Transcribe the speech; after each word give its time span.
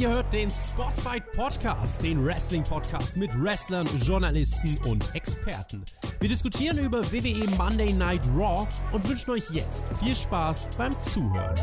Ihr 0.00 0.08
hört 0.08 0.32
den 0.32 0.48
Spotfight 0.48 1.30
Podcast, 1.32 2.02
den 2.02 2.24
Wrestling-Podcast 2.24 3.18
mit 3.18 3.30
Wrestlern, 3.38 3.86
Journalisten 3.98 4.78
und 4.88 5.14
Experten. 5.14 5.84
Wir 6.20 6.30
diskutieren 6.30 6.78
über 6.78 7.04
WWE 7.12 7.50
Monday 7.58 7.92
Night 7.92 8.22
Raw 8.34 8.66
und 8.92 9.06
wünschen 9.06 9.32
euch 9.32 9.44
jetzt 9.50 9.88
viel 10.02 10.16
Spaß 10.16 10.70
beim 10.78 10.98
Zuhören. 11.02 11.54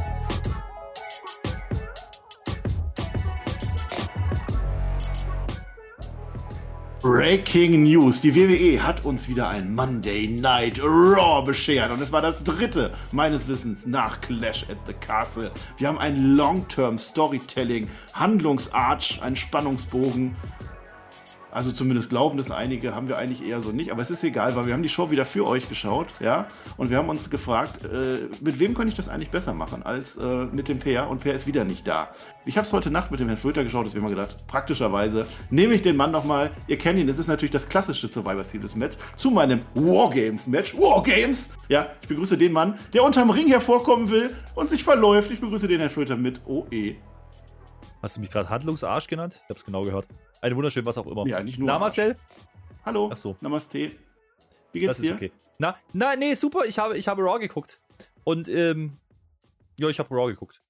Breaking 7.01 7.83
News. 7.83 8.21
Die 8.21 8.33
WWE 8.33 8.81
hat 8.81 9.05
uns 9.05 9.29
wieder 9.29 9.49
ein 9.49 9.75
Monday 9.75 10.27
Night 10.27 10.81
Raw 10.81 11.45
beschert 11.45 11.91
und 11.91 12.01
es 12.01 12.11
war 12.11 12.21
das 12.21 12.43
dritte 12.43 12.91
meines 13.11 13.47
Wissens 13.47 13.85
nach 13.85 14.19
Clash 14.21 14.63
at 14.63 14.77
the 14.87 14.93
Castle. 14.93 15.51
Wir 15.77 15.89
haben 15.89 15.99
ein 15.99 16.35
Long-Term 16.35 16.97
Storytelling, 16.97 17.87
Handlungsarch, 18.13 19.21
einen 19.21 19.35
Spannungsbogen 19.35 20.35
also 21.57 21.71
zumindest 21.71 22.11
glauben 22.11 22.37
das 22.37 22.51
einige, 22.51 22.93
haben 22.93 23.07
wir 23.07 23.17
eigentlich 23.17 23.49
eher 23.49 23.61
so 23.61 23.71
nicht. 23.71 23.91
Aber 23.91 24.03
es 24.03 24.11
ist 24.11 24.23
egal, 24.23 24.55
weil 24.55 24.67
wir 24.67 24.73
haben 24.73 24.83
die 24.83 24.89
Show 24.89 25.09
wieder 25.09 25.25
für 25.25 25.47
euch 25.47 25.67
geschaut, 25.67 26.07
ja. 26.19 26.47
Und 26.77 26.91
wir 26.91 26.97
haben 26.97 27.09
uns 27.09 27.31
gefragt, 27.31 27.83
äh, 27.83 28.27
mit 28.41 28.59
wem 28.59 28.75
könnte 28.75 28.89
ich 28.89 28.95
das 28.95 29.09
eigentlich 29.09 29.31
besser 29.31 29.55
machen 29.55 29.81
als 29.81 30.17
äh, 30.17 30.45
mit 30.45 30.67
dem 30.67 30.77
Peer? 30.77 31.09
Und 31.09 31.23
Peer 31.23 31.33
ist 31.33 31.47
wieder 31.47 31.63
nicht 31.63 31.87
da. 31.87 32.09
Ich 32.45 32.57
habe 32.57 32.67
es 32.67 32.73
heute 32.73 32.91
Nacht 32.91 33.09
mit 33.09 33.19
dem 33.19 33.27
Herrn 33.27 33.39
Flöter 33.39 33.63
geschaut, 33.63 33.87
deswegen 33.87 34.05
haben 34.05 34.11
wir 34.11 34.21
gedacht, 34.21 34.45
praktischerweise 34.45 35.25
nehme 35.49 35.73
ich 35.73 35.81
den 35.81 35.97
Mann 35.97 36.11
nochmal. 36.11 36.51
Ihr 36.67 36.77
kennt 36.77 36.99
ihn, 36.99 37.07
das 37.07 37.17
ist 37.17 37.27
natürlich 37.27 37.53
das 37.53 37.67
klassische 37.67 38.07
Survivor 38.07 38.43
Series 38.43 38.75
Match 38.75 38.95
zu 39.15 39.31
meinem 39.31 39.57
Wargames 39.73 40.45
Match. 40.45 40.77
Wargames! 40.77 41.53
Ja, 41.69 41.87
ich 42.03 42.07
begrüße 42.07 42.37
den 42.37 42.51
Mann, 42.53 42.75
der 42.93 43.03
unterm 43.03 43.31
Ring 43.31 43.47
hervorkommen 43.47 44.11
will 44.11 44.35
und 44.53 44.69
sich 44.69 44.83
verläuft. 44.83 45.31
Ich 45.31 45.41
begrüße 45.41 45.67
den 45.67 45.79
Herrn 45.79 45.89
Flöter 45.89 46.17
mit 46.17 46.39
OE. 46.45 46.97
Hast 48.03 48.17
du 48.17 48.21
mich 48.21 48.29
gerade 48.29 48.47
Handlungsarsch 48.47 49.07
genannt? 49.07 49.41
Ich 49.43 49.49
habe 49.49 49.57
es 49.57 49.65
genau 49.65 49.83
gehört. 49.83 50.07
Ein 50.41 50.55
wunderschön, 50.55 50.85
was 50.85 50.97
auch 50.97 51.07
immer. 51.07 51.25
Ja, 51.27 51.41
nicht 51.41 51.57
nur. 51.57 51.67
Na, 51.67 51.79
Marcel? 51.79 52.15
Hallo. 52.85 53.09
Ach 53.11 53.17
so. 53.17 53.35
Namaste. 53.41 53.91
Wie 54.71 54.79
geht's 54.79 54.97
das 54.97 54.99
ist 54.99 55.09
dir? 55.09 55.15
okay. 55.15 55.31
Na, 55.59 55.75
na, 55.93 56.15
nee, 56.15 56.33
super. 56.35 56.65
Ich 56.65 56.77
habe, 56.77 56.97
ich 56.97 57.07
habe 57.07 57.21
Raw 57.21 57.39
geguckt. 57.39 57.79
Und, 58.23 58.47
ähm, 58.49 58.97
ja, 59.77 59.89
ich 59.89 59.99
habe 59.99 60.13
Raw 60.13 60.27
geguckt. 60.27 60.61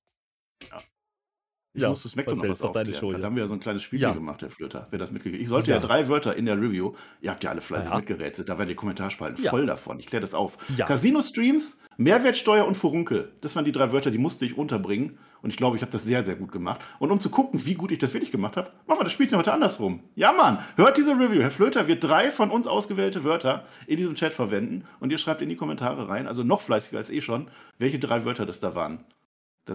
Ich 1.78 1.83
Ja, 1.83 1.89
das 1.89 2.02
Smackdown 2.02 2.38
noch 2.38 2.44
ist 2.45 2.50
was 2.50 2.59
doch 2.59 2.72
deine. 2.73 2.92
Show, 2.92 3.11
Da 3.11 3.20
ja. 3.20 3.25
haben 3.25 3.36
wir 3.36 3.44
ja 3.44 3.47
so 3.47 3.53
ein 3.53 3.59
kleines 3.59 3.83
Spiel 3.83 4.00
Ja. 4.00 4.11
gemacht, 4.11 4.42
Herr 4.42 4.50
Flöter, 4.50 4.88
wer 4.89 4.97
das 4.97 5.11
mitgekriegt 5.11 5.44
Ich 5.44 5.47
sollte 5.47 5.70
ja. 5.70 5.75
Ja. 5.78 5.81
drei 5.81 6.08
Wörter 6.08 6.36
in 6.36 6.45
der 6.47 6.58
Review, 6.59 6.94
ihr 7.22 7.30
habt 7.30 7.44
ja 7.44 7.52
alle 7.52 7.61
fleißig 7.61 7.94
mitgerätselt, 7.94 8.50
da 8.50 8.58
waren 8.58 8.67
die 8.67 8.73
Kommentarspalten 8.75 9.44
voll 9.45 9.67
davon. 9.67 10.00
Ich 10.00 10.08
kläre 10.08 10.22
das 10.22 10.33
auf. 10.33 10.58
Casino-Streams, 10.75 11.80
Mehrwertsteuer 11.98 12.66
und 12.66 12.75
Furunkel. 12.78 13.31
Das 13.42 13.55
waren 13.55 13.66
die 13.66 13.72
drei 13.72 13.92
Wörter, 13.92 14.09
die 14.11 14.17
musste 14.17 14.45
ich 14.45 14.58
unterbringen. 14.58 15.17
Und 15.44 15.52
ich 15.52 15.58
glaube, 15.58 15.75
ich 15.75 15.83
habe 15.83 15.92
das 15.92 16.03
sehr, 16.03 16.25
sehr 16.25 16.36
gut 16.36 16.52
gemacht. 16.52 16.81
Und 16.98 17.11
um 17.11 17.20
zu 17.20 17.30
gucken, 17.30 17.64
wie 17.66 17.75
gut 17.75 17.92
ich 17.92 18.00
das 18.00 18.14
wirklich 18.14 18.31
gemacht 18.31 18.58
habe, 18.58 18.72
machen 18.88 19.00
wir 19.00 19.03
das 19.03 19.14
Spielchen 19.14 19.38
heute 19.38 19.53
andersrum. 19.53 20.02
Ja, 20.16 20.31
Mann, 20.31 20.58
hört 20.75 20.98
diese 20.98 21.11
Review. 21.11 21.42
Herr 21.42 21.52
Flöter 21.52 21.88
wird 21.88 22.03
drei 22.03 22.31
von 22.31 22.50
uns 22.50 22.66
ausgewählte 22.66 23.23
Wörter 23.23 23.64
in 23.86 23.98
diesem 23.98 24.16
Chat 24.16 24.33
verwenden. 24.33 24.86
Und 25.00 25.11
ihr 25.11 25.20
schreibt 25.20 25.42
in 25.44 25.50
die 25.50 25.55
Kommentare 25.55 26.09
rein, 26.09 26.28
also 26.28 26.44
noch 26.44 26.61
fleißiger 26.61 26.98
als 26.98 27.11
eh 27.11 27.22
schon, 27.22 27.50
welche 27.78 28.00
drei 28.00 28.25
Wörter 28.25 28.45
das 28.48 28.59
da 28.59 28.73
waren. 28.75 29.05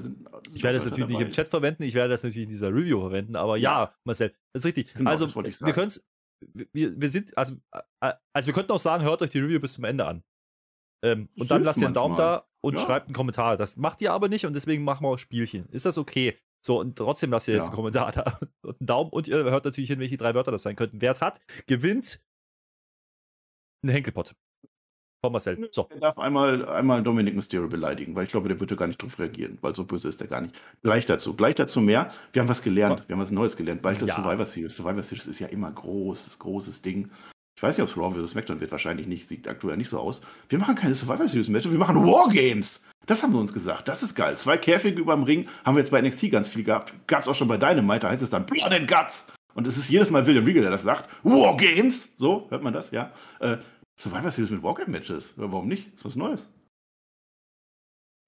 Sind, 0.01 0.27
Ich 0.55 0.63
werde 0.63 0.77
das 0.79 0.85
natürlich 0.87 1.07
nicht 1.09 1.17
dabei. 1.17 1.27
im 1.27 1.33
Chat 1.33 1.49
verwenden, 1.49 1.83
ich 1.83 1.95
werde 1.95 2.11
das 2.11 2.23
natürlich 2.23 2.45
in 2.45 2.49
dieser 2.51 2.69
Review 2.69 3.01
verwenden, 3.01 3.37
aber 3.37 3.57
ja, 3.57 3.85
Ja. 3.85 3.95
Marcel, 4.05 4.31
das 4.53 4.63
ist 4.63 4.67
richtig. 4.67 4.95
Genau, 4.95 5.11
also, 5.11 5.27
wir 5.35 5.73
können 5.73 5.89
es, 5.89 6.07
wir, 6.55 7.01
wir 7.01 7.09
sind, 7.09 7.37
also, 7.37 7.57
äh, 8.01 8.13
also 8.33 8.47
wir 8.47 8.55
könnten 8.55 8.73
auch 8.73 8.81
sagen, 8.81 9.05
hört 9.05 9.23
euch 9.23 9.31
die 9.31 9.39
Review 9.41 9.61
bis 9.61 9.75
zum 9.75 9.85
Ende 9.85 10.07
an. 10.07 10.25
Ähm, 11.05 11.29
und 11.37 11.51
dann 11.51 11.65
lasst 11.65 11.81
ihr 11.81 11.87
einen 11.87 11.95
Daumen 11.95 12.17
da 12.17 12.47
und 12.65 12.79
Ja. 12.79 12.85
schreibt 12.87 13.07
einen 13.09 13.15
Kommentar. 13.15 13.57
Das 13.57 13.77
macht 13.77 14.01
ihr 14.03 14.13
aber 14.13 14.29
nicht 14.29 14.47
und 14.47 14.53
deswegen 14.55 14.85
machen 14.85 15.05
wir 15.05 15.09
auch 15.11 15.19
Spielchen. 15.19 15.69
Ist 15.71 15.85
das 15.85 15.99
okay? 15.99 16.39
So, 16.65 16.79
und 16.79 16.97
trotzdem 16.97 17.31
lasst 17.33 17.49
ihr 17.49 17.55
jetzt 17.55 17.65
Ja. 17.65 17.69
einen 17.71 17.77
Kommentar 17.77 18.13
da 18.13 18.39
und 18.63 18.81
einen 18.81 18.87
Daumen 18.87 19.11
und 19.11 19.27
ihr 19.29 19.37
hört 19.45 19.65
natürlich 19.65 19.91
hin, 19.91 19.99
welche 19.99 20.17
drei 20.17 20.35
Wörter 20.35 20.53
das 20.53 20.63
sein 20.63 20.77
könnten. 20.77 21.01
Wer 21.01 21.11
es 21.11 21.21
hat, 21.21 21.41
gewinnt 21.67 22.23
einen 23.83 23.93
Henkelpott. 23.93 24.35
Von 25.25 25.31
Marcel. 25.31 25.69
So. 25.71 25.87
Er 25.91 26.01
darf 26.01 26.19
einmal, 26.19 26.69
einmal 26.69 27.01
Dominic 27.01 27.37
Mysterio 27.37 27.69
beleidigen, 27.69 28.17
weil 28.17 28.25
ich 28.25 28.31
glaube, 28.33 28.49
der 28.49 28.59
würde 28.59 28.75
gar 28.75 28.89
nicht 28.89 29.01
drauf 29.01 29.21
reagieren, 29.21 29.57
weil 29.61 29.73
so 29.73 29.85
böse 29.85 30.09
ist 30.09 30.21
er 30.21 30.27
gar 30.27 30.41
nicht. 30.41 30.61
Gleich 30.83 31.07
dazu, 31.07 31.37
gleich 31.37 31.55
dazu 31.55 31.81
mehr. 31.81 32.11
Wir 32.33 32.43
haben 32.43 32.49
was 32.49 32.61
gelernt, 32.61 33.05
wir 33.07 33.15
haben 33.15 33.23
was 33.23 33.31
Neues 33.31 33.57
gelernt. 33.57 33.83
Bald 33.83 34.03
das 34.03 34.09
Ja. 34.09 34.17
Survivor 34.17 34.47
Series. 34.47 34.75
Survivor 34.75 35.03
Series 35.05 35.29
ist 35.29 35.39
ja 35.39 35.47
immer 35.47 35.71
groß, 35.71 36.39
großes 36.41 36.83
Ding. 36.83 37.09
Ich 37.57 37.63
weiß 37.63 37.79
nicht, 37.79 37.85
ob 37.85 37.91
es 37.91 37.97
Raw 37.97 38.13
vs. 38.21 38.33
SmackDown 38.33 38.59
wird, 38.59 38.73
wahrscheinlich 38.73 39.07
nicht, 39.07 39.29
sieht 39.29 39.47
aktuell 39.47 39.77
nicht 39.77 39.91
so 39.91 40.01
aus. 40.01 40.23
Wir 40.49 40.59
machen 40.59 40.75
keine 40.75 40.97
Survivor 40.97 41.29
Series 41.29 41.49
Matches, 41.49 41.71
wir 41.71 41.79
machen 41.79 42.05
Wargames. 42.05 42.85
Das 43.07 43.23
haben 43.23 43.33
wir 43.33 43.39
uns 43.41 43.55
gesagt, 43.55 43.87
das 43.87 44.03
ist 44.03 44.17
geil. 44.17 44.37
Zwei 44.39 44.57
Käfige 44.59 45.01
über 45.01 45.15
dem 45.15 45.23
Ring 45.23 45.47
haben 45.65 45.77
wir 45.77 45.83
jetzt 45.83 45.93
bei 45.93 46.01
NXT 46.03 46.33
ganz 46.33 46.49
viel 46.49 46.65
gehabt. 46.65 46.95
Gab 47.07 47.21
es 47.21 47.29
auch 47.29 47.37
schon 47.37 47.47
bei 47.47 47.59
Dynamite, 47.59 48.01
da 48.01 48.11
heißt 48.11 48.25
es 48.25 48.31
dann 48.31 48.45
Blood 48.45 48.73
and 48.73 48.89
Guts. 48.91 49.29
Und 49.55 49.69
es 49.69 49.79
ist 49.79 49.89
jedes 49.89 50.11
Mal 50.11 50.27
William 50.27 50.45
Regal, 50.45 50.63
der 50.63 50.73
das 50.73 50.83
sagt. 50.83 51.09
Wargames, 51.23 52.13
so 52.17 52.49
hört 52.51 52.65
man 52.65 52.73
das, 52.73 52.91
ja. 52.91 53.13
Äh, 53.39 53.59
Survivor 54.01 54.31
Series 54.31 54.51
mit 54.51 54.63
Wargame-Matches. 54.63 55.35
Ja, 55.37 55.51
Warum 55.53 55.69
nicht? 55.69 55.95
Ist 55.95 56.05
was 56.05 56.17
Neues. 56.17 56.49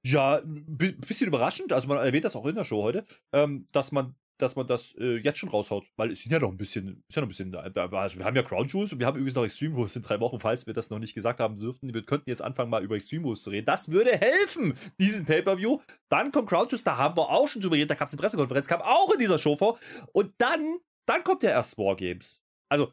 Ja, 0.06 0.36
ein 0.36 0.66
bisschen 1.00 1.28
überraschend, 1.28 1.72
also 1.72 1.88
man 1.88 1.96
erwähnt 1.98 2.24
das 2.24 2.36
auch 2.36 2.44
in 2.44 2.54
der 2.56 2.64
Show 2.66 2.82
heute, 2.82 3.04
ähm, 3.32 3.68
dass 3.72 3.90
man 3.92 4.14
dass 4.36 4.56
man 4.56 4.66
das 4.66 4.96
äh, 4.96 5.18
jetzt 5.18 5.38
schon 5.38 5.48
raushaut, 5.48 5.86
weil 5.96 6.10
es 6.10 6.22
sind 6.22 6.32
ja 6.32 6.40
noch 6.40 6.50
ein 6.50 6.56
bisschen, 6.56 7.04
ist 7.08 7.14
ja 7.14 7.20
noch 7.22 7.26
ein 7.26 7.28
bisschen, 7.28 7.52
da- 7.52 7.60
also 7.60 8.18
wir 8.18 8.24
haben 8.24 8.34
ja 8.34 8.42
Crown 8.42 8.66
Jewels 8.66 8.92
und 8.92 8.98
wir 8.98 9.06
haben 9.06 9.16
übrigens 9.16 9.36
noch 9.36 9.44
Extreme 9.44 9.76
Rules 9.76 9.94
in 9.94 10.02
drei 10.02 10.18
Wochen, 10.18 10.40
falls 10.40 10.66
wir 10.66 10.74
das 10.74 10.90
noch 10.90 10.98
nicht 10.98 11.14
gesagt 11.14 11.38
haben 11.38 11.54
dürften. 11.54 11.94
Wir 11.94 12.02
könnten 12.04 12.28
jetzt 12.28 12.42
anfangen, 12.42 12.68
mal 12.68 12.82
über 12.82 12.96
Extreme 12.96 13.22
Rules 13.26 13.42
zu 13.44 13.50
reden. 13.50 13.64
Das 13.64 13.92
würde 13.92 14.10
helfen, 14.18 14.74
diesen 14.98 15.24
Pay-Per-View. 15.24 15.78
Dann 16.10 16.32
kommt 16.32 16.48
Crown 16.48 16.64
Jewels, 16.66 16.82
da 16.82 16.96
haben 16.96 17.16
wir 17.16 17.30
auch 17.30 17.46
schon 17.46 17.62
drüber 17.62 17.76
geredet, 17.76 17.92
da 17.92 17.94
gab 17.94 18.08
es 18.08 18.14
eine 18.14 18.20
Pressekonferenz, 18.20 18.66
kam 18.66 18.82
auch 18.82 19.12
in 19.12 19.20
dieser 19.20 19.38
Show 19.38 19.54
vor. 19.54 19.78
Und 20.12 20.34
dann, 20.38 20.78
dann 21.06 21.22
kommt 21.22 21.44
ja 21.44 21.50
erst 21.50 21.78
Wargames. 21.78 22.42
Also, 22.68 22.92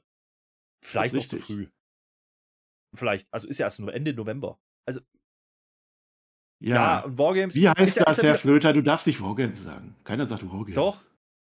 vielleicht 0.85 1.15
noch 1.15 1.25
zu 1.25 1.37
früh. 1.37 1.67
Vielleicht, 2.93 3.27
also 3.31 3.47
ist 3.47 3.57
ja 3.57 3.65
erst 3.67 3.79
nur 3.79 3.93
Ende 3.93 4.13
November. 4.13 4.59
Also, 4.85 4.99
ja, 6.63 6.75
Ja. 6.75 6.99
und 7.01 7.17
Wargames. 7.17 7.55
Wie 7.55 7.67
heißt 7.69 7.97
ja, 7.97 8.03
das, 8.05 8.17
ja 8.17 8.29
Herr 8.29 8.35
Flöter? 8.35 8.73
Du 8.73 8.81
darfst 8.81 9.07
nicht 9.07 9.21
Wargames 9.21 9.63
sagen. 9.63 9.95
Keiner 10.03 10.25
sagt 10.25 10.43
Wargames. 10.45 10.75
Doch. 10.75 11.03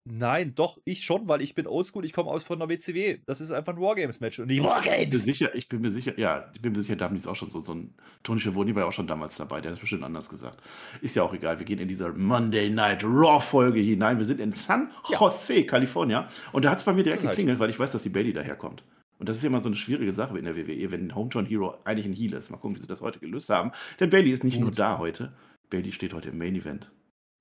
Nein, 0.05 0.53
doch, 0.53 0.79
ich 0.83 1.05
schon, 1.05 1.29
weil 1.29 1.41
ich 1.41 1.55
bin 1.55 1.65
oldschool, 1.65 2.03
ich 2.03 2.11
komme 2.11 2.29
aus 2.29 2.43
von 2.43 2.59
der 2.59 2.67
WCW. 2.67 3.19
Das 3.25 3.39
ist 3.39 3.51
einfach 3.51 3.71
ein 3.73 3.79
Wargames-Match 3.81 4.39
und 4.39 4.47
nicht 4.47 4.57
Ich 4.57 4.61
bin 4.61 4.69
mir 4.69 4.75
Wargames. 4.75 5.23
sicher, 5.23 5.55
ich 5.55 5.69
bin 5.69 5.79
mir 5.79 5.91
sicher, 5.91 6.19
ja, 6.19 6.51
ich 6.53 6.61
bin 6.61 6.73
mir 6.73 6.81
sicher, 6.81 6.97
da 6.97 7.05
haben 7.05 7.15
die 7.15 7.21
es 7.21 7.27
auch 7.27 7.37
schon 7.37 7.49
so, 7.49 7.63
so 7.63 7.73
ein 7.73 7.95
Tony 8.21 8.41
Schiavone 8.41 8.75
war 8.75 8.81
ja 8.81 8.89
auch 8.89 8.91
schon 8.93 9.07
damals 9.07 9.37
dabei, 9.37 9.61
der 9.61 9.71
hat 9.71 9.75
es 9.77 9.79
bestimmt 9.79 10.03
anders 10.03 10.27
gesagt. 10.27 10.61
Ist 10.99 11.15
ja 11.15 11.23
auch 11.23 11.33
egal, 11.33 11.57
wir 11.57 11.65
gehen 11.65 11.79
in 11.79 11.87
dieser 11.87 12.11
Monday 12.11 12.69
Night 12.69 13.01
Raw 13.05 13.39
Folge 13.39 13.79
hinein. 13.79 14.17
Wir 14.17 14.25
sind 14.25 14.41
in 14.41 14.51
San 14.51 14.91
Ja. 15.07 15.19
Jose, 15.21 15.63
Kalifornien 15.65 16.25
und 16.51 16.65
da 16.65 16.71
hat 16.71 16.79
es 16.79 16.83
bei 16.83 16.91
mir 16.91 17.03
direkt 17.03 17.21
geklingelt, 17.21 17.59
weil 17.59 17.69
ich 17.69 17.79
weiß, 17.79 17.93
dass 17.93 18.03
die 18.03 18.09
Bailey 18.09 18.33
daherkommt. 18.33 18.83
Und 19.23 19.29
das 19.29 19.37
ist 19.37 19.43
ja 19.43 19.47
immer 19.47 19.63
so 19.63 19.69
eine 19.69 19.77
schwierige 19.77 20.11
Sache 20.11 20.37
in 20.37 20.43
der 20.43 20.57
WWE, 20.57 20.91
wenn 20.91 21.07
ein 21.07 21.15
Hometown 21.15 21.45
Hero 21.45 21.77
eigentlich 21.85 22.05
ein 22.05 22.11
Heel 22.11 22.33
ist. 22.33 22.49
Mal 22.49 22.57
gucken, 22.57 22.75
wie 22.75 22.81
sie 22.81 22.87
das 22.87 22.99
heute 22.99 23.19
gelöst 23.19 23.49
haben. 23.49 23.71
Denn 24.01 24.09
Bailey 24.09 24.31
ist 24.31 24.43
nicht 24.43 24.55
Gut. 24.55 24.63
nur 24.63 24.71
da 24.71 24.97
heute, 24.97 25.31
Bailey 25.69 25.93
steht 25.93 26.13
heute 26.13 26.27
im 26.27 26.37
Main 26.37 26.55
Event. 26.55 26.91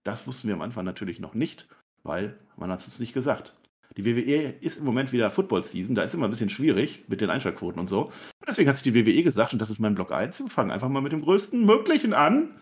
Das 0.04 0.28
wussten 0.28 0.47
wir 0.47 0.54
am 0.54 0.62
Anfang 0.62 0.84
natürlich 0.84 1.19
noch 1.19 1.34
nicht, 1.34 1.66
weil 2.04 2.38
man 2.56 2.70
hat 2.70 2.78
es 2.78 2.87
uns 2.87 3.00
nicht 3.00 3.15
gesagt. 3.15 3.56
Die 3.97 4.04
WWE 4.04 4.50
ist 4.60 4.78
im 4.78 4.84
Moment 4.84 5.12
wieder 5.12 5.28
Football-Season, 5.28 5.97
da 5.97 6.04
ist 6.04 6.15
immer 6.15 6.28
ein 6.28 6.31
bisschen 6.31 6.50
schwierig 6.50 7.03
mit 7.09 7.20
den 7.20 7.31
Einschaltquoten 7.31 7.81
und 7.81 7.88
so. 7.88 8.04
Und 8.04 8.12
deswegen 8.47 8.69
hat 8.69 8.76
sich 8.78 8.84
die 8.84 8.94
WWE 8.94 9.25
gesagt, 9.25 9.53
und 9.53 9.59
das 9.59 9.70
ist 9.70 9.81
mein 9.81 9.97
Block 9.97 10.12
1, 10.12 10.38
wir 10.38 10.47
fangen 10.47 10.70
einfach 10.70 10.88
mal 10.88 11.03
mit 11.03 11.10
dem 11.10 11.22
größten 11.22 11.66
möglichen 11.66 12.14
an. 12.14 12.54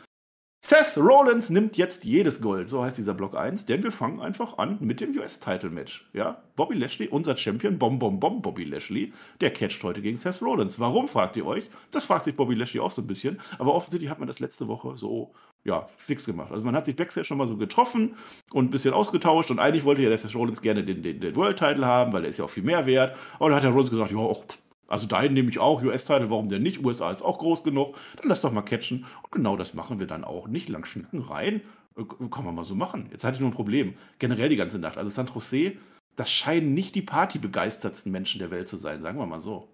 Seth 0.63 0.99
Rollins 0.99 1.49
nimmt 1.49 1.79
jetzt 1.79 2.05
jedes 2.05 2.43
Gold, 2.43 2.69
so 2.69 2.85
heißt 2.85 2.99
dieser 2.99 3.15
Block 3.15 3.35
1, 3.35 3.65
denn 3.65 3.83
wir 3.83 3.91
fangen 3.91 4.21
einfach 4.21 4.59
an 4.59 4.77
mit 4.81 5.01
dem 5.01 5.17
US-Title-Match. 5.17 6.07
Ja, 6.13 6.43
Bobby 6.55 6.75
Lashley, 6.75 7.09
unser 7.09 7.35
Champion, 7.35 7.79
Bom 7.79 7.99
Bom 7.99 8.21
Bom 8.21 8.43
Bobby 8.43 8.65
Lashley, 8.65 9.15
der 9.41 9.55
catcht 9.55 9.83
heute 9.83 10.03
gegen 10.03 10.19
Seth 10.19 10.43
Rollins. 10.43 10.79
Warum, 10.79 11.09
fragt 11.09 11.39
ihr 11.39 11.47
euch? 11.47 11.71
Das 11.93 12.05
fragt 12.05 12.27
sich 12.27 12.37
Bobby 12.37 12.55
Lashley 12.55 12.79
auch 12.79 12.91
so 12.91 13.01
ein 13.01 13.07
bisschen, 13.07 13.41
aber 13.59 13.75
offensichtlich 13.75 14.11
hat 14.11 14.19
man 14.19 14.29
das 14.29 14.39
letzte 14.39 14.69
Woche 14.69 14.99
so, 14.99 15.33
ja, 15.65 15.89
fix 15.97 16.27
gemacht. 16.27 16.53
Also 16.53 16.63
man 16.63 16.77
hat 16.77 16.85
sich 16.85 16.95
Backstage 16.95 17.25
schon 17.25 17.39
mal 17.39 17.49
so 17.49 17.57
getroffen 17.57 18.15
und 18.53 18.67
ein 18.67 18.71
bisschen 18.71 18.93
ausgetauscht 18.93 19.51
und 19.51 19.61
eigentlich 19.61 19.85
wollte 19.85 20.03
ja 20.03 20.15
Seth 20.15 20.35
Rollins 20.35 20.61
gerne 20.61 20.85
den, 20.85 21.03
den, 21.03 21.21
den 21.21 21.37
World-Title 21.37 21.87
haben, 21.87 22.13
weil 22.13 22.21
der 22.21 22.31
ist 22.31 22.39
ja 22.39 22.45
auch 22.45 22.51
viel 22.51 22.65
mehr 22.65 22.85
wert. 22.85 23.17
Aber 23.39 23.49
dann 23.49 23.57
hat 23.57 23.65
der 23.65 23.71
Rollins 23.71 23.89
gesagt, 23.89 24.11
ja, 24.11 24.19
auch, 24.19 24.45
also 24.91 25.07
deinen 25.07 25.35
nehme 25.35 25.49
ich 25.49 25.59
auch, 25.61 25.83
US-Title, 25.83 26.31
warum 26.31 26.49
denn 26.49 26.63
nicht? 26.63 26.85
USA 26.85 27.11
ist 27.11 27.23
auch 27.23 27.39
groß 27.39 27.63
genug, 27.63 27.97
dann 28.17 28.29
lass 28.29 28.41
doch 28.41 28.51
mal 28.51 28.63
catchen. 28.63 29.07
Und 29.23 29.31
genau 29.31 29.57
das 29.57 29.73
machen 29.73 30.01
wir 30.01 30.07
dann 30.09 30.25
auch. 30.25 30.49
Nicht 30.49 30.69
lang 30.69 30.85
schnacken 30.85 31.21
rein. 31.21 31.63
Äh, 31.97 32.03
Kann 32.29 32.45
man 32.45 32.57
mal 32.57 32.65
so 32.65 32.75
machen. 32.75 33.09
Jetzt 33.13 33.23
hatte 33.23 33.37
ich 33.37 33.41
nur 33.41 33.51
ein 33.51 33.55
Problem. 33.55 33.95
Generell 34.19 34.49
die 34.49 34.57
ganze 34.57 34.81
Nacht. 34.81 34.99
Also 34.99 35.09
San 35.09 35.31
Jose, 35.33 35.77
das 36.17 36.31
scheinen 36.31 36.75
nicht 36.75 36.97
die 36.97 37.03
partybegeistertsten 37.03 38.11
Menschen 38.11 38.41
der 38.41 38.51
Welt 38.51 38.69
zu 38.69 38.77
sein, 38.77 39.01
sagen 39.01 39.19
wir 39.19 39.27
mal 39.27 39.41
so. 39.41 39.69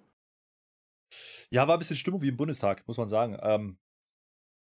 Ja, 1.50 1.66
war 1.66 1.76
ein 1.76 1.78
bisschen 1.78 1.96
Stimmung 1.96 2.20
wie 2.20 2.28
im 2.28 2.36
Bundestag, 2.36 2.86
muss 2.86 2.98
man 2.98 3.08
sagen. 3.08 3.38
Ähm, 3.40 3.78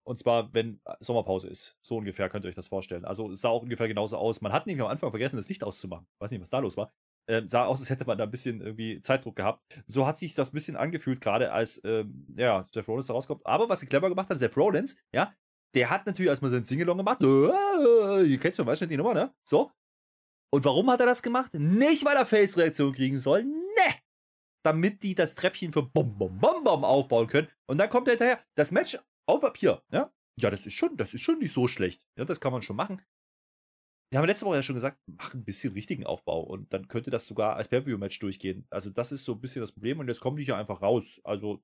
und 0.04 0.20
zwar, 0.20 0.54
wenn 0.54 0.82
Sommerpause 1.00 1.48
ist. 1.48 1.78
So 1.82 1.98
ungefähr 1.98 2.30
könnt 2.30 2.46
ihr 2.46 2.50
euch 2.50 2.56
das 2.56 2.68
vorstellen. 2.68 3.06
Also 3.06 3.32
es 3.32 3.42
sah 3.42 3.50
auch 3.50 3.64
ungefähr 3.64 3.88
genauso 3.88 4.18
aus. 4.18 4.42
Man 4.42 4.54
hat 4.54 4.68
nämlich 4.68 4.84
am 4.84 4.92
Anfang 4.92 5.10
vergessen, 5.10 5.38
das 5.38 5.50
Licht 5.50 5.64
auszumachen. 5.64 6.06
Weiß 6.20 6.30
nicht, 6.30 6.42
was 6.42 6.52
da 6.52 6.60
los 6.60 6.78
war. 6.78 6.94
Ähm, 7.28 7.48
sah 7.48 7.66
aus, 7.66 7.80
als 7.80 7.90
hätte 7.90 8.06
man 8.06 8.18
da 8.18 8.26
ein 8.26 8.32
bisschen 8.32 8.62
irgendwie 8.62 9.00
Zeitdruck 9.00 9.36
gehabt. 9.36 9.62
So 9.88 10.06
hat 10.06 10.18
sich 10.18 10.36
das 10.36 10.52
ein 10.52 10.54
bisschen 10.54 10.76
angefühlt, 10.76 11.22
gerade 11.22 11.52
als 11.52 11.82
ähm, 11.86 12.28
ja, 12.36 12.62
Seth 12.64 12.88
Rollins 12.88 13.10
rauskommt. 13.10 13.46
Aber 13.46 13.70
was 13.70 13.80
sie 13.80 13.86
clever 13.86 14.10
gemacht 14.10 14.30
haben, 14.30 14.38
Seth 14.38 14.58
Rollins, 14.58 14.98
ja, 15.14 15.34
der 15.74 15.90
hat 15.90 16.06
natürlich 16.06 16.30
erstmal 16.30 16.52
seinen 16.52 16.66
Singalong 16.66 16.98
gemacht. 16.98 17.22
Äh, 17.22 18.24
ihr 18.24 18.40
kennt 18.40 18.56
schon, 18.56 18.66
weißt 18.66 18.82
du 18.82 18.88
die 18.88 18.98
Nummer, 18.98 19.14
ne? 19.14 19.34
So. 19.48 19.72
Und 20.54 20.66
warum 20.66 20.92
hat 20.92 21.00
er 21.00 21.08
das 21.08 21.24
gemacht? 21.24 21.54
Nicht, 21.56 22.06
weil 22.06 22.16
er 22.16 22.26
Face-Reaktion 22.26 22.94
kriegen 22.94 23.18
soll. 23.18 23.44
Ne! 23.44 23.96
Damit 24.64 25.02
die 25.02 25.16
das 25.16 25.34
Treppchen 25.34 25.72
für 25.72 25.82
Bom, 25.82 26.18
Bom, 26.18 26.38
Bom, 26.38 26.64
Bom 26.64 26.84
aufbauen 26.84 27.28
können. 27.28 27.48
Und 27.66 27.80
dann 27.80 27.90
kommt 27.90 28.08
er 28.08 28.12
hinterher. 28.12 28.44
Das 28.56 28.72
Match 28.72 28.98
auf 29.26 29.42
Papier, 29.42 29.82
ja? 29.92 30.12
Ja, 30.40 30.50
das 30.50 30.66
ist 30.66 30.74
schon, 30.74 30.98
das 30.98 31.14
ist 31.14 31.22
schon 31.22 31.40
nicht 31.40 31.54
so 31.54 31.68
schlecht. 31.68 32.06
Ja, 32.18 32.26
das 32.26 32.40
kann 32.40 32.52
man 32.52 32.62
schon 32.62 32.76
machen. 32.76 33.02
Wir 34.14 34.20
haben 34.20 34.28
letzte 34.28 34.46
Woche 34.46 34.58
ja 34.58 34.62
schon 34.62 34.76
gesagt, 34.76 35.00
mach 35.08 35.34
ein 35.34 35.44
bisschen 35.44 35.74
richtigen 35.74 36.06
Aufbau 36.06 36.42
und 36.42 36.72
dann 36.72 36.88
könnte 36.88 37.10
das 37.10 37.26
sogar 37.26 37.56
als 37.56 37.68
Pay-Per-View-Match 37.70 38.20
durchgehen. 38.20 38.68
Also, 38.70 38.92
das 38.92 39.12
ist 39.12 39.26
so 39.26 39.32
ein 39.32 39.42
bisschen 39.42 39.62
das 39.62 39.72
Problem 39.72 39.98
und 39.98 40.08
jetzt 40.08 40.22
kommen 40.22 40.38
die 40.38 40.44
hier 40.44 40.56
einfach 40.56 40.84
raus. 40.84 41.20
Also, 41.24 41.64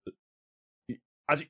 äh, 0.89 0.97
also, 1.27 1.45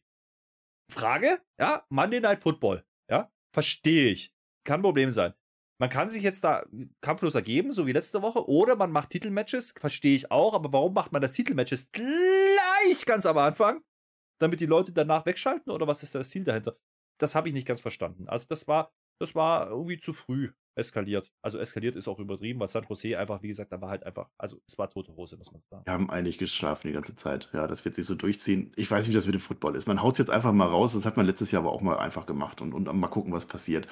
Frage, 0.92 1.40
ja, 1.57 1.86
Monday 1.90 2.19
Night 2.19 2.42
Football, 2.42 2.86
ja, 3.10 3.31
verstehe 3.56 4.12
ich. 4.12 4.34
Kann 4.66 4.81
ein 4.81 4.84
Problem 4.84 5.10
sein. 5.10 5.34
Man 5.80 5.90
kann 5.90 6.10
sich 6.10 6.22
jetzt 6.22 6.44
da 6.44 6.66
kampflos 7.00 7.34
ergeben, 7.34 7.72
so 7.72 7.88
wie 7.88 7.94
letzte 7.94 8.22
Woche, 8.22 8.50
oder 8.50 8.75
man 8.75 8.92
macht 8.92 9.12
Titelmatches, 9.12 9.72
verstehe 9.80 10.18
ich 10.18 10.31
auch, 10.31 10.54
aber 10.54 10.74
warum 10.74 10.94
macht 10.94 11.13
man 11.13 11.22
das 11.22 11.31
Titelmatches 11.31 11.94
gleich 11.94 13.06
ganz 13.06 13.25
am 13.25 13.38
Anfang? 13.38 13.86
Damit 14.42 14.60
die 14.60 14.66
Leute 14.66 14.92
danach 14.92 15.25
wegschalten 15.25 15.72
oder 15.72 15.88
was 15.88 16.04
ist 16.04 16.13
das 16.13 16.30
Ziel 16.30 16.44
dahinter? 16.44 16.78
Das 17.22 17.36
habe 17.36 17.48
ich 17.48 17.54
nicht 17.54 17.68
ganz 17.68 17.80
verstanden. 17.80 18.28
Also 18.28 18.48
das 18.50 18.68
war, 18.68 18.92
das 19.22 19.34
war 19.34 19.69
irgendwie 19.69 19.98
zu 19.98 20.12
früh 20.12 20.51
eskaliert. 20.79 21.31
Also 21.41 21.59
eskaliert 21.59 21.95
ist 21.95 22.07
auch 22.07 22.19
übertrieben, 22.19 22.59
weil 22.59 22.67
San 22.67 22.85
Jose 22.89 23.17
einfach, 23.17 23.41
wie 23.43 23.49
gesagt, 23.49 23.71
da 23.71 23.79
war 23.81 23.89
halt 23.89 24.03
einfach, 24.03 24.29
also 24.37 24.59
es 24.67 24.77
war 24.77 24.89
tote 24.89 25.15
Hose, 25.15 25.37
muss 25.37 25.51
man 25.51 25.61
sagen. 25.69 25.85
Wir 25.85 25.93
haben 25.93 26.09
eigentlich 26.09 26.37
geschlafen 26.37 26.87
die 26.87 26.93
ganze 26.93 27.15
Zeit. 27.15 27.49
Ja, 27.53 27.67
das 27.67 27.85
wird 27.85 27.95
sich 27.95 28.05
so 28.05 28.15
durchziehen. 28.15 28.71
Ich 28.75 28.89
weiß 28.89 29.05
nicht, 29.05 29.13
wie 29.13 29.17
das 29.17 29.25
mit 29.25 29.35
dem 29.35 29.41
Football 29.41 29.75
ist. 29.75 29.87
Man 29.87 30.01
haut 30.01 30.13
es 30.13 30.17
jetzt 30.17 30.31
einfach 30.31 30.51
mal 30.51 30.67
raus. 30.67 30.93
Das 30.93 31.05
hat 31.05 31.17
man 31.17 31.25
letztes 31.25 31.51
Jahr 31.51 31.61
aber 31.61 31.71
auch 31.71 31.81
mal 31.81 31.97
einfach 31.97 32.25
gemacht 32.25 32.61
und, 32.61 32.73
und 32.73 32.99
mal 32.99 33.07
gucken, 33.07 33.33
was 33.33 33.45
passiert. 33.45 33.87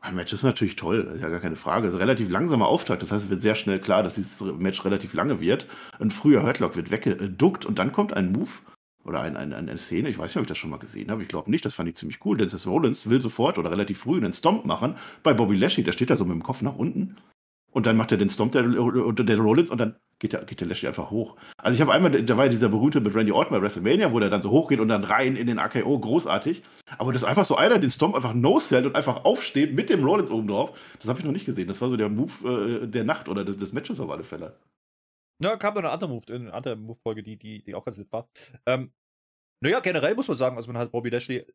Ein 0.00 0.14
Match 0.14 0.32
ist 0.32 0.44
natürlich 0.44 0.76
toll, 0.76 1.10
ist 1.14 1.22
ja 1.22 1.28
gar 1.28 1.40
keine 1.40 1.56
Frage. 1.56 1.88
Es 1.88 1.94
ist 1.94 1.96
ein 1.96 2.02
relativ 2.02 2.30
langsamer 2.30 2.68
Auftakt. 2.68 3.02
Das 3.02 3.10
heißt, 3.10 3.24
es 3.24 3.30
wird 3.30 3.42
sehr 3.42 3.56
schnell 3.56 3.80
klar, 3.80 4.02
dass 4.02 4.14
dieses 4.14 4.40
Match 4.40 4.84
relativ 4.84 5.12
lange 5.12 5.40
wird. 5.40 5.66
Ein 5.98 6.10
früher 6.10 6.44
Hurtlock 6.44 6.76
wird 6.76 6.90
weggeduckt 6.90 7.66
und 7.66 7.78
dann 7.80 7.90
kommt 7.90 8.12
ein 8.12 8.30
Move 8.30 8.50
oder 9.08 9.20
ein, 9.20 9.36
ein, 9.36 9.52
eine 9.52 9.78
Szene. 9.78 10.08
Ich 10.08 10.18
weiß 10.18 10.30
nicht, 10.30 10.36
ob 10.36 10.42
ich 10.42 10.48
das 10.48 10.58
schon 10.58 10.70
mal 10.70 10.78
gesehen 10.78 11.10
habe. 11.10 11.22
Ich 11.22 11.28
glaube 11.28 11.50
nicht. 11.50 11.64
Das 11.64 11.74
fand 11.74 11.88
ich 11.88 11.96
ziemlich 11.96 12.24
cool. 12.24 12.36
Denn 12.36 12.48
Seth 12.48 12.66
Rollins 12.66 13.08
will 13.08 13.20
sofort 13.20 13.58
oder 13.58 13.70
relativ 13.70 13.98
früh 13.98 14.18
einen 14.18 14.32
Stomp 14.32 14.64
machen 14.64 14.96
bei 15.22 15.32
Bobby 15.32 15.56
Lashley. 15.56 15.82
Der 15.84 15.92
steht 15.92 16.10
da 16.10 16.16
so 16.16 16.24
mit 16.24 16.34
dem 16.34 16.42
Kopf 16.42 16.62
nach 16.62 16.76
unten. 16.76 17.16
Und 17.70 17.86
dann 17.86 17.96
macht 17.96 18.12
er 18.12 18.18
den 18.18 18.30
Stomp 18.30 18.52
der, 18.52 18.62
der 18.62 19.38
Rollins 19.38 19.70
und 19.70 19.78
dann 19.78 19.96
geht 20.18 20.32
der, 20.32 20.44
geht 20.44 20.60
der 20.60 20.66
Lashley 20.66 20.88
einfach 20.88 21.10
hoch. 21.10 21.36
Also 21.58 21.76
ich 21.76 21.80
habe 21.80 21.92
einmal, 21.92 22.10
da 22.10 22.36
war 22.36 22.46
ja 22.46 22.50
dieser 22.50 22.70
berühmte 22.70 23.00
mit 23.00 23.14
Randy 23.14 23.30
Orton 23.30 23.56
bei 23.56 23.62
WrestleMania, 23.62 24.10
wo 24.10 24.18
der 24.18 24.30
dann 24.30 24.42
so 24.42 24.50
hochgeht 24.50 24.80
und 24.80 24.88
dann 24.88 25.04
rein 25.04 25.36
in 25.36 25.46
den 25.46 25.58
AKO, 25.58 25.98
großartig. 25.98 26.62
Aber 26.96 27.12
das 27.12 27.22
ist 27.22 27.28
einfach 27.28 27.44
so 27.44 27.56
einer 27.56 27.78
den 27.78 27.90
Stomp 27.90 28.14
einfach 28.14 28.32
no-sellt 28.32 28.86
und 28.86 28.96
einfach 28.96 29.24
aufsteht 29.24 29.74
mit 29.74 29.90
dem 29.90 30.02
Rollins 30.02 30.30
oben 30.30 30.48
drauf. 30.48 30.78
Das 30.98 31.08
habe 31.08 31.18
ich 31.18 31.24
noch 31.24 31.32
nicht 31.32 31.46
gesehen. 31.46 31.68
Das 31.68 31.80
war 31.80 31.90
so 31.90 31.96
der 31.96 32.08
Move 32.08 32.82
äh, 32.82 32.86
der 32.88 33.04
Nacht 33.04 33.28
oder 33.28 33.44
des, 33.44 33.58
des 33.58 33.72
Matches 33.72 34.00
auf 34.00 34.10
alle 34.10 34.24
Fälle. 34.24 34.56
Ja, 35.40 35.56
kam 35.56 35.74
noch 35.74 35.82
eine 35.82 35.90
andere 35.90 36.10
Move, 36.10 36.34
eine 36.34 36.52
andere 36.52 36.76
Move-Folge, 36.76 37.22
die, 37.22 37.36
die, 37.36 37.62
die 37.62 37.74
auch 37.74 37.84
ganz 37.84 37.96
nett 37.96 38.10
war. 38.10 38.28
Ähm, 38.66 38.92
naja, 39.62 39.80
generell 39.80 40.14
muss 40.14 40.28
man 40.28 40.36
sagen, 40.36 40.56
also 40.56 40.70
man 40.70 40.80
hat 40.80 40.92
Bobby 40.92 41.10
Lashley 41.10 41.46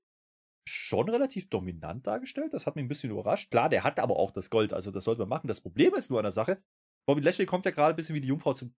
schon 0.68 1.10
relativ 1.10 1.50
dominant 1.50 2.08
dargestellt. 2.08 2.54
Das 2.54 2.66
hat 2.66 2.76
mich 2.76 2.86
ein 2.86 2.88
bisschen 2.88 3.12
überrascht. 3.12 3.52
Klar, 3.52 3.70
der 3.70 3.84
hat 3.84 4.00
aber 4.00 4.18
auch 4.18 4.32
das 4.32 4.50
Gold, 4.50 4.74
also 4.74 4.92
das 4.92 5.04
sollte 5.04 5.22
man 5.22 5.30
machen. 5.30 5.48
Das 5.48 5.62
Problem 5.62 5.94
ist 5.94 6.10
nur 6.10 6.20
an 6.20 6.24
der 6.24 6.32
Sache, 6.32 6.62
Bobby 7.08 7.22
Lashley 7.22 7.46
kommt 7.46 7.66
ja 7.66 7.72
gerade 7.72 7.94
ein 7.94 7.96
bisschen 7.96 8.16
wie 8.16 8.22
die 8.22 8.28
Jungfrau 8.28 8.54
zum 8.54 8.74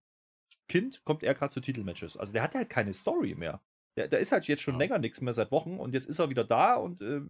Kind, 0.67 1.03
kommt 1.05 1.23
er 1.23 1.33
gerade 1.35 1.53
zu 1.53 1.61
Titelmatches. 1.61 2.17
Also 2.17 2.33
der 2.33 2.41
hat 2.41 2.55
halt 2.55 2.69
keine 2.69 2.93
Story 2.93 3.35
mehr. 3.35 3.61
Der, 3.97 4.07
der 4.07 4.19
ist 4.19 4.31
halt 4.31 4.47
jetzt 4.47 4.61
schon 4.61 4.75
ja. 4.75 4.79
länger 4.79 4.99
nichts 4.99 5.21
mehr 5.21 5.33
seit 5.33 5.51
Wochen 5.51 5.77
und 5.77 5.93
jetzt 5.93 6.05
ist 6.05 6.19
er 6.19 6.29
wieder 6.29 6.43
da 6.43 6.75
und 6.75 7.01
äh, 7.01 7.21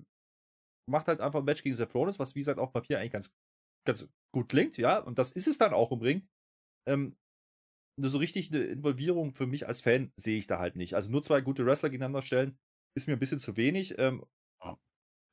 macht 0.89 1.07
halt 1.07 1.19
einfach 1.19 1.39
ein 1.39 1.45
Match 1.45 1.63
gegen 1.63 1.75
Seth 1.75 1.93
Rollins, 1.93 2.19
was 2.19 2.35
wie 2.35 2.39
gesagt 2.39 2.59
auf 2.59 2.71
Papier 2.71 2.99
eigentlich 2.99 3.11
ganz, 3.11 3.35
ganz 3.85 4.07
gut 4.33 4.49
klingt, 4.49 4.77
ja. 4.77 4.99
Und 4.99 5.19
das 5.19 5.31
ist 5.31 5.47
es 5.47 5.57
dann 5.57 5.73
auch 5.73 5.91
im 5.91 5.99
Ring. 5.99 6.27
Ähm, 6.87 7.17
so 7.97 8.17
richtig 8.17 8.51
eine 8.51 8.63
Involvierung 8.63 9.33
für 9.33 9.47
mich 9.47 9.67
als 9.67 9.81
Fan 9.81 10.11
sehe 10.17 10.37
ich 10.37 10.47
da 10.47 10.59
halt 10.59 10.75
nicht. 10.75 10.95
Also 10.95 11.11
nur 11.11 11.21
zwei 11.21 11.41
gute 11.41 11.65
Wrestler 11.65 11.89
gegeneinander 11.89 12.21
stellen, 12.21 12.57
ist 12.95 13.07
mir 13.07 13.13
ein 13.13 13.19
bisschen 13.19 13.39
zu 13.39 13.57
wenig. 13.57 13.95
Ähm, 13.97 14.23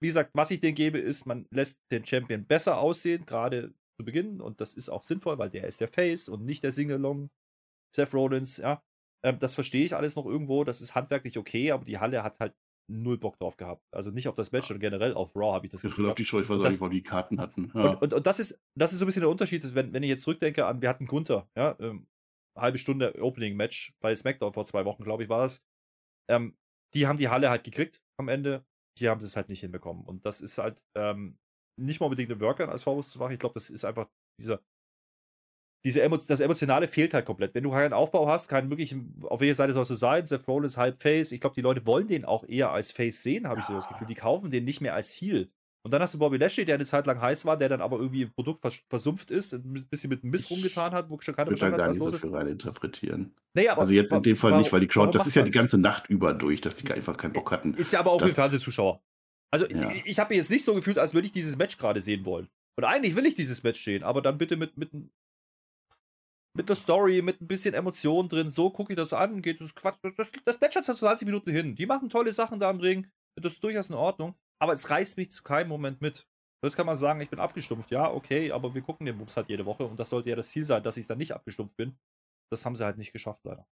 wie 0.03 0.09
gesagt, 0.09 0.31
was 0.35 0.51
ich 0.51 0.61
denen 0.61 0.75
gebe, 0.75 0.99
ist, 0.99 1.27
man 1.27 1.47
lässt 1.51 1.81
den 1.93 2.05
Champion 2.05 2.45
besser 2.45 2.79
aussehen, 2.79 3.25
gerade 3.25 3.73
zu 3.97 4.05
Beginn. 4.05 4.41
Und 4.41 4.61
das 4.61 4.75
ist 4.75 4.89
auch 4.89 5.05
sinnvoll, 5.05 5.39
weil 5.39 5.51
der 5.51 5.69
ist 5.69 5.81
der 5.81 5.89
Face 5.89 6.29
und 6.29 6.45
nicht 6.45 6.65
der 6.65 6.73
Singalong. 6.73 7.31
Seth 7.95 8.13
Rollins, 8.13 8.57
ja. 8.57 8.83
Ähm, 9.25 9.39
das 9.39 9.55
verstehe 9.55 9.85
ich 9.85 9.95
alles 9.95 10.17
noch 10.17 10.27
irgendwo. 10.27 10.65
Das 10.65 10.81
ist 10.81 10.95
handwerklich 10.95 11.39
okay, 11.39 11.71
aber 11.71 11.85
die 11.85 11.99
Halle 11.99 12.25
hat 12.25 12.41
halt 12.41 12.55
null 12.91 13.19
Bock 13.19 13.39
drauf 13.39 13.57
gehabt. 13.57 13.83
Also 13.93 14.11
nicht 14.11 14.27
auf 14.29 14.35
das 14.35 14.51
Match 14.51 14.71
und 14.71 14.81
generell 14.81 15.15
auf 15.15 15.37
Raw 15.37 15.55
habe 15.55 15.67
ich 15.67 15.73
das 15.73 15.83
Gefühl. 15.83 16.09
Auf 16.11 16.17
die 16.17 16.25
Show, 16.25 16.41
ich 16.41 16.49
weiß 16.49 16.61
auch 16.61 16.65
nicht, 16.65 16.81
wo 16.81 16.89
die 16.89 17.03
Karten 17.03 17.41
hatten. 17.41 17.71
Ja. 17.75 17.91
Und, 17.91 18.03
und, 18.03 18.13
und, 18.15 18.27
das, 18.27 18.41
ist, 18.41 18.61
das 18.75 18.93
ist 18.93 18.99
so 18.99 19.05
ein 19.05 19.07
bisschen 19.07 19.23
der 19.23 19.31
Unterschied, 19.31 19.63
wenn, 19.75 19.93
wenn 19.93 20.03
ich 20.03 20.09
jetzt 20.09 20.23
zurückdenke 20.23 20.67
an, 20.67 20.83
wir 20.83 20.89
hatten 20.89 21.07
Gunther, 21.07 21.49
ja, 21.57 21.77
ähm, 21.79 22.07
halbe 22.57 22.79
Stunde 22.79 23.15
Opening-Match 23.21 23.95
bei 24.01 24.15
SmackDown 24.15 24.53
vor 24.53 24.65
zwei 24.65 24.85
Wochen, 24.85 25.03
glaube 25.03 25.25
ich, 25.25 25.29
war 25.29 25.41
das. 25.41 25.63
Ähm, 26.29 26.57
die 26.95 27.07
haben 27.07 27.17
die 27.17 27.29
Halle 27.29 27.51
halt 27.51 27.65
gekriegt 27.65 28.03
am 28.17 28.29
Ende. 28.29 28.65
Hier 28.99 29.11
haben 29.11 29.21
sie 29.21 29.27
es 29.27 29.37
halt 29.37 29.49
nicht 29.49 29.61
hinbekommen. 29.61 30.05
Und 30.05 30.27
das 30.27 30.41
ist 30.41 30.59
halt 30.59 30.85
ähm, 30.95 31.39
nicht 31.77 32.01
mal 32.01 32.07
unbedingt 32.07 32.31
eine 32.31 32.41
Worker 32.41 32.69
als 32.69 32.83
Vorwurf 32.83 33.07
zu 33.07 33.19
machen. 33.19 33.33
Ich 33.33 33.39
glaube, 33.39 33.55
das 33.55 33.71
ist 33.71 33.85
einfach 33.85 34.09
dieser. 34.39 34.61
Diese 35.85 36.01
Emo 36.01 36.17
das 36.17 36.39
Emotionale 36.39 36.87
fehlt 36.87 37.13
halt 37.13 37.27
komplett. 37.27 37.57
Wenn 37.57 37.65
du 37.65 37.73
keinen 37.73 37.93
Aufbau 37.93 38.29
hast, 38.29 38.47
keinen 38.47 38.69
möglichen, 38.69 39.21
auf 39.25 39.41
welcher 39.41 39.57
Seite 39.57 39.73
sollst 39.73 39.91
du 39.91 39.97
sein? 39.97 40.25
Seth 40.25 40.47
Rollins 40.47 40.77
halb 40.77 41.03
Face. 41.03 41.33
Ich 41.33 41.41
glaube, 41.41 41.55
die 41.55 41.61
Leute 41.61 41.85
wollen 41.87 42.07
den 42.07 42.25
auch 42.25 42.45
eher 42.45 42.71
als 42.71 42.93
Face 42.93 43.25
sehen, 43.25 43.49
habe 43.49 43.59
ich 43.59 43.67
so 43.67 43.75
das 43.75 43.89
Gefühl. 43.89 44.07
Die 44.07 44.15
kaufen 44.15 44.51
den 44.51 44.65
nicht 44.65 44.81
mehr 44.81 44.95
als 44.95 45.13
Heel. 45.13 45.51
Und 45.85 45.91
dann 45.91 46.01
hast 46.01 46.15
du 46.15 46.19
Bobby 46.19 46.37
Lashley, 46.37 46.65
der 46.65 46.77
eine 46.77 46.85
Zeit 46.85 47.07
lang 47.07 47.21
heiß 47.21 47.45
war, 47.45 47.57
der 47.57 47.69
dann 47.69 47.81
aber 47.81 47.99
irgendwie 47.99 48.23
im 48.23 48.33
Produkt 48.33 48.61
vers 48.61 48.81
versumpft 48.89 49.33
ist, 49.33 49.53
ein 49.53 49.85
bisschen 49.91 50.11
mit 50.11 50.23
Miss 50.23 50.49
rumgetan 50.49 50.93
hat, 50.93 51.11
wo 51.11 51.21
schon 51.21 51.35
keiner 51.35 51.49
verstanden 51.49 51.81
hat, 51.81 51.91
was 51.91 51.97
los 51.97 52.13
ist. 52.13 52.15
Ich 52.15 52.23
würde 52.23 52.35
gar 52.35 52.45
nicht 52.45 52.63
so 52.63 52.69
interpretieren. 52.69 53.35
Naja, 53.55 53.73
aber, 53.73 53.81
also 53.83 53.93
jetzt 53.93 54.13
in 54.13 54.23
dem 54.23 54.37
Fall 54.37 54.53
warum, 54.53 54.63
nicht, 54.63 54.73
weil 54.73 54.81
die 54.81 54.87
Crowd, 54.87 55.11
das 55.13 55.27
ist 55.27 55.35
ja 55.35 55.43
die 55.43 55.51
ganze 55.51 55.79
Nacht 55.79 56.09
über 56.09 56.35
durch, 56.35 56.61
dass 56.61 56.77
die 56.77 56.91
einfach 56.93 57.17
keinen 57.17 57.33
Bock 57.33 57.51
hatten. 57.51 57.75
Ist 57.75 57.93
ja 57.93 57.99
aber 57.99 58.13
auch 58.13 58.19
das, 58.19 58.29
für 58.29 58.35
Fernsehzuschauer. 58.37 59.03
Also 59.51 59.67
ja. 59.67 59.91
ich, 59.91 60.07
ich 60.07 60.19
habe 60.21 60.35
jetzt 60.37 60.51
nicht 60.51 60.65
so 60.65 60.75
gefühlt, 60.75 60.99
als 60.99 61.15
würde 61.15 61.27
ich 61.27 61.33
dieses 61.33 61.57
Match 61.57 61.77
gerade 61.79 62.01
sehen 62.01 62.25
wollen. 62.25 62.49
Und 62.79 62.85
eigentlich 62.85 63.17
will 63.17 63.27
ich 63.27 63.35
dieses 63.35 63.65
Match 63.65 63.83
sehen, 63.83 64.05
aber 64.05 64.23
dann 64.23 64.39
bitte 64.39 64.57
mit, 64.57 64.77
mit, 64.79 64.93
mit 66.55 66.69
der 66.69 66.77
Story, 66.77 67.23
mit 67.23 67.41
ein 67.41 67.49
bisschen 67.49 67.75
Emotion 67.75 68.29
drin. 68.29 68.51
So 68.51 68.71
gucke 68.71 68.93
ich 68.93 68.97
das 68.97 69.13
an, 69.13 69.43
geht 69.43 69.61
das 69.61 69.75
Quatsch. 69.75 69.99
Das, 70.17 70.29
das 70.45 70.61
Match 70.61 70.77
hat 70.77 70.85
20 70.85 71.27
Minuten 71.27 71.51
hin. 71.51 71.75
Die 71.75 71.87
machen 71.87 72.09
tolle 72.09 72.33
Sachen 72.33 72.61
da 72.61 72.71
im 72.71 72.79
Ring. 72.79 73.11
Das 73.35 73.55
ist 73.55 73.65
durchaus 73.65 73.91
in 73.91 73.97
Ordnung. 73.97 74.37
Aber 74.63 74.75
es 74.75 74.91
reißt 74.91 75.17
mich 75.17 75.33
zu 75.33 75.43
keinem 75.43 75.69
Moment 75.69 76.01
mit. 76.01 76.25
Jetzt 76.63 76.77
kann 76.77 76.87
man 76.87 76.95
sagen, 76.95 77.21
ich 77.21 77.29
bin 77.29 77.41
abgestumpft. 77.41 77.91
Ja, 77.91 78.09
okay, 78.09 78.53
aber 78.53 78.77
wir 78.77 78.83
gucken 78.83 79.07
den 79.07 79.19
Bums 79.19 79.37
halt 79.37 79.49
jede 79.49 79.67
Woche 79.67 79.85
und 79.85 79.99
das 79.99 80.11
sollte 80.11 80.31
ja 80.31 80.37
das 80.37 80.51
Ziel 80.51 80.65
sein, 80.65 80.85
dass 80.85 80.97
ich 80.97 81.09
dann 81.09 81.19
nicht 81.19 81.33
abgestumpft 81.33 81.77
bin. 81.77 81.99
Das 82.49 82.65
haben 82.65 82.77
sie 82.77 82.85
halt 82.85 82.97
nicht 82.97 83.13
geschafft, 83.13 83.41
leider. 83.43 83.67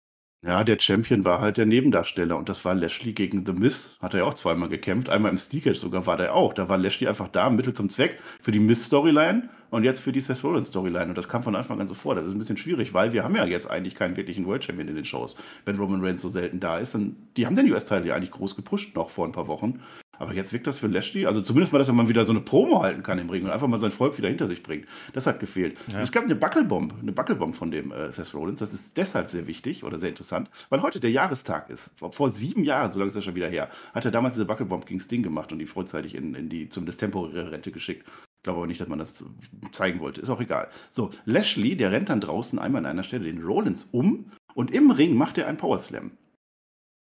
Ja, 0.45 0.63
der 0.63 0.79
Champion 0.79 1.25
war 1.25 1.41
halt 1.41 1.57
der 1.57 1.67
Nebendarsteller 1.67 2.37
und 2.37 2.49
das 2.49 2.65
war 2.65 2.77
Lashley 2.77 3.15
gegen 3.15 3.45
The 3.45 3.53
Miz. 3.53 3.97
Hat 3.99 4.15
er 4.15 4.21
ja 4.21 4.27
auch 4.27 4.35
zweimal 4.35 4.69
gekämpft. 4.69 5.11
Einmal 5.11 5.33
im 5.33 5.37
Steel 5.39 5.75
sogar 5.75 6.07
war 6.07 6.17
der 6.17 6.33
auch. 6.37 6.53
Da 6.53 6.69
war 6.69 6.79
Lashley 6.79 7.09
einfach 7.09 7.27
da, 7.27 7.51
Mittel 7.51 7.75
zum 7.75 7.91
Zweck 7.91 8.21
für 8.41 8.53
die 8.53 8.61
Miz-Storyline 8.61 9.49
und 9.71 9.83
jetzt 9.83 9.99
für 9.99 10.13
die 10.13 10.21
Seth 10.21 10.45
Rollins-Storyline. 10.45 11.09
Und 11.09 11.19
das 11.19 11.29
kam 11.29 11.43
von 11.43 11.57
Anfang 11.57 11.81
an 11.81 11.89
so 11.89 11.95
vor. 11.95 12.15
Das 12.15 12.25
ist 12.25 12.33
ein 12.33 12.39
bisschen 12.39 12.59
schwierig, 12.59 12.95
weil 12.95 13.13
wir 13.13 13.25
haben 13.25 13.35
ja 13.35 13.45
jetzt 13.45 13.69
eigentlich 13.69 13.97
keinen 13.97 14.17
wirklichen 14.17 14.47
World 14.47 14.63
Champion 14.63 14.87
in 14.87 14.95
den 14.95 15.05
Shows. 15.05 15.37
Wenn 15.65 15.79
Roman 15.79 16.05
Reigns 16.05 16.23
so 16.23 16.29
selten 16.29 16.61
da 16.61 16.79
ist, 16.79 16.95
dann 16.95 17.17
die 17.37 17.45
haben 17.45 17.57
den 17.57 17.73
US-Teil 17.73 18.07
ja 18.07 18.15
eigentlich 18.15 18.31
groß 18.31 18.55
gepusht 18.55 18.95
noch 18.95 19.11
vor 19.11 19.27
ein 19.27 19.33
paar 19.33 19.49
Wochen. 19.49 19.83
Aber 20.19 20.35
jetzt 20.35 20.53
wirkt 20.53 20.67
das 20.67 20.79
für 20.79 20.87
Lashley, 20.87 21.27
also 21.27 21.41
zumindest 21.41 21.73
mal, 21.73 21.79
dass 21.79 21.89
er 21.89 21.95
mal 21.95 22.09
wieder 22.09 22.25
so 22.25 22.33
eine 22.33 22.41
Promo 22.41 22.83
halten 22.83 23.03
kann 23.03 23.19
im 23.19 23.31
Ring 23.31 23.45
und 23.45 23.51
einfach 23.51 23.69
mal 23.69 23.79
sein 23.79 23.91
Volk 23.91 24.19
wieder 24.19 24.29
hinter 24.29 24.47
sich 24.47 24.63
bringt. 24.63 24.87
Das 25.13 25.27
hat 25.27 25.41
gefehlt. 25.41 25.77
Ja. 25.93 26.01
Es 26.01 26.13
gab 26.13 26.25
eine 26.25 26.35
Buckelbomb, 26.35 26.95
eine 27.01 27.13
Buckelbomb 27.13 27.55
von 27.55 27.71
dem 27.71 27.93
äh, 27.93 28.11
Seth 28.11 28.35
Rollins. 28.35 28.61
Das 28.61 28.73
ist 28.73 28.97
deshalb 28.97 29.31
sehr 29.31 29.47
wichtig 29.47 29.85
oder 29.85 29.99
sehr 29.99 30.11
interessant, 30.11 30.51
weil 30.69 30.83
heute 30.83 31.01
der 31.01 31.11
Jahrestag 31.11 31.71
ist. 31.71 31.91
Vor 32.11 32.31
sieben 32.31 32.65
Jahren, 32.65 32.93
so 32.93 32.99
lange 32.99 33.11
ist 33.11 33.17
er 33.17 33.23
schon 33.23 33.35
wieder 33.35 33.49
her, 33.49 33.69
hat 33.95 34.05
er 34.05 34.11
damals 34.11 34.35
diese 34.35 34.47
Buckelbomb 34.47 34.87
gegen 34.87 35.01
Sting 35.01 35.23
gemacht 35.23 35.53
und 35.53 35.59
die 35.59 35.67
vorzeitig 35.67 36.15
in, 36.15 36.35
in 36.35 36.49
die 36.49 36.69
zumindest 36.69 37.01
temporäre 37.01 37.53
Rente 37.53 37.73
geschickt. 37.73 38.07
Ich 38.07 38.43
glaube 38.43 38.59
aber 38.59 38.67
nicht, 38.67 38.81
dass 38.81 38.89
man 38.89 38.99
das 38.99 39.25
zeigen 39.73 40.01
wollte. 40.01 40.21
Ist 40.21 40.31
auch 40.31 40.41
egal. 40.41 40.69
So, 40.89 41.11
Lashley, 41.25 41.77
der 41.77 41.91
rennt 41.91 42.09
dann 42.09 42.21
draußen 42.21 42.59
einmal 42.59 42.81
an 42.81 42.87
einer 42.87 43.03
Stelle 43.03 43.25
den 43.25 43.43
Rollins 43.43 43.89
um 43.91 44.31
und 44.55 44.71
im 44.71 44.91
Ring 44.91 45.17
macht 45.17 45.37
er 45.39 45.49
einen 45.49 45.59
Powerslam. 45.59 46.13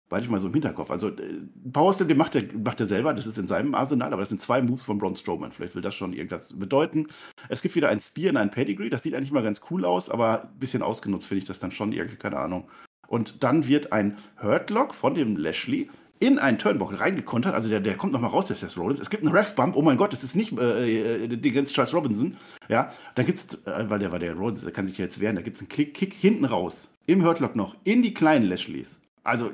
Behalte 0.07 0.25
ich 0.25 0.31
mal 0.31 0.39
so 0.39 0.47
im 0.47 0.53
Hinterkopf. 0.53 0.91
Also 0.91 1.09
äh, 1.09 1.41
Powerslam, 1.71 2.07
den 2.07 2.17
macht 2.17 2.35
er, 2.35 2.43
macht 2.63 2.79
er 2.79 2.85
selber, 2.85 3.13
das 3.13 3.25
ist 3.25 3.37
in 3.37 3.47
seinem 3.47 3.73
Arsenal, 3.73 4.13
aber 4.13 4.21
das 4.21 4.29
sind 4.29 4.41
zwei 4.41 4.61
Moves 4.61 4.83
von 4.83 4.97
Braun 4.97 5.15
Strowman. 5.15 5.51
Vielleicht 5.51 5.73
will 5.73 5.81
das 5.81 5.95
schon 5.95 6.13
irgendwas 6.13 6.57
bedeuten. 6.57 7.07
Es 7.49 7.61
gibt 7.61 7.75
wieder 7.75 7.89
ein 7.89 7.99
Spear 7.99 8.31
und 8.31 8.37
ein 8.37 8.51
Pedigree, 8.51 8.89
das 8.89 9.03
sieht 9.03 9.15
eigentlich 9.15 9.31
mal 9.31 9.43
ganz 9.43 9.61
cool 9.71 9.83
aus, 9.83 10.09
aber 10.09 10.43
ein 10.43 10.59
bisschen 10.59 10.83
ausgenutzt 10.83 11.27
finde 11.27 11.39
ich 11.39 11.47
das 11.47 11.59
dann 11.59 11.71
schon 11.71 11.91
irgendwie, 11.91 12.17
keine 12.17 12.37
Ahnung. 12.37 12.69
Und 13.07 13.43
dann 13.43 13.67
wird 13.67 13.91
ein 13.91 14.17
Hurtlock 14.41 14.93
von 14.93 15.15
dem 15.15 15.37
Lashley 15.37 15.89
in 16.19 16.39
einen 16.39 16.57
Turnbuckle 16.57 16.99
reingekontert, 16.99 17.53
also 17.53 17.69
der, 17.69 17.81
der 17.81 17.97
kommt 17.97 18.13
nochmal 18.13 18.29
raus, 18.29 18.45
der 18.45 18.55
Seth 18.55 18.77
Rollins. 18.77 18.99
Es 18.99 19.09
gibt 19.09 19.23
einen 19.23 19.35
Ref-Bump, 19.35 19.75
oh 19.75 19.81
mein 19.81 19.97
Gott, 19.97 20.13
das 20.13 20.23
ist 20.23 20.35
nicht 20.35 20.57
äh, 20.57 21.25
äh 21.25 21.27
die 21.27 21.51
ganze 21.51 21.73
Charles 21.73 21.93
Robinson. 21.93 22.37
Ja, 22.69 22.91
da 23.15 23.23
gibt's, 23.23 23.53
äh, 23.65 23.89
weil 23.89 23.99
der 23.99 24.11
war 24.11 24.19
der 24.19 24.33
Rollins, 24.33 24.61
der 24.61 24.71
kann 24.71 24.87
sich 24.87 24.97
ja 24.97 25.05
jetzt 25.05 25.19
wehren, 25.19 25.35
da 25.35 25.41
gibt 25.41 25.57
es 25.57 25.61
einen 25.61 25.69
Klick, 25.69 25.93
Kick 25.93 26.13
hinten 26.13 26.45
raus, 26.45 26.89
im 27.05 27.23
Hurtlock 27.25 27.55
noch, 27.55 27.75
in 27.83 28.01
die 28.01 28.13
kleinen 28.13 28.45
Lashleys. 28.45 29.01
Also 29.23 29.51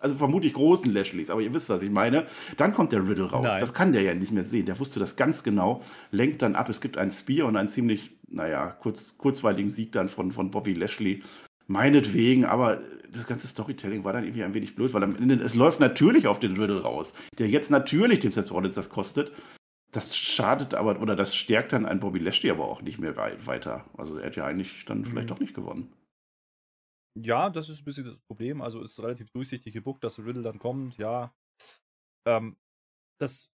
also 0.00 0.16
vermutlich 0.16 0.52
großen 0.52 0.92
Lashleys, 0.92 1.30
aber 1.30 1.40
ihr 1.40 1.54
wisst, 1.54 1.68
was 1.68 1.82
ich 1.82 1.90
meine. 1.90 2.26
Dann 2.56 2.74
kommt 2.74 2.92
der 2.92 3.08
Riddle 3.08 3.30
raus. 3.30 3.44
Nein. 3.48 3.60
Das 3.60 3.72
kann 3.72 3.92
der 3.92 4.02
ja 4.02 4.14
nicht 4.14 4.32
mehr 4.32 4.44
sehen. 4.44 4.66
Der 4.66 4.78
wusste 4.78 5.00
das 5.00 5.16
ganz 5.16 5.42
genau. 5.42 5.82
Lenkt 6.10 6.42
dann 6.42 6.54
ab. 6.54 6.68
Es 6.68 6.80
gibt 6.80 6.98
einen 6.98 7.10
Spear 7.10 7.46
und 7.46 7.56
einen 7.56 7.68
ziemlich 7.68 8.18
naja, 8.28 8.70
kurz, 8.70 9.16
kurzweiligen 9.18 9.70
Sieg 9.70 9.92
dann 9.92 10.08
von, 10.08 10.32
von 10.32 10.50
Bobby 10.50 10.74
Lashley. 10.74 11.22
Meinetwegen, 11.66 12.44
aber 12.44 12.82
das 13.10 13.26
ganze 13.26 13.46
Storytelling 13.46 14.04
war 14.04 14.12
dann 14.12 14.24
irgendwie 14.24 14.44
ein 14.44 14.52
wenig 14.52 14.74
blöd, 14.74 14.92
weil 14.92 15.02
am 15.02 15.16
Ende, 15.16 15.36
es 15.36 15.54
läuft 15.54 15.80
natürlich 15.80 16.26
auf 16.26 16.38
den 16.38 16.56
Riddle 16.56 16.82
raus, 16.82 17.14
der 17.38 17.48
jetzt 17.48 17.70
natürlich 17.70 18.20
dem 18.20 18.32
Seth 18.32 18.52
Rollins 18.52 18.74
das 18.74 18.90
kostet. 18.90 19.32
Das 19.90 20.16
schadet 20.16 20.74
aber, 20.74 21.00
oder 21.00 21.16
das 21.16 21.34
stärkt 21.34 21.72
dann 21.72 21.86
ein 21.86 22.00
Bobby 22.00 22.18
Lashley 22.18 22.50
aber 22.50 22.64
auch 22.64 22.82
nicht 22.82 22.98
mehr 22.98 23.16
weiter. 23.16 23.86
Also 23.96 24.18
er 24.18 24.26
hat 24.26 24.36
ja 24.36 24.44
eigentlich 24.44 24.84
dann 24.84 25.04
vielleicht 25.04 25.28
Mhm. 25.28 25.34
doch 25.34 25.40
nicht 25.40 25.54
gewonnen. 25.54 25.92
Ja, 27.16 27.48
das 27.50 27.68
ist 27.68 27.80
ein 27.80 27.84
bisschen 27.84 28.04
das 28.06 28.18
Problem. 28.26 28.60
Also 28.60 28.82
ist 28.82 29.00
relativ 29.02 29.30
durchsichtig 29.30 29.72
gebuckt, 29.72 30.02
dass 30.02 30.18
Riddle 30.18 30.42
dann 30.42 30.58
kommt, 30.58 30.96
ja. 30.98 31.32
Ähm, 32.26 32.56
das, 33.20 33.50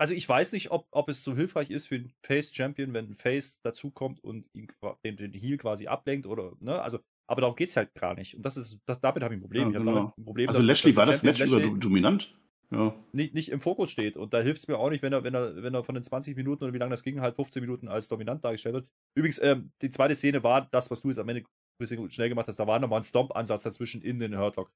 also 0.00 0.14
ich 0.14 0.28
weiß 0.28 0.52
nicht, 0.52 0.70
ob, 0.70 0.86
ob 0.90 1.08
es 1.08 1.22
so 1.22 1.36
hilfreich 1.36 1.70
ist 1.70 1.88
für 1.88 1.96
einen 1.96 2.12
Face-Champion, 2.24 2.92
wenn 2.94 3.06
ein 3.10 3.14
Face 3.14 3.60
dazukommt 3.62 4.22
und 4.24 4.48
ihn, 4.54 4.68
den, 5.04 5.16
den 5.16 5.32
Heal 5.32 5.56
quasi 5.58 5.86
ablenkt 5.86 6.26
oder, 6.26 6.52
ne, 6.60 6.80
also, 6.82 6.98
aber 7.28 7.42
darum 7.42 7.54
geht 7.54 7.68
es 7.68 7.76
halt 7.76 7.94
gar 7.94 8.14
nicht. 8.14 8.34
Und 8.34 8.42
das 8.42 8.56
ist, 8.56 8.80
das, 8.86 9.00
damit 9.00 9.22
habe 9.22 9.34
ich 9.34 9.38
ein 9.38 9.42
Problem. 9.42 9.72
Ja, 9.72 9.78
genau. 9.78 10.12
ein 10.16 10.24
Problem, 10.24 10.48
Also 10.48 10.58
dass- 10.60 10.66
Lashley 10.66 10.90
dass 10.90 10.96
war 10.96 11.06
das 11.06 11.22
Match 11.22 11.38
Champion 11.38 11.58
über 11.60 11.66
Lashley 11.68 11.80
dominant. 11.80 12.36
Ja. 12.72 12.94
nicht, 13.12 13.34
nicht 13.34 13.48
im 13.50 13.60
Fokus 13.60 13.90
steht. 13.90 14.16
Und 14.16 14.32
da 14.32 14.40
hilft 14.40 14.60
es 14.60 14.68
mir 14.68 14.78
auch 14.78 14.90
nicht, 14.90 15.02
wenn 15.02 15.12
er, 15.12 15.24
wenn 15.24 15.34
er, 15.34 15.60
wenn 15.60 15.74
er 15.74 15.82
von 15.82 15.96
den 15.96 16.04
20 16.04 16.36
Minuten 16.36 16.62
oder 16.62 16.72
wie 16.72 16.78
lange 16.78 16.90
das 16.90 17.02
ging, 17.02 17.20
halt 17.20 17.34
15 17.34 17.60
Minuten 17.62 17.88
als 17.88 18.06
dominant 18.06 18.44
dargestellt 18.44 18.74
wird. 18.74 18.88
Übrigens, 19.16 19.40
ähm, 19.42 19.72
die 19.82 19.90
zweite 19.90 20.14
Szene 20.14 20.44
war 20.44 20.68
das, 20.70 20.88
was 20.88 21.00
du 21.02 21.08
jetzt 21.08 21.18
am 21.18 21.28
Ende 21.28 21.42
bisschen 21.80 22.10
schnell 22.10 22.28
gemacht 22.28 22.48
hast. 22.48 22.58
Da 22.58 22.66
war 22.66 22.78
nochmal 22.78 23.00
ein 23.00 23.04
Stomp-Ansatz 23.04 23.64
dazwischen 23.64 24.02
in 24.02 24.18
den 24.20 24.38
Hurtlock. 24.38 24.72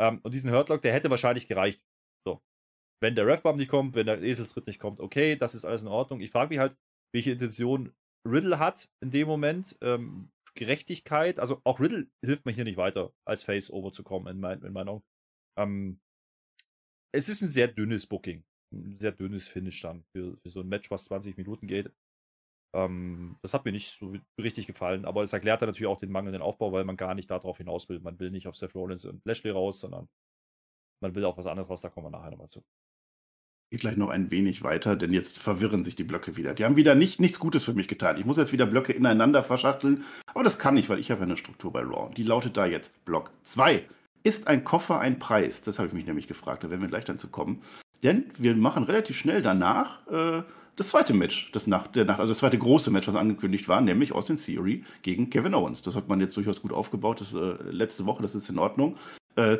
Ähm, 0.00 0.20
und 0.22 0.32
diesen 0.34 0.50
Hurtlock, 0.50 0.82
der 0.82 0.92
hätte 0.92 1.10
wahrscheinlich 1.10 1.48
gereicht. 1.48 1.84
So. 2.26 2.40
Wenn 3.02 3.14
der 3.14 3.26
Refbump 3.26 3.58
nicht 3.58 3.70
kommt, 3.70 3.94
wenn 3.94 4.06
der 4.06 4.22
Eselstritt 4.22 4.66
nicht 4.66 4.78
kommt, 4.78 5.00
okay, 5.00 5.36
das 5.36 5.54
ist 5.54 5.64
alles 5.64 5.82
in 5.82 5.88
Ordnung. 5.88 6.20
Ich 6.20 6.30
frage 6.30 6.48
mich 6.48 6.58
halt, 6.58 6.76
welche 7.12 7.32
Intention 7.32 7.92
Riddle 8.26 8.58
hat 8.58 8.88
in 9.00 9.10
dem 9.10 9.28
Moment. 9.28 9.76
Ähm, 9.82 10.30
Gerechtigkeit, 10.56 11.40
also 11.40 11.60
auch 11.64 11.80
Riddle 11.80 12.06
hilft 12.24 12.46
mir 12.46 12.52
hier 12.52 12.64
nicht 12.64 12.76
weiter, 12.76 13.12
als 13.26 13.42
Face 13.42 13.70
overzukommen, 13.70 14.32
in, 14.32 14.40
mein, 14.40 14.62
in 14.62 14.72
meinen 14.72 14.88
Augen. 14.88 15.04
Ähm, 15.58 16.00
es 17.12 17.28
ist 17.28 17.42
ein 17.42 17.48
sehr 17.48 17.68
dünnes 17.68 18.06
Booking. 18.06 18.44
Ein 18.72 18.98
sehr 18.98 19.12
dünnes 19.12 19.48
Finish 19.48 19.82
dann 19.82 20.04
für, 20.12 20.36
für 20.36 20.48
so 20.48 20.60
ein 20.60 20.68
Match, 20.68 20.90
was 20.90 21.04
20 21.04 21.36
Minuten 21.36 21.66
geht. 21.66 21.92
Ähm, 22.74 23.36
das 23.40 23.54
hat 23.54 23.64
mir 23.64 23.72
nicht 23.72 23.92
so 23.92 24.14
richtig 24.38 24.66
gefallen, 24.66 25.04
aber 25.04 25.22
es 25.22 25.32
erklärt 25.32 25.62
dann 25.62 25.68
natürlich 25.68 25.86
auch 25.86 25.98
den 25.98 26.10
mangelnden 26.10 26.42
Aufbau, 26.42 26.72
weil 26.72 26.84
man 26.84 26.96
gar 26.96 27.14
nicht 27.14 27.30
darauf 27.30 27.58
hinaus 27.58 27.88
will. 27.88 28.00
Man 28.00 28.18
will 28.18 28.30
nicht 28.30 28.48
auf 28.48 28.56
Seth 28.56 28.74
Rollins 28.74 29.04
und 29.04 29.24
Lashley 29.24 29.50
raus, 29.50 29.80
sondern 29.80 30.08
man 31.00 31.14
will 31.14 31.24
auf 31.24 31.38
was 31.38 31.46
anderes 31.46 31.70
raus, 31.70 31.82
da 31.82 31.88
kommen 31.88 32.06
wir 32.06 32.10
nachher 32.10 32.30
nochmal 32.30 32.48
zu. 32.48 32.64
Geht 33.70 33.80
gleich 33.80 33.96
noch 33.96 34.10
ein 34.10 34.30
wenig 34.30 34.62
weiter, 34.62 34.96
denn 34.96 35.12
jetzt 35.12 35.38
verwirren 35.38 35.84
sich 35.84 35.96
die 35.96 36.04
Blöcke 36.04 36.36
wieder. 36.36 36.54
Die 36.54 36.64
haben 36.64 36.76
wieder 36.76 36.94
nicht, 36.94 37.20
nichts 37.20 37.38
Gutes 37.38 37.64
für 37.64 37.74
mich 37.74 37.88
getan. 37.88 38.18
Ich 38.18 38.24
muss 38.24 38.36
jetzt 38.36 38.52
wieder 38.52 38.66
Blöcke 38.66 38.92
ineinander 38.92 39.42
verschachteln, 39.42 40.04
aber 40.26 40.44
das 40.44 40.58
kann 40.58 40.76
ich, 40.76 40.88
weil 40.88 40.98
ich 40.98 41.10
habe 41.10 41.22
eine 41.22 41.36
Struktur 41.36 41.72
bei 41.72 41.80
Raw. 41.80 42.12
Die 42.14 42.22
lautet 42.22 42.56
da 42.56 42.66
jetzt 42.66 43.04
Block 43.04 43.30
2. 43.42 43.84
Ist 44.22 44.48
ein 44.48 44.64
Koffer 44.64 45.00
ein 45.00 45.18
Preis? 45.18 45.62
Das 45.62 45.78
habe 45.78 45.88
ich 45.88 45.94
mich 45.94 46.06
nämlich 46.06 46.26
gefragt, 46.26 46.64
da 46.64 46.70
werden 46.70 46.80
wir 46.80 46.88
gleich 46.88 47.04
dann 47.04 47.18
zu 47.18 47.28
kommen. 47.28 47.62
Denn 48.02 48.30
wir 48.36 48.54
machen 48.56 48.84
relativ 48.84 49.16
schnell 49.16 49.42
danach 49.42 50.06
äh, 50.08 50.42
das 50.76 50.88
zweite 50.88 51.14
Match 51.14 51.52
des 51.52 51.66
Nacht, 51.66 51.94
der 51.96 52.04
Nacht, 52.04 52.20
also 52.20 52.32
das 52.32 52.40
zweite 52.40 52.58
große 52.58 52.90
Match, 52.90 53.06
was 53.06 53.14
angekündigt 53.14 53.68
war, 53.68 53.80
nämlich 53.80 54.12
Austin 54.12 54.36
Theory 54.36 54.84
gegen 55.02 55.30
Kevin 55.30 55.54
Owens. 55.54 55.82
Das 55.82 55.94
hat 55.94 56.08
man 56.08 56.20
jetzt 56.20 56.36
durchaus 56.36 56.62
gut 56.62 56.72
aufgebaut, 56.72 57.20
das 57.20 57.34
äh, 57.34 57.54
letzte 57.70 58.06
Woche, 58.06 58.22
das 58.22 58.34
ist 58.34 58.48
in 58.48 58.58
Ordnung. 58.58 58.96
Äh, 59.36 59.58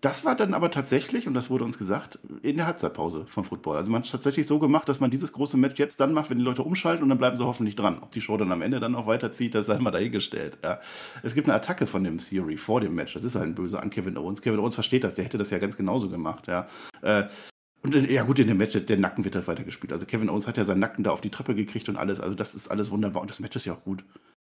das 0.00 0.24
war 0.24 0.36
dann 0.36 0.54
aber 0.54 0.70
tatsächlich, 0.70 1.26
und 1.26 1.34
das 1.34 1.50
wurde 1.50 1.64
uns 1.64 1.76
gesagt, 1.76 2.20
in 2.42 2.56
der 2.56 2.66
Halbzeitpause 2.66 3.26
von 3.26 3.42
Football. 3.42 3.76
Also 3.76 3.90
man 3.90 4.00
hat 4.00 4.06
es 4.06 4.12
tatsächlich 4.12 4.46
so 4.46 4.60
gemacht, 4.60 4.88
dass 4.88 5.00
man 5.00 5.10
dieses 5.10 5.32
große 5.32 5.56
Match 5.56 5.76
jetzt 5.80 5.98
dann 5.98 6.12
macht, 6.12 6.30
wenn 6.30 6.38
die 6.38 6.44
Leute 6.44 6.62
umschalten 6.62 7.02
und 7.02 7.08
dann 7.08 7.18
bleiben 7.18 7.36
sie 7.36 7.44
hoffentlich 7.44 7.74
dran. 7.74 7.98
Ob 8.00 8.12
die 8.12 8.20
Show 8.20 8.36
dann 8.36 8.52
am 8.52 8.62
Ende 8.62 8.78
dann 8.78 8.94
auch 8.94 9.08
weiterzieht, 9.08 9.56
das 9.56 9.66
sei 9.66 9.76
mal 9.80 9.90
dahingestellt. 9.90 10.58
Ja. 10.62 10.78
Es 11.24 11.34
gibt 11.34 11.48
eine 11.48 11.56
Attacke 11.56 11.88
von 11.88 12.04
dem 12.04 12.18
Theory 12.18 12.56
vor 12.56 12.80
dem 12.80 12.94
Match. 12.94 13.14
Das 13.14 13.24
ist 13.24 13.36
ein 13.36 13.56
böse 13.56 13.82
an 13.82 13.90
Kevin 13.90 14.16
Owens. 14.16 14.40
Kevin 14.40 14.60
Owens 14.60 14.76
versteht 14.76 15.02
das, 15.02 15.16
der 15.16 15.24
hätte 15.24 15.36
das 15.36 15.50
ja 15.50 15.58
ganz 15.58 15.76
genauso 15.76 16.08
gemacht. 16.08 16.46
Ja. 16.46 16.68
Äh, 17.02 17.24
und 17.82 17.94
in, 17.94 18.10
ja 18.10 18.24
gut, 18.24 18.38
in 18.38 18.48
dem 18.48 18.56
Match, 18.56 18.72
der 18.72 18.98
Nacken 18.98 19.24
wird 19.24 19.34
halt 19.34 19.46
weitergespielt. 19.46 19.92
Also 19.92 20.06
Kevin 20.06 20.28
Owens 20.28 20.46
hat 20.46 20.56
ja 20.56 20.64
seinen 20.64 20.80
Nacken 20.80 21.04
da 21.04 21.10
auf 21.10 21.20
die 21.20 21.30
Treppe 21.30 21.54
gekriegt 21.54 21.88
und 21.88 21.96
alles. 21.96 22.20
Also 22.20 22.34
das 22.34 22.54
ist 22.54 22.68
alles 22.68 22.90
wunderbar. 22.90 23.22
Und 23.22 23.30
das 23.30 23.40
Match 23.40 23.56
ist 23.56 23.66
ja 23.66 23.74
auch 23.74 23.84
gut. 23.84 24.04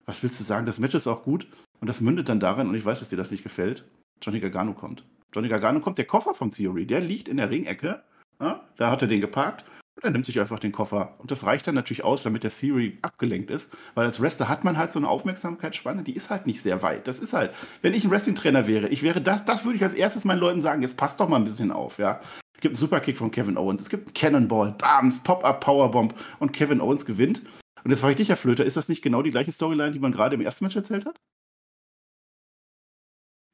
Was 0.05 0.23
willst 0.23 0.39
du 0.39 0.43
sagen? 0.43 0.65
Das 0.65 0.79
Match 0.79 0.95
ist 0.95 1.07
auch 1.07 1.23
gut. 1.23 1.47
Und 1.79 1.87
das 1.87 2.01
mündet 2.01 2.29
dann 2.29 2.39
darin, 2.39 2.67
und 2.67 2.75
ich 2.75 2.83
weiß, 2.83 2.99
dass 2.99 3.09
dir 3.09 3.17
das 3.17 3.31
nicht 3.31 3.43
gefällt, 3.43 3.85
Johnny 4.21 4.39
Gargano 4.39 4.73
kommt. 4.73 5.05
Johnny 5.33 5.47
Gargano 5.47 5.79
kommt, 5.79 5.97
der 5.97 6.05
Koffer 6.05 6.33
vom 6.33 6.51
Theory, 6.51 6.85
der 6.85 7.01
liegt 7.01 7.27
in 7.27 7.37
der 7.37 7.49
Ringecke. 7.49 8.01
Ja, 8.41 8.63
da 8.77 8.91
hat 8.91 9.01
er 9.01 9.07
den 9.07 9.21
geparkt. 9.21 9.65
Und 9.95 10.03
er 10.05 10.11
nimmt 10.11 10.25
sich 10.25 10.39
einfach 10.39 10.59
den 10.59 10.71
Koffer. 10.71 11.15
Und 11.19 11.29
das 11.29 11.45
reicht 11.45 11.67
dann 11.67 11.75
natürlich 11.75 12.05
aus, 12.05 12.23
damit 12.23 12.43
der 12.43 12.51
Theory 12.51 12.97
abgelenkt 13.01 13.51
ist. 13.51 13.71
Weil 13.95 14.05
als 14.05 14.21
Wrestler 14.21 14.47
hat 14.47 14.63
man 14.63 14.77
halt 14.77 14.93
so 14.93 14.99
eine 14.99 15.09
Aufmerksamkeitsspanne, 15.09 16.03
die 16.03 16.15
ist 16.15 16.29
halt 16.29 16.47
nicht 16.47 16.61
sehr 16.61 16.81
weit. 16.81 17.07
Das 17.07 17.19
ist 17.19 17.33
halt, 17.33 17.53
wenn 17.81 17.93
ich 17.93 18.05
ein 18.05 18.11
Wrestling-Trainer 18.11 18.65
wäre, 18.65 18.87
ich 18.87 19.03
wäre 19.03 19.21
das, 19.21 19.45
das 19.45 19.65
würde 19.65 19.75
ich 19.75 19.83
als 19.83 19.93
erstes 19.93 20.25
meinen 20.25 20.39
Leuten 20.39 20.61
sagen, 20.61 20.81
jetzt 20.81 20.97
passt 20.97 21.19
doch 21.19 21.27
mal 21.27 21.35
ein 21.35 21.43
bisschen 21.43 21.71
auf, 21.71 21.99
ja. 21.99 22.21
Es 22.59 22.61
gibt 22.61 22.73
einen 22.73 22.75
Superkick 22.75 23.17
von 23.17 23.31
Kevin 23.31 23.57
Owens, 23.57 23.83
es 23.83 23.89
gibt 23.89 24.07
einen 24.07 24.13
Cannonball, 24.13 24.73
Bams, 24.73 25.23
Pop-Up, 25.23 25.61
Powerbomb 25.61 26.13
und 26.39 26.51
Kevin 26.51 26.81
Owens 26.81 27.05
gewinnt. 27.05 27.41
Und 27.85 27.91
jetzt 27.91 28.01
frage 28.01 28.11
ich 28.11 28.17
dich, 28.17 28.27
Herr 28.27 28.35
Flöter, 28.35 28.65
ist 28.65 28.75
das 28.75 28.89
nicht 28.89 29.01
genau 29.01 29.21
die 29.21 29.29
gleiche 29.29 29.53
Storyline, 29.53 29.91
die 29.91 29.99
man 29.99 30.11
gerade 30.11 30.35
im 30.35 30.41
ersten 30.41 30.65
Match 30.65 30.75
erzählt 30.75 31.05
hat? 31.05 31.21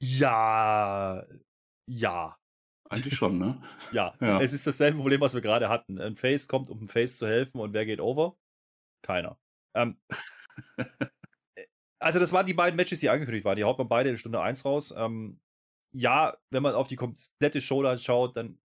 Ja, 0.01 1.23
ja, 1.87 2.35
Eigentlich 2.89 3.15
schon, 3.15 3.37
ne? 3.37 3.61
ja, 3.91 4.15
Ja. 4.19 4.41
Es 4.41 4.53
ist 4.53 4.65
dasselbe 4.65 4.97
Problem, 4.97 5.21
was 5.21 5.35
wir 5.35 5.41
gerade 5.41 5.69
hatten. 5.69 6.01
Ein 6.01 6.15
Face 6.15 6.47
kommt, 6.47 6.71
um 6.71 6.79
einem 6.79 6.87
Face 6.87 7.19
zu 7.19 7.27
helfen 7.27 7.59
und 7.59 7.73
wer 7.73 7.85
geht 7.85 7.99
over? 7.99 8.35
Keiner. 9.03 9.37
Ähm, 9.75 9.99
äh, 10.77 10.85
also 11.99 12.19
das 12.19 12.33
waren 12.33 12.47
die 12.47 12.55
beiden 12.55 12.75
Matches, 12.75 13.01
die 13.01 13.09
angekündigt 13.11 13.45
waren. 13.45 13.55
Die 13.55 13.63
haut 13.63 13.77
man 13.77 13.87
beide 13.87 14.09
in 14.09 14.17
Stunde 14.17 14.41
1 14.41 14.65
raus. 14.65 14.95
Ähm, 14.97 15.39
ja, 15.93 16.35
wenn 16.49 16.63
man 16.63 16.73
auf 16.73 16.87
die 16.87 16.95
komplette 16.95 17.61
Show 17.61 17.83
dann 17.83 17.99
schaut, 17.99 18.35
dann 18.35 18.57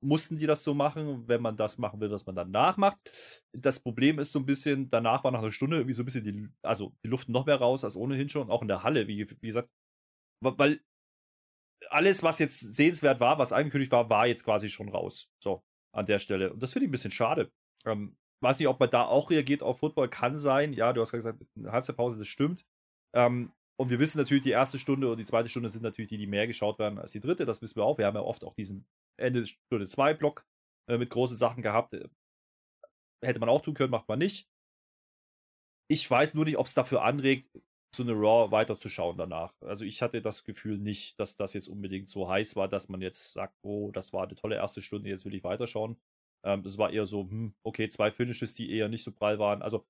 mussten 0.00 0.36
die 0.36 0.46
das 0.46 0.62
so 0.62 0.74
machen, 0.74 1.26
wenn 1.26 1.42
man 1.42 1.56
das 1.56 1.78
machen 1.78 2.00
will, 2.00 2.10
was 2.10 2.26
man 2.26 2.34
danach 2.34 2.76
macht. 2.76 2.98
Das 3.52 3.80
Problem 3.80 4.18
ist 4.18 4.32
so 4.32 4.38
ein 4.38 4.46
bisschen, 4.46 4.90
danach 4.90 5.24
war 5.24 5.30
nach 5.30 5.40
einer 5.40 5.50
Stunde 5.50 5.76
irgendwie 5.76 5.94
so 5.94 6.02
ein 6.02 6.06
bisschen 6.06 6.24
die, 6.24 6.48
also 6.62 6.94
die 7.04 7.08
Luft 7.08 7.28
noch 7.28 7.46
mehr 7.46 7.56
raus 7.56 7.84
als 7.84 7.96
ohnehin 7.96 8.28
schon, 8.28 8.50
auch 8.50 8.62
in 8.62 8.68
der 8.68 8.82
Halle, 8.82 9.08
wie, 9.08 9.28
wie 9.40 9.46
gesagt, 9.46 9.70
weil 10.40 10.80
alles, 11.90 12.22
was 12.22 12.38
jetzt 12.38 12.74
sehenswert 12.74 13.20
war, 13.20 13.38
was 13.38 13.52
angekündigt 13.52 13.92
war, 13.92 14.10
war 14.10 14.26
jetzt 14.26 14.44
quasi 14.44 14.68
schon 14.68 14.88
raus. 14.88 15.30
So, 15.42 15.62
an 15.92 16.06
der 16.06 16.18
Stelle. 16.18 16.52
Und 16.52 16.62
das 16.62 16.72
finde 16.72 16.84
ich 16.84 16.88
ein 16.88 16.92
bisschen 16.92 17.10
schade. 17.10 17.50
Ähm, 17.84 18.16
weiß 18.40 18.58
nicht, 18.58 18.68
ob 18.68 18.80
man 18.80 18.90
da 18.90 19.04
auch 19.04 19.30
reagiert 19.30 19.62
auf 19.62 19.78
Football, 19.78 20.08
kann 20.08 20.36
sein. 20.36 20.72
Ja, 20.72 20.92
du 20.92 21.00
hast 21.00 21.12
gerade 21.12 21.38
gesagt, 21.38 21.50
eine 21.56 21.72
Halbzeitpause, 21.72 22.18
das 22.18 22.28
stimmt. 22.28 22.66
Ähm, 23.14 23.52
und 23.78 23.90
wir 23.90 23.98
wissen 23.98 24.18
natürlich, 24.18 24.42
die 24.42 24.50
erste 24.50 24.78
Stunde 24.78 25.10
und 25.10 25.18
die 25.18 25.24
zweite 25.24 25.48
Stunde 25.48 25.68
sind 25.68 25.82
natürlich 25.82 26.08
die, 26.08 26.18
die 26.18 26.26
mehr 26.26 26.46
geschaut 26.46 26.78
werden 26.78 26.98
als 26.98 27.12
die 27.12 27.20
dritte. 27.20 27.44
Das 27.44 27.60
wissen 27.60 27.76
wir 27.76 27.84
auch. 27.84 27.98
Wir 27.98 28.06
haben 28.06 28.16
ja 28.16 28.22
oft 28.22 28.44
auch 28.44 28.54
diesen 28.54 28.86
Ende 29.18 29.46
Stunde 29.46 29.86
2 29.86 30.14
Block 30.14 30.46
äh, 30.88 30.98
mit 30.98 31.10
großen 31.10 31.36
Sachen 31.36 31.62
gehabt. 31.62 31.94
Äh, 31.94 32.08
hätte 33.22 33.40
man 33.40 33.48
auch 33.48 33.62
tun 33.62 33.74
können, 33.74 33.90
macht 33.90 34.08
man 34.08 34.18
nicht. 34.18 34.48
Ich 35.88 36.08
weiß 36.10 36.34
nur 36.34 36.44
nicht, 36.44 36.58
ob 36.58 36.66
es 36.66 36.74
dafür 36.74 37.02
anregt, 37.02 37.48
so 37.94 38.02
eine 38.02 38.12
Raw 38.12 38.50
weiterzuschauen 38.50 39.16
danach. 39.16 39.54
Also 39.62 39.84
ich 39.84 40.02
hatte 40.02 40.20
das 40.20 40.44
Gefühl 40.44 40.78
nicht, 40.78 41.18
dass 41.20 41.36
das 41.36 41.54
jetzt 41.54 41.68
unbedingt 41.68 42.08
so 42.08 42.28
heiß 42.28 42.56
war, 42.56 42.68
dass 42.68 42.88
man 42.88 43.00
jetzt 43.00 43.32
sagt, 43.32 43.56
oh, 43.62 43.90
das 43.92 44.12
war 44.12 44.24
eine 44.24 44.34
tolle 44.34 44.56
erste 44.56 44.82
Stunde, 44.82 45.08
jetzt 45.08 45.24
will 45.24 45.34
ich 45.34 45.44
weiterschauen. 45.44 45.96
Ähm, 46.44 46.62
das 46.62 46.76
war 46.78 46.90
eher 46.90 47.06
so, 47.06 47.22
hm, 47.22 47.54
okay, 47.62 47.88
zwei 47.88 48.10
Finishes, 48.10 48.54
die 48.54 48.70
eher 48.70 48.88
nicht 48.88 49.04
so 49.04 49.12
prall 49.12 49.38
waren. 49.38 49.62
Also 49.62 49.86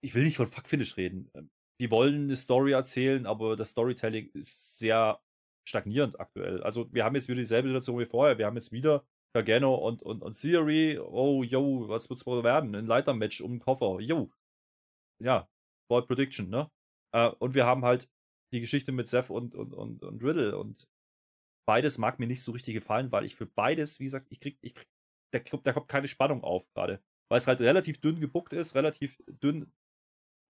ich 0.00 0.14
will 0.14 0.24
nicht 0.24 0.36
von 0.36 0.46
Fuck-Finish 0.46 0.96
reden. 0.96 1.30
Ähm, 1.34 1.50
Die 1.80 1.90
wollen 1.90 2.24
eine 2.24 2.36
Story 2.36 2.72
erzählen, 2.72 3.26
aber 3.26 3.56
das 3.56 3.70
Storytelling 3.70 4.30
ist 4.34 4.78
sehr 4.78 5.20
stagnierend 5.64 6.18
aktuell. 6.20 6.62
Also 6.62 6.92
wir 6.92 7.04
haben 7.04 7.14
jetzt 7.14 7.28
wieder 7.28 7.40
dieselbe 7.40 7.68
Situation 7.68 7.98
wie 7.98 8.06
vorher. 8.06 8.38
Wir 8.38 8.46
haben 8.46 8.56
jetzt 8.56 8.72
wieder 8.72 9.04
Gargano 9.34 9.74
und, 9.74 10.02
und, 10.02 10.22
und 10.22 10.40
Theory. 10.40 10.98
Oh, 10.98 11.42
yo, 11.42 11.88
was 11.88 12.10
wird's 12.10 12.26
wohl 12.26 12.44
werden? 12.44 12.74
Ein 12.74 12.86
Leitermatch 12.86 13.40
um 13.40 13.52
den 13.52 13.60
Koffer. 13.60 14.00
Yo. 14.00 14.30
Ja, 15.22 15.48
Bold 15.88 16.08
Prediction, 16.08 16.48
ne? 16.48 16.70
Äh, 17.14 17.28
und 17.38 17.54
wir 17.54 17.66
haben 17.66 17.84
halt 17.84 18.10
die 18.52 18.60
Geschichte 18.60 18.92
mit 18.92 19.06
Seth 19.06 19.30
und, 19.30 19.54
und, 19.54 19.72
und, 19.72 20.02
und 20.02 20.22
Riddle 20.22 20.58
und 20.58 20.86
beides 21.66 21.98
mag 21.98 22.18
mir 22.18 22.26
nicht 22.26 22.42
so 22.42 22.52
richtig 22.52 22.74
gefallen, 22.74 23.12
weil 23.12 23.24
ich 23.24 23.34
für 23.34 23.46
beides, 23.46 24.00
wie 24.00 24.04
gesagt, 24.04 24.26
ich 24.30 24.40
krieg, 24.40 24.58
ich 24.60 24.74
krieg, 24.74 24.88
da, 25.32 25.38
da 25.38 25.72
kommt 25.72 25.88
keine 25.88 26.08
Spannung 26.08 26.42
auf 26.42 26.70
gerade. 26.74 27.02
Weil 27.30 27.38
es 27.38 27.46
halt 27.46 27.60
relativ 27.60 28.00
dünn 28.00 28.20
gebuckt 28.20 28.52
ist, 28.52 28.74
relativ 28.74 29.22
dünn 29.26 29.72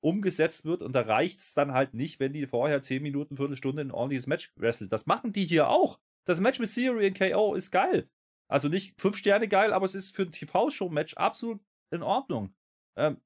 umgesetzt 0.03 0.65
wird 0.65 0.83
und 0.83 0.93
da 0.93 1.03
reicht 1.03 1.39
es 1.39 1.55
dann 1.55 1.73
halt 1.73 1.95
nicht, 1.95 2.19
wenn 2.21 2.33
die 2.33 2.47
vorher 2.47 2.81
10 2.83 3.03
Minuten, 3.03 3.37
Viertelstunde 3.37 3.83
ein 3.83 3.91
ordentliches 3.91 4.27
Match 4.27 4.53
wrestelt. 4.57 4.93
Das 4.93 5.07
machen 5.07 5.33
die 5.33 5.47
hier 5.47 5.69
auch. 5.69 6.01
Das 6.25 6.41
Match 6.41 6.59
mit 6.59 6.73
Theory 6.73 7.07
und 7.09 7.19
KO 7.19 7.55
ist 7.55 7.71
geil. 7.71 8.09
Also 8.49 8.69
nicht 8.69 9.01
fünf 9.01 9.17
Sterne 9.17 9.49
geil, 9.49 9.73
aber 9.73 9.87
es 9.87 9.95
ist 9.95 10.15
für 10.15 10.23
ein 10.23 10.33
TV-Show-Match 10.33 11.15
absolut 11.15 11.61
in 11.93 12.03
Ordnung. 12.03 12.55
Ähm, 12.97 13.21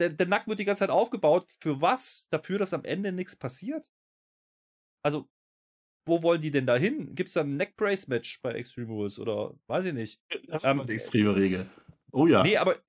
der, 0.00 0.10
der 0.10 0.26
Nacken 0.26 0.50
wird 0.50 0.58
die 0.58 0.64
ganze 0.64 0.80
Zeit 0.80 0.90
aufgebaut. 0.90 1.46
Für 1.60 1.80
was? 1.80 2.28
Dafür, 2.30 2.58
dass 2.58 2.74
am 2.74 2.84
Ende 2.84 3.12
nichts 3.12 3.36
passiert? 3.36 3.90
Also, 5.04 5.28
wo 6.08 6.22
wollen 6.22 6.40
die 6.40 6.50
denn 6.50 6.66
da 6.66 6.76
hin? 6.76 7.14
Gibt 7.14 7.28
es 7.28 7.34
da 7.34 7.42
ein 7.42 7.56
Neck-Brace-Match 7.56 8.40
bei 8.42 8.52
Extreme 8.54 8.88
Rules 8.88 9.18
oder 9.18 9.54
weiß 9.68 9.84
ich 9.84 9.94
nicht? 9.94 10.20
Das 10.48 10.62
ist 10.62 10.68
Ähm, 10.68 10.80
eine 10.80 10.92
extreme 10.92 11.36
Regel. 11.36 11.70
Oh 12.10 12.26
ja. 12.26 12.42
Nee, 12.42 12.56
aber 12.56 12.82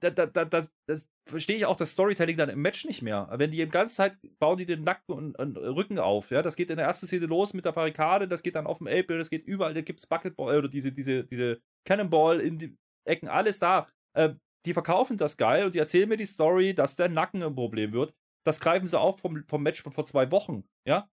da, 0.00 0.10
da, 0.10 0.26
da, 0.26 0.44
das, 0.44 0.72
das 0.86 1.08
verstehe 1.28 1.56
ich 1.56 1.66
auch 1.66 1.76
das 1.76 1.92
Storytelling 1.92 2.36
dann 2.36 2.48
im 2.48 2.62
Match 2.62 2.84
nicht 2.84 3.02
mehr. 3.02 3.28
Wenn 3.32 3.50
die 3.50 3.58
die 3.58 3.68
ganze 3.68 3.94
Zeit 3.94 4.18
bauen 4.38 4.58
die 4.58 4.66
den 4.66 4.84
Nacken 4.84 5.14
und, 5.14 5.38
und, 5.38 5.56
Rücken 5.56 5.98
auf, 5.98 6.30
ja, 6.30 6.42
das 6.42 6.56
geht 6.56 6.70
in 6.70 6.76
der 6.76 6.86
ersten 6.86 7.06
Szene 7.06 7.26
los 7.26 7.54
mit 7.54 7.64
der 7.64 7.72
Barrikade, 7.72 8.28
das 8.28 8.42
geht 8.42 8.54
dann 8.54 8.66
auf 8.66 8.78
dem 8.78 8.86
Apple, 8.86 9.18
das 9.18 9.30
geht 9.30 9.44
überall, 9.44 9.74
da 9.74 9.80
gibt 9.80 10.00
es 10.00 10.06
Bucketball 10.06 10.56
oder 10.56 10.68
diese, 10.68 10.92
diese, 10.92 11.24
diese 11.24 11.60
Cannonball 11.86 12.40
in 12.40 12.58
die 12.58 12.76
Ecken, 13.06 13.28
alles 13.28 13.58
da. 13.58 13.88
Äh, 14.16 14.34
die 14.64 14.72
verkaufen 14.72 15.16
das 15.16 15.36
geil 15.36 15.66
und 15.66 15.74
die 15.74 15.78
erzählen 15.78 16.08
mir 16.08 16.16
die 16.16 16.26
Story, 16.26 16.74
dass 16.74 16.96
der 16.96 17.08
Nacken 17.08 17.42
ein 17.42 17.54
Problem 17.54 17.92
wird. 17.92 18.14
Das 18.44 18.60
greifen 18.60 18.86
sie 18.86 18.98
auf 18.98 19.20
vom, 19.20 19.44
vom 19.46 19.62
Match 19.62 19.82
von 19.82 19.92
vor 19.92 20.04
zwei 20.04 20.30
Wochen, 20.30 20.64
ja, 20.86 21.10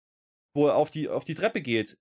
wo 0.54 0.68
er 0.68 0.76
auf 0.76 0.90
die, 0.90 1.08
auf 1.08 1.24
die 1.24 1.34
Treppe 1.34 1.60
geht. 1.60 1.98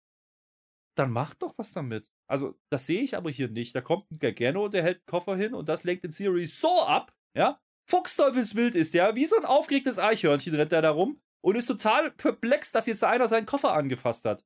Dann 0.97 1.11
macht 1.11 1.41
doch 1.41 1.57
was 1.57 1.71
damit. 1.73 2.09
Also, 2.31 2.57
das 2.69 2.87
sehe 2.87 3.01
ich 3.01 3.17
aber 3.17 3.29
hier 3.29 3.49
nicht. 3.49 3.75
Da 3.75 3.81
kommt 3.81 4.09
ein 4.09 4.17
Gargano, 4.17 4.69
der 4.69 4.83
hält 4.83 5.01
den 5.01 5.05
Koffer 5.05 5.35
hin 5.35 5.53
und 5.53 5.67
das 5.67 5.83
lenkt 5.83 6.05
den 6.05 6.11
Series 6.11 6.61
so 6.61 6.81
ab, 6.81 7.13
ja. 7.35 7.59
Fuchsteufelswild 7.89 8.73
ist 8.75 8.93
der, 8.93 9.17
wie 9.17 9.25
so 9.25 9.35
ein 9.35 9.43
aufgeregtes 9.43 9.99
Eichhörnchen 9.99 10.55
rennt 10.55 10.71
er 10.71 10.81
da 10.81 10.91
rum 10.91 11.21
und 11.41 11.57
ist 11.57 11.65
total 11.65 12.09
perplex, 12.11 12.71
dass 12.71 12.85
jetzt 12.87 13.03
einer 13.03 13.27
seinen 13.27 13.45
Koffer 13.45 13.73
angefasst 13.73 14.23
hat. 14.23 14.45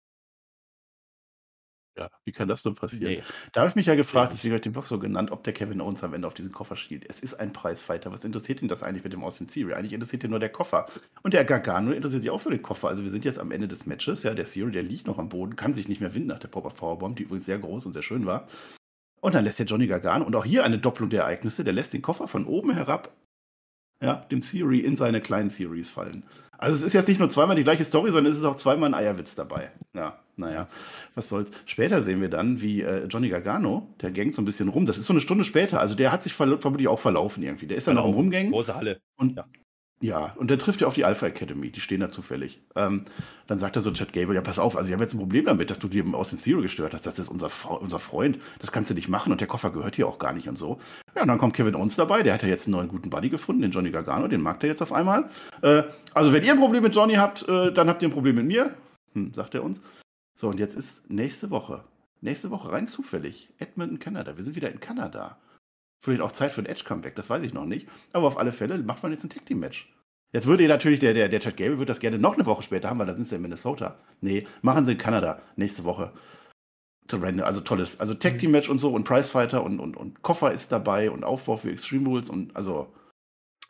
Ja, 1.97 2.09
wie 2.25 2.33
kann 2.33 2.49
das 2.49 2.61
denn 2.61 2.75
passieren? 2.75 3.13
Nee. 3.13 3.23
Da 3.53 3.61
habe 3.61 3.69
ich 3.69 3.75
mich 3.75 3.85
ja 3.85 3.95
gefragt, 3.95 4.33
deswegen 4.33 4.51
habe 4.51 4.57
ich 4.57 4.63
den 4.63 4.73
Blog 4.73 4.87
so 4.87 4.99
genannt, 4.99 5.31
ob 5.31 5.43
der 5.43 5.53
Kevin 5.53 5.79
Owens 5.79 6.03
am 6.03 6.13
Ende 6.13 6.27
auf 6.27 6.33
diesen 6.33 6.51
Koffer 6.51 6.75
schielt. 6.75 7.05
Es 7.07 7.21
ist 7.21 7.35
ein 7.35 7.53
Preisfighter. 7.53 8.11
Was 8.11 8.25
interessiert 8.25 8.61
ihn 8.61 8.67
das 8.67 8.83
eigentlich 8.83 9.05
mit 9.05 9.13
dem 9.13 9.23
Austin 9.23 9.47
Theory? 9.47 9.73
Eigentlich 9.73 9.93
interessiert 9.93 10.23
ihn 10.25 10.31
nur 10.31 10.39
der 10.39 10.49
Koffer. 10.49 10.87
Und 11.23 11.33
der 11.33 11.45
Gargano 11.45 11.91
interessiert 11.91 12.23
sich 12.23 12.31
auch 12.31 12.41
für 12.41 12.49
den 12.49 12.61
Koffer. 12.61 12.89
Also 12.89 13.03
wir 13.03 13.11
sind 13.11 13.23
jetzt 13.23 13.39
am 13.39 13.51
Ende 13.51 13.69
des 13.69 13.85
Matches. 13.85 14.23
Ja, 14.23 14.33
der 14.33 14.45
Theory, 14.45 14.71
der 14.71 14.83
liegt 14.83 15.07
noch 15.07 15.19
am 15.19 15.29
Boden, 15.29 15.55
kann 15.55 15.73
sich 15.73 15.87
nicht 15.87 16.01
mehr 16.01 16.13
winden 16.13 16.29
nach 16.29 16.39
der 16.39 16.49
Pop-Up 16.49 16.75
Powerbomb, 16.75 17.15
die 17.15 17.23
übrigens 17.23 17.45
sehr 17.45 17.59
groß 17.59 17.85
und 17.85 17.93
sehr 17.93 18.03
schön 18.03 18.25
war. 18.25 18.47
Und 19.21 19.33
dann 19.33 19.45
lässt 19.45 19.59
der 19.59 19.65
Johnny 19.65 19.87
Gargano, 19.87 20.25
und 20.25 20.35
auch 20.35 20.45
hier 20.45 20.63
eine 20.65 20.77
Doppelung 20.77 21.09
der 21.09 21.21
Ereignisse, 21.21 21.63
der 21.63 21.73
lässt 21.73 21.93
den 21.93 22.01
Koffer 22.01 22.27
von 22.27 22.45
oben 22.45 22.71
herab, 22.73 23.11
ja, 24.01 24.15
dem 24.15 24.41
Theory 24.41 24.79
in 24.79 24.95
seine 24.95 25.21
kleinen 25.21 25.49
Theories 25.49 25.89
fallen. 25.89 26.23
Also 26.57 26.77
es 26.77 26.83
ist 26.83 26.93
jetzt 26.93 27.07
nicht 27.07 27.19
nur 27.19 27.29
zweimal 27.29 27.55
die 27.55 27.63
gleiche 27.63 27.83
Story, 27.85 28.11
sondern 28.11 28.31
es 28.31 28.39
ist 28.39 28.45
auch 28.45 28.55
zweimal 28.55 28.89
ein 28.89 28.93
Eierwitz 28.93 29.35
dabei. 29.35 29.71
Ja, 29.93 30.19
naja, 30.37 30.67
was 31.13 31.29
soll's. 31.29 31.51
Später 31.65 32.01
sehen 32.01 32.21
wir 32.21 32.29
dann, 32.29 32.61
wie 32.61 32.81
äh, 32.81 33.05
Johnny 33.05 33.29
Gargano, 33.29 33.93
der 34.01 34.11
gängt 34.11 34.33
so 34.33 34.41
ein 34.41 34.45
bisschen 34.45 34.69
rum. 34.69 34.85
Das 34.85 34.97
ist 34.97 35.05
so 35.05 35.13
eine 35.13 35.21
Stunde 35.21 35.43
später. 35.43 35.79
Also 35.79 35.95
der 35.95 36.11
hat 36.11 36.23
sich 36.23 36.33
vermutlich 36.33 36.87
auch 36.87 36.99
verlaufen 36.99 37.43
irgendwie. 37.43 37.67
Der 37.67 37.77
ist 37.77 37.87
dann 37.87 37.95
noch 37.95 38.05
am 38.05 38.11
Rumgängen. 38.11 38.51
Große 38.51 38.75
Halle. 38.75 38.99
Und 39.17 39.35
ja. 39.35 39.45
Ja, 40.01 40.33
und 40.37 40.51
dann 40.51 40.59
trifft 40.59 40.81
er 40.81 40.89
auf 40.89 40.93
die 40.93 41.05
Alpha 41.05 41.25
Academy, 41.25 41.71
die 41.71 41.79
stehen 41.79 42.01
da 42.01 42.11
zufällig. 42.11 42.59
Ähm, 42.75 43.05
dann 43.47 43.59
sagt 43.59 43.77
er 43.77 43.81
so 43.81 43.91
Chad 43.91 44.11
Gable, 44.11 44.35
ja, 44.35 44.41
pass 44.41 44.59
auf, 44.59 44.75
also 44.75 44.87
ich 44.87 44.93
habe 44.93 45.03
jetzt 45.03 45.13
ein 45.13 45.19
Problem 45.19 45.45
damit, 45.45 45.69
dass 45.69 45.79
du 45.79 45.87
dir 45.87 46.03
aus 46.13 46.31
den 46.31 46.37
Zero 46.37 46.61
gestört 46.61 46.93
hast. 46.93 47.05
Das 47.05 47.17
ist 47.17 47.29
unser, 47.29 47.49
unser 47.81 47.99
Freund, 47.99 48.37
das 48.59 48.73
kannst 48.73 48.89
du 48.89 48.93
nicht 48.93 49.07
machen 49.07 49.31
und 49.31 49.39
der 49.39 49.47
Koffer 49.47 49.71
gehört 49.71 49.95
hier 49.95 50.07
auch 50.07 50.19
gar 50.19 50.33
nicht 50.33 50.49
und 50.49 50.57
so. 50.57 50.79
Ja, 51.15 51.21
und 51.21 51.29
dann 51.29 51.37
kommt 51.37 51.53
Kevin 51.53 51.75
Owens 51.75 51.95
dabei, 51.95 52.23
der 52.23 52.33
hat 52.33 52.43
ja 52.43 52.49
jetzt 52.49 52.67
einen 52.67 52.73
neuen 52.73 52.89
guten 52.89 53.09
Buddy 53.09 53.29
gefunden, 53.29 53.61
den 53.61 53.71
Johnny 53.71 53.89
Gargano, 53.89 54.27
den 54.27 54.41
mag 54.41 54.59
der 54.59 54.69
jetzt 54.69 54.81
auf 54.81 54.91
einmal. 54.91 55.29
Äh, 55.61 55.83
also 56.13 56.33
wenn 56.33 56.43
ihr 56.43 56.51
ein 56.51 56.59
Problem 56.59 56.83
mit 56.83 56.93
Johnny 56.93 57.15
habt, 57.15 57.47
äh, 57.47 57.71
dann 57.71 57.87
habt 57.87 58.03
ihr 58.03 58.09
ein 58.09 58.13
Problem 58.13 58.35
mit 58.35 58.45
mir, 58.45 58.75
hm, 59.13 59.33
sagt 59.33 59.55
er 59.55 59.63
uns. 59.63 59.81
So, 60.35 60.49
und 60.49 60.59
jetzt 60.59 60.75
ist 60.75 61.09
nächste 61.09 61.51
Woche, 61.51 61.85
nächste 62.19 62.51
Woche 62.51 62.73
rein 62.73 62.87
zufällig, 62.87 63.49
Edmonton, 63.59 63.99
Kanada. 63.99 64.35
Wir 64.35 64.43
sind 64.43 64.57
wieder 64.57 64.69
in 64.69 64.81
Kanada. 64.81 65.37
Vielleicht 66.05 66.21
auch 66.21 66.31
Zeit 66.31 66.51
für 66.51 66.61
ein 66.61 66.67
Edge-Comeback, 66.67 67.15
das 67.15 67.31
weiß 67.31 67.41
ich 67.41 67.53
noch 67.53 67.65
nicht. 67.65 67.87
Aber 68.13 68.27
auf 68.27 68.37
alle 68.37 68.51
Fälle 68.51 68.77
macht 68.77 69.01
man 69.01 69.11
jetzt 69.11 69.23
ein 69.23 69.29
Tag-Team-Match. 69.31 69.91
Jetzt 70.31 70.45
würde 70.45 70.67
natürlich 70.67 70.99
der, 70.99 71.15
der, 71.15 71.29
der 71.29 71.39
Chad 71.39 71.57
Gable 71.57 71.79
würde 71.79 71.87
das 71.87 71.99
gerne 71.99 72.19
noch 72.19 72.35
eine 72.35 72.45
Woche 72.45 72.61
später 72.61 72.89
haben, 72.89 72.99
weil 72.99 73.07
da 73.07 73.15
sind 73.15 73.27
sie 73.27 73.35
in 73.35 73.41
Minnesota. 73.41 73.97
Nee, 74.21 74.45
machen 74.61 74.85
sie 74.85 74.91
in 74.91 74.97
Kanada 74.99 75.41
nächste 75.55 75.83
Woche. 75.83 76.13
Also 77.11 77.61
tolles, 77.61 77.99
also 77.99 78.13
Tag 78.13 78.37
Team 78.37 78.51
Match 78.51 78.69
und 78.69 78.79
so 78.79 78.93
und 78.93 79.03
Prizefighter 79.03 79.63
und, 79.63 79.79
und, 79.79 79.97
und 79.97 80.21
Koffer 80.21 80.51
ist 80.51 80.71
dabei 80.71 81.09
und 81.09 81.23
Aufbau 81.23 81.57
für 81.57 81.71
Extreme 81.71 82.07
Rules 82.07 82.29
und 82.29 82.55
also 82.55 82.93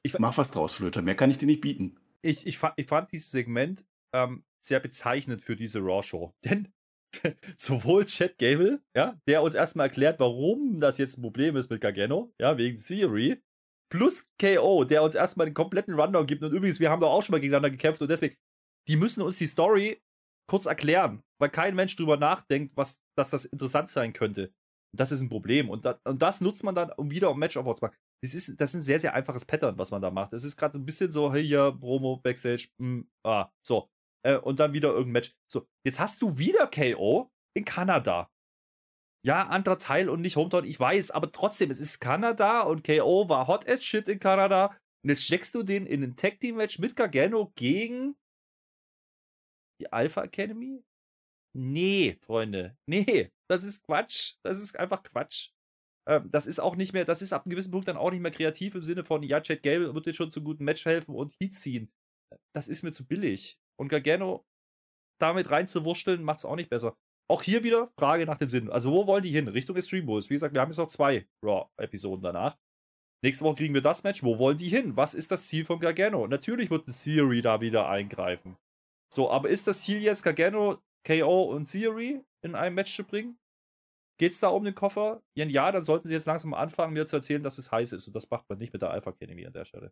ich 0.03 0.17
mach 0.19 0.37
was 0.37 0.51
draus, 0.51 0.73
Flöter. 0.73 1.01
Mehr 1.01 1.15
kann 1.15 1.31
ich 1.31 1.37
dir 1.37 1.45
nicht 1.45 1.61
bieten. 1.61 1.97
Ich, 2.21 2.45
ich, 2.45 2.57
fand, 2.57 2.73
ich 2.77 2.87
fand 2.87 3.11
dieses 3.11 3.31
Segment 3.31 3.85
ähm, 4.13 4.43
sehr 4.59 4.79
bezeichnend 4.79 5.41
für 5.41 5.55
diese 5.55 5.79
Raw-Show. 5.79 6.33
Denn 6.43 6.67
sowohl 7.57 8.05
Chad 8.05 8.37
Gable, 8.37 8.81
ja, 8.95 9.19
der 9.27 9.41
uns 9.41 9.53
erstmal 9.53 9.87
erklärt, 9.87 10.19
warum 10.19 10.79
das 10.79 10.97
jetzt 10.97 11.17
ein 11.17 11.21
Problem 11.21 11.55
ist 11.55 11.69
mit 11.69 11.81
Gargano, 11.81 12.33
ja, 12.39 12.57
wegen 12.57 12.77
Theory, 12.77 13.41
plus 13.91 14.31
KO, 14.39 14.83
der 14.83 15.03
uns 15.03 15.15
erstmal 15.15 15.47
den 15.47 15.53
kompletten 15.53 15.93
Rundown 15.93 16.25
gibt. 16.25 16.43
Und 16.43 16.51
übrigens, 16.51 16.79
wir 16.79 16.89
haben 16.89 16.99
doch 16.99 17.11
auch 17.11 17.21
schon 17.21 17.33
mal 17.33 17.39
gegeneinander 17.39 17.71
gekämpft 17.71 18.01
und 18.01 18.09
deswegen, 18.09 18.35
die 18.87 18.97
müssen 18.97 19.21
uns 19.21 19.37
die 19.37 19.47
Story 19.47 20.01
kurz 20.47 20.65
erklären, 20.65 21.23
weil 21.39 21.49
kein 21.49 21.75
Mensch 21.75 21.95
drüber 21.95 22.17
nachdenkt, 22.17 22.75
was, 22.75 23.01
dass 23.17 23.29
das 23.29 23.45
interessant 23.45 23.89
sein 23.89 24.13
könnte. 24.13 24.53
Und 24.93 24.99
das 24.99 25.11
ist 25.11 25.21
ein 25.21 25.29
Problem. 25.29 25.69
Und, 25.69 25.85
da, 25.85 25.99
und 26.05 26.21
das 26.21 26.41
nutzt 26.41 26.63
man 26.63 26.75
dann, 26.75 26.91
um 26.91 27.11
wieder 27.11 27.31
um 27.31 27.39
Match 27.39 27.57
Awards 27.57 27.79
zu 27.79 27.85
machen. 27.85 27.97
Das 28.23 28.33
ist, 28.33 28.59
das 28.59 28.69
ist 28.69 28.75
ein 28.75 28.81
sehr, 28.81 28.99
sehr 28.99 29.13
einfaches 29.13 29.45
Pattern, 29.45 29.77
was 29.77 29.91
man 29.91 30.01
da 30.01 30.09
macht. 30.09 30.33
Es 30.33 30.43
ist 30.43 30.55
gerade 30.55 30.73
so 30.73 30.79
ein 30.79 30.85
bisschen 30.85 31.11
so, 31.11 31.33
hey, 31.33 31.41
ja, 31.41 31.71
Promo, 31.71 32.17
Backstage, 32.17 32.69
mh, 32.77 32.87
hm, 32.87 33.09
ah, 33.23 33.49
so. 33.61 33.89
Äh, 34.25 34.37
und 34.37 34.59
dann 34.59 34.73
wieder 34.73 34.89
irgendein 34.89 35.11
Match. 35.13 35.35
So, 35.49 35.67
jetzt 35.85 35.99
hast 35.99 36.21
du 36.21 36.37
wieder 36.37 36.67
KO 36.67 37.29
in 37.55 37.63
Kanada. 37.63 38.29
Ja, 39.25 39.47
anderer 39.47 39.77
Teil 39.77 40.09
und 40.09 40.21
nicht 40.21 40.35
Hometown, 40.35 40.65
ich 40.65 40.79
weiß, 40.79 41.11
aber 41.11 41.31
trotzdem, 41.31 41.71
es 41.71 41.79
ist 41.79 41.99
Kanada 41.99 42.61
und 42.61 42.83
KO 42.83 43.29
war 43.29 43.47
hot 43.47 43.67
as 43.67 43.83
shit 43.83 44.07
in 44.07 44.19
Kanada. 44.19 44.67
Und 45.03 45.09
jetzt 45.09 45.23
steckst 45.23 45.53
du 45.55 45.63
den 45.63 45.85
in 45.85 46.03
ein 46.03 46.15
Tag 46.15 46.39
Team 46.39 46.57
Match 46.57 46.79
mit 46.79 46.95
Gargano 46.95 47.51
gegen 47.55 48.15
die 49.79 49.91
Alpha 49.91 50.23
Academy? 50.23 50.83
Nee, 51.55 52.17
Freunde. 52.21 52.77
Nee, 52.87 53.31
das 53.49 53.63
ist 53.63 53.85
Quatsch. 53.85 54.35
Das 54.43 54.59
ist 54.59 54.77
einfach 54.77 55.03
Quatsch. 55.03 55.51
Ähm, 56.07 56.29
das 56.31 56.47
ist 56.47 56.59
auch 56.59 56.75
nicht 56.75 56.93
mehr, 56.93 57.05
das 57.05 57.21
ist 57.21 57.33
ab 57.33 57.45
einem 57.45 57.51
gewissen 57.51 57.71
Punkt 57.71 57.87
dann 57.87 57.97
auch 57.97 58.11
nicht 58.11 58.21
mehr 58.21 58.31
kreativ 58.31 58.75
im 58.75 58.83
Sinne 58.83 59.03
von, 59.03 59.23
ja, 59.23 59.41
Chad 59.41 59.63
Gable 59.63 59.93
wird 59.95 60.05
dir 60.05 60.13
schon 60.13 60.31
zu 60.31 60.43
guten 60.43 60.65
Match 60.65 60.85
helfen 60.85 61.15
und 61.15 61.35
Heat 61.39 61.53
ziehen. 61.53 61.91
Das 62.53 62.67
ist 62.67 62.83
mir 62.83 62.91
zu 62.91 63.05
billig. 63.07 63.57
Und 63.79 63.89
Gargano 63.89 64.45
damit 65.19 65.49
reinzuwurschteln, 65.49 66.23
macht 66.23 66.39
es 66.39 66.45
auch 66.45 66.55
nicht 66.55 66.69
besser. 66.69 66.95
Auch 67.29 67.41
hier 67.41 67.63
wieder 67.63 67.87
Frage 67.97 68.25
nach 68.25 68.37
dem 68.37 68.49
Sinn. 68.49 68.69
Also, 68.69 68.91
wo 68.91 69.07
wollen 69.07 69.23
die 69.23 69.31
hin? 69.31 69.47
Richtung 69.47 69.75
Extreme 69.75 70.05
Rules. 70.05 70.29
Wie 70.29 70.35
gesagt, 70.35 70.53
wir 70.53 70.61
haben 70.61 70.69
jetzt 70.69 70.77
noch 70.77 70.87
zwei 70.87 71.27
Raw-Episoden 71.43 72.23
danach. 72.23 72.57
Nächste 73.23 73.45
Woche 73.45 73.55
kriegen 73.55 73.73
wir 73.73 73.81
das 73.81 74.03
Match. 74.03 74.23
Wo 74.23 74.37
wollen 74.37 74.57
die 74.57 74.69
hin? 74.69 74.95
Was 74.95 75.15
ist 75.15 75.31
das 75.31 75.47
Ziel 75.47 75.65
von 75.65 75.79
Gargano? 75.79 76.27
Natürlich 76.27 76.69
wird 76.69 76.85
Theory 76.85 77.41
da 77.41 77.61
wieder 77.61 77.89
eingreifen. 77.89 78.57
So, 79.11 79.31
aber 79.31 79.49
ist 79.49 79.67
das 79.67 79.81
Ziel 79.81 80.01
jetzt 80.01 80.21
Gargano, 80.21 80.77
KO 81.07 81.43
und 81.43 81.71
Theory 81.71 82.21
in 82.43 82.53
einem 82.53 82.75
Match 82.75 82.95
zu 82.95 83.03
bringen? 83.03 83.39
Geht 84.17 84.31
es 84.31 84.39
da 84.39 84.49
um 84.49 84.63
den 84.63 84.75
Koffer? 84.75 85.23
Ja, 85.35 85.71
dann 85.71 85.81
sollten 85.81 86.07
sie 86.07 86.13
jetzt 86.13 86.27
langsam 86.27 86.53
anfangen, 86.53 86.93
mir 86.93 87.05
zu 87.05 87.15
erzählen, 87.15 87.43
dass 87.43 87.57
es 87.57 87.71
heiß 87.71 87.93
ist. 87.93 88.07
Und 88.07 88.15
das 88.15 88.29
macht 88.29 88.47
man 88.47 88.59
nicht 88.59 88.73
mit 88.73 88.81
der 88.81 88.91
Alpha 88.91 89.09
Academy 89.09 89.45
an 89.45 89.53
der 89.53 89.65
Stelle. 89.65 89.91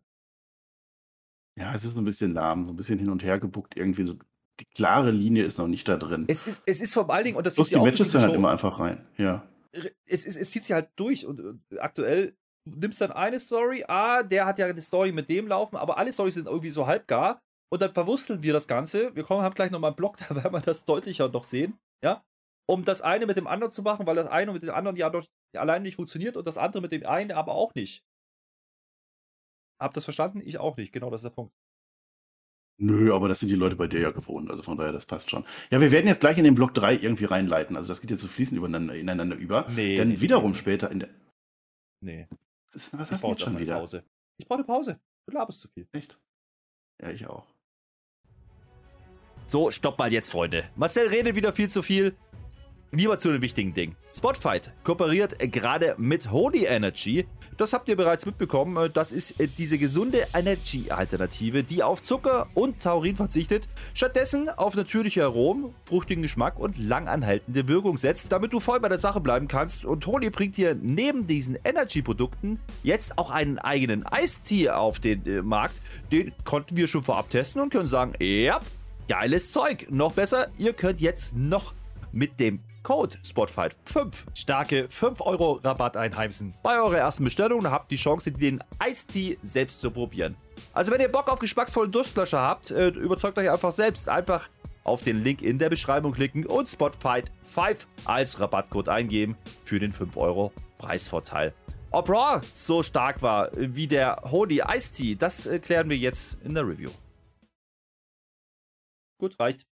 Ja, 1.58 1.74
es 1.74 1.84
ist 1.84 1.96
ein 1.96 2.04
bisschen 2.04 2.34
lahm, 2.34 2.66
so 2.66 2.72
ein 2.72 2.76
bisschen 2.76 2.98
hin 2.98 3.10
und 3.10 3.22
her 3.22 3.38
gebuckt, 3.38 3.76
irgendwie 3.76 4.06
so 4.06 4.14
die 4.60 4.66
klare 4.66 5.10
Linie 5.10 5.44
ist 5.44 5.58
noch 5.58 5.66
nicht 5.66 5.88
da 5.88 5.96
drin. 5.96 6.26
Es 6.28 6.46
ist, 6.46 6.62
es 6.66 6.80
ist 6.80 6.94
vor 6.94 7.10
allen 7.10 7.24
Dingen, 7.24 7.36
und 7.36 7.46
das 7.46 7.56
Plus 7.56 7.70
die 7.70 7.78
Matches 7.78 8.12
sind 8.12 8.22
halt 8.22 8.34
immer 8.34 8.50
einfach 8.50 8.78
rein, 8.78 9.06
ja. 9.16 9.46
Es, 10.06 10.24
es, 10.24 10.36
es 10.36 10.50
zieht 10.50 10.64
sich 10.64 10.72
halt 10.72 10.90
durch 10.96 11.26
und, 11.26 11.40
und 11.40 11.60
aktuell 11.78 12.36
nimmst 12.64 13.00
dann 13.00 13.12
eine 13.12 13.40
Story, 13.40 13.84
ah, 13.88 14.22
der 14.22 14.46
hat 14.46 14.58
ja 14.58 14.66
eine 14.66 14.80
Story 14.80 15.12
mit 15.12 15.28
dem 15.28 15.48
laufen, 15.48 15.76
aber 15.76 15.98
alle 15.98 16.12
Storys 16.12 16.34
sind 16.34 16.46
irgendwie 16.46 16.70
so 16.70 16.86
halbgar 16.86 17.40
und 17.70 17.82
dann 17.82 17.92
verwursteln 17.92 18.42
wir 18.42 18.52
das 18.52 18.68
Ganze. 18.68 19.14
Wir 19.14 19.24
kommen, 19.24 19.42
haben 19.42 19.54
gleich 19.54 19.70
nochmal 19.70 19.90
einen 19.90 19.96
Block, 19.96 20.16
da 20.28 20.34
werden 20.34 20.52
wir 20.52 20.60
das 20.60 20.84
deutlicher 20.84 21.28
noch 21.28 21.44
sehen, 21.44 21.78
ja, 22.02 22.24
um 22.66 22.84
das 22.84 23.02
eine 23.02 23.26
mit 23.26 23.36
dem 23.36 23.46
anderen 23.46 23.72
zu 23.72 23.82
machen, 23.82 24.06
weil 24.06 24.16
das 24.16 24.28
eine 24.28 24.52
mit 24.52 24.62
dem 24.62 24.70
anderen 24.70 24.96
ja 24.96 25.10
doch 25.10 25.26
allein 25.54 25.82
nicht 25.82 25.96
funktioniert 25.96 26.36
und 26.36 26.46
das 26.46 26.56
andere 26.56 26.80
mit 26.80 26.92
dem 26.92 27.04
einen 27.04 27.32
aber 27.32 27.54
auch 27.54 27.74
nicht. 27.74 28.04
Habt 29.80 29.94
ihr 29.94 29.98
das 29.98 30.04
verstanden? 30.04 30.40
Ich 30.44 30.58
auch 30.58 30.76
nicht, 30.76 30.92
genau 30.92 31.10
das 31.10 31.20
ist 31.20 31.24
der 31.24 31.30
Punkt. 31.30 31.54
Nö, 32.76 33.14
aber 33.14 33.28
das 33.28 33.38
sind 33.40 33.50
die 33.50 33.54
Leute 33.54 33.76
bei 33.76 33.86
dir 33.86 34.00
ja 34.00 34.10
gewohnt, 34.10 34.50
also 34.50 34.62
von 34.62 34.76
daher, 34.76 34.92
das 34.92 35.06
passt 35.06 35.30
schon. 35.30 35.44
Ja, 35.70 35.80
wir 35.80 35.92
werden 35.92 36.08
jetzt 36.08 36.20
gleich 36.20 36.38
in 36.38 36.44
den 36.44 36.56
Block 36.56 36.74
3 36.74 36.96
irgendwie 36.96 37.24
reinleiten, 37.24 37.76
also 37.76 37.88
das 37.88 38.00
geht 38.00 38.10
jetzt 38.10 38.22
so 38.22 38.28
fließend 38.28 38.58
übereinander, 38.58 38.94
ineinander 38.94 39.36
über. 39.36 39.66
Nee. 39.70 39.96
Denn 39.96 40.08
nee, 40.08 40.20
wiederum 40.20 40.52
nee. 40.52 40.58
später 40.58 40.90
in 40.90 41.00
der. 41.00 41.08
Nee. 42.00 42.26
Was, 42.72 42.74
ist, 42.74 42.98
was 42.98 43.10
hast 43.12 43.22
du 43.22 43.28
jetzt 43.28 43.42
schon 43.42 43.58
wieder? 43.58 43.78
Pause. 43.78 44.04
Ich 44.38 44.48
brauche 44.48 44.58
eine 44.58 44.66
Pause. 44.66 45.00
Du 45.26 45.34
laberst 45.34 45.60
zu 45.60 45.68
viel. 45.68 45.86
Echt? 45.92 46.18
Ja, 47.00 47.10
ich 47.10 47.26
auch. 47.26 47.46
So, 49.46 49.70
stopp 49.70 49.98
mal 49.98 50.12
jetzt, 50.12 50.30
Freunde. 50.30 50.64
Marcel 50.74 51.06
redet 51.06 51.36
wieder 51.36 51.52
viel 51.52 51.68
zu 51.68 51.82
viel. 51.82 52.16
Lieber 52.94 53.18
zu 53.18 53.32
den 53.32 53.42
wichtigen 53.42 53.74
Dingen. 53.74 53.96
Spotfight 54.14 54.72
kooperiert 54.84 55.36
gerade 55.50 55.96
mit 55.98 56.30
Holy 56.30 56.64
Energy. 56.66 57.26
Das 57.56 57.72
habt 57.72 57.88
ihr 57.88 57.96
bereits 57.96 58.24
mitbekommen. 58.24 58.88
Das 58.94 59.10
ist 59.10 59.40
äh, 59.40 59.48
diese 59.48 59.78
gesunde 59.78 60.28
Energy-Alternative, 60.32 61.64
die 61.64 61.82
auf 61.82 62.02
Zucker 62.02 62.46
und 62.54 62.80
Taurin 62.80 63.16
verzichtet, 63.16 63.66
stattdessen 63.94 64.48
auf 64.48 64.76
natürliche 64.76 65.24
Aromen, 65.24 65.74
fruchtigen 65.86 66.22
Geschmack 66.22 66.60
und 66.60 66.78
langanhaltende 66.78 67.66
Wirkung 67.66 67.96
setzt, 67.96 68.30
damit 68.30 68.52
du 68.52 68.60
voll 68.60 68.78
bei 68.78 68.88
der 68.88 68.98
Sache 68.98 69.20
bleiben 69.20 69.48
kannst. 69.48 69.84
Und 69.84 70.06
Holy 70.06 70.30
bringt 70.30 70.56
dir 70.56 70.76
neben 70.80 71.26
diesen 71.26 71.58
Energy-Produkten 71.64 72.60
jetzt 72.84 73.18
auch 73.18 73.32
einen 73.32 73.58
eigenen 73.58 74.06
Eistee 74.06 74.70
auf 74.70 75.00
den 75.00 75.26
äh, 75.26 75.42
Markt. 75.42 75.80
Den 76.12 76.32
konnten 76.44 76.76
wir 76.76 76.86
schon 76.86 77.02
vorab 77.02 77.28
testen 77.28 77.60
und 77.60 77.70
können 77.70 77.88
sagen, 77.88 78.12
ja, 78.20 78.60
geiles 79.08 79.50
Zeug. 79.50 79.88
Noch 79.90 80.12
besser, 80.12 80.46
ihr 80.58 80.74
könnt 80.74 81.00
jetzt 81.00 81.34
noch 81.34 81.74
mit 82.12 82.38
dem 82.38 82.60
Code 82.84 83.16
SPOTFIGHT5. 83.24 84.26
Starke 84.34 84.88
5 84.88 85.20
Euro 85.22 85.54
Rabatt 85.64 85.96
einheimsen. 85.96 86.54
Bei 86.62 86.78
eurer 86.80 86.98
ersten 86.98 87.24
Bestellung 87.24 87.68
habt 87.68 87.90
ihr 87.90 87.96
die 87.96 88.02
Chance, 88.02 88.30
den 88.30 88.62
Eistee 88.78 89.38
selbst 89.42 89.80
zu 89.80 89.90
probieren. 89.90 90.36
Also 90.72 90.92
wenn 90.92 91.00
ihr 91.00 91.10
Bock 91.10 91.28
auf 91.28 91.40
geschmacksvollen 91.40 91.90
Durstlöscher 91.90 92.40
habt, 92.40 92.70
äh, 92.70 92.88
überzeugt 92.88 93.38
euch 93.38 93.50
einfach 93.50 93.72
selbst. 93.72 94.08
Einfach 94.08 94.48
auf 94.84 95.02
den 95.02 95.24
Link 95.24 95.40
in 95.40 95.58
der 95.58 95.70
Beschreibung 95.70 96.12
klicken 96.12 96.46
und 96.46 96.68
SPOTFIGHT5 96.68 97.86
als 98.04 98.38
Rabattcode 98.38 98.90
eingeben 98.90 99.36
für 99.64 99.80
den 99.80 99.92
5 99.92 100.16
Euro 100.18 100.52
Preisvorteil. 100.78 101.54
Ob 101.90 102.10
Raw 102.10 102.40
so 102.52 102.82
stark 102.82 103.22
war 103.22 103.50
wie 103.54 103.86
der 103.86 104.20
Holy 104.30 104.62
Ice 104.68 104.92
Tea, 104.92 105.14
das 105.14 105.46
äh, 105.46 105.58
klären 105.58 105.88
wir 105.88 105.96
jetzt 105.96 106.42
in 106.44 106.54
der 106.54 106.68
Review. 106.68 106.90
Gut, 109.18 109.38
reicht. 109.40 109.64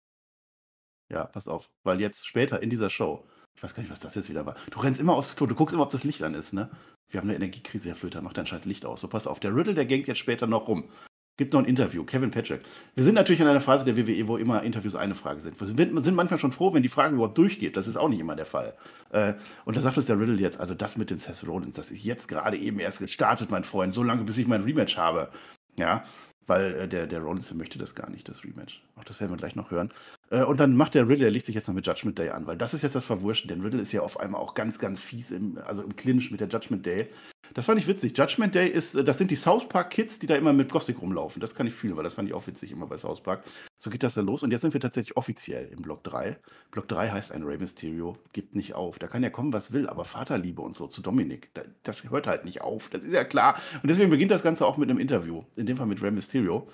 Ja, 1.12 1.26
pass 1.26 1.46
auf, 1.46 1.68
weil 1.84 2.00
jetzt 2.00 2.26
später 2.26 2.62
in 2.62 2.70
dieser 2.70 2.88
Show, 2.88 3.26
ich 3.54 3.62
weiß 3.62 3.74
gar 3.74 3.82
nicht, 3.82 3.92
was 3.92 4.00
das 4.00 4.14
jetzt 4.14 4.30
wieder 4.30 4.46
war. 4.46 4.56
Du 4.70 4.80
rennst 4.80 4.98
immer 4.98 5.14
aufs 5.14 5.36
Klo, 5.36 5.46
du 5.46 5.54
guckst 5.54 5.74
immer, 5.74 5.82
ob 5.82 5.90
das 5.90 6.04
Licht 6.04 6.22
an 6.22 6.34
ist, 6.34 6.54
ne? 6.54 6.70
Wir 7.10 7.20
haben 7.20 7.28
eine 7.28 7.36
Energiekrise, 7.36 7.90
Herr 7.90 7.96
Flöter, 7.96 8.22
mach 8.22 8.32
dein 8.32 8.46
scheiß 8.46 8.64
Licht 8.64 8.86
aus. 8.86 9.02
So, 9.02 9.08
pass 9.08 9.26
auf, 9.26 9.38
der 9.38 9.54
Riddle, 9.54 9.74
der 9.74 9.84
gängt 9.84 10.08
jetzt 10.08 10.18
später 10.18 10.46
noch 10.46 10.68
rum. 10.68 10.88
Gibt 11.36 11.52
noch 11.52 11.60
ein 11.60 11.66
Interview, 11.66 12.04
Kevin 12.04 12.30
Patrick. 12.30 12.62
Wir 12.94 13.04
sind 13.04 13.14
natürlich 13.14 13.40
in 13.40 13.46
einer 13.46 13.60
Phase 13.60 13.84
der 13.84 13.96
WWE, 13.96 14.26
wo 14.26 14.38
immer 14.38 14.62
Interviews 14.62 14.94
eine 14.94 15.14
Frage 15.14 15.40
sind. 15.40 15.60
Wir 15.60 15.66
sind, 15.66 16.14
manchmal 16.14 16.38
schon 16.38 16.52
froh, 16.52 16.72
wenn 16.72 16.82
die 16.82 16.88
Frage 16.88 17.14
überhaupt 17.14 17.36
durchgeht. 17.36 17.76
Das 17.76 17.88
ist 17.88 17.96
auch 17.96 18.08
nicht 18.08 18.20
immer 18.20 18.36
der 18.36 18.46
Fall. 18.46 18.74
Äh, 19.10 19.34
und 19.66 19.76
da 19.76 19.82
sagt 19.82 19.98
es 19.98 20.06
der 20.06 20.18
Riddle 20.18 20.36
jetzt, 20.36 20.60
also 20.60 20.74
das 20.74 20.96
mit 20.96 21.10
dem 21.10 21.18
Seth 21.18 21.46
Rollins, 21.46 21.76
das 21.76 21.90
ist 21.90 22.04
jetzt 22.04 22.28
gerade 22.28 22.56
eben 22.56 22.78
erst 22.80 23.00
gestartet, 23.00 23.50
mein 23.50 23.64
Freund, 23.64 23.92
so 23.92 24.02
lange, 24.02 24.24
bis 24.24 24.38
ich 24.38 24.46
mein 24.46 24.62
Rematch 24.62 24.96
habe. 24.96 25.30
Ja, 25.78 26.04
weil 26.46 26.74
äh, 26.74 26.88
der, 26.88 27.06
der 27.06 27.20
Rollins 27.20 27.52
möchte 27.54 27.78
das 27.78 27.94
gar 27.94 28.10
nicht, 28.10 28.28
das 28.28 28.44
Rematch. 28.44 28.82
Auch 28.96 29.04
das 29.04 29.20
werden 29.20 29.32
wir 29.32 29.36
gleich 29.36 29.56
noch 29.56 29.70
hören. 29.70 29.92
Äh, 30.32 30.44
und 30.44 30.58
dann 30.58 30.76
macht 30.76 30.94
der 30.94 31.08
Riddle, 31.08 31.26
er 31.26 31.30
legt 31.30 31.46
sich 31.46 31.54
jetzt 31.54 31.68
noch 31.68 31.74
mit 31.74 31.86
Judgment 31.86 32.18
Day 32.18 32.30
an, 32.30 32.46
weil 32.46 32.56
das 32.56 32.74
ist 32.74 32.82
jetzt 32.82 32.94
das 32.94 33.04
Verwurschen. 33.04 33.48
Denn 33.48 33.60
Riddle 33.60 33.80
ist 33.80 33.92
ja 33.92 34.00
auf 34.00 34.18
einmal 34.18 34.40
auch 34.40 34.54
ganz, 34.54 34.78
ganz 34.78 35.00
fies, 35.00 35.30
im, 35.30 35.58
also 35.58 35.82
im 35.82 35.94
Clinch 35.94 36.30
mit 36.30 36.40
der 36.40 36.48
Judgment 36.48 36.84
Day. 36.86 37.08
Das 37.54 37.66
fand 37.66 37.78
ich 37.78 37.86
witzig. 37.86 38.16
Judgment 38.16 38.54
Day 38.54 38.68
ist, 38.68 38.94
äh, 38.94 39.04
das 39.04 39.18
sind 39.18 39.30
die 39.30 39.36
South 39.36 39.68
Park 39.68 39.90
Kids, 39.90 40.18
die 40.18 40.26
da 40.26 40.34
immer 40.34 40.54
mit 40.54 40.72
Gothic 40.72 41.00
rumlaufen. 41.00 41.40
Das 41.40 41.54
kann 41.54 41.66
ich 41.66 41.74
fühlen, 41.74 41.96
weil 41.96 42.04
das 42.04 42.14
fand 42.14 42.28
ich 42.28 42.34
auch 42.34 42.46
witzig 42.46 42.72
immer 42.72 42.86
bei 42.86 42.96
South 42.96 43.20
Park. 43.20 43.44
So 43.76 43.90
geht 43.90 44.02
das 44.02 44.14
dann 44.14 44.24
los. 44.24 44.42
Und 44.42 44.50
jetzt 44.50 44.62
sind 44.62 44.72
wir 44.72 44.80
tatsächlich 44.80 45.16
offiziell 45.18 45.68
im 45.70 45.82
Block 45.82 46.02
3. 46.04 46.38
Block 46.70 46.88
3 46.88 47.10
heißt 47.10 47.32
ein 47.32 47.42
Rey 47.42 47.58
Mysterio 47.58 48.16
gibt 48.32 48.54
nicht 48.54 48.74
auf. 48.74 48.98
Da 48.98 49.08
kann 49.08 49.22
ja 49.22 49.28
kommen, 49.28 49.52
was 49.52 49.72
will, 49.72 49.86
aber 49.86 50.06
Vaterliebe 50.06 50.62
und 50.62 50.76
so 50.76 50.86
zu 50.86 51.02
Dominik, 51.02 51.50
das 51.82 52.10
hört 52.10 52.26
halt 52.26 52.46
nicht 52.46 52.62
auf. 52.62 52.88
Das 52.88 53.04
ist 53.04 53.12
ja 53.12 53.24
klar. 53.24 53.58
Und 53.82 53.90
deswegen 53.90 54.08
beginnt 54.08 54.30
das 54.30 54.42
Ganze 54.42 54.64
auch 54.64 54.78
mit 54.78 54.88
einem 54.88 54.98
Interview. 54.98 55.44
In 55.56 55.66
dem 55.66 55.76
Fall 55.76 55.86
mit 55.86 56.00
Rey 56.00 56.10
Mysterio. 56.10 56.68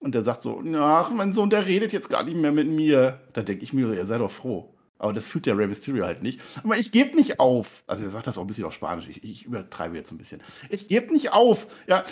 Und 0.00 0.14
der 0.14 0.22
sagt 0.22 0.42
so, 0.42 0.62
ach, 0.76 1.10
mein 1.10 1.32
Sohn, 1.32 1.50
der 1.50 1.66
redet 1.66 1.92
jetzt 1.92 2.08
gar 2.08 2.22
nicht 2.22 2.36
mehr 2.36 2.52
mit 2.52 2.68
mir. 2.68 3.20
Da 3.32 3.42
denke 3.42 3.64
ich 3.64 3.72
mir, 3.72 3.92
ihr 3.92 4.06
seid 4.06 4.20
doch 4.20 4.30
froh. 4.30 4.74
Aber 4.98 5.12
das 5.12 5.28
fühlt 5.28 5.46
der 5.46 5.56
Rey 5.56 5.66
Mysterio 5.66 6.04
halt 6.04 6.22
nicht. 6.22 6.40
Aber 6.62 6.76
ich 6.76 6.90
gebe 6.90 7.16
nicht 7.16 7.38
auf. 7.38 7.84
Also 7.86 8.04
er 8.04 8.10
sagt 8.10 8.26
das 8.26 8.36
auch 8.36 8.42
ein 8.42 8.48
bisschen 8.48 8.64
auf 8.64 8.74
Spanisch. 8.74 9.08
Ich, 9.08 9.22
ich 9.22 9.44
übertreibe 9.44 9.96
jetzt 9.96 10.10
ein 10.10 10.18
bisschen. 10.18 10.42
Ich 10.70 10.88
gebe 10.88 11.12
nicht 11.12 11.32
auf. 11.32 11.66
Ja, 11.86 12.02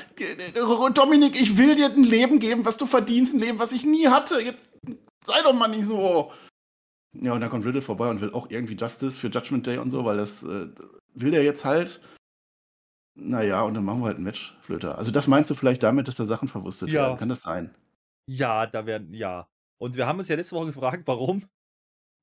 Dominik, 0.95 1.41
ich 1.41 1.59
will 1.59 1.75
dir 1.75 1.87
ein 1.87 2.05
Leben 2.05 2.39
geben, 2.39 2.65
was 2.65 2.77
du 2.77 2.87
verdienst, 2.87 3.35
ein 3.35 3.41
Leben, 3.41 3.59
was 3.59 3.73
ich 3.73 3.85
nie 3.85 4.07
hatte. 4.07 4.41
Jetzt 4.41 4.69
sei 5.27 5.43
doch 5.43 5.53
mal 5.53 5.69
nicht 5.69 5.85
so. 5.85 6.31
Ja, 7.13 7.33
und 7.33 7.41
dann 7.41 7.51
kommt 7.51 7.65
Riddle 7.65 7.83
vorbei 7.83 8.09
und 8.09 8.21
will 8.21 8.33
auch 8.33 8.51
irgendwie 8.51 8.75
Justice 8.75 9.19
für 9.19 9.29
Judgment 9.29 9.67
Day 9.67 9.79
und 9.79 9.91
so, 9.91 10.05
weil 10.05 10.19
das 10.19 10.43
äh, 10.45 10.69
will 11.15 11.31
der 11.31 11.43
jetzt 11.43 11.65
halt. 11.65 12.01
Naja, 13.19 13.63
und 13.63 13.75
dann 13.75 13.85
machen 13.85 14.01
wir 14.01 14.07
halt 14.09 14.19
ein 14.19 14.25
Match, 14.25 14.55
Flöter. 14.61 14.99
Also 14.99 15.11
das 15.11 15.27
meinst 15.27 15.51
du 15.51 15.55
vielleicht 15.55 15.83
damit, 15.83 16.07
dass 16.07 16.17
da 16.17 16.27
Sachen 16.27 16.49
verwurstet 16.49 16.91
Ja. 16.91 17.07
werden? 17.07 17.19
Kann 17.19 17.29
das 17.31 17.43
sein? 17.43 17.75
Ja, 18.29 18.67
da 18.67 18.85
werden, 18.87 19.15
ja. 19.15 19.49
Und 19.81 19.97
wir 19.97 20.07
haben 20.07 20.19
uns 20.19 20.29
ja 20.29 20.37
letzte 20.37 20.55
Woche 20.57 20.67
gefragt, 20.67 21.03
warum? 21.07 21.45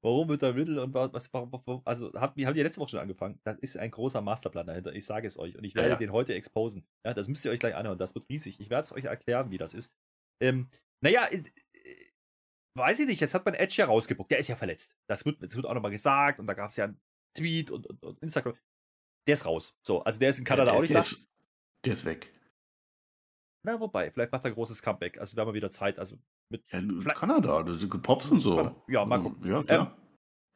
Warum 0.03 0.27
wird 0.27 0.41
der 0.41 0.53
Riddle 0.55 0.83
und 0.83 0.93
wa- 0.93 1.09
was, 1.13 1.33
warum, 1.33 1.51
warum, 1.51 1.81
also 1.85 2.11
haben, 2.13 2.33
wir 2.35 2.45
haben 2.45 2.53
die 2.53 2.59
ja 2.59 2.65
letzte 2.65 2.81
Woche 2.81 2.89
schon 2.89 2.99
angefangen. 2.99 3.39
Da 3.43 3.51
ist 3.53 3.77
ein 3.77 3.89
großer 3.89 4.21
Masterplan 4.21 4.67
dahinter. 4.67 4.93
Ich 4.93 5.05
sage 5.05 5.25
es 5.25 5.39
euch. 5.39 5.57
Und 5.57 5.63
ich 5.63 5.73
Ja, 5.73 5.81
werde 5.81 5.91
ja. 5.93 5.97
den 5.97 6.11
heute 6.11 6.33
exposen. 6.35 6.85
Ja, 7.05 7.13
das 7.13 7.27
müsst 7.29 7.45
ihr 7.45 7.51
euch 7.51 7.59
gleich 7.59 7.73
anhören. 7.75 7.97
Das 7.97 8.13
wird 8.13 8.27
riesig. 8.29 8.59
Ich 8.59 8.69
werde 8.69 8.83
es 8.83 8.91
euch 8.93 9.05
erklären, 9.05 9.49
wie 9.49 9.57
das 9.57 9.73
ist. 9.73 9.93
Ähm, 10.41 10.67
naja, 11.01 11.25
äh, 11.31 11.37
äh, 11.37 12.11
weiß 12.77 12.99
ich 12.99 13.07
nicht. 13.07 13.21
Jetzt 13.21 13.33
hat 13.33 13.45
man 13.45 13.53
Edge 13.53 13.75
ja 13.77 13.85
rausgebuckt. 13.85 14.29
Der 14.29 14.39
ist 14.39 14.49
ja 14.49 14.57
verletzt. 14.57 14.97
Das 15.09 15.25
wird, 15.25 15.41
das 15.41 15.55
wird 15.55 15.65
auch 15.65 15.73
nochmal 15.73 15.91
gesagt. 15.91 16.39
Und 16.39 16.47
da 16.47 16.53
gab 16.53 16.69
es 16.71 16.75
ja 16.75 16.85
einen 16.85 16.99
Tweet 17.37 17.71
und, 17.71 17.87
und, 17.87 18.03
und 18.03 18.19
Instagram. 18.21 18.55
Der 19.27 19.33
ist 19.35 19.45
raus. 19.45 19.77
So, 19.81 20.03
also 20.03 20.19
der 20.19 20.29
ist 20.29 20.39
in 20.39 20.45
Kanada 20.45 20.71
der, 20.71 20.73
auch 20.77 20.81
nicht 20.81 20.93
der 20.93 21.01
da. 21.01 21.07
ist, 21.07 21.27
der 21.85 21.93
ist 21.93 22.05
weg. 22.05 22.29
Na, 23.65 23.79
wobei, 23.79 24.11
vielleicht 24.11 24.31
macht 24.31 24.43
er 24.43 24.51
ein 24.51 24.55
großes 24.55 24.81
Comeback. 24.81 25.17
Also 25.19 25.37
wir 25.37 25.41
haben 25.41 25.47
mal 25.47 25.53
wieder 25.53 25.69
Zeit. 25.69 25.97
Also 25.97 26.17
mit 26.49 26.63
Ja, 26.71 26.81
Kanada, 27.13 27.63
das 27.63 27.79
sind 27.79 28.01
Pops 28.01 28.29
und 28.29 28.41
so. 28.41 28.75
Ja, 28.87 29.05
mal 29.05 29.21
gucken. 29.21 29.49
Ja, 29.49 29.63
klar. 29.63 29.97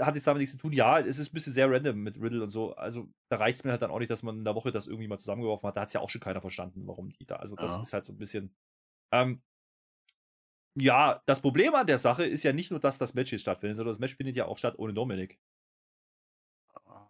hat 0.01 0.15
jetzt 0.15 0.27
damit 0.27 0.41
nichts 0.41 0.51
zu 0.55 0.59
tun. 0.61 0.73
Ja, 0.73 0.99
es 0.99 1.17
ist 1.17 1.31
ein 1.31 1.33
bisschen 1.33 1.53
sehr 1.53 1.71
random 1.71 1.97
mit 2.03 2.19
Riddle 2.21 2.43
und 2.43 2.49
so. 2.49 2.75
Also 2.75 3.07
da 3.29 3.37
reicht 3.37 3.59
es 3.59 3.63
mir 3.63 3.71
halt 3.71 3.81
dann 3.81 3.91
auch 3.91 3.99
nicht, 3.99 4.09
dass 4.11 4.23
man 4.23 4.37
in 4.39 4.43
der 4.43 4.55
Woche 4.55 4.71
das 4.73 4.87
irgendwie 4.87 5.07
mal 5.07 5.17
zusammengeworfen 5.17 5.67
hat. 5.67 5.77
Da 5.77 5.81
hat 5.81 5.87
es 5.87 5.93
ja 5.93 6.01
auch 6.01 6.09
schon 6.09 6.19
keiner 6.19 6.41
verstanden, 6.41 6.85
warum 6.85 7.13
die 7.13 7.25
da. 7.25 7.37
Also 7.37 7.55
das 7.55 7.77
Ja. 7.77 7.81
ist 7.81 7.93
halt 7.93 8.03
so 8.05 8.11
ein 8.11 8.17
bisschen. 8.17 8.53
Ähm, 9.13 9.41
ja, 10.79 11.21
das 11.25 11.41
Problem 11.41 11.73
an 11.75 11.87
der 11.87 11.97
Sache 11.97 12.25
ist 12.25 12.43
ja 12.43 12.51
nicht 12.53 12.71
nur, 12.71 12.79
dass 12.81 12.97
das 12.97 13.13
Match 13.13 13.31
jetzt 13.31 13.41
stattfindet, 13.41 13.77
sondern 13.77 13.93
das 13.93 13.99
Match 13.99 14.15
findet 14.15 14.35
ja 14.35 14.45
auch 14.45 14.57
statt 14.57 14.75
ohne 14.77 14.93
Dominik. 14.93 15.39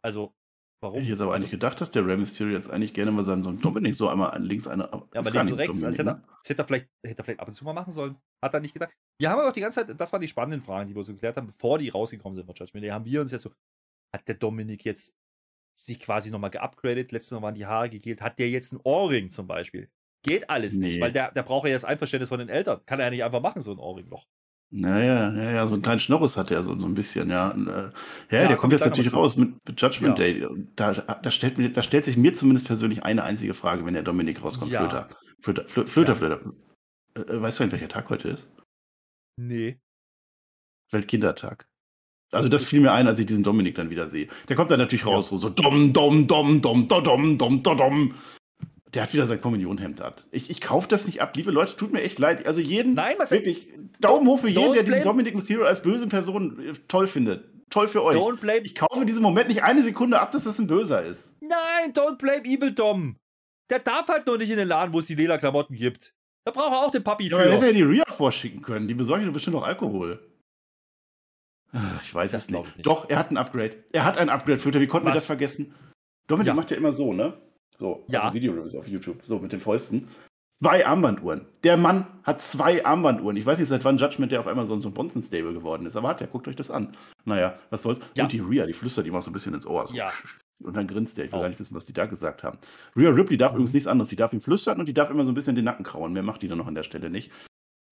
Also, 0.01 0.33
warum? 0.81 0.95
Hätte 0.95 1.05
ich 1.05 1.11
jetzt 1.11 1.21
aber 1.21 1.33
also, 1.33 1.45
eigentlich 1.45 1.51
gedacht, 1.51 1.79
dass 1.81 1.91
der 1.91 2.05
Rey 2.05 2.17
Mysterio 2.17 2.53
jetzt 2.53 2.69
eigentlich 2.69 2.93
gerne 2.93 3.11
mal 3.11 3.25
seinen 3.25 3.43
Sohn 3.43 3.59
Dominik 3.59 3.95
so 3.95 4.09
einmal 4.09 4.41
links 4.41 4.67
eine. 4.67 4.83
Ja, 4.83 5.19
aber 5.19 5.31
links 5.31 5.51
und 5.51 5.53
rechts. 5.53 5.81
Das 5.81 5.97
hätte, 5.97 6.09
er, 6.09 6.23
das 6.41 6.49
hätte, 6.49 6.61
er 6.61 6.65
vielleicht, 6.65 6.87
hätte 7.05 7.21
er 7.21 7.23
vielleicht 7.23 7.39
ab 7.39 7.47
und 7.47 7.53
zu 7.53 7.65
mal 7.65 7.73
machen 7.73 7.91
sollen. 7.91 8.17
Hat 8.43 8.53
er 8.53 8.59
nicht 8.59 8.73
gedacht. 8.73 8.91
Wir 9.19 9.29
haben 9.29 9.39
aber 9.39 9.49
auch 9.49 9.53
die 9.53 9.61
ganze 9.61 9.85
Zeit, 9.85 9.99
das 9.99 10.13
waren 10.13 10.21
die 10.21 10.27
spannenden 10.27 10.61
Fragen, 10.61 10.87
die 10.87 10.95
wir 10.95 10.99
uns 10.99 11.07
geklärt 11.07 11.37
haben, 11.37 11.47
bevor 11.47 11.79
die 11.79 11.89
rausgekommen 11.89 12.35
sind 12.35 12.45
von 12.45 12.55
Judgment 12.55 12.83
Day, 12.83 12.89
haben 12.91 13.05
wir 13.05 13.21
uns 13.21 13.31
jetzt 13.31 13.43
so, 13.43 13.51
hat 14.15 14.27
der 14.27 14.35
Dominik 14.35 14.85
jetzt 14.85 15.15
sich 15.75 15.99
quasi 15.99 16.31
nochmal 16.31 16.49
geupgradet? 16.49 17.11
Letztes 17.11 17.31
Mal 17.31 17.41
waren 17.41 17.55
die 17.55 17.65
Haare 17.65 17.89
gegelt. 17.89 18.21
Hat 18.21 18.39
der 18.39 18.49
jetzt 18.49 18.73
einen 18.73 18.81
Ohrring 18.83 19.29
zum 19.29 19.47
Beispiel? 19.47 19.89
Geht 20.23 20.49
alles 20.49 20.75
nicht, 20.75 20.95
Nee. 20.95 21.01
weil 21.01 21.11
der, 21.11 21.31
der 21.31 21.43
braucht 21.43 21.67
ja 21.67 21.73
das 21.73 21.85
Einverständnis 21.85 22.29
von 22.29 22.39
den 22.39 22.49
Eltern. 22.49 22.81
Kann 22.85 22.99
er 22.99 23.05
ja 23.05 23.11
nicht 23.11 23.23
einfach 23.23 23.41
machen, 23.41 23.61
so 23.61 23.71
ein 23.71 23.79
Ohrring 23.79 24.09
noch. 24.09 24.27
Naja, 24.69 25.33
ja, 25.33 25.51
ja, 25.51 25.67
so 25.67 25.75
einen 25.75 25.81
kleinen 25.81 26.01
Schnorris 26.01 26.35
hat 26.35 26.51
er 26.51 26.61
so, 26.63 26.77
so 26.77 26.85
ein 26.85 26.93
bisschen, 26.93 27.29
ja. 27.29 27.51
Äh, 27.51 27.91
ja, 28.31 28.41
ja, 28.41 28.47
der 28.49 28.57
kommt 28.57 28.73
jetzt 28.73 28.85
natürlich 28.85 29.13
raus 29.13 29.37
mit, 29.37 29.53
mit 29.65 29.81
Judgment 29.81 30.19
ja. 30.19 30.25
Day. 30.25 30.45
Da, 30.75 30.93
da, 30.93 31.31
stellt 31.31 31.77
da 31.77 31.81
stellt 31.81 32.03
sich 32.03 32.17
mir 32.17 32.33
zumindest 32.33 32.67
persönlich 32.67 33.03
eine 33.03 33.23
einzige 33.23 33.53
Frage, 33.53 33.85
wenn 33.85 33.93
der 33.93 34.03
Dominik 34.03 34.43
rauskommt. 34.43 34.71
Ja. 34.71 34.81
Flöter, 34.81 35.07
Flöter, 35.41 35.67
Flö, 35.67 35.87
Flöter. 35.87 36.15
Flöter. 36.17 36.41
Äh, 37.15 37.21
äh, 37.21 37.41
weißt 37.41 37.59
du, 37.59 37.63
an 37.63 37.71
welcher 37.71 37.87
Tag 37.87 38.09
heute 38.09 38.27
ist? 38.29 38.51
Nee. 39.37 39.79
Weltkindertag. 40.91 41.67
Also 42.31 42.49
das 42.49 42.65
fiel 42.65 42.81
mir 42.81 42.91
ein, 42.91 43.07
als 43.07 43.19
ich 43.21 43.25
diesen 43.25 43.43
Dominik 43.43 43.75
dann 43.75 43.89
wieder 43.89 44.07
sehe. 44.09 44.27
Der 44.49 44.57
kommt 44.57 44.69
dann 44.69 44.79
natürlich 44.79 45.05
raus, 45.05 45.29
so, 45.29 45.37
so 45.37 45.49
dom, 45.49 45.93
dom, 45.93 46.27
dom, 46.27 46.61
dom, 46.61 46.87
dom, 46.87 47.03
dom, 47.05 47.37
dom, 47.37 47.63
dom. 47.63 48.13
Der 48.93 49.03
hat 49.03 49.13
wieder 49.13 49.25
sein 49.25 49.41
Kommunionhemd 49.41 50.01
an. 50.01 50.13
Ich, 50.31 50.49
ich 50.49 50.61
kaufe 50.61 50.87
das 50.87 51.05
nicht 51.05 51.21
ab, 51.21 51.35
liebe 51.35 51.51
Leute, 51.51 51.75
tut 51.75 51.91
mir 51.91 52.01
echt 52.01 52.19
leid. 52.19 52.47
Also 52.47 52.61
jeden, 52.61 52.93
Nein, 52.93 53.15
was 53.17 53.31
wirklich, 53.31 53.67
Daumen 53.99 54.25
hoch 54.27 54.39
für 54.39 54.47
jeden, 54.49 54.73
der 54.73 54.83
diesen 54.83 55.03
Dominic 55.03 55.35
Mysterio 55.35 55.65
als 55.65 55.81
böse 55.81 56.07
Person 56.07 56.59
äh, 56.59 56.73
toll 56.87 57.07
findet. 57.07 57.45
Toll 57.69 57.89
für 57.89 58.01
euch. 58.01 58.15
Don't 58.15 58.37
blame. 58.39 58.61
Ich 58.61 58.75
kaufe 58.75 59.05
diesen 59.05 59.21
Moment 59.21 59.49
nicht 59.49 59.61
eine 59.63 59.83
Sekunde 59.83 60.19
ab, 60.21 60.31
dass 60.31 60.45
das 60.45 60.57
ein 60.57 60.67
Böser 60.67 61.05
ist. 61.05 61.35
Nein, 61.41 61.91
don't 61.93 62.15
blame 62.17 62.45
Evil 62.45 62.71
Dom. 62.71 63.17
Der 63.69 63.79
darf 63.79 64.07
halt 64.07 64.25
noch 64.25 64.37
nicht 64.37 64.49
in 64.49 64.55
den 64.57 64.69
Laden, 64.69 64.93
wo 64.93 64.99
es 64.99 65.07
die 65.07 65.15
lila 65.15 65.37
Klamotten 65.37 65.75
gibt. 65.75 66.13
Da 66.45 66.51
braucht 66.51 66.71
er 66.71 66.79
auch 66.79 66.91
den 66.91 67.03
Papi 67.03 67.27
Ja, 67.27 67.35
aber 67.37 67.51
hätte 67.51 67.65
er 67.65 67.73
die 67.73 67.81
Rhea 67.81 68.05
vorschicken 68.09 68.61
können. 68.61 68.87
Die 68.87 68.93
besorgen 68.93 69.25
doch 69.25 69.33
bestimmt 69.33 69.57
noch 69.57 69.63
Alkohol. 69.67 70.25
Ach, 71.73 72.01
Ich 72.03 72.15
weiß 72.15 72.31
Das 72.31 72.45
es 72.45 72.49
nicht. 72.51 72.65
ich 72.69 72.75
nicht. 72.77 72.87
Doch, 72.87 73.09
er 73.09 73.19
hat 73.19 73.31
ein 73.31 73.37
Upgrade. 73.37 73.83
Er 73.91 74.05
hat 74.05 74.17
ein 74.17 74.29
Upgrade, 74.29 74.59
Flöter. 74.59 74.79
Wie 74.79 74.87
konnten 74.87 75.07
wir 75.07 75.13
das 75.13 75.25
vergessen? 75.27 75.75
Dominik 76.27 76.47
Ja. 76.47 76.53
macht 76.53 76.71
ja 76.71 76.77
immer 76.77 76.93
so, 76.93 77.11
ne? 77.11 77.33
So, 77.79 78.03
Ja. 78.09 78.21
also 78.21 78.33
Videos 78.35 78.75
auf 78.75 78.87
YouTube. 78.87 79.21
So, 79.25 79.39
mit 79.39 79.51
den 79.51 79.59
Fäusten. 79.59 80.07
Zwei 80.59 80.87
Armbanduhren. 80.87 81.45
Der 81.63 81.77
Mann 81.77 82.07
hat 82.23 82.41
zwei 82.41 82.83
Armbanduhren. 82.83 83.37
Ich 83.37 83.45
weiß 83.45 83.59
nicht, 83.59 83.67
seit 83.69 83.85
wann 83.85 83.97
Judgment 83.99 84.31
der 84.31 84.39
auf 84.39 84.47
einmal 84.47 84.65
so 84.65 84.73
ein 84.73 84.81
so 84.81 84.89
ein 84.89 84.93
Bonzen-Stable 84.95 85.53
geworden 85.53 85.85
ist. 85.85 85.95
Aber 85.95 86.07
hat 86.09 86.19
er, 86.21 86.25
guckt 86.27 86.47
euch 86.47 86.55
das 86.55 86.71
an. 86.71 86.93
Naja, 87.25 87.59
was 87.69 87.83
soll's. 87.83 87.99
Ja. 88.15 88.23
Und 88.23 88.31
die 88.33 88.39
Rhea, 88.39 88.65
die 88.65 88.73
flüstert 88.73 89.05
ihm 89.05 89.15
auch 89.15 89.21
so 89.21 89.29
ein 89.29 89.33
bisschen 89.33 89.53
ins 89.53 89.67
Ohr. 89.67 89.87
So. 89.87 89.93
Ja. 89.93 90.11
Und 90.63 90.75
dann 90.75 90.87
grinst 90.87 91.19
er. 91.19 91.25
Ich 91.25 91.31
will 91.31 91.37
Auch. 91.37 91.43
gar 91.43 91.49
nicht 91.49 91.59
wissen, 91.59 91.75
was 91.75 91.85
die 91.85 91.93
da 91.93 92.07
gesagt 92.07 92.41
haben. 92.43 92.57
Rhea 92.95 93.11
Ripley 93.11 93.37
darf 93.37 93.51
Mhm. 93.51 93.57
übrigens 93.57 93.73
nichts 93.75 93.85
anderes. 93.87 94.09
Die 94.09 94.15
darf 94.15 94.33
ihm 94.33 94.41
flüstern 94.41 94.79
und 94.79 94.87
die 94.87 94.93
darf 94.95 95.11
immer 95.11 95.23
so 95.23 95.31
ein 95.31 95.35
bisschen 95.35 95.55
den 95.55 95.65
Nacken 95.65 95.85
krauen. 95.85 96.11
Mehr 96.13 96.23
macht 96.23 96.41
die 96.41 96.47
dann 96.47 96.57
noch 96.57 96.65
an 96.67 96.73
der 96.73 96.81
Stelle 96.83 97.11
nicht. 97.11 97.31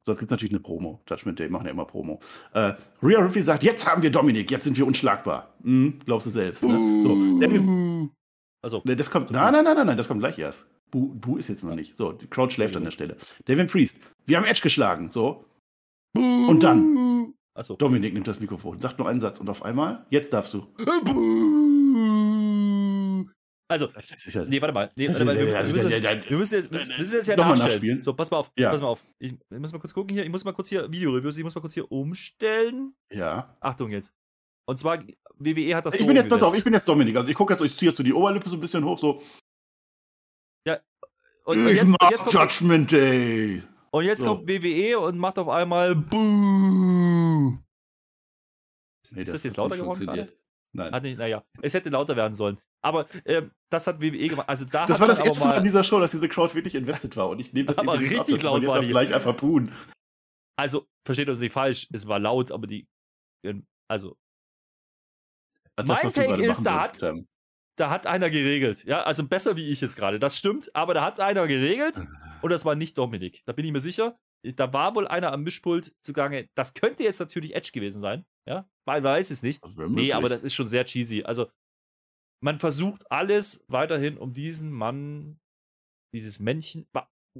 So, 0.04 0.12
jetzt 0.14 0.20
gibt 0.20 0.32
natürlich 0.32 0.52
eine 0.52 0.60
Promo. 0.60 1.02
Judgment 1.08 1.38
Day 1.38 1.50
machen 1.50 1.66
ja 1.66 1.72
immer 1.72 1.86
Promo. 1.86 2.20
Äh, 2.54 2.74
Rhea 3.04 3.20
Ripley 3.20 3.44
sagt, 3.44 3.62
jetzt 3.64 3.88
haben 3.88 4.02
wir 4.02 4.10
Dominik, 4.12 4.50
jetzt 4.50 4.64
sind 4.64 4.76
wir 4.76 4.88
unschlagbar. 4.88 5.54
Hm, 5.62 6.00
glaubst 6.04 6.26
du 6.26 6.32
selbst, 6.32 6.64
ne? 6.64 7.00
So, 7.02 7.10
Devin, 7.40 8.10
Also, 8.66 8.82
ne, 8.84 8.96
das 8.96 9.12
kommt, 9.12 9.30
nein, 9.30 9.54
nein, 9.54 9.64
nein, 9.64 9.76
nein, 9.76 9.86
nein, 9.86 9.96
das 9.96 10.08
kommt 10.08 10.22
gleich 10.22 10.40
erst. 10.40 10.66
Bu, 10.90 11.14
Bu 11.14 11.38
ist 11.38 11.50
jetzt 11.50 11.64
noch 11.64 11.76
nicht. 11.76 11.96
So, 12.00 12.14
die 12.14 12.26
Crowd 12.26 12.52
schläft 12.52 12.76
an 12.76 12.84
der 12.84 12.90
Stelle. 12.90 13.16
Devin 13.48 13.68
Priest, 13.68 14.00
wir 14.26 14.38
haben 14.38 14.44
Edge 14.46 14.62
geschlagen. 14.64 15.12
So, 15.12 15.46
und 16.16 16.64
dann, 16.64 17.36
also. 17.54 17.76
Dominik 17.76 18.16
nimmt 18.16 18.28
das 18.28 18.40
Mikrofon, 18.40 18.80
sagt 18.82 18.98
nur 18.98 19.08
einen 19.08 19.20
Satz 19.20 19.40
und 19.40 19.52
auf 19.52 19.62
einmal, 19.62 20.08
jetzt 20.10 20.34
darfst 20.34 20.56
du. 20.56 20.66
Also, 23.68 23.88
Das 23.88 24.26
ist 24.26 24.34
ja, 24.34 24.46
nee, 24.46 24.60
warte 24.60 24.74
mal. 24.74 24.92
Nee, 24.96 25.10
warte 25.10 25.26
mal. 25.26 25.38
Wir 25.38 25.46
müssen, 25.46 25.68
wir 25.68 25.74
müssen, 25.74 26.02
das, 26.02 26.30
wir 26.30 26.38
müssen, 26.38 26.56
jetzt, 26.56 26.72
das 27.14 27.28
ja 27.28 27.36
Nochmal 27.36 27.54
nachstellen. 27.54 27.74
nachspielen. 27.76 28.02
So, 28.02 28.14
pass 28.16 28.32
mal 28.32 28.38
auf. 28.38 28.52
Ja. 28.58 28.72
Pass 28.72 28.82
mal 28.82 28.88
auf. 28.88 29.04
Ich, 29.20 29.34
ich 29.34 29.60
muss 29.60 29.74
mal 29.74 29.80
kurz 29.80 29.94
gucken 29.94 30.16
hier. 30.16 30.24
Ich 30.24 30.32
muss 30.32 30.44
mal 30.44 30.54
kurz 30.54 30.70
hier 30.70 30.92
Video-Reviews. 30.92 31.38
Ich 31.38 31.44
muss 31.44 31.54
mal 31.54 31.62
kurz 31.62 31.76
hier 31.76 31.92
umstellen. 31.92 32.96
ja. 33.12 33.56
Achtung 33.60 33.92
jetzt. 33.92 34.12
Und 34.68 34.78
zwar, 34.80 35.04
WWE 35.38 35.76
hat 35.76 35.86
das 35.86 35.96
ich 35.96 36.02
so 36.02 36.08
bin 36.08 36.16
jetzt, 36.16 36.30
pass 36.30 36.42
auf, 36.44 36.56
ich 36.58 36.64
bin 36.64 36.74
jetzt 36.74 36.88
Dominik. 36.88 37.16
Also 37.18 37.30
ich 37.30 37.36
gucke 37.36 37.54
jetzt, 37.54 37.62
ich 37.62 37.78
ziehe 37.78 37.92
jetzt 37.92 37.98
so 37.98 38.04
die 38.04 38.14
Oberlippe 38.14 38.50
so 38.50 38.56
ein 38.56 38.60
bisschen 38.60 38.84
hoch, 38.84 38.98
so. 38.98 39.22
und, 41.46 41.60
und 41.60 41.68
ich 41.68 41.78
jetzt, 41.78 41.84
und 42.02 42.10
jetzt 42.10 42.24
kommt, 42.26 42.34
Judgment 42.34 42.92
Day. 42.92 43.62
und 43.92 44.04
jetzt 44.06 44.20
So. 44.22 44.26
kommt 44.38 44.48
WWE 44.50 44.98
und 45.00 45.18
macht 45.20 45.38
auf 45.38 45.48
einmal. 45.50 45.92
Ist, 49.04 49.16
Nee, 49.16 49.22
ist 49.22 49.34
das 49.34 49.42
hat 49.42 49.44
jetzt 49.46 49.58
lauter 49.58 49.78
geworden 49.78 50.06
gerade? 50.06 50.34
Nein. 50.74 50.92
Hat 50.92 51.04
nicht, 51.04 51.18
naja, 51.20 51.44
es 51.62 51.74
hätte 51.74 51.90
lauter 51.90 52.16
werden 52.16 52.34
sollen. 52.34 52.58
Aber 52.82 53.08
ähm, 53.26 53.52
das 53.70 53.88
hat 53.88 54.02
WWE 54.02 54.28
gemacht. 54.28 54.50
Also 54.50 54.66
da 54.66 54.86
Das 54.88 55.00
war 55.00 55.08
das 55.08 55.20
erste 55.20 55.46
Mal 55.48 55.56
an 55.56 55.64
dieser 55.64 55.84
Show, 55.84 56.00
dass 56.00 56.12
diese 56.12 56.28
Crowd 56.28 56.54
wirklich 56.56 56.76
invested 56.76 57.16
war. 57.16 57.30
Und 57.30 57.40
ich 57.40 57.54
nehme 57.54 57.68
das 57.68 57.78
Aber 57.80 58.00
richtig 58.00 58.36
ab, 58.38 58.44
laut 58.44 58.64
das 58.64 58.68
war 58.68 58.76
war 58.76 58.82
die. 58.82 58.88
gleich 58.90 59.14
einfach 59.14 59.36
tun. 59.36 59.72
Also, 60.58 60.86
versteht 61.06 61.30
uns 61.30 61.40
nicht 61.40 61.52
falsch, 61.54 61.88
es 61.94 62.08
war 62.08 62.20
laut, 62.20 62.52
aber 62.52 62.66
die. 62.68 62.88
ähm, 63.46 63.66
Also, 63.90 64.18
Das, 65.76 65.86
Mein 65.86 66.14
Take 66.14 66.42
ist, 66.42 66.64
da 66.64 66.92
ähm, 67.02 67.28
da 67.76 67.90
hat 67.90 68.08
einer 68.08 68.30
geregelt. 68.30 68.86
Ja, 68.86 69.04
also 69.04 69.28
besser 69.28 69.58
wie 69.58 69.68
ich 69.70 69.82
jetzt 69.82 69.96
gerade. 69.96 70.20
Das 70.20 70.38
stimmt, 70.38 70.74
aber 70.74 70.94
da 70.94 71.04
hat 71.04 71.20
einer 71.20 71.48
geregelt 71.48 72.02
und 72.42 72.50
das 72.50 72.66
war 72.66 72.76
nicht 72.76 72.98
Dominik. 72.98 73.44
Da 73.46 73.54
bin 73.54 73.66
ich 73.66 73.72
mir 73.72 73.82
sicher. 73.82 74.18
Da 74.44 74.72
war 74.74 74.96
wohl 74.96 75.08
einer 75.08 75.34
am 75.34 75.44
Mischpult 75.44 75.94
zugange. 76.02 76.50
Das 76.56 76.74
könnte 76.74 77.04
jetzt 77.04 77.20
natürlich 77.20 77.56
Edge 77.56 77.72
gewesen 77.74 78.00
sein. 78.00 78.26
Ja, 78.48 78.70
weil 78.86 79.04
weiß 79.04 79.32
es 79.32 79.42
nicht. 79.42 79.62
Nee, 79.76 80.14
aber 80.14 80.30
das 80.30 80.44
ist 80.44 80.54
schon 80.54 80.68
sehr 80.68 80.86
cheesy. 80.86 81.24
Also, 81.24 81.50
man 82.42 82.60
versucht 82.60 83.12
alles 83.12 83.66
weiterhin, 83.68 84.18
um 84.18 84.34
diesen 84.34 84.72
Mann, 84.72 85.40
dieses 86.14 86.40
Männchen, 86.40 86.88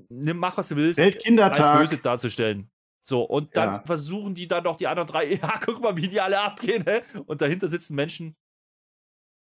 nimm, 0.10 0.38
mach 0.38 0.58
was 0.58 0.70
du 0.70 0.78
willst, 0.78 1.00
als 1.00 1.80
böse 1.80 1.98
darzustellen. 1.98 2.72
So, 3.08 3.22
und 3.24 3.56
dann 3.56 3.68
Ja. 3.76 3.84
versuchen 3.86 4.34
die 4.34 4.48
dann 4.48 4.64
noch 4.64 4.78
die 4.78 4.88
anderen 4.88 5.08
drei, 5.08 5.26
ja, 5.42 5.60
guck 5.64 5.80
mal, 5.82 5.96
wie 5.98 6.08
die 6.08 6.20
alle 6.22 6.40
abgehen, 6.40 6.84
hä? 6.86 7.02
Und 7.28 7.42
dahinter 7.42 7.68
sitzen 7.68 7.96
Menschen. 7.96 8.36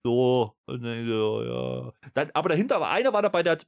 So, 0.05 0.55
so, 0.67 1.43
ja. 1.43 1.93
Dann, 2.15 2.31
aber 2.33 2.49
dahinter 2.51 2.81
war 2.81 2.91
einer 2.91 3.13
war 3.13 3.21
dabei, 3.23 3.43
der 3.43 3.53
hat 3.53 3.67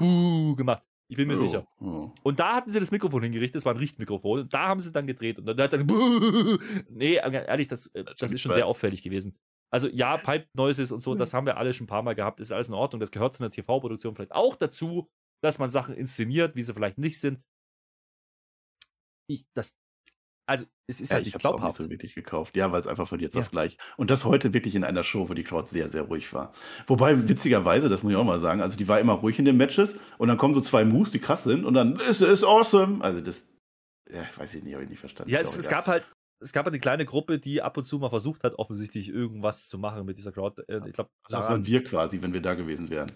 Buh 0.00 0.54
gemacht. 0.54 0.84
Ich 1.10 1.16
bin 1.16 1.26
mir 1.26 1.34
Oh, 1.34 1.36
sicher. 1.36 1.66
oh. 1.80 2.12
Und 2.22 2.38
da 2.38 2.54
hatten 2.54 2.70
sie 2.70 2.78
das 2.78 2.90
Mikrofon 2.92 3.22
hingerichtet, 3.22 3.56
das 3.56 3.64
war 3.64 3.74
ein 3.74 3.78
Richtmikrofon. 3.78 4.40
Und 4.40 4.54
da 4.54 4.68
haben 4.68 4.78
sie 4.80 4.92
dann 4.92 5.06
gedreht. 5.06 5.38
Und 5.38 5.46
dann 5.46 5.58
hat 5.60 5.72
dann. 5.72 5.86
Buh. 5.86 5.96
Nee, 6.90 7.14
ehrlich, 7.14 7.66
das, 7.66 7.86
äh, 7.94 8.04
das 8.18 8.30
ist 8.32 8.40
schon 8.40 8.52
sehr 8.52 8.66
auffällig 8.66 9.02
gewesen. 9.02 9.36
Also 9.72 9.88
ja, 9.88 10.16
Pipe 10.18 10.46
Noises 10.54 10.92
und 10.92 11.00
so, 11.00 11.14
Mhm. 11.14 11.18
das 11.18 11.34
haben 11.34 11.46
wir 11.46 11.56
alle 11.56 11.74
schon 11.74 11.84
ein 11.84 11.88
paar 11.88 12.02
Mal 12.02 12.14
gehabt, 12.14 12.40
ist 12.40 12.52
alles 12.52 12.68
in 12.68 12.74
Ordnung. 12.74 13.00
Das 13.00 13.10
gehört 13.10 13.34
zu 13.34 13.42
einer 13.42 13.50
TV-Produktion 13.50 14.14
vielleicht 14.14 14.32
auch 14.32 14.54
dazu, 14.54 15.08
dass 15.42 15.58
man 15.58 15.70
Sachen 15.70 15.94
inszeniert, 15.94 16.54
wie 16.56 16.62
sie 16.62 16.72
vielleicht 16.74 16.98
nicht 16.98 17.18
sind. 17.18 17.40
Ich, 19.28 19.44
das, 19.54 19.74
also 20.46 20.64
es 20.86 21.00
ist 21.00 21.10
Ja, 21.10 21.16
halt 21.16 21.26
ich 21.26 21.34
nicht 21.34 21.44
habe 21.44 21.54
auch 21.54 21.58
nicht 21.58 21.60
glaubhaft. 21.62 21.82
so 21.82 21.90
wirklich 21.90 22.14
gekauft. 22.14 22.56
Ja, 22.56 22.72
weil 22.72 22.80
es 22.80 22.86
einfach 22.86 23.06
von 23.06 23.20
jetzt 23.20 23.34
Ja. 23.36 23.42
auf 23.42 23.50
gleich. 23.50 23.76
Und 23.98 24.10
das 24.10 24.24
heute 24.24 24.54
wirklich 24.54 24.74
in 24.74 24.84
einer 24.84 25.02
Show, 25.02 25.28
wo 25.28 25.34
die 25.34 25.44
Crowd 25.44 25.68
sehr, 25.68 25.88
sehr 25.90 26.02
ruhig 26.02 26.32
war. 26.32 26.52
Wobei, 26.86 27.28
witzigerweise, 27.28 27.88
das 27.88 28.02
muss 28.02 28.12
ich 28.12 28.16
auch 28.16 28.24
mal 28.24 28.40
sagen, 28.40 28.62
also 28.62 28.76
die 28.78 28.88
war 28.88 28.98
immer 28.98 29.12
ruhig 29.14 29.38
in 29.38 29.44
den 29.44 29.56
Matches 29.58 29.98
und 30.16 30.28
dann 30.28 30.38
kommen 30.38 30.54
so 30.54 30.60
zwei 30.62 30.84
Moves, 30.84 31.10
die 31.10 31.18
krass 31.18 31.44
sind 31.44 31.64
und 31.64 31.74
dann 31.74 31.96
ist 31.96 32.22
es 32.22 32.42
awesome. 32.42 33.04
Also 33.04 33.20
das, 33.20 33.46
ja, 34.10 34.22
ich 34.22 34.38
weiß 34.38 34.54
ich 34.54 34.64
nicht, 34.64 34.72
habe 34.74 34.84
ich 34.84 34.90
nicht 34.90 35.00
verstanden. 35.00 35.30
Ja, 35.30 35.40
es, 35.40 35.54
es 35.56 35.68
gab 35.68 35.86
halt, 35.86 36.10
es 36.40 36.52
gab 36.54 36.64
halt 36.64 36.72
eine 36.72 36.80
kleine 36.80 37.04
Gruppe, 37.04 37.38
die 37.38 37.60
ab 37.60 37.76
und 37.76 37.84
zu 37.84 37.98
mal 37.98 38.08
versucht 38.08 38.42
hat, 38.44 38.54
offensichtlich 38.54 39.08
irgendwas 39.10 39.68
zu 39.68 39.76
machen 39.78 40.06
mit 40.06 40.16
dieser 40.16 40.32
Crowd. 40.32 40.62
Äh, 40.68 40.80
Ich 40.86 40.92
glaube, 40.94 41.10
Das 41.28 41.46
waren 41.46 41.66
wir 41.66 41.84
quasi, 41.84 42.22
wenn 42.22 42.32
wir 42.32 42.40
da 42.40 42.54
gewesen 42.54 42.88
wären. 42.88 43.10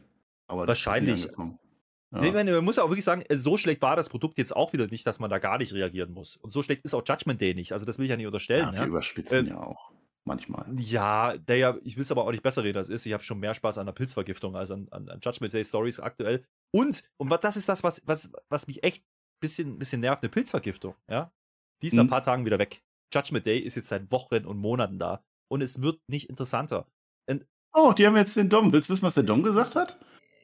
Aber 0.49 0.67
das 0.67 0.79
ist 0.79 0.85
nicht 0.87 1.29
Wahrscheinlich. 1.29 1.29
Ja. 2.13 2.23
Ich 2.25 2.33
meine, 2.33 2.53
man 2.53 2.65
muss 2.65 2.77
ja 2.77 2.83
auch 2.85 2.89
wirklich 2.91 3.05
sagen, 3.05 3.23
äh, 3.29 3.37
so 3.37 3.57
schlecht 3.57 3.81
war 3.83 3.97
das 3.97 4.09
Produkt 4.11 4.39
jetzt 4.39 4.55
auch 4.55 4.73
wieder 4.73 4.87
nicht, 4.87 5.07
dass 5.07 5.19
man 5.19 5.31
da 5.31 5.39
gar 5.39 5.59
nicht 5.59 5.73
reagieren 5.73 6.13
muss. 6.13 6.37
Und 6.37 6.53
so 6.53 6.63
schlecht 6.63 6.83
ist 6.85 6.95
auch 6.95 7.03
Judgment 7.07 7.41
Day 7.41 7.55
nicht. 7.55 7.73
Also 7.73 7.87
das 7.87 7.99
will 7.99 8.05
ich 8.05 8.11
ja 8.11 8.17
nicht 8.17 8.27
unterstellen. 8.27 8.67
ja, 8.67 8.73
wir 8.73 8.81
Ja, 8.81 8.87
überspitzen 8.87 9.47
Äh, 9.47 9.51
ja 9.51 9.63
auch. 9.63 9.91
Manchmal. 10.25 10.67
ja 10.79 11.37
der 11.37 11.57
ja, 11.57 11.77
ich 11.83 11.97
will 11.97 12.03
es 12.03 12.13
aber 12.13 12.25
auch 12.25 12.31
nicht 12.31 12.45
besser 12.45 12.63
reden, 12.63 12.79
als 12.79 12.89
ist. 12.89 13.07
Ich 13.07 13.13
habe 13.13 13.25
schon 13.25 13.41
mehr 13.41 13.55
Spaß 13.55 13.79
an 13.79 13.87
der 13.87 13.93
Pilzvergiftung 13.93 14.55
als 14.55 14.71
an, 14.71 14.87
an, 14.93 15.09
an 15.09 15.19
Judgment 15.21 15.53
Day 15.53 15.65
Stories 15.65 15.99
aktuell. 15.99 16.45
Und, 16.71 17.03
und 17.17 17.31
das 17.43 17.57
ist 17.57 17.69
das, 17.69 17.83
was, 17.83 18.07
was, 18.07 18.33
was 18.49 18.67
mich 18.69 18.85
echt 18.85 19.03
ein 19.03 19.41
bisschen, 19.41 19.79
bisschen 19.81 20.01
nervt, 20.01 20.23
eine 20.23 20.31
Pilzvergiftung. 20.31 20.95
Ja? 21.11 21.33
Die 21.83 21.89
ist 21.89 21.95
nach 21.95 22.05
ein 22.05 22.07
Mhm. 22.07 22.11
paar 22.11 22.23
Tagen 22.23 22.45
wieder 22.45 22.61
weg. 22.61 22.85
Judgment 23.13 23.47
Day 23.47 23.59
ist 23.59 23.75
jetzt 23.75 23.89
seit 23.89 24.13
Wochen 24.13 24.45
und 24.47 24.59
Monaten 24.59 24.99
da. 25.01 25.25
Und 25.49 25.61
es 25.61 25.83
wird 25.83 25.99
nicht 26.09 26.31
interessanter. 26.31 26.87
Oh, 27.75 27.93
die 27.93 28.07
haben 28.07 28.17
jetzt 28.17 28.37
den 28.37 28.51
Dom. 28.51 28.71
Willst 28.73 28.91
du 28.91 28.93
wissen, 28.93 29.03
was 29.07 29.15
der 29.15 29.23
Dom 29.23 29.43
gesagt 29.43 29.75
hat? 29.77 29.99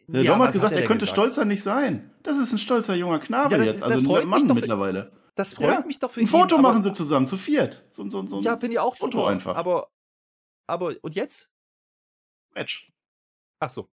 Der 0.09 0.23
Ja, 0.23 0.33
Dom 0.33 0.43
hat 0.43 0.53
gesagt, 0.53 0.73
er 0.73 0.81
er 0.81 0.87
könnte 0.87 1.05
gesagt? 1.05 1.17
stolzer 1.17 1.45
nicht 1.45 1.63
sein. 1.63 2.11
Das 2.23 2.39
ist 2.39 2.53
ein 2.53 2.59
stolzer 2.59 2.95
junger 2.95 3.19
Knabe 3.19 3.53
Ja, 3.53 3.59
das 3.59 3.67
jetzt. 3.67 3.83
also 3.83 3.95
das 3.95 4.03
ein 4.03 4.07
freut 4.07 4.25
mich 4.25 4.31
Mann 4.31 4.49
doch. 4.49 4.55
mittlerweile. 4.55 5.13
Das 5.35 5.55
freut 5.55 5.71
Ja, 5.81 5.85
mich 5.87 5.99
doch 5.99 6.11
für 6.11 6.21
Ein 6.21 6.25
ihn. 6.25 6.29
Foto 6.29 6.55
aber- 6.57 6.63
machen 6.63 6.83
sie 6.83 6.93
zusammen, 6.93 7.27
zu 7.27 7.37
viert. 7.37 7.87
So, 7.93 8.09
so, 8.11 8.27
so 8.27 8.39
ein 8.39 8.43
Ja, 8.43 8.57
finde 8.57 8.73
ich 8.73 8.79
auch 8.79 8.97
Foto 8.97 9.19
super. 9.19 9.31
einfach. 9.31 9.57
Aber, 9.57 9.89
aber, 10.67 10.95
und 11.03 11.15
jetzt? 11.15 11.51
Match. 12.55 12.89
Ach 13.61 13.71
so. 13.71 13.89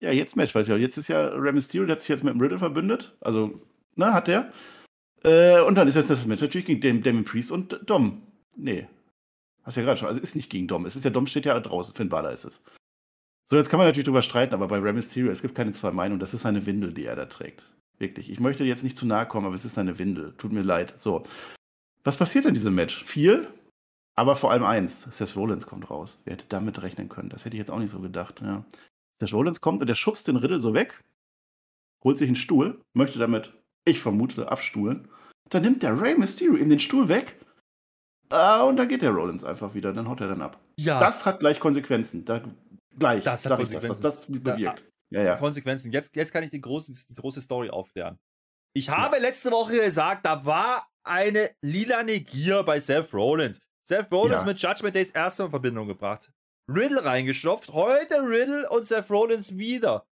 Ja, 0.00 0.12
jetzt 0.12 0.36
Match, 0.36 0.54
weiß 0.54 0.68
ich 0.68 0.72
auch. 0.74 0.78
Jetzt 0.78 0.96
ist 0.96 1.08
ja 1.08 1.26
Rey 1.28 1.52
Mysterio, 1.52 1.84
der 1.86 1.96
hat 1.96 2.00
sich 2.02 2.08
jetzt 2.08 2.24
mit 2.24 2.32
dem 2.32 2.40
Riddle 2.40 2.58
verbündet. 2.58 3.16
Also, 3.20 3.60
ne, 3.96 4.14
hat 4.14 4.28
der. 4.28 4.52
Äh, 5.24 5.60
und 5.60 5.74
dann 5.74 5.88
ist 5.88 5.96
jetzt 5.96 6.08
das 6.08 6.24
Match 6.26 6.40
natürlich 6.40 6.66
gegen 6.66 6.80
Dam- 6.80 7.02
Damien 7.02 7.24
Priest 7.24 7.50
und 7.52 7.78
Dom. 7.84 8.22
Nee. 8.56 8.88
Hast 9.64 9.76
ja 9.76 9.82
gerade 9.82 9.98
schon. 9.98 10.08
Also 10.08 10.20
ist 10.20 10.34
nicht 10.36 10.48
gegen 10.48 10.68
Dom. 10.68 10.86
Es 10.86 10.96
ist 10.96 11.04
ja 11.04 11.10
Dom 11.10 11.26
steht 11.26 11.44
ja 11.44 11.58
draußen. 11.60 11.94
Finn 11.94 12.08
Balor 12.08 12.30
ist 12.30 12.44
es. 12.44 12.62
So, 13.50 13.56
jetzt 13.56 13.68
kann 13.68 13.78
man 13.78 13.88
natürlich 13.88 14.04
drüber 14.06 14.22
streiten, 14.22 14.54
aber 14.54 14.68
bei 14.68 14.78
Rey 14.78 14.92
Mysterio, 14.92 15.28
es 15.32 15.42
gibt 15.42 15.56
keine 15.56 15.72
zwei 15.72 15.90
Meinungen. 15.90 16.20
Das 16.20 16.34
ist 16.34 16.46
eine 16.46 16.66
Windel, 16.66 16.94
die 16.94 17.04
er 17.04 17.16
da 17.16 17.26
trägt. 17.26 17.64
Wirklich. 17.98 18.30
Ich 18.30 18.38
möchte 18.38 18.62
jetzt 18.62 18.84
nicht 18.84 18.96
zu 18.96 19.06
nahe 19.06 19.26
kommen, 19.26 19.46
aber 19.46 19.56
es 19.56 19.64
ist 19.64 19.76
eine 19.76 19.98
Windel. 19.98 20.34
Tut 20.38 20.52
mir 20.52 20.62
leid. 20.62 20.94
So. 20.98 21.24
Was 22.04 22.16
passiert 22.16 22.44
in 22.44 22.54
diesem 22.54 22.76
Match? 22.76 23.04
Viel, 23.04 23.48
aber 24.14 24.36
vor 24.36 24.52
allem 24.52 24.62
eins. 24.62 25.02
Seth 25.02 25.34
Rollins 25.34 25.66
kommt 25.66 25.90
raus. 25.90 26.22
Wer 26.24 26.34
hätte 26.34 26.46
damit 26.48 26.80
rechnen 26.80 27.08
können? 27.08 27.28
Das 27.28 27.44
hätte 27.44 27.56
ich 27.56 27.58
jetzt 27.58 27.72
auch 27.72 27.80
nicht 27.80 27.90
so 27.90 27.98
gedacht. 27.98 28.40
Ja. 28.40 28.64
Seth 29.20 29.32
Rollins 29.32 29.60
kommt 29.60 29.80
und 29.80 29.88
der 29.88 29.96
schubst 29.96 30.28
den 30.28 30.36
Riddle 30.36 30.60
so 30.60 30.72
weg, 30.72 31.02
holt 32.04 32.18
sich 32.18 32.28
einen 32.28 32.36
Stuhl, 32.36 32.80
möchte 32.92 33.18
damit, 33.18 33.52
ich 33.84 33.98
vermute, 33.98 34.50
abstuhlen. 34.50 35.08
Dann 35.48 35.62
nimmt 35.62 35.82
der 35.82 36.00
Rey 36.00 36.16
Mysterio 36.16 36.54
ihm 36.54 36.70
den 36.70 36.78
Stuhl 36.78 37.08
weg. 37.08 37.34
Äh, 38.30 38.62
und 38.62 38.76
dann 38.76 38.88
geht 38.88 39.02
der 39.02 39.10
Rollins 39.10 39.42
einfach 39.42 39.74
wieder. 39.74 39.92
Dann 39.92 40.08
haut 40.08 40.20
er 40.20 40.28
dann 40.28 40.40
ab. 40.40 40.60
Ja. 40.78 41.00
Das 41.00 41.26
hat 41.26 41.40
gleich 41.40 41.58
Konsequenzen. 41.58 42.24
Da, 42.24 42.42
gleich. 42.98 43.22
Das 43.24 43.44
hat 43.46 43.58
ich 43.60 43.64
das, 43.66 43.74
was 43.74 43.82
Konsequenzen. 43.82 44.02
das 44.02 44.26
bewirkt. 44.26 44.84
Ja, 45.10 45.22
ja. 45.22 45.36
Konsequenzen. 45.36 45.92
Jetzt, 45.92 46.14
jetzt 46.16 46.32
kann 46.32 46.44
ich 46.44 46.50
die 46.50 46.60
große, 46.60 46.92
die 47.08 47.14
große 47.14 47.40
Story 47.40 47.70
aufklären. 47.70 48.18
Ich 48.74 48.90
habe 48.90 49.18
letzte 49.18 49.50
Woche 49.50 49.80
gesagt, 49.80 50.24
da 50.24 50.44
war 50.44 50.86
eine 51.02 51.50
lilane 51.62 52.20
Gier 52.20 52.62
bei 52.62 52.78
Seth 52.78 53.12
Rollins. 53.12 53.60
Seth 53.82 54.12
Rollins 54.12 54.42
Ja. 54.42 54.46
mit 54.46 54.60
Judgment 54.62 54.94
Days 54.94 55.10
erste 55.10 55.44
in 55.44 55.50
Verbindung 55.50 55.88
gebracht. 55.88 56.30
Riddle 56.68 57.04
reingestopft, 57.04 57.70
heute 57.72 58.14
Riddle 58.20 58.68
und 58.70 58.86
Seth 58.86 59.10
Rollins 59.10 59.56
wieder. 59.58 60.06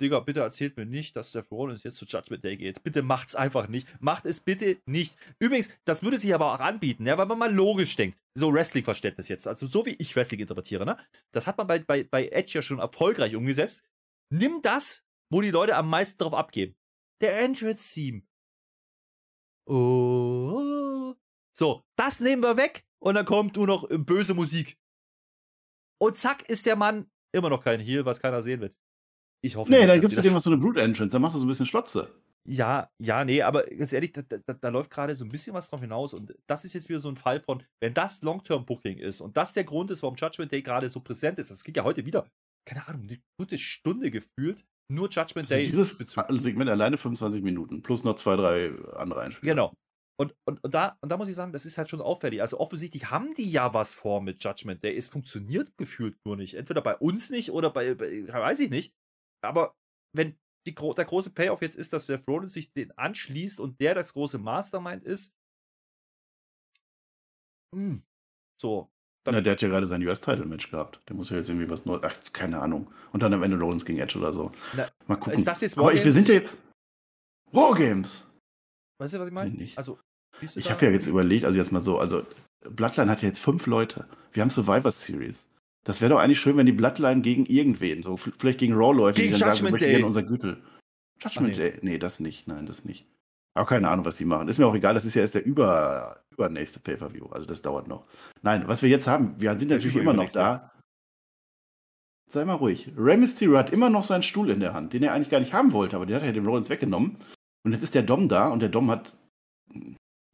Digga, 0.00 0.20
bitte 0.20 0.40
erzählt 0.40 0.76
mir 0.76 0.86
nicht, 0.86 1.16
dass 1.16 1.32
Seth 1.32 1.50
Rollins 1.50 1.82
jetzt 1.82 1.96
zu 1.96 2.04
Judgment 2.04 2.44
Day 2.44 2.56
geht. 2.56 2.82
Bitte 2.82 3.02
macht's 3.02 3.34
einfach 3.34 3.68
nicht. 3.68 3.88
Macht 4.00 4.26
es 4.26 4.40
bitte 4.40 4.80
nicht. 4.86 5.16
Übrigens, 5.38 5.76
das 5.84 6.02
würde 6.02 6.18
sich 6.18 6.32
aber 6.34 6.52
auch 6.54 6.60
anbieten, 6.60 7.06
ja, 7.06 7.18
weil 7.18 7.26
man 7.26 7.38
mal 7.38 7.52
logisch 7.52 7.96
denkt. 7.96 8.18
So 8.34 8.52
Wrestling-Verständnis 8.52 9.28
jetzt. 9.28 9.48
Also 9.48 9.66
so 9.66 9.84
wie 9.86 9.96
ich 9.98 10.14
Wrestling 10.14 10.40
interpretiere, 10.40 10.86
ne? 10.86 10.96
Das 11.32 11.46
hat 11.46 11.58
man 11.58 11.66
bei, 11.66 11.80
bei, 11.80 12.04
bei 12.04 12.28
Edge 12.28 12.52
ja 12.54 12.62
schon 12.62 12.78
erfolgreich 12.78 13.34
umgesetzt. 13.34 13.84
Nimm 14.30 14.62
das, 14.62 15.04
wo 15.30 15.40
die 15.40 15.50
Leute 15.50 15.76
am 15.76 15.88
meisten 15.90 16.18
drauf 16.18 16.34
abgeben. 16.34 16.76
Der 17.20 17.40
Entrance-Theme. 17.40 18.22
Oh. 19.66 21.14
So, 21.52 21.82
das 21.96 22.20
nehmen 22.20 22.42
wir 22.42 22.56
weg 22.56 22.84
und 23.00 23.16
dann 23.16 23.26
kommt 23.26 23.56
nur 23.56 23.66
noch 23.66 23.88
böse 23.88 24.34
Musik. 24.34 24.78
Und 26.00 26.16
zack 26.16 26.48
ist 26.48 26.66
der 26.66 26.76
Mann 26.76 27.10
immer 27.32 27.50
noch 27.50 27.64
kein 27.64 27.80
Heel, 27.80 28.04
was 28.04 28.20
keiner 28.20 28.42
sehen 28.42 28.60
will. 28.60 28.74
Ich 29.44 29.56
hoffe 29.56 29.70
Nee, 29.70 29.78
nicht, 29.78 29.88
dann 29.88 30.00
dass 30.00 30.10
gibst 30.10 30.18
du 30.18 30.22
dem 30.28 30.34
noch 30.34 30.40
so 30.40 30.50
eine 30.50 30.58
Brute 30.58 30.80
Entrance. 30.80 31.12
Dann 31.12 31.22
machst 31.22 31.34
du 31.36 31.40
so 31.40 31.46
ein 31.46 31.48
bisschen 31.48 31.66
Schlotze. 31.66 32.12
ja, 32.46 32.90
ja, 32.98 33.24
nee, 33.24 33.42
aber 33.42 33.64
ganz 33.64 33.92
ehrlich, 33.92 34.12
da, 34.12 34.22
da, 34.22 34.54
da 34.54 34.68
läuft 34.70 34.90
gerade 34.90 35.14
so 35.14 35.24
ein 35.24 35.28
bisschen 35.30 35.54
was 35.54 35.68
drauf 35.70 35.80
hinaus. 35.80 36.14
Und 36.14 36.34
das 36.46 36.64
ist 36.64 36.72
jetzt 36.72 36.88
wieder 36.88 36.98
so 37.00 37.08
ein 37.08 37.16
Fall 37.16 37.40
von, 37.40 37.62
wenn 37.80 37.94
das 37.94 38.22
Long-Term-Booking 38.22 38.98
ist 38.98 39.20
und 39.20 39.36
das 39.36 39.52
der 39.52 39.64
Grund 39.64 39.90
ist, 39.90 40.02
warum 40.02 40.16
Judgment 40.16 40.50
Day 40.52 40.62
gerade 40.62 40.88
so 40.88 41.00
präsent 41.00 41.38
ist, 41.38 41.50
das 41.50 41.62
geht 41.62 41.76
ja 41.76 41.84
heute 41.84 42.06
wieder, 42.06 42.26
keine 42.66 42.86
Ahnung, 42.88 43.02
eine 43.02 43.18
gute 43.38 43.58
Stunde 43.58 44.10
gefühlt, 44.10 44.64
nur 44.90 45.08
Judgment 45.10 45.50
Also 45.50 45.56
Day. 45.56 45.66
dieses 45.66 45.98
Bezug. 45.98 46.24
Segment 46.30 46.70
alleine 46.70 46.96
25 46.96 47.42
Minuten. 47.42 47.82
Plus 47.82 48.02
noch 48.04 48.14
zwei, 48.16 48.36
drei 48.36 48.72
andere 48.96 49.20
Einspieler. 49.20 49.52
Genau. 49.54 49.74
Und, 50.20 50.34
und, 50.46 50.64
und, 50.64 50.74
da, 50.74 50.96
und 51.00 51.10
da 51.12 51.16
muss 51.16 51.28
ich 51.28 51.34
sagen, 51.36 51.52
das 51.52 51.64
ist 51.66 51.78
halt 51.78 51.90
schon 51.90 52.00
auffällig. 52.00 52.40
Also 52.40 52.58
offensichtlich 52.58 53.10
haben 53.10 53.34
die 53.34 53.50
ja 53.50 53.72
was 53.74 53.94
vor 53.94 54.20
mit 54.20 54.42
Judgment 54.42 54.82
Day. 54.82 54.96
Es 54.96 55.08
funktioniert 55.08 55.76
gefühlt 55.76 56.16
nur 56.24 56.36
nicht. 56.36 56.54
Entweder 56.54 56.80
bei 56.80 56.96
uns 56.96 57.30
nicht 57.30 57.52
oder 57.52 57.70
bei, 57.70 57.94
bei 57.94 58.26
weiß 58.26 58.58
ich 58.60 58.70
nicht. 58.70 58.94
Aber 59.42 59.74
wenn 60.14 60.38
die, 60.66 60.74
der 60.74 61.04
große 61.04 61.32
Payoff 61.32 61.62
jetzt 61.62 61.76
ist, 61.76 61.92
dass 61.92 62.06
Seth 62.06 62.26
Rollins 62.28 62.52
sich 62.52 62.72
den 62.72 62.92
anschließt 62.98 63.60
und 63.60 63.80
der 63.80 63.94
das 63.94 64.12
große 64.12 64.38
Mastermind 64.38 65.04
ist, 65.04 65.34
hm, 67.74 68.02
so. 68.60 68.90
Ja, 69.26 69.40
der 69.42 69.52
hat 69.52 69.60
ja 69.62 69.68
gerade 69.68 69.86
sein 69.86 70.02
US-Title-Match 70.02 70.70
gehabt. 70.70 71.02
Der 71.08 71.14
muss 71.14 71.28
ja 71.28 71.36
jetzt 71.36 71.50
irgendwie 71.50 71.68
was 71.68 71.84
Neues. 71.84 72.02
Ach, 72.02 72.16
keine 72.32 72.60
Ahnung. 72.60 72.90
Und 73.12 73.22
dann 73.22 73.34
am 73.34 73.42
Ende 73.42 73.58
Rollins 73.58 73.84
gegen 73.84 73.98
Edge 73.98 74.18
oder 74.18 74.32
so. 74.32 74.52
Na, 74.74 74.88
Mal 75.06 75.16
gucken. 75.16 75.34
ist 75.34 75.46
das 75.46 75.60
jetzt 75.60 75.76
Aber 75.76 75.92
ich, 75.92 76.02
wir 76.02 76.12
sind 76.12 76.28
ja 76.28 76.34
jetzt. 76.34 76.62
Wargames! 77.52 78.26
Weißt 78.98 79.14
du, 79.14 79.18
was 79.20 79.28
ich 79.28 79.34
meine? 79.34 79.68
Also, 79.76 79.98
Ich 80.40 80.70
habe 80.70 80.86
ja 80.86 80.92
jetzt 80.92 81.06
überlegt, 81.06 81.44
also 81.44 81.58
jetzt 81.58 81.72
mal 81.72 81.80
so, 81.80 81.98
also 81.98 82.26
Bloodline 82.60 83.10
hat 83.10 83.22
ja 83.22 83.28
jetzt 83.28 83.38
fünf 83.40 83.66
Leute. 83.66 84.08
Wir 84.32 84.42
haben 84.42 84.50
Survivor 84.50 84.90
Series. 84.90 85.48
Das 85.88 86.02
wäre 86.02 86.10
doch 86.10 86.18
eigentlich 86.18 86.38
schön, 86.38 86.58
wenn 86.58 86.66
die 86.66 86.72
Bloodline 86.72 87.22
gegen 87.22 87.46
irgendwen, 87.46 88.02
so 88.02 88.18
vielleicht 88.18 88.58
gegen 88.58 88.74
Raw-Leute, 88.74 89.22
Gegen 89.22 89.32
die 89.32 89.40
dann 89.40 89.54
sagen, 89.54 89.68
Judgment 89.68 89.68
wir 89.68 89.72
möchten 89.72 89.86
gerne 89.86 89.98
Day. 90.00 90.06
unser 90.06 90.22
Gürtel. 90.22 90.62
Judgment 91.18 91.54
Ach, 91.54 91.58
nee. 91.58 91.70
Day? 91.70 91.78
Nee, 91.80 91.98
das 91.98 92.20
nicht. 92.20 92.46
Nein, 92.46 92.66
das 92.66 92.84
nicht. 92.84 93.06
Auch 93.54 93.66
keine 93.66 93.88
Ahnung, 93.88 94.04
was 94.04 94.18
die 94.18 94.26
machen. 94.26 94.48
Ist 94.48 94.58
mir 94.58 94.66
auch 94.66 94.74
egal, 94.74 94.92
das 94.92 95.06
ist 95.06 95.14
ja 95.14 95.22
erst 95.22 95.34
der 95.34 95.46
über, 95.46 96.22
übernächste 96.30 96.78
Pay-Per-View. 96.80 97.28
Also 97.28 97.46
das 97.46 97.62
dauert 97.62 97.88
noch. 97.88 98.04
Nein, 98.42 98.68
was 98.68 98.82
wir 98.82 98.90
jetzt 98.90 99.08
haben, 99.08 99.34
wir 99.40 99.58
sind 99.58 99.70
natürlich 99.70 99.96
immer 99.96 100.12
noch 100.12 100.30
da. 100.30 100.72
Sei 102.30 102.44
mal 102.44 102.52
ruhig. 102.52 102.92
Rey 102.94 103.16
Mysterio 103.16 103.56
hat 103.56 103.70
immer 103.70 103.88
noch 103.88 104.04
seinen 104.04 104.22
Stuhl 104.22 104.50
in 104.50 104.60
der 104.60 104.74
Hand, 104.74 104.92
den 104.92 105.02
er 105.02 105.14
eigentlich 105.14 105.30
gar 105.30 105.40
nicht 105.40 105.54
haben 105.54 105.72
wollte, 105.72 105.96
aber 105.96 106.04
den 106.04 106.16
hat 106.16 106.22
er 106.22 106.34
dem 106.34 106.46
Rollins 106.46 106.68
weggenommen. 106.68 107.16
Und 107.64 107.72
jetzt 107.72 107.82
ist 107.82 107.94
der 107.94 108.02
Dom 108.02 108.28
da 108.28 108.50
und 108.50 108.60
der 108.60 108.68
Dom 108.68 108.90
hat, 108.90 109.16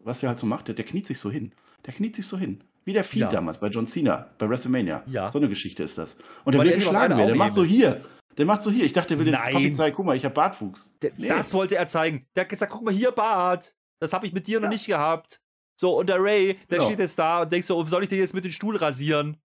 was 0.03 0.21
er 0.25 0.31
halt 0.31 0.41
so 0.41 0.49
macht, 0.49 0.67
der, 0.67 0.75
der 0.75 0.85
kniet 0.85 1.07
sich 1.07 1.21
so 1.21 1.31
hin. 1.31 1.55
Der 1.87 1.95
kniet 1.95 2.17
sich 2.17 2.27
so 2.27 2.37
hin. 2.39 2.63
Wie 2.85 2.93
der 2.93 3.05
Feed 3.05 3.21
Ja. 3.23 3.29
damals 3.29 3.59
bei 3.59 3.69
John 3.69 3.87
Cena, 3.87 4.31
bei 4.39 4.49
WrestleMania. 4.49 5.03
Ja. 5.07 5.31
So 5.31 5.39
eine 5.39 5.49
Geschichte 5.49 5.83
ist 5.83 5.97
das. 5.97 6.17
Und 6.45 6.53
der 6.53 6.59
Weil 6.61 6.67
will 6.67 6.71
der 6.73 6.79
auf 6.79 6.85
geschlagen 6.85 7.17
werden. 7.17 7.29
Der 7.29 7.37
macht 7.37 7.55
so 7.55 7.65
hier. 7.65 8.03
Der 8.37 8.47
macht 8.47 8.63
so 8.63 8.71
hier. 8.71 8.85
Ich 8.85 8.93
dachte, 8.93 9.09
der 9.17 9.19
will 9.21 9.27
jetzt 9.33 9.41
Nein. 9.41 9.53
Papi 9.53 9.73
zeigen, 9.73 9.97
guck 9.97 10.07
mal, 10.07 10.17
ich 10.17 10.25
habe 10.25 10.35
Bartwuchs. 10.35 10.93
D- 11.03 11.13
Nee. 11.17 11.29
Das 11.29 11.55
wollte 11.55 11.77
er 11.77 11.87
zeigen. 11.87 12.27
Der 12.37 12.43
hat 12.43 12.49
gesagt, 12.51 12.73
guck 12.73 12.83
mal 12.85 12.93
hier, 12.93 13.11
Bart. 13.13 13.75
Das 14.01 14.13
habe 14.13 14.27
ich 14.27 14.33
mit 14.33 14.47
dir 14.47 14.59
noch 14.61 14.65
Ja. 14.65 14.71
nicht 14.71 14.87
gehabt. 14.87 15.41
So, 15.81 15.99
und 15.99 16.09
der 16.09 16.21
Ray, 16.23 16.55
der 16.71 16.79
Genau. 16.79 16.85
steht 16.85 16.99
jetzt 16.99 17.19
da 17.19 17.43
und 17.43 17.53
denkt 17.53 17.67
so, 17.67 17.83
soll 17.85 18.03
ich 18.03 18.09
den 18.09 18.19
jetzt 18.19 18.35
mit 18.35 18.45
dem 18.45 18.51
Stuhl 18.53 18.77
rasieren? 18.77 19.39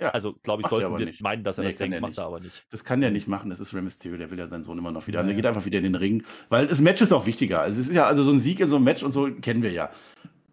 Ja. 0.00 0.10
Also, 0.10 0.34
glaube 0.44 0.62
ich, 0.62 0.68
sollten 0.68 0.96
wir 0.96 1.06
nicht. 1.06 1.20
meinen, 1.20 1.42
dass 1.42 1.58
er 1.58 1.64
Nee, 1.64 1.70
das 1.70 1.76
denkt, 1.78 1.94
er 1.94 2.00
macht 2.00 2.16
er 2.18 2.24
aber 2.26 2.38
nicht. 2.38 2.64
Das 2.70 2.84
kann 2.84 3.00
der 3.00 3.10
nicht 3.10 3.26
machen, 3.26 3.50
das 3.50 3.58
ist 3.58 3.74
Rey 3.74 3.82
Mysterio, 3.82 4.16
der 4.16 4.30
will 4.30 4.38
ja 4.38 4.46
seinen 4.46 4.62
Sohn 4.62 4.78
immer 4.78 4.92
noch 4.92 5.06
wieder 5.08 5.18
haben. 5.18 5.26
Der 5.26 5.34
Ja. 5.34 5.36
geht 5.40 5.46
einfach 5.46 5.64
wieder 5.64 5.78
in 5.78 5.84
den 5.84 5.96
Ring. 5.96 6.22
Weil 6.50 6.68
das 6.68 6.80
Match 6.80 7.00
ist 7.02 7.12
auch 7.12 7.26
wichtiger. 7.26 7.60
Also 7.62 7.80
es 7.80 7.88
ist 7.88 7.94
ja, 7.96 8.06
also 8.06 8.22
so 8.22 8.30
ein 8.30 8.38
Sieg 8.38 8.60
in 8.60 8.68
so 8.68 8.76
einem 8.76 8.84
Match 8.84 9.02
und 9.02 9.10
so 9.10 9.28
kennen 9.40 9.62
wir 9.62 9.72
ja. 9.72 9.90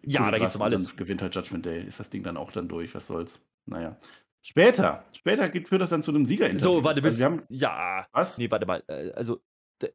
Ja, 0.08 0.30
da 0.30 0.38
geht's 0.38 0.54
was, 0.54 0.56
um 0.56 0.60
und 0.62 0.66
alles. 0.66 0.86
Dann 0.88 0.96
gewinnt 0.96 1.22
halt 1.22 1.34
Judgment 1.34 1.66
Day. 1.66 1.82
Ist 1.84 1.98
das 2.00 2.10
Ding 2.10 2.22
dann 2.22 2.36
auch 2.36 2.52
dann 2.52 2.68
durch, 2.68 2.94
was 2.94 3.06
soll's. 3.06 3.40
Naja. 3.66 3.96
Später, 4.42 5.04
später 5.16 5.48
geht, 5.48 5.68
führt 5.68 5.82
das 5.82 5.90
dann 5.90 6.02
zu 6.02 6.12
einem 6.12 6.24
Sieger 6.24 6.56
So, 6.60 6.84
warte, 6.84 7.02
also 7.02 7.18
wir 7.18 7.26
haben, 7.26 7.42
Ja, 7.48 8.06
was? 8.12 8.38
nee, 8.38 8.48
warte 8.50 8.64
mal. 8.66 8.82
äh, 8.86 9.10
Also, 9.12 9.42
d- 9.82 9.92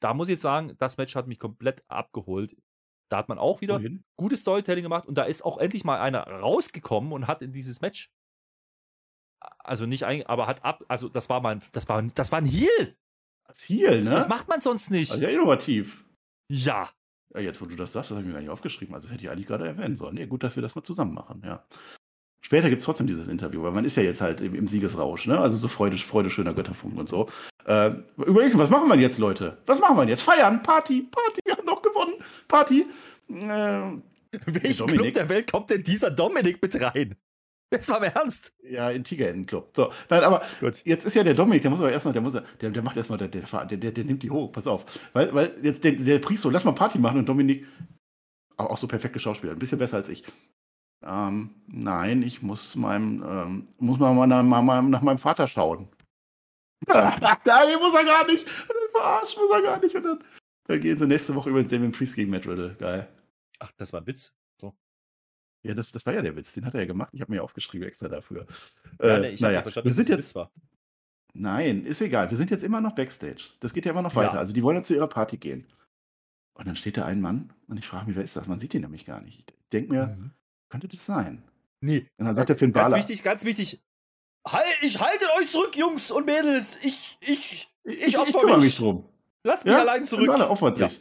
da 0.00 0.14
muss 0.14 0.28
ich 0.28 0.32
jetzt 0.32 0.42
sagen, 0.42 0.74
das 0.78 0.96
Match 0.96 1.14
hat 1.14 1.26
mich 1.28 1.38
komplett 1.38 1.84
abgeholt. 1.88 2.56
Da 3.10 3.18
hat 3.18 3.28
man 3.28 3.38
auch 3.38 3.60
wieder 3.60 3.74
Wohin? 3.78 4.02
gutes 4.16 4.40
Storytelling 4.40 4.82
gemacht 4.82 5.06
und 5.06 5.18
da 5.18 5.24
ist 5.24 5.44
auch 5.44 5.58
endlich 5.58 5.84
mal 5.84 6.00
einer 6.00 6.22
rausgekommen 6.26 7.12
und 7.12 7.26
hat 7.26 7.42
in 7.42 7.52
dieses 7.52 7.82
Match, 7.82 8.10
also 9.58 9.84
nicht 9.86 10.04
ein, 10.04 10.24
aber 10.26 10.46
hat 10.46 10.64
ab, 10.64 10.84
also 10.88 11.08
das 11.10 11.28
war 11.28 11.40
mal 11.42 11.56
ein, 11.56 11.62
das 11.72 11.88
war, 11.90 12.02
das 12.02 12.32
war 12.32 12.38
ein 12.38 12.46
Heal. 12.46 12.96
Das 13.46 13.68
Heel, 13.68 14.02
ne? 14.02 14.10
Das 14.10 14.28
macht 14.28 14.48
man 14.48 14.62
sonst 14.62 14.90
nicht. 14.90 15.10
also 15.12 15.22
ja 15.22 15.28
innovativ. 15.28 16.06
Ja. 16.50 16.90
Ja, 17.34 17.40
jetzt, 17.40 17.60
wo 17.60 17.66
du 17.66 17.76
das 17.76 17.92
sagst, 17.92 18.10
das 18.10 18.16
habe 18.16 18.22
ich 18.22 18.28
mir 18.28 18.34
gar 18.34 18.40
nicht 18.40 18.50
aufgeschrieben. 18.50 18.94
Also 18.94 19.08
das 19.08 19.14
hätte 19.14 19.24
ich 19.24 19.30
eigentlich 19.30 19.46
gerade 19.46 19.66
erwähnen 19.66 19.96
sollen. 19.96 20.14
Nee, 20.14 20.26
gut, 20.26 20.42
dass 20.42 20.56
wir 20.56 20.62
das 20.62 20.74
mal 20.74 20.82
zusammen 20.82 21.14
machen, 21.14 21.42
ja. 21.44 21.64
Später 22.44 22.68
gibt 22.68 22.80
es 22.80 22.84
trotzdem 22.84 23.06
dieses 23.06 23.28
Interview, 23.28 23.62
weil 23.62 23.70
man 23.70 23.84
ist 23.84 23.96
ja 23.96 24.02
jetzt 24.02 24.20
halt 24.20 24.40
im, 24.40 24.54
im 24.54 24.66
Siegesrausch, 24.66 25.26
ne? 25.26 25.38
Also 25.38 25.56
so 25.56 25.68
Freude, 25.68 25.96
Freude 25.96 26.28
schöner 26.28 26.52
Götterfunken 26.52 26.98
und 26.98 27.08
so. 27.08 27.28
Äh, 27.64 27.92
überlegen, 28.16 28.58
was 28.58 28.68
machen 28.68 28.88
wir 28.88 28.96
jetzt, 28.96 29.18
Leute? 29.18 29.58
Was 29.66 29.78
machen 29.78 29.96
wir 29.96 30.08
jetzt? 30.08 30.22
Feiern, 30.22 30.62
Party, 30.62 31.02
Party, 31.02 31.40
wir 31.44 31.56
haben 31.56 31.66
doch 31.66 31.80
gewonnen, 31.80 32.14
Party. 32.48 32.84
Äh, 33.28 34.02
Welchen? 34.46 34.86
Club 34.88 35.12
der 35.12 35.28
Welt 35.28 35.50
kommt 35.50 35.70
denn 35.70 35.82
dieser 35.84 36.10
Dominik 36.10 36.60
mit 36.60 36.80
rein? 36.80 37.14
Jetzt 37.72 37.88
mal 37.88 37.96
im 37.96 38.12
Ernst. 38.14 38.52
ja, 38.62 38.90
in 38.90 39.02
Tigerentenclub. 39.02 39.70
So, 39.74 39.90
nein, 40.10 40.22
aber 40.22 40.42
Gut. 40.60 40.84
jetzt 40.84 41.06
ist 41.06 41.14
ja 41.14 41.24
der 41.24 41.34
Dominik, 41.34 41.62
der 41.62 41.70
muss 41.70 41.80
aber 41.80 41.90
erstmal, 41.90 42.12
der 42.12 42.22
muss, 42.22 42.34
der, 42.34 42.70
der 42.70 42.82
macht 42.82 42.96
erstmal, 42.96 43.18
der, 43.18 43.28
der, 43.28 43.42
der, 43.42 43.90
der, 43.90 44.04
nimmt 44.04 44.22
die 44.22 44.30
hoch, 44.30 44.52
pass 44.52 44.66
auf. 44.66 44.84
Weil, 45.14 45.34
weil 45.34 45.56
jetzt 45.62 45.82
der, 45.82 45.92
der 45.92 46.18
Priester, 46.18 46.50
lass 46.52 46.64
mal 46.64 46.72
Party 46.72 46.98
machen 46.98 47.18
und 47.18 47.28
Dominik, 47.28 47.66
auch, 48.58 48.70
auch 48.70 48.76
so 48.76 48.86
perfekt 48.86 49.14
geschauspielert, 49.14 49.56
ein 49.56 49.58
bisschen 49.58 49.78
besser 49.78 49.96
als 49.96 50.10
ich. 50.10 50.24
Ähm, 51.04 51.50
nein, 51.66 52.22
ich 52.22 52.42
muss 52.42 52.76
meinem, 52.76 53.24
ähm, 53.26 53.68
muss 53.78 53.98
mal 53.98 54.14
mal 54.14 54.26
nach, 54.26 54.42
mal, 54.42 54.62
mal 54.62 54.82
nach 54.82 55.02
meinem 55.02 55.18
Vater 55.18 55.46
schauen. 55.46 55.88
nein, 56.86 57.78
muss 57.80 57.94
er 57.94 58.04
gar 58.04 58.26
nicht. 58.26 58.48
Verarscht, 58.48 59.36
muss 59.38 59.50
er 59.50 59.62
gar 59.62 59.80
nicht. 59.80 59.94
Und 59.94 60.04
dann, 60.04 60.18
dann 60.66 60.80
gehen 60.80 60.98
sie 60.98 61.06
nächste 61.06 61.34
Woche 61.34 61.50
über 61.50 61.62
den 61.62 61.68
Damien 61.68 61.92
Priest 61.92 62.16
gegen 62.16 62.30
Matt 62.30 62.46
Riddle. 62.46 62.76
Geil. 62.78 63.08
Ach, 63.58 63.72
das 63.76 63.92
war 63.92 64.00
ein 64.00 64.06
Witz. 64.06 64.34
Ja, 65.64 65.74
das, 65.74 65.92
das 65.92 66.04
war 66.06 66.12
ja 66.14 66.22
der 66.22 66.34
Witz, 66.36 66.52
den 66.52 66.64
hat 66.66 66.74
er 66.74 66.80
ja 66.80 66.86
gemacht. 66.86 67.10
Ich 67.12 67.20
habe 67.20 67.30
mir 67.30 67.36
ja 67.36 67.42
aufgeschrieben 67.42 67.86
extra 67.86 68.08
dafür. 68.08 68.46
Ja, 69.00 69.16
Äh, 69.16 69.20
nee, 69.20 69.28
ich 69.30 69.40
naja, 69.40 69.62
ja 69.64 69.84
wir 69.84 69.92
sind 69.92 70.08
jetzt. 70.08 70.34
Nein, 71.34 71.86
ist 71.86 72.00
egal. 72.00 72.28
Wir 72.30 72.36
sind 72.36 72.50
jetzt 72.50 72.62
immer 72.64 72.80
noch 72.80 72.92
Backstage. 72.94 73.44
Das 73.60 73.72
geht 73.72 73.84
ja 73.86 73.92
immer 73.92 74.02
noch 74.02 74.12
Ja. 74.14 74.16
weiter. 74.22 74.38
Also 74.38 74.52
die 74.52 74.62
wollen 74.62 74.76
jetzt 74.76 74.88
zu 74.88 74.94
ihrer 74.94 75.06
Party 75.08 75.36
gehen. 75.38 75.66
Und 76.54 76.66
dann 76.68 76.76
steht 76.76 76.98
da 76.98 77.06
ein 77.06 77.20
Mann 77.20 77.52
und 77.68 77.78
ich 77.78 77.86
frage 77.86 78.06
mich, 78.06 78.16
wer 78.16 78.24
ist 78.24 78.36
das? 78.36 78.46
Man 78.46 78.60
sieht 78.60 78.74
ihn 78.74 78.82
nämlich 78.82 79.06
gar 79.06 79.22
nicht. 79.22 79.38
Ich 79.38 79.68
denke 79.72 79.92
mir, 79.92 80.06
Mhm. 80.08 80.32
könnte 80.68 80.88
das 80.88 81.06
sein? 81.06 81.42
Nee, 81.80 82.06
Und 82.18 82.26
dann 82.26 82.34
sagt 82.34 82.50
der 82.50 82.56
Finn 82.56 82.72
ganz 82.72 82.90
Balor, 82.90 82.98
wichtig, 83.02 83.22
ganz 83.22 83.44
wichtig. 83.44 83.82
Halt, 84.46 84.66
ich 84.82 85.00
halte 85.00 85.24
euch 85.40 85.48
zurück, 85.48 85.74
Jungs 85.76 86.10
und 86.10 86.26
Mädels. 86.26 86.78
Ich, 86.84 87.16
ich, 87.20 87.68
ich, 87.84 88.02
ich 88.08 88.18
opfer 88.18 88.40
kümmere 88.40 88.56
mich. 88.56 88.66
mich 88.66 88.76
drum. 88.76 89.08
lasst 89.44 89.64
mich 89.64 89.72
Ja, 89.72 89.80
allein 89.80 89.98
Finn 89.98 90.04
zurück. 90.04 90.26
Balor 90.26 90.50
opfert 90.50 90.78
Ja. 90.78 90.88
sich. 90.90 91.00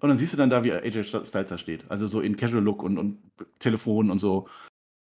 Und 0.00 0.08
dann 0.08 0.18
siehst 0.18 0.32
du 0.32 0.36
dann 0.36 0.50
da, 0.50 0.62
wie 0.62 0.72
AJ 0.72 1.04
Styles 1.04 1.30
da 1.30 1.58
steht. 1.58 1.84
Also 1.88 2.06
so 2.06 2.20
in 2.20 2.36
Casual 2.36 2.62
Look 2.62 2.82
und, 2.82 2.98
und 2.98 3.18
Telefon 3.58 4.10
und 4.10 4.18
so. 4.18 4.48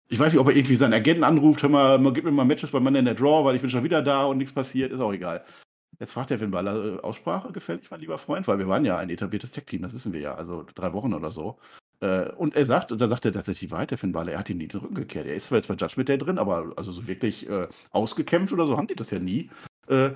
Ich 0.09 0.19
weiß 0.19 0.31
nicht, 0.31 0.39
ob 0.39 0.47
er 0.47 0.55
irgendwie 0.55 0.75
seinen 0.75 0.93
Agenten 0.93 1.23
anruft, 1.23 1.63
hör 1.63 1.69
mal, 1.69 2.13
gib 2.13 2.23
mir 2.23 2.31
mal 2.31 2.45
Matches 2.45 2.71
bei 2.71 2.79
Monday 2.79 2.99
in 2.99 3.05
der 3.05 3.15
Draw, 3.15 3.43
weil 3.43 3.55
ich 3.55 3.61
bin 3.61 3.69
schon 3.69 3.83
wieder 3.83 4.01
da 4.01 4.25
und 4.25 4.37
nichts 4.37 4.53
passiert, 4.53 4.91
ist 4.91 5.01
auch 5.01 5.11
egal. 5.11 5.43
Jetzt 5.99 6.13
fragt 6.13 6.29
der 6.29 6.39
Finn 6.39 6.51
Balor, 6.51 6.85
äh, 6.85 6.99
Aussprache 6.99 7.51
gefällt 7.51 7.81
dich, 7.81 7.91
mein 7.91 7.99
lieber 7.99 8.17
Freund, 8.17 8.47
weil 8.47 8.59
wir 8.59 8.67
waren 8.67 8.85
ja 8.85 8.97
ein 8.97 9.09
etabliertes 9.09 9.51
Tech-Team, 9.51 9.81
das 9.81 9.93
wissen 9.93 10.13
wir 10.13 10.19
ja, 10.19 10.35
also 10.35 10.65
drei 10.75 10.93
Wochen 10.93 11.13
oder 11.13 11.31
so. 11.31 11.57
Äh, 11.99 12.29
und 12.33 12.55
er 12.55 12.65
sagt, 12.65 12.91
und 12.91 12.99
da 13.01 13.07
sagt 13.07 13.25
er 13.25 13.33
tatsächlich 13.33 13.71
der 13.71 13.97
Finn 13.97 14.11
Balor, 14.11 14.33
er 14.33 14.39
hat 14.39 14.49
ihm 14.49 14.57
nie 14.57 14.67
den 14.67 14.79
Rücken 14.79 14.93
gekehrt. 14.93 15.25
Er 15.25 15.35
ist 15.35 15.47
zwar 15.47 15.57
jetzt 15.57 15.67
bei 15.67 15.73
Judgment 15.73 16.07
Day 16.07 16.17
drin, 16.19 16.37
aber 16.37 16.73
also 16.77 16.91
so 16.91 17.07
wirklich 17.07 17.49
äh, 17.49 17.67
ausgekämpft 17.91 18.53
oder 18.53 18.67
so 18.67 18.77
haben 18.77 18.87
die 18.87 18.95
das 18.95 19.09
ja 19.09 19.19
nie. 19.19 19.49
Äh, 19.87 20.11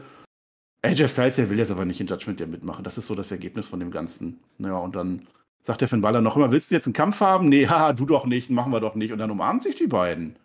AJ 0.84 1.10
Styles, 1.10 1.36
der 1.36 1.50
will 1.50 1.60
jetzt 1.60 1.72
aber 1.72 1.86
nicht 1.86 2.02
in 2.02 2.08
Judgment 2.08 2.40
Day 2.40 2.48
mitmachen. 2.48 2.84
Das 2.84 2.98
ist 2.98 3.08
so 3.08 3.16
das 3.16 3.32
Ergebnis 3.32 3.68
von 3.68 3.80
dem 3.80 3.92
Ganzen. 3.92 4.40
Ja, 4.58 4.78
und 4.78 4.96
dann 4.96 5.28
sagt 5.62 5.82
der 5.82 5.88
Finn 5.88 6.02
Balor 6.02 6.22
noch 6.22 6.36
immer, 6.36 6.52
willst 6.52 6.72
du 6.72 6.76
jetzt 6.76 6.88
einen 6.88 6.94
Kampf 6.94 7.20
haben? 7.20 7.50
Nee, 7.50 7.68
haha, 7.70 7.94
du 7.94 8.06
doch 8.06 8.26
nicht, 8.26 8.50
machen 8.50 8.72
wir 8.72 8.80
doch 8.80 8.96
nicht. 8.96 9.12
Und 9.12 9.20
dann 9.20 9.30
umarmen 9.32 9.60
sich 9.62 9.76
die 9.76 9.88
beiden. 9.88 10.38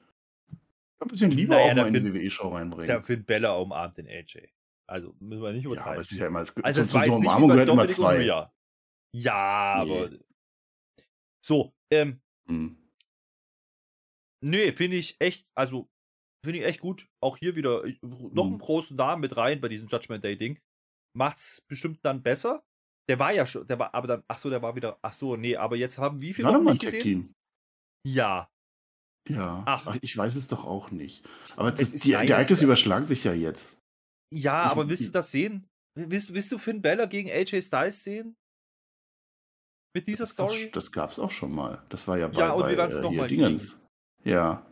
Ein 0.98 1.08
bisschen 1.08 1.30
Liebe 1.30 1.54
Naja, 1.54 1.72
auch 1.72 1.76
mal 1.76 1.94
in 1.94 2.04
die 2.04 2.14
WWE-Show 2.14 2.48
reinbringen. 2.48 2.86
Der 2.86 3.00
Finn 3.00 3.24
Bella 3.24 3.54
umarmt 3.56 3.98
den 3.98 4.06
AJ. 4.08 4.48
Also, 4.86 5.14
müssen 5.18 5.42
wir 5.42 5.52
nicht 5.52 5.64
ja, 5.64 5.70
übertreiben. 5.70 5.92
aber 5.94 6.00
es 6.00 6.12
ist 6.12 6.18
ja 6.18 6.26
immer, 6.26 6.42
es, 6.42 6.54
also, 6.62 6.80
es 6.80 6.92
nicht 6.92 7.08
Umarmung 7.10 7.48
bei 7.48 7.54
gehört 7.54 7.68
immer 7.70 7.88
zwei. 7.88 8.22
Ja, 8.22 8.50
Nee. 9.12 9.28
aber. 9.28 10.10
So, 11.40 11.74
ähm, 11.90 12.20
Hm. 12.48 12.76
nee, 14.40 14.72
finde 14.72 14.96
ich 14.96 15.16
echt, 15.18 15.46
also, 15.54 15.88
finde 16.44 16.60
ich 16.60 16.64
echt 16.64 16.80
gut. 16.80 17.06
Auch 17.22 17.36
hier 17.36 17.56
wieder 17.56 17.84
ich- 17.84 18.00
noch 18.02 18.44
einen 18.44 18.54
Mhm. 18.54 18.58
großen 18.58 18.96
Namen 18.96 19.20
mit 19.20 19.36
rein 19.36 19.60
bei 19.60 19.68
diesem 19.68 19.88
Judgment 19.88 20.22
Day-Ding. 20.24 20.58
Macht's 21.16 21.62
bestimmt 21.68 21.98
dann 22.04 22.22
besser. 22.22 22.62
Der 23.08 23.18
war 23.18 23.32
ja 23.32 23.46
schon, 23.46 23.66
der 23.66 23.78
war, 23.78 23.94
aber 23.94 24.06
dann, 24.08 24.24
ach 24.28 24.38
so, 24.38 24.50
der 24.50 24.62
war 24.62 24.74
wieder, 24.76 24.98
ach 25.02 25.12
so, 25.12 25.36
nee, 25.36 25.56
aber 25.56 25.76
jetzt 25.76 25.98
haben 25.98 26.20
wie 26.20 26.32
viele 26.34 26.48
ein 26.54 26.64
nicht 26.64 26.80
gesehen? 26.80 26.92
Tech-Team. 27.02 27.32
Ja. 28.06 28.48
Ja. 29.28 29.62
Ach. 29.66 29.86
Ach. 29.86 29.96
ich 30.00 30.16
weiß 30.16 30.36
es 30.36 30.48
doch 30.48 30.64
auch 30.64 30.90
nicht. 30.90 31.24
Aber 31.56 31.68
Es 31.72 31.78
das, 31.78 31.92
ist- 31.92 32.04
die, 32.04 32.08
die 32.08 32.12
Ereignisse 32.14 32.64
überschlagen 32.64 33.04
sich 33.04 33.24
ja 33.24 33.32
jetzt. 33.32 33.78
Ja, 34.32 34.66
Ich- 34.66 34.72
aber 34.72 34.88
willst 34.88 35.02
ich- 35.02 35.08
du 35.08 35.12
das 35.12 35.30
sehen? 35.30 35.66
Willst, 35.98 36.34
willst 36.34 36.52
du 36.52 36.58
Finn 36.58 36.82
Bella 36.82 37.06
gegen 37.06 37.30
AJ 37.30 37.62
Styles 37.62 38.04
sehen? 38.04 38.36
Mit 39.94 40.06
dieser 40.08 40.26
Story? 40.26 40.70
Das, 40.72 40.84
das 40.84 40.92
gab 40.92 41.10
es 41.10 41.18
auch 41.18 41.30
schon 41.30 41.52
mal. 41.52 41.82
Das 41.88 42.06
war 42.06 42.18
ja 42.18 42.28
bei, 42.28 42.38
Ja, 42.40 42.52
und 42.52 42.62
bei 42.62 42.76
wir 42.76 42.84
äh, 42.84 43.00
noch 43.00 43.12
mal 43.12 43.28
Dingens. 43.28 43.82
Ja, 44.24 44.66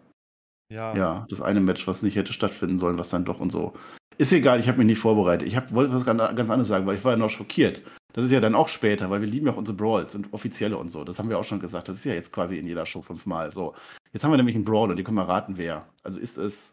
ja. 0.70 0.96
ja, 0.96 1.26
das 1.28 1.40
eine 1.40 1.60
Match, 1.60 1.86
was 1.86 2.02
nicht 2.02 2.16
hätte 2.16 2.32
stattfinden 2.32 2.78
sollen, 2.78 2.98
was 2.98 3.10
dann 3.10 3.24
doch 3.24 3.40
und 3.40 3.52
so. 3.52 3.74
Ist 4.16 4.32
egal, 4.32 4.60
ich 4.60 4.68
habe 4.68 4.78
mich 4.78 4.86
nicht 4.86 4.98
vorbereitet. 4.98 5.48
Ich 5.48 5.56
hab, 5.56 5.72
wollte 5.72 5.92
was 5.92 6.04
ganz, 6.04 6.20
ganz 6.20 6.50
anderes 6.50 6.68
sagen, 6.68 6.86
weil 6.86 6.96
ich 6.96 7.04
war 7.04 7.12
ja 7.12 7.18
noch 7.18 7.30
schockiert. 7.30 7.82
Das 8.12 8.24
ist 8.24 8.30
ja 8.30 8.40
dann 8.40 8.54
auch 8.54 8.68
später, 8.68 9.10
weil 9.10 9.20
wir 9.20 9.26
lieben 9.26 9.46
ja 9.46 9.52
auch 9.52 9.56
unsere 9.56 9.76
Brawls 9.76 10.14
und 10.14 10.32
offizielle 10.32 10.76
und 10.76 10.90
so. 10.90 11.02
Das 11.02 11.18
haben 11.18 11.28
wir 11.28 11.38
auch 11.38 11.44
schon 11.44 11.58
gesagt. 11.58 11.88
Das 11.88 11.96
ist 11.96 12.04
ja 12.04 12.14
jetzt 12.14 12.32
quasi 12.32 12.58
in 12.58 12.66
jeder 12.66 12.86
Show 12.86 13.02
fünfmal. 13.02 13.52
So, 13.52 13.74
jetzt 14.12 14.22
haben 14.22 14.30
wir 14.30 14.36
nämlich 14.36 14.54
einen 14.54 14.64
Brawl 14.64 14.90
und 14.90 14.98
ihr 14.98 15.04
könnt 15.04 15.16
mal 15.16 15.24
raten, 15.24 15.56
wer. 15.56 15.88
Also 16.04 16.20
ist 16.20 16.36
es 16.36 16.72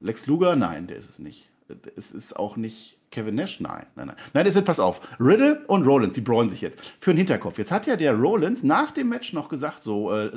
Lex 0.00 0.26
Luger? 0.26 0.54
Nein, 0.54 0.86
der 0.86 0.98
ist 0.98 1.08
es 1.08 1.18
nicht. 1.18 1.48
Es 1.96 2.10
ist 2.10 2.36
auch 2.36 2.58
nicht 2.58 2.98
Kevin 3.10 3.36
Nash? 3.36 3.60
Nein, 3.60 3.86
nein, 3.94 4.08
nein. 4.08 4.16
Nein, 4.34 4.44
das 4.44 4.56
ist, 4.56 4.64
pass 4.64 4.80
auf. 4.80 5.00
Riddle 5.18 5.64
und 5.68 5.86
Rollins, 5.86 6.14
die 6.14 6.20
brawlen 6.20 6.50
sich 6.50 6.60
jetzt. 6.60 6.78
Für 7.00 7.12
den 7.12 7.18
Hinterkopf. 7.18 7.56
Jetzt 7.56 7.72
hat 7.72 7.86
ja 7.86 7.96
der 7.96 8.14
Rollins 8.14 8.62
nach 8.62 8.90
dem 8.90 9.08
Match 9.08 9.32
noch 9.32 9.48
gesagt, 9.48 9.84
so, 9.84 10.12
äh, 10.12 10.30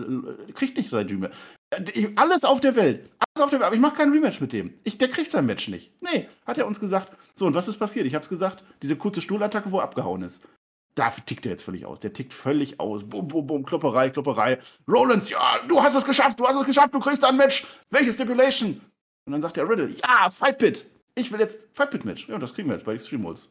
kriegt 0.54 0.78
nicht 0.78 0.90
sein 0.90 1.08
Dream. 1.08 1.28
Äh, 1.72 2.10
Alles 2.16 2.44
auf 2.44 2.62
der 2.62 2.76
Welt. 2.76 3.12
Alles 3.20 3.44
auf 3.44 3.50
der 3.50 3.60
Welt. 3.60 3.68
Aber 3.68 3.76
ich 3.76 3.82
mache 3.82 3.96
kein 3.96 4.12
Rematch 4.12 4.40
mit 4.42 4.54
dem. 4.54 4.74
Ich, 4.84 4.98
der 4.98 5.10
kriegt 5.10 5.32
sein 5.32 5.46
Match 5.46 5.68
nicht. 5.68 5.92
Nee, 6.02 6.28
hat 6.46 6.58
er 6.58 6.68
uns 6.68 6.80
gesagt. 6.80 7.16
So, 7.36 7.46
und 7.46 7.54
was 7.54 7.68
ist 7.68 7.78
passiert? 7.78 8.06
Ich 8.06 8.16
hab's 8.16 8.30
gesagt, 8.30 8.64
diese 8.82 8.96
kurze 8.96 9.22
Stuhlattacke, 9.22 9.72
wo 9.72 9.80
er 9.80 9.84
abgehauen 9.84 10.22
ist. 10.24 10.48
Da 10.96 11.10
tickt 11.10 11.46
er 11.46 11.52
jetzt 11.52 11.64
völlig 11.64 11.86
aus. 11.86 12.00
Der 12.00 12.14
tickt 12.14 12.34
völlig 12.34 12.80
aus. 12.80 13.04
Bum, 13.04 13.28
bum, 13.28 13.46
bum, 13.46 13.66
Klopperei, 13.66 14.10
Klopperei. 14.10 14.60
Rollins, 14.88 15.30
ja, 15.30 15.60
du 15.68 15.82
hast 15.82 15.94
es 15.96 16.06
geschafft, 16.06 16.40
du 16.40 16.48
hast 16.48 16.56
es 16.56 16.66
geschafft, 16.66 16.94
du 16.94 17.00
kriegst 17.02 17.24
ein 17.26 17.36
Match. 17.36 17.66
Welche 17.90 18.14
Stipulation? 18.14 18.80
Und 19.26 19.34
dann 19.34 19.42
sagt 19.42 19.58
der 19.58 19.68
Riddle, 19.68 19.90
ja, 19.90 20.30
Fight 20.30 20.58
Pit. 20.58 20.86
Ich 21.16 21.32
will 21.32 21.40
jetzt 21.40 21.68
Fight 21.74 21.92
Pit 21.92 22.06
Match. 22.06 22.30
Ja, 22.30 22.38
das 22.38 22.54
kriegen 22.54 22.70
wir 22.70 22.76
jetzt 22.76 22.86
bei 22.86 22.94
Extreme 22.94 23.26
Rules. 23.26 23.42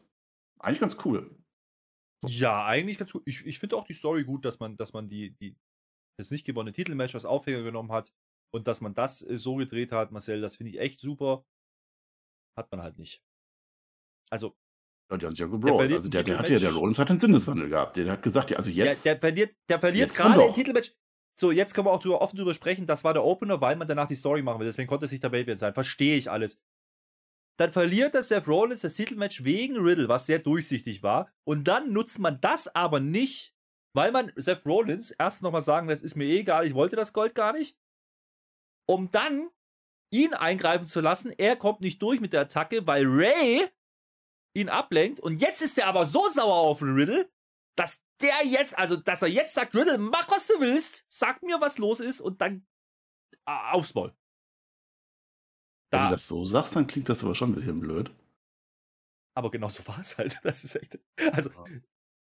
Eigentlich 0.59 0.79
ganz 0.79 0.97
cool. 1.05 1.29
Ja, 2.25 2.65
eigentlich 2.65 2.97
ganz 2.97 3.11
gut. 3.11 3.21
Ich, 3.25 3.45
ich 3.45 3.59
finde 3.59 3.75
auch 3.75 3.85
die 3.85 3.93
Story 3.93 4.23
gut, 4.23 4.45
dass 4.45 4.59
man, 4.59 4.75
dass 4.77 4.93
man 4.93 5.07
die, 5.07 5.35
die 5.35 5.55
das 6.17 6.31
nicht 6.31 6.45
gewonnene 6.45 6.73
Titelmatch 6.73 7.15
als 7.15 7.25
Aufhänger 7.25 7.63
genommen 7.63 7.91
hat 7.91 8.13
und 8.53 8.67
dass 8.67 8.81
man 8.81 8.93
das 8.93 9.21
äh, 9.27 9.37
so 9.37 9.55
gedreht 9.55 9.91
hat, 9.91 10.11
Marcel, 10.11 10.41
das 10.41 10.55
finde 10.55 10.71
ich 10.71 10.79
echt 10.79 10.99
super. 10.99 11.45
Hat 12.57 12.71
man 12.71 12.81
halt 12.81 12.97
nicht. 12.97 13.21
Also, 14.29 14.55
Ja, 15.11 15.17
die 15.17 15.25
haben 15.25 15.35
sich 15.35 15.39
ja 15.41 15.47
Der 15.47 15.59
gebrawlt. 15.59 15.91
Also 15.91 16.07
ein 16.07 16.11
der, 16.11 16.23
der 16.23 16.39
hat 16.39 16.49
ja, 16.49 16.57
der. 16.57 16.73
Rollins 16.73 16.99
hat 16.99 17.09
einen 17.09 17.19
Sinneswandel 17.19 17.69
gehabt. 17.69 17.95
Der 17.97 18.09
hat 18.11 18.23
gesagt, 18.23 18.49
ja, 18.51 18.57
also 18.57 18.71
jetzt. 18.71 19.05
der, 19.05 19.15
der 19.15 19.19
verliert, 19.19 19.55
der 19.69 19.79
verliert 19.79 20.15
gerade 20.15 20.39
doch. 20.39 20.53
Titelmatch. 20.53 20.93
So, 21.37 21.51
jetzt 21.51 21.73
können 21.73 21.87
wir 21.87 21.91
auch 21.91 21.99
drüber, 21.99 22.21
offen 22.21 22.37
drüber 22.37 22.53
sprechen. 22.53 22.87
Das 22.87 23.03
war 23.03 23.13
der 23.13 23.25
Opener, 23.25 23.59
weil 23.59 23.75
man 23.75 23.87
danach 23.87 24.07
die 24.07 24.15
Story 24.15 24.41
machen 24.41 24.59
will. 24.59 24.67
Deswegen 24.67 24.87
konnte 24.87 25.05
es 25.05 25.11
nicht 25.11 25.23
der 25.23 25.31
Main 25.31 25.57
sein. 25.57 25.73
Verstehe 25.73 26.15
ich 26.15 26.31
alles. 26.31 26.63
Dann 27.57 27.71
verliert 27.71 28.13
der 28.13 28.23
Seth 28.23 28.47
Rollins 28.47 28.81
das 28.81 28.95
Titelmatch 28.95 29.43
wegen 29.43 29.77
Riddle, 29.77 30.07
was 30.07 30.25
sehr 30.25 30.39
durchsichtig 30.39 31.03
war. 31.03 31.29
Und 31.45 31.65
dann 31.65 31.91
nutzt 31.93 32.19
man 32.19 32.39
das 32.41 32.73
aber 32.73 32.99
nicht, 32.99 33.54
weil 33.95 34.11
man 34.11 34.31
Seth 34.35 34.65
Rollins 34.65 35.11
erst 35.11 35.41
nochmal 35.41 35.61
sagen, 35.61 35.87
das 35.87 36.01
ist 36.01 36.15
mir 36.15 36.25
eh 36.25 36.39
egal, 36.39 36.67
ich 36.67 36.73
wollte 36.75 36.95
das 36.95 37.13
Gold 37.13 37.33
gar 37.33 37.53
nicht. 37.53 37.77
Um 38.87 39.09
dann 39.11 39.49
ihn 40.11 40.33
eingreifen 40.33 40.85
zu 40.85 41.01
lassen. 41.01 41.31
Er 41.31 41.55
kommt 41.55 41.81
nicht 41.81 42.01
durch 42.01 42.19
mit 42.21 42.33
der 42.33 42.41
Attacke, 42.41 42.85
weil 42.87 43.05
Ray 43.05 43.67
ihn 44.55 44.69
ablenkt. 44.69 45.19
Und 45.19 45.37
jetzt 45.37 45.61
ist 45.61 45.77
er 45.77 45.87
aber 45.87 46.05
so 46.05 46.29
sauer 46.29 46.55
auf 46.55 46.79
den 46.79 46.93
Riddle, 46.93 47.31
dass 47.75 48.05
der 48.21 48.45
jetzt, 48.45 48.77
also 48.77 48.95
dass 48.95 49.21
er 49.23 49.27
jetzt 49.29 49.53
sagt, 49.53 49.75
Riddle, 49.75 49.97
mach 49.97 50.29
was 50.29 50.47
du 50.47 50.59
willst, 50.61 51.05
sag 51.09 51.41
mir, 51.43 51.59
was 51.59 51.77
los 51.79 51.99
ist 51.99 52.21
und 52.21 52.39
dann 52.41 52.65
äh, 53.47 53.71
aufs 53.71 53.93
Maul. 53.95 54.15
Wenn 55.91 55.99
Da, 55.99 56.07
du 56.09 56.13
das 56.15 56.27
so 56.27 56.45
sagst, 56.45 56.75
dann 56.75 56.87
klingt 56.87 57.09
das 57.09 57.23
aber 57.23 57.35
schon 57.35 57.51
ein 57.51 57.55
bisschen 57.55 57.79
blöd. 57.79 58.11
aber 59.35 59.51
genau 59.51 59.67
so 59.67 59.85
war 59.87 59.99
es 59.99 60.17
halt. 60.17 60.39
Das 60.43 60.63
ist 60.63 60.75
echt. 60.75 60.99
Also, 61.33 61.49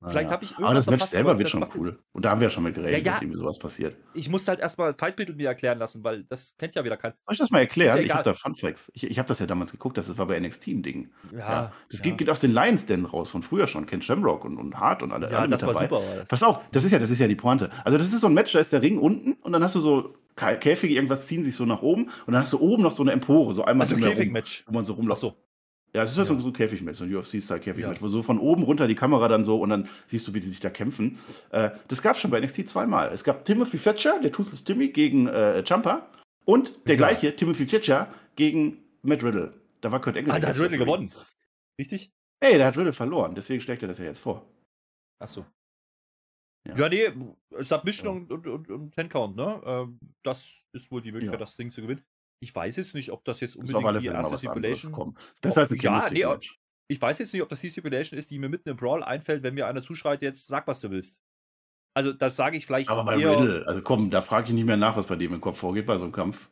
Vielleicht 0.02 0.30
Naja. 0.30 0.30
hab 0.30 0.42
ich 0.42 0.56
Aber 0.56 0.72
das 0.74 0.86
irgendwas 0.86 1.10
Match 1.10 1.10
selber 1.10 1.38
wird 1.38 1.50
schon 1.50 1.66
cool. 1.76 1.98
Und 2.12 2.24
da 2.24 2.30
haben 2.30 2.40
wir 2.40 2.46
ja 2.46 2.50
schon 2.50 2.62
mit 2.64 2.74
geredet, 2.74 2.92
Ja, 2.92 2.98
ja. 3.04 3.12
dass 3.12 3.20
irgendwie 3.20 3.38
sowas 3.38 3.58
passiert. 3.58 3.96
ich 4.14 4.30
muss 4.30 4.48
halt 4.48 4.58
erstmal 4.58 4.94
Fight 4.94 5.18
mir 5.36 5.48
erklären 5.48 5.78
lassen, 5.78 6.02
weil 6.04 6.24
das 6.24 6.56
kennt 6.56 6.74
ja 6.74 6.82
wieder 6.84 6.96
keiner. 6.96 7.14
Soll 7.26 7.34
ich 7.34 7.38
das 7.38 7.50
mal 7.50 7.58
erklären? 7.58 7.98
Ja 7.98 8.02
ich 8.04 8.10
habe 8.14 8.22
da 8.22 8.32
Fun 8.34 8.54
Facts. 8.56 8.90
Ich, 8.94 9.04
ich 9.04 9.18
habe 9.18 9.28
das 9.28 9.40
ja 9.40 9.46
damals 9.46 9.72
geguckt, 9.72 9.98
das 9.98 10.16
war 10.16 10.26
bei 10.26 10.40
NXT 10.40 10.68
ein 10.68 10.82
Ding. 10.82 11.10
Ja, 11.36 11.70
das. 11.90 12.00
Geht, 12.00 12.16
geht 12.16 12.30
aus 12.30 12.40
den 12.40 12.52
Lions 12.54 12.86
Den 12.86 13.04
raus, 13.04 13.30
von 13.30 13.42
früher 13.42 13.66
schon. 13.66 13.84
Ken 13.84 14.00
Shamrock 14.00 14.46
und, 14.46 14.56
und 14.56 14.74
Hart 14.80 15.02
und 15.02 15.12
alle. 15.12 15.30
ja, 15.30 15.40
alle 15.40 15.48
das 15.50 15.60
mit 15.66 15.74
war 15.74 15.82
dabei. 15.82 15.88
super. 15.96 16.08
War 16.10 16.16
das. 16.20 16.28
Pass 16.30 16.42
auf, 16.42 16.60
das 16.72 16.84
ist 16.84 16.92
ja, 16.92 16.98
das 16.98 17.10
ist 17.10 17.18
ja 17.18 17.28
die 17.28 17.36
Pointe. 17.36 17.68
Also 17.84 17.98
das 17.98 18.10
ist 18.12 18.22
so 18.22 18.26
ein 18.26 18.34
Match, 18.34 18.52
da 18.52 18.58
ist 18.58 18.72
der 18.72 18.80
Ring 18.80 18.98
unten 18.98 19.34
und 19.34 19.52
dann 19.52 19.62
hast 19.62 19.74
du 19.74 19.80
so 19.80 20.14
Käfige, 20.36 20.94
irgendwas 20.94 21.26
ziehen 21.26 21.44
sich 21.44 21.54
so 21.54 21.66
nach 21.66 21.82
oben 21.82 22.04
und 22.24 22.32
dann 22.32 22.42
hast 22.42 22.54
du 22.54 22.58
oben 22.60 22.82
noch 22.82 22.92
so 22.92 23.02
eine 23.02 23.12
Empore, 23.12 23.52
so 23.52 23.64
einmal 23.66 23.84
Also 23.84 23.96
drumherum, 23.96 24.16
Käfigmatch. 24.16 24.64
wo 24.66 24.72
man 24.72 24.86
so 24.86 24.94
Ach 24.94 24.98
rumläuft. 24.98 25.20
so. 25.20 25.34
Ja, 25.92 26.04
es 26.04 26.12
ist 26.12 26.18
halt 26.18 26.30
Ja. 26.30 26.38
so 26.38 26.46
ein 26.46 26.52
Käfigmatch, 26.52 26.98
so 26.98 27.04
ein 27.04 27.14
UFC-Style-Käfigmatch, 27.14 27.96
Ja. 27.96 28.02
wo 28.02 28.08
so 28.08 28.22
von 28.22 28.38
oben 28.38 28.62
runter 28.62 28.86
die 28.86 28.94
Kamera 28.94 29.26
dann 29.28 29.44
so 29.44 29.60
und 29.60 29.70
dann 29.70 29.88
siehst 30.06 30.26
du, 30.28 30.34
wie 30.34 30.40
die 30.40 30.48
sich 30.48 30.60
da 30.60 30.70
kämpfen. 30.70 31.18
Äh, 31.50 31.70
das 31.88 32.00
gab 32.02 32.14
es 32.14 32.20
schon 32.22 32.30
bei 32.30 32.38
NXT 32.40 32.68
zweimal. 32.68 33.10
Es 33.12 33.24
gab 33.24 33.44
Timothy 33.44 33.78
Thatcher, 33.78 34.20
der 34.20 34.30
Toothless 34.30 34.62
Timmy, 34.62 34.88
gegen 34.88 35.26
äh, 35.26 35.64
Champa 35.66 36.08
und 36.44 36.72
der 36.86 36.96
Klar. 36.96 37.10
gleiche, 37.10 37.34
Timothy 37.34 37.66
Thatcher, 37.66 38.12
gegen 38.36 38.78
Matt 39.02 39.24
Riddle. 39.24 39.52
Da 39.80 39.90
war 39.90 40.00
Kurt 40.00 40.16
Angle. 40.16 40.32
Ah, 40.32 40.38
da 40.38 40.48
hat 40.48 40.58
Riddle 40.60 40.78
gewonnen. 40.78 41.10
Richtig? 41.78 42.10
Ey, 42.40 42.56
der 42.56 42.66
hat 42.68 42.76
Riddle 42.78 42.92
verloren, 42.92 43.34
deswegen 43.34 43.60
schlägt 43.60 43.82
er 43.82 43.88
das 43.88 43.98
ja 43.98 44.04
jetzt 44.04 44.20
vor. 44.20 44.46
Ach 45.18 45.28
so. 45.28 45.44
Ja. 46.68 46.76
Ja, 46.76 46.88
nee, 46.88 47.08
Submission 47.60 48.06
Ja. 48.06 48.12
und, 48.12 48.30
und, 48.32 48.46
und, 48.46 48.70
und 48.70 48.94
Ten 48.94 49.08
Count, 49.08 49.34
ne? 49.34 49.60
Ähm, 49.64 49.98
das 50.22 50.62
ist 50.72 50.90
wohl 50.92 51.00
die 51.02 51.10
Möglichkeit, 51.10 51.40
Ja. 51.40 51.44
das 51.44 51.56
Ding 51.56 51.70
zu 51.72 51.80
gewinnen. 51.82 52.04
Ich 52.42 52.54
weiß 52.54 52.76
jetzt 52.76 52.94
nicht, 52.94 53.12
ob 53.12 53.24
das 53.24 53.40
jetzt 53.40 53.56
unbedingt 53.56 54.02
die 54.02 54.06
erste 54.06 54.38
Stipulation 54.38 54.92
kommen. 54.92 55.16
Ist 55.34 55.42
besser 55.42 55.60
als 55.62 55.72
ein 55.72 55.78
Ja, 55.78 56.08
nee. 56.10 56.24
Ich 56.88 57.00
weiß 57.00 57.18
jetzt 57.20 57.32
nicht, 57.32 57.42
ob 57.42 57.48
das 57.48 57.60
die 57.60 57.70
Stipulation 57.70 58.18
ist, 58.18 58.30
die 58.30 58.38
mir 58.38 58.48
mitten 58.48 58.68
im 58.68 58.76
Brawl 58.76 59.04
einfällt, 59.04 59.42
wenn 59.42 59.54
mir 59.54 59.66
einer 59.66 59.82
zuschreit, 59.82 60.22
jetzt 60.22 60.46
sag, 60.48 60.66
was 60.66 60.80
du 60.80 60.90
willst. 60.90 61.20
Also, 61.94 62.12
das 62.12 62.36
sage 62.36 62.56
ich 62.56 62.66
vielleicht 62.66 62.88
Aber 62.88 63.04
bei. 63.04 63.14
Riddle, 63.14 63.64
also 63.66 63.82
komm, 63.82 64.10
da 64.10 64.22
frage 64.22 64.48
ich 64.48 64.54
nicht 64.54 64.64
mehr 64.64 64.76
nach, 64.76 64.96
was 64.96 65.06
bei 65.06 65.16
dem 65.16 65.34
im 65.34 65.40
Kopf 65.40 65.58
vorgeht 65.58 65.86
bei 65.86 65.96
so 65.96 66.04
einem 66.04 66.12
Kampf. 66.12 66.50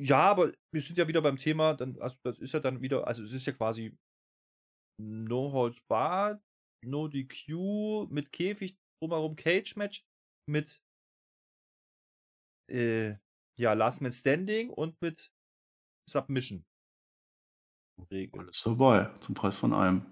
Ja, 0.00 0.30
aber 0.30 0.52
wir 0.72 0.80
sind 0.80 0.96
ja 0.96 1.08
wieder 1.08 1.20
beim 1.20 1.38
Thema, 1.38 1.74
dann, 1.74 2.00
also 2.00 2.16
das 2.22 2.38
ist 2.38 2.52
ja 2.52 2.60
dann 2.60 2.80
wieder, 2.80 3.06
also 3.06 3.22
es 3.22 3.32
ist 3.32 3.46
ja 3.46 3.52
quasi 3.52 3.96
No 5.00 5.52
Holds 5.52 5.82
Barred, 5.82 6.40
No 6.84 7.08
DQ, 7.08 8.08
mit 8.10 8.32
Käfig 8.32 8.76
drumherum 9.00 9.34
Cage 9.34 9.74
Match, 9.76 10.04
mit 10.48 10.80
äh, 12.70 13.16
ja, 13.58 13.72
Last 13.74 14.02
Man 14.02 14.12
Standing 14.12 14.70
und 14.70 15.00
mit 15.02 15.30
Submission. 16.08 16.64
Regel. 18.10 18.40
Alles 18.40 18.58
vorbei, 18.60 19.10
zum 19.20 19.34
Preis 19.34 19.56
von 19.56 19.72
einem. 19.74 20.06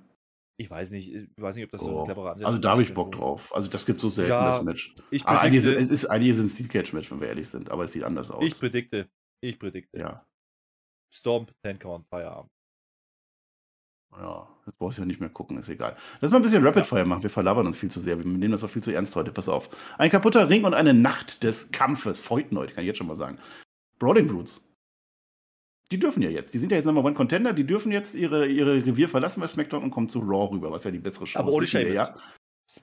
Ich 0.59 0.71
weiß 0.71 0.91
nicht, 0.91 1.13
ich 1.15 1.29
weiß 1.37 1.55
nicht, 1.57 1.65
ob 1.67 1.71
das 1.71 1.83
so 1.83 1.91
Oh. 1.97 2.01
ein 2.01 2.05
cleverer 2.07 2.33
Ansatz 2.33 2.47
Also 2.47 2.57
ist. 2.57 2.65
da 2.65 2.71
habe 2.73 2.83
ich 2.83 2.95
Bock 2.95 3.13
drauf. 3.13 3.55
Also 3.55 3.71
das 3.71 3.85
gibt 3.87 4.01
so 4.01 4.09
selten 4.09 4.31
Ja, 4.31 4.51
das 4.57 4.65
Match. 4.65 4.95
Ich 5.11 5.25
Aber 5.27 5.41
eigentlich 5.43 5.59
ist, 5.59 5.65
predikte, 5.67 5.85
es 5.85 5.91
ist, 5.91 6.07
eigentlich 6.07 6.31
ist 6.33 6.39
es 6.39 6.45
ein 6.45 6.49
Steel 6.49 6.69
Cage 6.69 6.93
Match, 6.95 7.11
wenn 7.11 7.21
wir 7.21 7.29
ehrlich 7.29 7.49
sind, 7.49 7.71
aber 7.71 7.85
es 7.85 7.93
sieht 7.93 8.03
anders 8.05 8.31
aus. 8.31 8.43
ich 8.45 8.59
predikte, 8.59 9.09
ich 9.43 9.59
predikte. 9.59 9.99
ja, 9.99 10.27
Stomp, 11.15 11.53
Ten 11.63 11.79
Count, 11.79 12.09
Feierabend. 12.09 12.51
Ja, 14.19 14.49
jetzt 14.67 14.79
brauchst 14.79 14.99
du 14.99 15.03
ja 15.03 15.07
nicht 15.07 15.21
mehr 15.21 15.29
gucken, 15.29 15.59
ist 15.59 15.69
egal. 15.69 15.97
Lass 16.21 16.31
mal 16.33 16.39
ein 16.39 16.43
bisschen 16.43 16.65
Rapid. 16.67 16.87
Fire 16.87 17.05
machen. 17.05 17.23
Wir 17.23 17.31
verlabern 17.31 17.67
uns 17.67 17.77
viel 17.77 17.91
zu 17.91 18.01
sehr. 18.01 18.19
Wir 18.19 18.25
nehmen 18.25 18.53
das 18.53 18.65
auch 18.65 18.71
viel 18.71 18.83
zu 18.83 18.91
ernst 18.93 19.15
heute. 19.17 19.31
Pass 19.33 19.49
auf. 19.49 19.69
Ein 19.99 20.11
kaputter 20.11 20.49
Ring 20.49 20.65
und 20.65 20.75
eine 20.75 20.95
Nacht 20.95 21.43
des 21.43 21.71
Kampfes. 21.71 22.21
Feutneut, 22.21 22.75
kann 22.75 22.83
ich 22.85 22.89
jetzt 22.89 22.99
schon 22.99 23.07
mal 23.07 23.15
sagen. 23.15 23.39
Brawling 23.99 24.27
Brutes. 24.29 24.61
Die 25.93 25.99
dürfen 25.99 26.23
ja 26.23 26.31
jetzt. 26.31 26.53
Die 26.53 26.59
sind 26.59 26.73
ja 26.73 26.79
jetzt 26.79 26.87
Number 26.87 27.05
One 27.05 27.15
Contender. 27.15 27.53
Die 27.53 27.65
dürfen 27.65 27.93
jetzt 27.93 28.15
ihre, 28.15 28.47
ihre 28.49 28.85
Revier 28.85 29.09
verlassen 29.09 29.41
bei 29.41 29.47
SmackDown 29.47 29.85
und 29.85 29.91
kommen 29.91 30.09
zu 30.09 30.19
Raw 30.21 30.51
rüber, 30.53 30.71
was 30.73 30.85
ja 30.85 30.91
die 30.91 30.99
bessere 30.99 31.27
Aber 31.35 31.51
ist. 31.51 31.55
ohne 31.55 31.63
wissen 31.63 31.79
wir 31.81 31.95
Sheamus. 31.95 31.99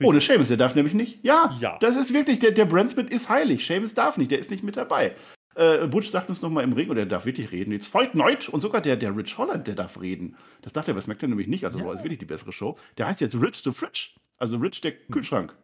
Ja. 0.00 0.06
Ohne. 0.08 0.20
Seamus, 0.20 0.48
der 0.48 0.56
darf 0.56 0.74
nämlich 0.74 0.94
nicht. 0.94 1.22
Ja, 1.22 1.54
Ja. 1.60 1.76
das 1.80 1.96
ist 1.98 2.14
wirklich, 2.14 2.38
der, 2.38 2.52
der 2.52 2.64
Brandspit 2.64 3.12
ist 3.12 3.28
heilig. 3.28 3.66
Seamus 3.66 3.92
darf 3.92 4.16
nicht, 4.16 4.30
der 4.30 4.38
ist 4.38 4.50
nicht 4.50 4.62
mit 4.64 4.76
dabei. 4.78 5.14
Äh, 5.56 5.86
Butch 5.86 6.10
sagt 6.10 6.28
uns 6.28 6.42
nochmal 6.42 6.64
im 6.64 6.72
Ring, 6.72 6.88
und 6.90 6.96
der 6.96 7.06
darf 7.06 7.24
wirklich 7.26 7.52
reden. 7.52 7.72
Jetzt 7.72 7.86
Fight 7.86 8.14
Night 8.14 8.48
und 8.48 8.60
sogar 8.60 8.80
der, 8.80 8.96
der 8.96 9.16
Rich 9.16 9.38
Holland, 9.38 9.66
der 9.66 9.74
darf 9.74 10.00
reden. 10.00 10.36
Das 10.62 10.72
darf 10.72 10.84
der 10.84 10.94
bei 10.94 11.00
SmackDown 11.00 11.30
nämlich 11.30 11.46
nicht, 11.48 11.64
also 11.64 11.78
Ja. 11.78 11.84
Raw 11.84 11.94
ist 11.94 12.02
wirklich 12.02 12.18
die 12.18 12.24
bessere 12.24 12.52
Show. 12.52 12.76
Der 12.98 13.06
heißt 13.06 13.20
jetzt 13.20 13.34
Rich 13.36 13.62
the 13.62 13.72
Fridge. 13.72 14.10
Also 14.38 14.56
Rich 14.58 14.80
der 14.80 14.96
Kühlschrank. 15.06 15.56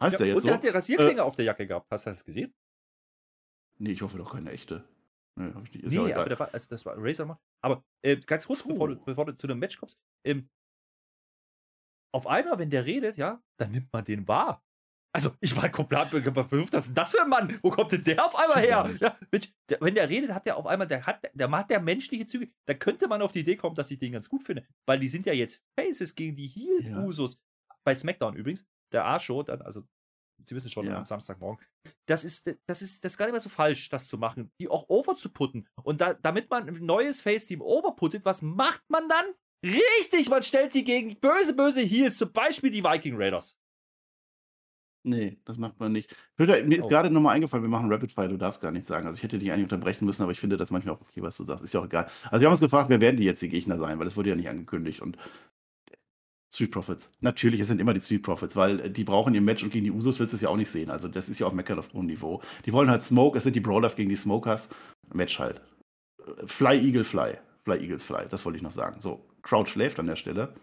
Heißt 0.00 0.14
Ja, 0.14 0.18
der 0.18 0.26
jetzt 0.28 0.36
und 0.36 0.40
so? 0.42 0.46
der 0.48 0.54
hat 0.56 0.64
die 0.64 0.68
Rasierklinge 0.68 1.22
auf 1.22 1.36
der 1.36 1.44
Jacke 1.44 1.66
gehabt. 1.66 1.86
Hast 1.90 2.06
du 2.06 2.10
das 2.10 2.24
gesehen? 2.24 2.52
nee, 3.78 3.90
ich 3.92 4.02
hoffe 4.02 4.16
doch 4.16 4.32
keine 4.32 4.50
echte. 4.52 4.84
Nee, 5.36 5.52
hab 5.54 5.64
ich 5.64 5.72
nicht. 5.74 5.84
Ist 5.84 5.92
ja 5.92 6.02
Nee, 6.02 6.08
egal. 6.10 6.20
aber 6.20 6.28
der 6.28 6.38
war, 6.38 6.54
also 6.54 6.68
das 6.68 6.86
war 6.86 6.94
Razor 6.98 7.26
mal. 7.26 7.38
Aber 7.62 7.82
äh, 8.02 8.16
ganz 8.16 8.46
kurz, 8.46 8.60
So. 8.60 8.68
bevor, 8.68 8.88
du, 8.88 8.96
bevor 9.04 9.26
du 9.26 9.34
zu 9.34 9.46
dem 9.46 9.58
Match 9.58 9.76
kommst. 9.78 10.00
Ähm, 10.24 10.48
auf 12.14 12.26
einmal, 12.26 12.58
wenn 12.58 12.70
der 12.70 12.84
redet, 12.86 13.16
ja, 13.16 13.42
dann 13.58 13.72
nimmt 13.72 13.92
man 13.92 14.04
den 14.04 14.28
wahr. 14.28 14.62
Also, 15.14 15.30
ich 15.40 15.54
war 15.56 15.68
komplett 15.68 16.08
verblüfft. 16.08 16.72
Was 16.72 16.84
ist 16.84 16.88
denn 16.88 16.94
das 16.94 17.12
für 17.12 17.22
ein 17.22 17.28
Mann? 17.28 17.58
Wo 17.62 17.70
kommt 17.70 17.92
denn 17.92 18.02
der 18.02 18.24
auf 18.24 18.34
einmal 18.34 18.66
Ja. 18.66 18.86
her? 18.86 18.96
Ja, 19.00 19.18
Mensch, 19.30 19.52
der, 19.68 19.78
wenn 19.82 19.94
der 19.94 20.08
redet, 20.08 20.32
hat 20.32 20.46
der 20.46 20.56
auf 20.56 20.66
einmal, 20.66 20.88
der 20.88 21.04
hat, 21.04 21.20
der 21.34 21.50
hat 21.50 21.70
der 21.70 21.80
menschliche 21.80 22.24
Züge. 22.24 22.50
Da 22.66 22.72
könnte 22.74 23.08
man 23.08 23.20
auf 23.20 23.32
die 23.32 23.40
Idee 23.40 23.56
kommen, 23.56 23.74
dass 23.76 23.90
ich 23.90 23.98
den 23.98 24.12
ganz 24.12 24.28
gut 24.30 24.42
finde. 24.42 24.66
Weil 24.86 24.98
die 24.98 25.08
sind 25.08 25.26
ja 25.26 25.32
jetzt 25.34 25.62
Faces 25.78 26.14
gegen 26.14 26.34
die 26.34 26.46
Heel-Usos. 26.48 27.42
Bei 27.84 27.94
SmackDown 27.94 28.36
übrigens. 28.36 28.64
Der 28.92 29.04
A-Show, 29.06 29.42
dann, 29.42 29.60
also, 29.62 29.82
Sie 30.44 30.54
wissen 30.56 30.70
schon, 30.70 30.86
Ja. 30.86 30.96
am 30.98 31.04
Samstagmorgen. 31.04 31.64
Das 32.08 32.24
ist, 32.24 32.46
das 32.66 32.82
ist, 32.82 33.04
das 33.04 33.12
ist 33.12 33.18
gar 33.18 33.26
nicht 33.26 33.32
mehr 33.32 33.40
so 33.40 33.48
falsch, 33.48 33.88
das 33.90 34.08
zu 34.08 34.18
machen, 34.18 34.50
die 34.60 34.68
auch 34.68 34.88
over 34.88 35.14
zu 35.14 35.30
putten. 35.30 35.68
Und 35.82 36.00
da, 36.00 36.14
damit 36.14 36.50
man 36.50 36.68
ein 36.68 36.84
neues 36.84 37.20
Face-Team 37.20 37.60
overputtet, 37.60 38.24
was 38.24 38.42
macht 38.42 38.82
man 38.88 39.08
dann? 39.08 39.24
Richtig, 39.64 40.28
man 40.30 40.42
stellt 40.42 40.74
die 40.74 40.82
gegen 40.84 41.20
böse, 41.20 41.54
böse 41.54 41.80
Heels, 41.82 42.18
zum 42.18 42.32
Beispiel 42.32 42.70
die 42.70 42.82
Viking 42.82 43.14
Raiders. 43.16 43.56
Nee, 45.04 45.38
das 45.44 45.58
macht 45.58 45.80
man 45.80 45.90
nicht. 45.92 46.14
Peter, 46.36 46.62
mir 46.62 46.78
ist 46.78 46.84
Oh. 46.84 46.88
gerade 46.88 47.10
nochmal 47.10 47.34
eingefallen, 47.34 47.64
wir 47.64 47.68
machen 47.68 47.90
Rapid 47.92 48.12
Fire, 48.12 48.28
du 48.28 48.36
darfst 48.36 48.60
gar 48.60 48.70
nichts 48.70 48.88
sagen. 48.88 49.06
Also 49.06 49.16
ich 49.18 49.22
hätte 49.24 49.38
dich 49.38 49.50
eigentlich 49.50 49.64
unterbrechen 49.64 50.04
müssen, 50.04 50.22
aber 50.22 50.30
ich 50.30 50.38
finde 50.38 50.56
das 50.56 50.70
manchmal 50.70 50.94
auch 50.94 51.00
okay, 51.00 51.22
was 51.22 51.36
du 51.36 51.44
sagst. 51.44 51.64
Ist 51.64 51.74
ja 51.74 51.80
auch 51.80 51.86
egal. 51.86 52.06
Also 52.30 52.40
wir 52.40 52.46
haben 52.46 52.52
uns 52.52 52.60
gefragt, 52.60 52.88
wer 52.88 53.00
werden 53.00 53.16
die 53.16 53.24
jetzt 53.24 53.42
die 53.42 53.48
Gegner 53.48 53.78
sein, 53.78 53.98
weil 53.98 54.04
das 54.04 54.16
wurde 54.16 54.30
ja 54.30 54.36
nicht 54.36 54.48
angekündigt. 54.48 55.00
Und 55.00 55.16
Street 56.54 56.70
Profits. 56.70 57.10
Natürlich, 57.20 57.60
es 57.60 57.68
sind 57.68 57.80
immer 57.80 57.94
die 57.94 58.00
Street 58.00 58.22
Profits, 58.22 58.54
weil 58.56 58.78
äh, 58.80 58.90
die 58.90 59.04
brauchen 59.04 59.34
ihr 59.34 59.40
Match 59.40 59.62
und 59.64 59.70
gegen 59.72 59.84
die 59.84 59.90
Usos 59.90 60.20
willst 60.20 60.34
du 60.34 60.36
es 60.36 60.42
ja 60.42 60.50
auch 60.50 60.56
nicht 60.56 60.70
sehen. 60.70 60.90
Also 60.90 61.08
das 61.08 61.28
ist 61.28 61.38
ja 61.40 61.46
auf 61.46 61.52
Meckern 61.54 61.78
auf 61.78 61.92
hohem 61.94 62.06
Niveau. 62.06 62.42
Die 62.66 62.72
wollen 62.72 62.90
halt 62.90 63.02
Smoke, 63.02 63.38
es 63.38 63.44
sind 63.44 63.56
die 63.56 63.60
Brawler 63.60 63.88
gegen 63.88 64.10
die 64.10 64.16
Smokers. 64.16 64.68
Match 65.14 65.38
halt. 65.38 65.62
Äh, 66.20 66.46
Fly, 66.46 66.78
Eagle, 66.78 67.04
Fly. 67.04 67.38
Fly, 67.64 67.78
Eagles, 67.78 68.04
Fly. 68.04 68.26
Das 68.28 68.44
wollte 68.44 68.56
ich 68.58 68.62
noch 68.62 68.70
sagen. 68.70 69.00
So, 69.00 69.24
Crowd 69.42 69.68
schläft 69.70 69.98
an 69.98 70.06
der 70.06 70.16
Stelle. 70.16 70.54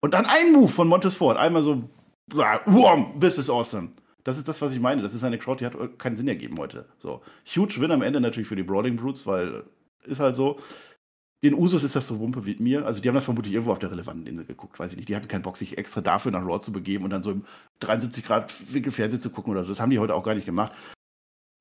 Und 0.00 0.14
dann 0.14 0.26
ein 0.26 0.52
Move 0.52 0.68
von 0.68 0.86
Montes 0.86 1.14
Ford. 1.16 1.38
Einmal 1.38 1.62
so, 1.62 1.88
Wham, 2.34 3.20
this 3.20 3.38
is 3.38 3.50
awesome. 3.50 3.92
Das 4.24 4.36
ist 4.36 4.48
das, 4.48 4.60
was 4.60 4.72
ich 4.72 4.80
meine. 4.80 5.02
Das 5.02 5.14
ist 5.14 5.24
eine 5.24 5.38
Crowd, 5.38 5.60
die 5.60 5.66
hat 5.66 5.98
keinen 5.98 6.16
Sinn 6.16 6.28
ergeben 6.28 6.58
heute. 6.58 6.86
So, 6.98 7.22
huge 7.46 7.80
Win 7.80 7.90
am 7.92 8.02
Ende 8.02 8.20
natürlich 8.20 8.48
für 8.48 8.56
die 8.56 8.62
Brawling 8.62 8.96
Brutes, 8.96 9.26
weil 9.26 9.64
äh, 10.04 10.10
ist 10.10 10.20
halt 10.20 10.36
so. 10.36 10.60
Den 11.44 11.54
Usus 11.54 11.84
ist 11.84 11.94
das 11.94 12.08
so 12.08 12.18
Wumpe 12.18 12.44
wie 12.44 12.56
mir. 12.56 12.84
Also, 12.84 13.00
die 13.00 13.08
haben 13.08 13.14
das 13.14 13.24
vermutlich 13.24 13.54
irgendwo 13.54 13.70
auf 13.70 13.78
der 13.78 13.92
relevanten 13.92 14.26
Insel 14.26 14.44
geguckt, 14.44 14.78
weiß 14.78 14.90
ich 14.92 14.96
nicht. 14.96 15.08
Die 15.08 15.14
hatten 15.14 15.28
keinen 15.28 15.42
Bock, 15.42 15.56
sich 15.56 15.78
extra 15.78 16.00
dafür 16.00 16.32
nach 16.32 16.44
Raw 16.44 16.60
zu 16.60 16.72
begeben 16.72 17.04
und 17.04 17.10
dann 17.10 17.22
so 17.22 17.30
im 17.30 17.44
73-Grad-Winkel 17.80 18.90
Fernsehen 18.90 19.20
zu 19.20 19.30
gucken 19.30 19.52
oder 19.52 19.62
so. 19.62 19.70
Das 19.70 19.80
haben 19.80 19.90
die 19.90 20.00
heute 20.00 20.16
auch 20.16 20.24
gar 20.24 20.34
nicht 20.34 20.46
gemacht. 20.46 20.72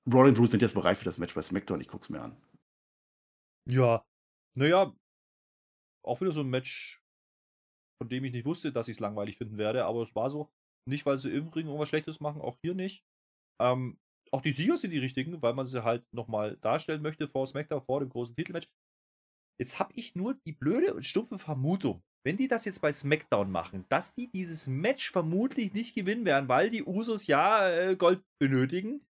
Brawling 0.06 0.34
Brutes 0.34 0.52
sind 0.52 0.64
jetzt 0.64 0.74
bereit 0.74 0.98
für 0.98 1.06
das 1.06 1.20
Match 1.20 1.36
bei 1.36 1.44
SmackDown. 1.44 1.80
Ich 1.80 1.90
guck's 1.90 2.10
mir 2.10 2.22
an. 2.22 2.36
Ja. 3.70 4.04
Naja, 4.56 4.92
auch 6.02 6.22
wieder 6.22 6.32
so 6.32 6.40
ein 6.40 6.50
Match, 6.50 7.04
von 7.98 8.10
dem 8.10 8.24
ich 8.24 8.32
nicht 8.32 8.46
wusste, 8.46 8.72
dass 8.72 8.88
ich 8.88 8.98
es 8.98 9.00
langweilig 9.00 9.38
finden 9.38 9.58
werde, 9.58 9.86
aber 9.86 10.02
es 10.02 10.16
war 10.16 10.30
so. 10.30 10.50
Nicht, 10.88 11.06
weil 11.06 11.18
sie 11.18 11.32
im 11.32 11.50
Ring 11.50 11.66
irgendwas 11.66 11.90
Schlechtes 11.90 12.20
machen, 12.20 12.42
auch 12.42 12.58
hier 12.62 12.74
nicht. 12.74 13.04
Ähm, 13.62 14.00
auch 14.32 14.42
die 14.42 14.54
Sieger 14.54 14.78
sind 14.78 14.92
die 14.92 15.00
richtigen, 15.00 15.42
weil 15.42 15.54
man 15.54 15.66
sie 15.66 15.84
halt 15.84 16.06
nochmal 16.14 16.58
darstellen 16.58 17.02
möchte 17.02 17.28
vor 17.28 17.48
SmackDown, 17.48 17.82
vor 17.82 18.00
dem 18.00 18.10
großen 18.10 18.36
Titelmatch. 18.36 18.70
Jetzt 19.60 19.80
habe 19.80 19.94
ich 19.96 20.16
nur 20.16 20.36
die 20.46 20.54
blöde 20.54 20.94
und 20.94 21.04
stumpfe 21.04 21.40
Vermutung, 21.40 22.04
wenn 22.24 22.38
die 22.38 22.48
das 22.48 22.66
jetzt 22.66 22.82
bei 22.82 22.92
SmackDown 22.92 23.50
machen, 23.50 23.86
dass 23.90 24.14
die 24.14 24.30
dieses 24.30 24.68
Match 24.68 25.12
vermutlich 25.12 25.74
nicht 25.74 25.96
gewinnen 25.96 26.26
werden, 26.26 26.48
weil 26.48 26.70
die 26.70 26.84
Usos 26.84 27.28
ja 27.28 27.68
äh, 27.70 27.96
Gold 27.96 28.24
benötigen 28.40 29.06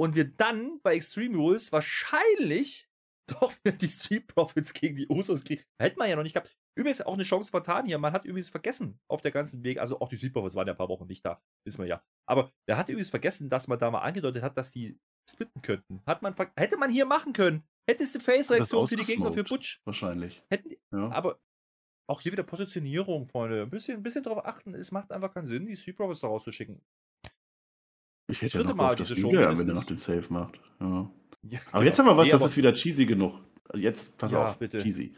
und 0.00 0.14
wir 0.16 0.24
dann 0.24 0.80
bei 0.82 0.96
Extreme 0.96 1.36
Rules 1.36 1.70
wahrscheinlich 1.72 2.88
doch 3.32 3.52
wieder 3.64 3.76
die 3.76 3.88
Street 3.88 4.26
Profits 4.26 4.72
gegen 4.74 4.96
die 4.96 5.08
Usos 5.08 5.44
kriegen. 5.44 5.62
Hätte 5.80 5.98
man 5.98 6.08
ja 6.08 6.16
noch 6.16 6.22
nicht 6.22 6.34
gehabt. 6.34 6.56
Übrigens 6.74 7.00
auch 7.02 7.14
eine 7.14 7.22
Chance 7.22 7.50
vertan 7.50 7.86
hier. 7.86 7.98
Man 7.98 8.12
hat 8.12 8.24
übrigens 8.24 8.48
vergessen 8.48 8.98
auf 9.08 9.20
der 9.20 9.30
ganzen 9.30 9.62
Weg, 9.62 9.78
also 9.78 10.00
auch 10.00 10.08
die 10.08 10.16
Street 10.16 10.32
Profits 10.32 10.54
waren 10.54 10.66
ja 10.66 10.72
ein 10.72 10.78
paar 10.78 10.88
Wochen 10.88 11.06
nicht 11.06 11.24
da, 11.24 11.42
wissen 11.66 11.82
wir 11.82 11.88
ja. 11.88 12.02
Aber 12.26 12.52
er 12.66 12.76
hat 12.76 12.88
übrigens 12.88 13.10
vergessen, 13.10 13.48
dass 13.50 13.68
man 13.68 13.78
da 13.78 13.90
mal 13.90 14.00
angedeutet 14.00 14.42
hat, 14.42 14.56
dass 14.56 14.72
die 14.72 14.98
splitten 15.28 15.62
könnten. 15.62 16.02
Hat 16.06 16.22
man 16.22 16.34
hätte 16.56 16.76
man 16.76 16.90
hier 16.90 17.06
machen 17.06 17.32
können. 17.32 17.64
Hättest 17.88 18.14
du 18.14 18.20
Face-Reaktion 18.20 18.88
für 18.88 18.96
die 18.96 19.04
Gegner 19.04 19.32
für 19.32 19.44
Butch. 19.44 19.80
Wahrscheinlich. 19.84 20.42
Hätten 20.48 20.70
ja. 20.92 21.10
Aber 21.10 21.40
auch 22.08 22.20
hier 22.20 22.32
wieder 22.32 22.42
Positionierung, 22.42 23.26
Freunde. 23.26 23.62
Ein 23.62 23.70
bisschen, 23.70 23.98
ein 23.98 24.02
bisschen 24.02 24.22
darauf 24.22 24.44
achten. 24.44 24.74
Es 24.74 24.92
macht 24.92 25.12
einfach 25.12 25.32
keinen 25.32 25.46
Sinn, 25.46 25.66
die 25.66 25.76
Street 25.76 25.96
Profits 25.96 26.20
da 26.20 26.28
rauszuschicken. 26.28 26.82
Ich 28.28 28.40
hätte 28.40 28.58
ja 28.58 28.64
noch 28.64 28.74
Mal 28.74 28.96
diese 28.96 29.16
Show 29.16 29.32
ja, 29.32 29.56
wenn 29.56 29.68
er 29.68 29.74
noch 29.74 29.84
den 29.84 29.98
Save 29.98 30.24
macht. 30.28 30.60
Ja. 30.80 31.10
Ja, 31.48 31.58
aber 31.72 31.80
genau. 31.80 31.82
jetzt 31.82 31.98
haben 31.98 32.06
wir 32.06 32.16
was, 32.16 32.26
nee, 32.26 32.32
das 32.32 32.42
ist 32.42 32.56
wieder 32.56 32.72
cheesy 32.72 33.04
genug. 33.04 33.34
Jetzt, 33.74 34.16
pass 34.16 34.32
ja, 34.32 34.46
auf, 34.46 34.58
bitte. 34.58 34.78
cheesy. 34.78 35.14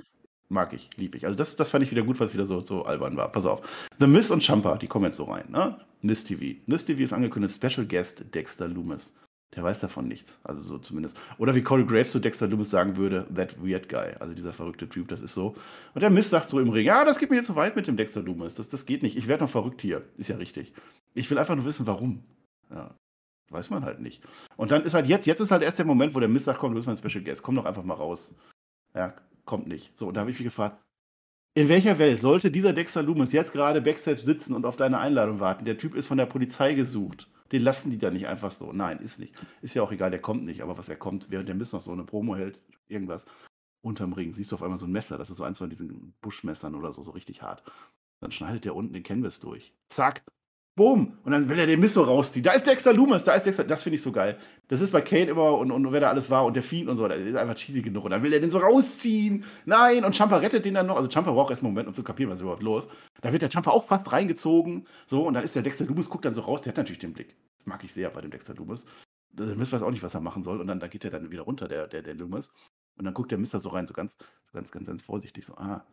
Mag 0.48 0.72
ich, 0.72 0.90
lieb 0.96 1.14
ich. 1.14 1.26
Also 1.26 1.36
das, 1.36 1.57
das 1.57 1.68
fand 1.68 1.84
ich 1.84 1.90
wieder 1.90 2.02
gut, 2.02 2.20
was 2.20 2.32
wieder 2.32 2.46
so, 2.46 2.61
so 2.62 2.84
albern 2.84 3.16
war. 3.16 3.30
Pass 3.30 3.46
auf. 3.46 3.88
The 3.98 4.07
Miss 4.07 4.30
und 4.30 4.42
Champa, 4.42 4.76
die 4.76 4.86
kommen 4.86 5.07
jetzt 5.07 5.16
so 5.16 5.24
rein, 5.24 5.50
ne? 5.50 5.78
Nis 6.02 6.24
TV. 6.24 6.61
Nis 6.66 6.84
TV 6.84 7.02
ist 7.02 7.12
angekündigt, 7.12 7.55
Special 7.55 7.86
Guest 7.86 8.34
Dexter 8.34 8.68
Loomis. 8.68 9.16
Der 9.57 9.62
weiß 9.62 9.80
davon 9.80 10.09
nichts. 10.09 10.40
Also 10.44 10.62
so 10.62 10.78
zumindest. 10.78 11.16
Oder 11.38 11.55
wie 11.55 11.62
Corey 11.62 11.84
Graves 11.84 12.11
zu 12.11 12.18
Dexter 12.18 12.48
Loomis 12.48 12.70
sagen 12.70 12.96
würde, 12.96 13.26
that 13.34 13.57
weird 13.62 13.88
guy. 13.88 14.14
Also 14.18 14.34
dieser 14.34 14.52
verrückte 14.52 14.88
Typ, 14.88 15.09
das 15.09 15.22
ist 15.22 15.34
so. 15.34 15.55
Und 15.94 16.00
der 16.02 16.11
Miss 16.11 16.30
sagt 16.30 16.50
so 16.50 16.61
im 16.61 16.68
Ring, 16.68 16.86
ja, 16.86 17.05
das 17.05 17.18
geht 17.18 17.30
mir 17.30 17.36
jetzt 17.36 17.46
zu 17.46 17.57
weit 17.57 17.76
mit 17.76 17.86
dem 17.86 17.96
Dexter 17.96 18.22
Loomis. 18.22 18.55
Das, 18.55 18.68
das 18.68 18.84
geht 18.86 19.02
nicht. 19.02 19.16
Ich 19.16 19.28
werde 19.28 19.44
noch 19.44 19.50
verrückt 19.50 19.80
hier. 19.80 20.02
Ist 20.18 20.28
ja 20.28 20.36
richtig. 20.36 20.72
Ich 21.14 21.30
will 21.30 21.38
einfach 21.38 21.55
nur 21.57 21.64
wissen, 21.64 21.86
warum. 21.86 22.22
Ja. 22.70 22.94
Weiß 23.50 23.70
man 23.70 23.84
halt 23.84 24.00
nicht. 24.00 24.22
Und 24.56 24.70
dann 24.70 24.82
ist 24.82 24.94
halt 24.94 25.06
jetzt, 25.06 25.26
jetzt 25.26 25.40
ist 25.40 25.50
halt 25.50 25.62
erst 25.62 25.78
der 25.78 25.84
Moment, 25.84 26.14
wo 26.14 26.20
der 26.20 26.28
Mist 26.28 26.46
sagt, 26.46 26.58
komm, 26.58 26.72
du 26.72 26.76
bist 26.76 26.86
mein 26.86 26.96
Special 26.96 27.22
Guest, 27.22 27.42
komm 27.42 27.54
doch 27.54 27.66
einfach 27.66 27.84
mal 27.84 27.94
raus. 27.94 28.34
Ja, 28.94 29.14
kommt 29.44 29.66
nicht. 29.66 29.98
So, 29.98 30.08
und 30.08 30.14
da 30.14 30.20
habe 30.20 30.30
ich 30.30 30.38
mich 30.38 30.46
gefragt, 30.46 30.82
in 31.54 31.68
welcher 31.68 31.98
Welt 31.98 32.20
sollte 32.20 32.50
dieser 32.50 32.72
Dexter 32.72 33.02
Loomis 33.02 33.32
jetzt 33.32 33.52
gerade 33.52 33.80
Backstage 33.80 34.20
sitzen 34.20 34.54
und 34.54 34.66
auf 34.66 34.76
deine 34.76 34.98
Einladung 34.98 35.38
warten? 35.38 35.64
Der 35.64 35.78
Typ 35.78 35.94
ist 35.94 36.08
von 36.08 36.18
der 36.18 36.26
Polizei 36.26 36.74
gesucht. 36.74 37.30
Den 37.52 37.62
lassen 37.62 37.90
die 37.90 37.98
da 37.98 38.10
nicht 38.10 38.26
einfach 38.26 38.50
so. 38.50 38.72
Nein, 38.72 38.98
ist 38.98 39.20
nicht. 39.20 39.34
Ist 39.62 39.74
ja 39.74 39.82
auch 39.82 39.92
egal, 39.92 40.10
der 40.10 40.20
kommt 40.20 40.44
nicht. 40.44 40.62
Aber 40.62 40.76
was 40.78 40.88
er 40.88 40.96
kommt, 40.96 41.30
während 41.30 41.48
der 41.48 41.54
Mist 41.54 41.72
noch 41.72 41.80
so 41.80 41.92
eine 41.92 42.04
Promo 42.04 42.34
hält, 42.34 42.60
irgendwas 42.88 43.26
unterm 43.82 44.14
Ring, 44.14 44.32
siehst 44.32 44.50
du 44.50 44.56
auf 44.56 44.62
einmal 44.62 44.78
so 44.78 44.86
ein 44.86 44.92
Messer. 44.92 45.18
Das 45.18 45.30
ist 45.30 45.36
so 45.36 45.44
eins 45.44 45.58
von 45.58 45.70
diesen 45.70 46.14
Buschmessern 46.22 46.74
oder 46.74 46.90
so, 46.90 47.02
so 47.02 47.12
richtig 47.12 47.42
hart. 47.42 47.62
Dann 48.20 48.32
schneidet 48.32 48.64
der 48.64 48.74
unten 48.74 48.94
den 48.94 49.02
Canvas 49.04 49.38
durch. 49.38 49.74
Zack, 49.88 50.24
Boom. 50.77 51.18
Und 51.22 51.31
dann 51.31 51.49
will 51.49 51.59
er 51.59 51.68
den 51.68 51.79
Misso 51.79 52.03
rausziehen. 52.03 52.43
Da 52.43 52.51
ist 52.53 52.66
Dexter 52.66 52.93
Loomis, 52.93 53.22
da 53.22 53.35
ist 53.35 53.47
Dexter. 53.47 53.62
Das 53.62 53.85
finde 53.85 53.95
ich 53.95 54.03
so 54.03 54.11
geil. 54.11 54.39
Das 54.66 54.81
ist 54.81 54.91
bei 54.91 55.01
Kane 55.01 55.27
immer 55.27 55.57
und, 55.57 55.70
und 55.70 55.93
wer 55.93 56.01
da 56.01 56.09
alles 56.11 56.31
war 56.31 56.45
und 56.45 56.55
der 56.57 56.64
Fiend 56.64 56.89
und 56.89 56.97
so. 56.97 57.07
Das 57.07 57.18
ist 57.20 57.37
einfach 57.37 57.55
cheesy 57.55 57.81
genug. 57.81 58.05
Und 58.05 58.11
dann 58.11 58.25
will 58.25 58.33
er 58.33 58.41
den 58.41 58.51
so 58.51 58.59
rausziehen. 58.59 59.45
Nein. 59.66 60.05
Und 60.05 60.16
Champa 60.16 60.39
rettet 60.39 60.64
den 60.64 60.75
dann 60.75 60.89
noch. 60.89 60.97
Also 60.97 61.09
Champa 61.09 61.31
braucht 61.31 61.51
erst 61.51 61.62
einen 61.62 61.72
Moment, 61.72 61.87
um 61.87 61.95
zu 61.95 62.03
kapieren, 62.03 62.31
was 62.31 62.39
ist 62.39 62.43
überhaupt 62.43 62.64
los. 62.64 62.89
Da 63.20 63.33
wird 63.33 63.43
der 63.43 63.51
Champa 63.51 63.70
auch 63.70 63.85
fast 63.85 64.11
reingezogen. 64.11 64.89
So. 65.07 65.25
Und 65.25 65.35
dann 65.35 65.45
ist 65.45 65.55
der 65.55 65.62
Dexter 65.62 65.85
Loomis, 65.85 66.09
guckt 66.09 66.25
dann 66.25 66.35
so 66.35 66.41
raus. 66.41 66.62
Der 66.62 66.72
hat 66.72 66.77
natürlich 66.77 66.99
den 66.99 67.12
Blick. 67.12 67.37
Mag 67.64 67.85
ich 67.85 67.93
sehr 67.93 68.11
bei 68.11 68.20
dem 68.20 68.33
Dexter 68.33 68.55
Loomis. 68.55 68.85
Der 69.31 69.55
Miss 69.55 69.72
weiß 69.72 69.83
auch 69.83 69.91
nicht, 69.93 70.03
was 70.03 70.14
er 70.14 70.20
machen 70.20 70.43
soll. 70.43 70.61
Und 70.61 70.66
dann 70.66 70.81
da 70.81 70.89
geht 70.89 71.05
er 71.05 71.11
dann 71.11 71.31
wieder 71.31 71.43
runter, 71.43 71.68
der, 71.68 71.87
der, 71.87 72.03
der 72.03 72.14
Loomis. 72.14 72.53
Und 72.99 73.05
dann 73.05 73.14
guckt 73.14 73.31
der 73.31 73.39
Mister 73.39 73.61
so 73.61 73.68
rein, 73.68 73.87
so 73.87 73.95
ganz, 73.95 74.16
so 74.43 74.53
ganz, 74.53 74.72
ganz, 74.72 74.89
ganz 74.89 75.03
vorsichtig. 75.03 75.47
So, 75.47 75.55
ah. 75.55 75.87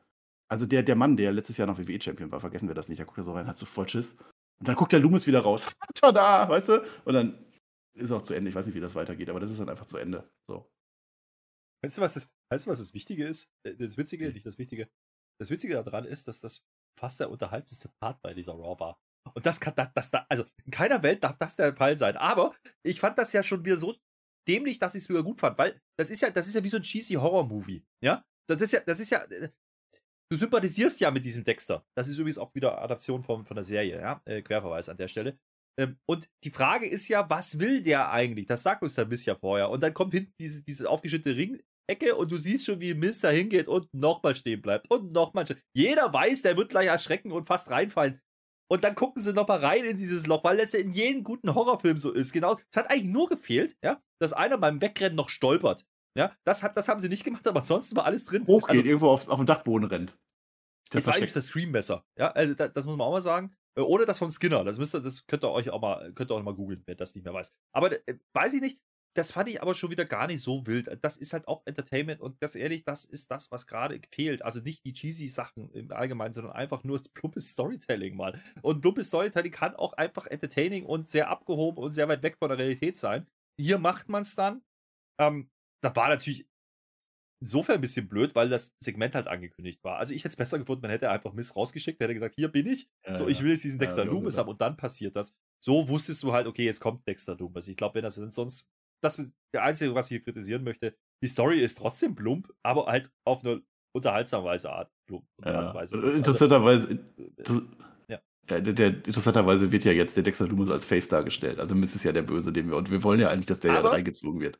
Also 0.47 0.65
der, 0.65 0.83
der 0.83 0.95
Mann, 0.95 1.17
der 1.17 1.31
letztes 1.31 1.57
Jahr 1.57 1.67
noch 1.67 1.77
WWE-Champion 1.77 2.31
war, 2.31 2.39
vergessen 2.39 2.67
wir 2.67 2.75
das 2.75 2.89
nicht. 2.89 2.99
Da 2.99 3.03
guckt 3.03 3.19
er 3.19 3.23
so 3.23 3.31
rein, 3.31 3.47
hat 3.47 3.57
so 3.57 3.65
voll 3.65 3.87
Schiss. 3.87 4.15
Und 4.61 4.67
dann 4.67 4.75
guckt 4.75 4.91
der 4.91 4.99
Loomis 4.99 5.25
wieder 5.25 5.39
raus. 5.39 5.65
Tada, 5.95 6.47
weißt 6.47 6.69
du? 6.69 6.85
Und 7.05 7.13
dann 7.15 7.45
ist 7.95 8.11
auch 8.11 8.21
zu 8.21 8.35
Ende. 8.35 8.49
Ich 8.49 8.55
weiß 8.55 8.67
nicht, 8.67 8.75
wie 8.75 8.79
das 8.79 8.93
weitergeht, 8.93 9.27
aber 9.27 9.39
das 9.39 9.49
ist 9.49 9.59
dann 9.59 9.69
einfach 9.69 9.87
zu 9.87 9.97
Ende. 9.97 10.31
So. 10.47 10.71
Weißt 11.83 11.97
du, 11.97 12.01
was 12.01 12.13
das, 12.13 12.31
weißt 12.51 12.67
du, 12.67 12.69
was 12.69 12.77
das 12.77 12.93
Wichtige 12.93 13.25
ist? 13.25 13.51
Äh, 13.63 13.75
das 13.75 13.97
Witzige, 13.97 14.27
hm. 14.27 14.33
nicht 14.33 14.45
das 14.45 14.59
Wichtige. 14.59 14.87
Das 15.39 15.49
Witzige 15.49 15.73
daran 15.83 16.05
ist, 16.05 16.27
dass 16.27 16.41
das 16.41 16.67
fast 16.95 17.19
der 17.19 17.31
unterhaltendste 17.31 17.89
Part 17.99 18.21
bei 18.21 18.35
dieser 18.35 18.53
Raw 18.53 18.79
war. 18.79 19.01
Und 19.33 19.47
das 19.47 19.59
kann, 19.59 19.73
das, 19.75 19.89
das, 19.93 20.11
also 20.29 20.45
in 20.63 20.69
keiner 20.69 21.01
Welt 21.01 21.23
darf 21.23 21.39
das 21.39 21.55
der 21.55 21.75
Fall 21.75 21.97
sein. 21.97 22.17
Aber 22.17 22.55
ich 22.83 22.99
fand 22.99 23.17
das 23.17 23.33
ja 23.33 23.41
schon 23.41 23.65
wieder 23.65 23.77
so 23.77 23.95
dämlich, 24.47 24.77
dass 24.77 24.93
ich 24.93 25.03
es 25.03 25.09
wieder 25.09 25.23
gut 25.23 25.39
fand, 25.39 25.57
weil 25.57 25.81
das 25.97 26.11
ist 26.11 26.21
ja, 26.21 26.29
das 26.29 26.47
ist 26.47 26.53
ja 26.53 26.63
wie 26.63 26.69
so 26.69 26.77
ein 26.77 26.83
cheesy 26.83 27.15
Horror-Movie. 27.15 27.83
Ja? 28.03 28.23
Das 28.47 28.61
ist 28.61 28.73
ja, 28.73 28.81
das 28.81 28.99
ist 28.99 29.09
ja, 29.09 29.23
äh, 29.23 29.49
du 30.31 30.37
sympathisierst 30.37 31.01
ja 31.01 31.11
mit 31.11 31.25
diesem 31.25 31.43
Dexter. 31.43 31.85
Das 31.95 32.07
ist 32.07 32.17
übrigens 32.17 32.37
auch 32.37 32.55
wieder 32.55 32.81
Adaption 32.81 33.23
von, 33.23 33.43
von 33.43 33.55
der 33.55 33.63
Serie, 33.63 33.99
ja. 33.99 34.21
Äh, 34.25 34.41
Querverweis 34.41 34.87
an 34.89 34.97
der 34.97 35.09
Stelle. 35.09 35.37
Ähm, 35.77 35.97
und 36.05 36.29
die 36.43 36.51
Frage 36.51 36.87
ist 36.87 37.07
ja, 37.09 37.29
was 37.29 37.59
will 37.59 37.81
der 37.81 38.11
eigentlich? 38.11 38.45
Das 38.45 38.63
sagt 38.63 38.81
uns 38.81 38.95
der 38.95 39.05
Miss 39.05 39.25
ja 39.25 39.35
vorher. 39.35 39.69
Und 39.69 39.83
dann 39.83 39.93
kommt 39.93 40.13
hinten 40.13 40.33
diese, 40.39 40.63
diese 40.63 40.89
aufgeschnittene 40.89 41.35
Ringecke 41.35 42.15
und 42.15 42.31
du 42.31 42.37
siehst 42.37 42.65
schon, 42.65 42.79
wie 42.79 42.93
Miss 42.93 43.19
da 43.19 43.29
hingeht 43.29 43.67
und 43.67 43.93
nochmal 43.93 44.35
stehen 44.35 44.61
bleibt. 44.61 44.89
Und 44.89 45.11
nochmal. 45.11 45.45
Jeder 45.73 46.13
weiß, 46.13 46.43
der 46.43 46.55
wird 46.57 46.69
gleich 46.69 46.87
erschrecken 46.87 47.31
und 47.31 47.45
fast 47.45 47.69
reinfallen. 47.69 48.21
Und 48.71 48.85
dann 48.85 48.95
gucken 48.95 49.21
sie 49.21 49.33
nochmal 49.33 49.59
rein 49.59 49.83
in 49.83 49.97
dieses 49.97 50.27
Loch, 50.27 50.45
weil 50.45 50.57
ja 50.57 50.79
in 50.79 50.91
jedem 50.91 51.25
guten 51.25 51.53
Horrorfilm 51.53 51.97
so 51.97 52.13
ist. 52.13 52.31
Genau. 52.31 52.57
Es 52.69 52.77
hat 52.77 52.89
eigentlich 52.89 53.11
nur 53.11 53.27
gefehlt, 53.27 53.75
ja, 53.83 54.01
dass 54.21 54.31
einer 54.31 54.57
beim 54.57 54.81
Wegrennen 54.81 55.17
noch 55.17 55.27
stolpert. 55.27 55.85
Ja, 56.15 56.35
das, 56.43 56.63
hat, 56.63 56.75
das 56.75 56.87
haben 56.87 56.99
sie 56.99 57.09
nicht 57.09 57.23
gemacht, 57.23 57.47
aber 57.47 57.59
ansonsten 57.59 57.95
war 57.95 58.05
alles 58.05 58.25
drin. 58.25 58.45
Hochgeht, 58.45 58.77
also, 58.77 58.83
irgendwo 58.83 59.09
auf, 59.09 59.27
auf 59.27 59.37
dem 59.37 59.45
Dachboden 59.45 59.87
rennt. 59.87 60.17
Das, 60.91 61.07
war 61.07 61.15
eigentlich 61.15 61.33
das 61.33 61.45
Scream-Messer. 61.45 62.05
Ja, 62.17 62.31
also 62.31 62.53
das, 62.53 62.73
das, 62.73 62.85
muss 62.85 62.97
man 62.97 63.07
auch 63.07 63.11
mal 63.11 63.21
sagen. 63.21 63.55
Äh, 63.77 63.81
ohne 63.81 64.05
das 64.05 64.19
von 64.19 64.31
Skinner. 64.31 64.63
Das 64.65 64.77
müsst 64.77 64.93
ihr, 64.93 64.99
das 64.99 65.25
könnt 65.25 65.43
ihr 65.43 65.51
euch 65.51 65.69
auch 65.69 65.81
mal, 65.81 66.11
könnt 66.13 66.31
ihr 66.31 66.35
auch 66.35 66.43
mal 66.43 66.53
googeln, 66.53 66.83
wer 66.85 66.95
das 66.95 67.15
nicht 67.15 67.23
mehr 67.23 67.33
weiß. 67.33 67.55
Aber 67.73 67.91
äh, 68.07 68.17
weiß 68.33 68.53
ich 68.55 68.61
nicht. 68.61 68.79
Das 69.13 69.33
fand 69.33 69.49
ich 69.49 69.61
aber 69.61 69.75
schon 69.75 69.91
wieder 69.91 70.05
gar 70.05 70.27
nicht 70.27 70.41
so 70.41 70.65
wild. 70.65 70.89
Das 71.01 71.17
ist 71.17 71.33
halt 71.33 71.45
auch 71.45 71.63
Entertainment 71.65 72.21
und 72.21 72.39
ganz 72.39 72.55
ehrlich, 72.55 72.85
das 72.85 73.03
ist 73.03 73.29
das, 73.29 73.51
was 73.51 73.67
gerade 73.67 73.99
fehlt. 74.09 74.41
Also 74.41 74.61
nicht 74.61 74.85
die 74.85 74.93
cheesy 74.93 75.27
Sachen 75.27 75.69
im 75.71 75.91
Allgemeinen, 75.91 76.33
sondern 76.33 76.53
einfach 76.53 76.85
nur 76.85 77.01
plumpes 77.13 77.49
Storytelling 77.49 78.15
mal. 78.15 78.39
Und 78.61 78.79
plumpes 78.79 79.07
Storytelling 79.07 79.51
kann 79.51 79.75
auch 79.75 79.93
einfach 79.93 80.27
entertaining 80.27 80.85
und 80.85 81.07
sehr 81.07 81.29
abgehoben 81.29 81.83
und 81.83 81.91
sehr 81.91 82.07
weit 82.07 82.23
weg 82.23 82.37
von 82.37 82.49
der 82.49 82.57
Realität 82.57 82.95
sein. 82.95 83.27
Hier 83.59 83.79
macht 83.79 84.07
man 84.07 84.21
es 84.21 84.35
dann. 84.35 84.61
Ähm, 85.19 85.49
da 85.81 85.95
war 85.95 86.09
natürlich 86.09 86.47
insofern 87.41 87.75
ein 87.75 87.81
bisschen 87.81 88.07
blöd, 88.07 88.35
weil 88.35 88.49
das 88.49 88.75
Segment 88.79 89.15
halt 89.15 89.27
angekündigt 89.27 89.83
war. 89.83 89.97
Also 89.97 90.13
ich 90.13 90.23
hätte 90.23 90.33
es 90.33 90.35
besser 90.35 90.59
gefunden, 90.59 90.83
man 90.83 90.91
hätte 90.91 91.09
einfach 91.09 91.33
Miss 91.33 91.55
rausgeschickt, 91.55 91.99
hätte 91.99 92.13
gesagt, 92.13 92.35
hier 92.35 92.49
bin 92.49 92.67
ich. 92.67 92.87
Ja, 93.05 93.17
so, 93.17 93.27
ich 93.27 93.41
will 93.41 93.49
jetzt 93.49 93.63
diesen 93.63 93.79
Dexter 93.79 94.05
ja, 94.05 94.11
Loomis 94.11 94.37
haben 94.37 94.49
und 94.49 94.61
dann 94.61 94.77
passiert 94.77 95.15
das. 95.15 95.35
So 95.59 95.89
wusstest 95.89 96.23
du 96.23 96.33
halt, 96.33 96.47
okay, 96.47 96.65
jetzt 96.65 96.79
kommt 96.79 97.05
Dexter 97.07 97.35
Loomis. 97.35 97.67
Ich 97.67 97.77
glaube, 97.77 97.95
wenn 97.95 98.03
das 98.03 98.15
sonst, 98.15 98.67
das 99.03 99.17
ist 99.17 99.33
der 99.53 99.63
Einzige, 99.63 99.95
was 99.95 100.05
ich 100.05 100.17
hier 100.17 100.23
kritisieren 100.23 100.63
möchte, 100.63 100.95
die 101.23 101.27
Story 101.27 101.61
ist 101.61 101.79
trotzdem 101.79 102.15
plump, 102.15 102.51
aber 102.63 102.85
halt 102.85 103.11
auf 103.25 103.43
eine 103.43 103.61
unterhaltsame 103.93 104.45
Weise 104.45 104.71
Art. 104.71 104.91
Plump, 105.07 105.25
ja. 105.43 105.73
Weise. 105.73 105.95
Also, 105.95 106.09
interessanterweise, 106.11 106.99
das, 107.37 107.61
ja. 108.07 108.21
Der, 108.49 108.61
der, 108.61 108.87
interessanterweise 108.87 109.71
wird 109.71 109.83
ja 109.83 109.91
jetzt 109.91 110.15
der 110.15 110.23
Dexter 110.23 110.47
Loomis 110.47 110.69
als 110.69 110.85
Face 110.85 111.07
dargestellt. 111.07 111.59
Also 111.59 111.73
Miss 111.73 111.95
ist 111.95 112.03
ja 112.03 112.11
der 112.11 112.21
Böse, 112.21 112.53
den 112.53 112.69
wir, 112.69 112.77
und 112.77 112.91
wir 112.91 113.03
wollen 113.03 113.19
ja 113.19 113.29
eigentlich, 113.29 113.47
dass 113.47 113.59
der 113.59 113.71
aber, 113.71 113.89
ja 113.89 113.95
reingezogen 113.95 114.41
wird 114.41 114.59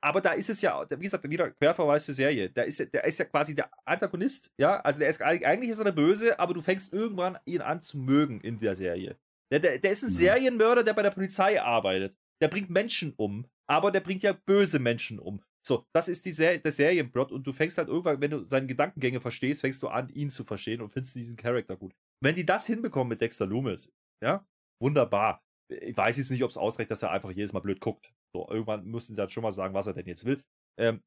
aber 0.00 0.20
da 0.20 0.32
ist 0.32 0.50
es 0.50 0.60
ja, 0.60 0.84
wie 0.90 1.02
gesagt, 1.02 1.28
wieder 1.28 1.50
Querverweis 1.50 2.04
zur 2.04 2.14
Serie. 2.14 2.50
Der 2.50 2.66
ist, 2.66 2.92
der 2.92 3.04
ist 3.04 3.18
ja 3.18 3.24
quasi 3.24 3.54
der 3.54 3.70
Antagonist, 3.84 4.52
ja. 4.58 4.80
Also 4.80 4.98
der 4.98 5.08
ist 5.08 5.20
eigentlich 5.22 5.70
ist 5.70 5.78
er 5.78 5.84
der 5.84 5.92
Böse, 5.92 6.38
aber 6.38 6.54
du 6.54 6.60
fängst 6.60 6.92
irgendwann 6.92 7.38
ihn 7.44 7.60
an 7.60 7.80
zu 7.80 7.98
mögen 7.98 8.40
in 8.40 8.60
der 8.60 8.76
Serie. 8.76 9.16
Der, 9.50 9.60
der, 9.60 9.78
der 9.78 9.90
ist 9.90 10.02
ein 10.02 10.10
mhm. 10.10 10.14
Serienmörder, 10.14 10.84
der 10.84 10.92
bei 10.94 11.02
der 11.02 11.10
Polizei 11.10 11.60
arbeitet. 11.60 12.16
Der 12.40 12.48
bringt 12.48 12.70
Menschen 12.70 13.14
um, 13.16 13.46
aber 13.66 13.90
der 13.90 14.00
bringt 14.00 14.22
ja 14.22 14.32
böse 14.32 14.78
Menschen 14.78 15.18
um. 15.18 15.42
So, 15.66 15.84
das 15.92 16.08
ist 16.08 16.24
die 16.24 16.32
Ser 16.32 16.58
der 16.58 16.72
Serienplot 16.72 17.32
und 17.32 17.46
du 17.46 17.52
fängst 17.52 17.76
halt 17.76 17.88
irgendwann, 17.88 18.20
wenn 18.20 18.30
du 18.30 18.44
seine 18.44 18.66
Gedankengänge 18.66 19.20
verstehst, 19.20 19.60
fängst 19.60 19.82
du 19.82 19.88
an, 19.88 20.08
ihn 20.10 20.30
zu 20.30 20.44
verstehen 20.44 20.80
und 20.80 20.90
findest 20.90 21.16
diesen 21.16 21.36
Charakter 21.36 21.76
gut. 21.76 21.92
Wenn 22.22 22.34
die 22.34 22.46
das 22.46 22.66
hinbekommen 22.66 23.08
mit 23.08 23.20
Dexter 23.20 23.46
Loomis, 23.46 23.92
ja, 24.22 24.46
wunderbar 24.80 25.42
ich 25.68 25.96
weiß 25.96 26.16
jetzt 26.16 26.30
nicht, 26.30 26.42
ob 26.42 26.50
es 26.50 26.56
ausreicht, 26.56 26.90
dass 26.90 27.02
er 27.02 27.10
einfach 27.10 27.30
jedes 27.30 27.52
Mal 27.52 27.60
blöd 27.60 27.80
guckt. 27.80 28.12
So, 28.34 28.48
irgendwann 28.50 28.84
müssen 28.84 29.14
sie 29.14 29.16
dann 29.16 29.28
schon 29.28 29.42
mal 29.42 29.52
sagen, 29.52 29.74
was 29.74 29.86
er 29.86 29.94
denn 29.94 30.06
jetzt 30.06 30.24
will. 30.24 30.42
Ähm, 30.78 31.02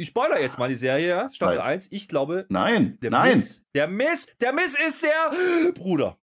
ich 0.00 0.08
spoiler 0.08 0.40
jetzt 0.40 0.58
mal 0.58 0.68
die 0.68 0.76
Serie, 0.76 1.08
ja? 1.08 1.30
Staffel 1.30 1.58
Nein. 1.58 1.66
1. 1.66 1.92
Ich 1.92 2.08
glaube, 2.08 2.46
Nein, 2.48 2.98
der 3.00 3.10
Nein. 3.10 3.32
Miss, 3.32 3.64
der 3.74 3.88
Miss, 3.88 4.26
der 4.38 4.52
Miss 4.52 4.74
ist 4.74 5.02
der 5.02 5.72
Bruder 5.72 6.18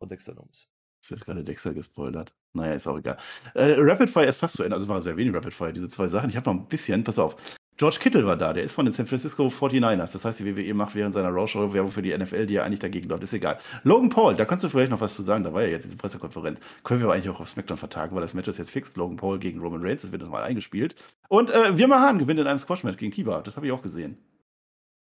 von 0.00 0.08
Dexter 0.08 0.34
Loomis. 0.34 0.70
Ist 1.02 1.10
jetzt 1.10 1.24
gerade 1.24 1.44
Dexter 1.44 1.74
gespoilert. 1.74 2.34
Naja, 2.54 2.74
ist 2.74 2.86
auch 2.86 2.98
egal. 2.98 3.18
Äh, 3.54 3.74
Rapid 3.78 4.10
Fire 4.10 4.26
ist 4.26 4.38
fast 4.38 4.56
zu 4.56 4.62
Ende. 4.62 4.74
Also 4.74 4.88
war 4.88 5.00
sehr 5.02 5.16
wenig 5.16 5.34
Rapid 5.34 5.52
Fire, 5.52 5.72
diese 5.72 5.88
zwei 5.88 6.08
Sachen. 6.08 6.30
Ich 6.30 6.36
habe 6.36 6.50
noch 6.50 6.60
ein 6.60 6.68
bisschen, 6.68 7.04
pass 7.04 7.18
auf. 7.18 7.57
George 7.78 7.98
Kittle 8.00 8.26
war 8.26 8.36
da, 8.36 8.52
der 8.52 8.64
ist 8.64 8.72
von 8.72 8.84
den 8.86 8.92
San 8.92 9.06
Francisco 9.06 9.46
49ers. 9.46 10.12
Das 10.12 10.24
heißt, 10.24 10.40
die 10.40 10.56
WWE 10.56 10.74
macht 10.74 10.96
während 10.96 11.14
seiner 11.14 11.28
Raw-Show 11.28 11.72
Werbung 11.72 11.92
für 11.92 12.02
die 12.02 12.16
NFL, 12.16 12.46
die 12.46 12.54
ja 12.54 12.64
eigentlich 12.64 12.80
dagegen 12.80 13.08
läuft. 13.08 13.22
Ist 13.22 13.34
egal. 13.34 13.56
Logan 13.84 14.08
Paul, 14.08 14.34
da 14.34 14.44
kannst 14.44 14.64
du 14.64 14.68
vielleicht 14.68 14.90
noch 14.90 15.00
was 15.00 15.14
zu 15.14 15.22
sagen. 15.22 15.44
Da 15.44 15.52
war 15.52 15.62
ja 15.62 15.68
jetzt 15.68 15.84
diese 15.84 15.96
Pressekonferenz. 15.96 16.58
Können 16.82 16.98
wir 16.98 17.06
aber 17.06 17.14
eigentlich 17.14 17.32
auch 17.32 17.38
auf 17.38 17.48
SmackDown 17.48 17.78
vertagen, 17.78 18.16
weil 18.16 18.22
das 18.22 18.34
Match 18.34 18.48
ist 18.48 18.58
jetzt 18.58 18.70
fix. 18.70 18.96
Logan 18.96 19.16
Paul 19.16 19.38
gegen 19.38 19.60
Roman 19.60 19.80
Reigns, 19.80 20.02
das 20.02 20.10
wird 20.10 20.28
mal 20.28 20.42
eingespielt. 20.42 20.96
Und 21.28 21.50
äh, 21.50 21.78
Wirma 21.78 22.00
Hahn 22.00 22.18
gewinnt 22.18 22.40
in 22.40 22.48
einem 22.48 22.58
Squash-Match 22.58 22.96
gegen 22.96 23.12
Tiba. 23.12 23.42
Das 23.42 23.56
habe 23.56 23.66
ich 23.66 23.72
auch 23.72 23.82
gesehen. 23.82 24.18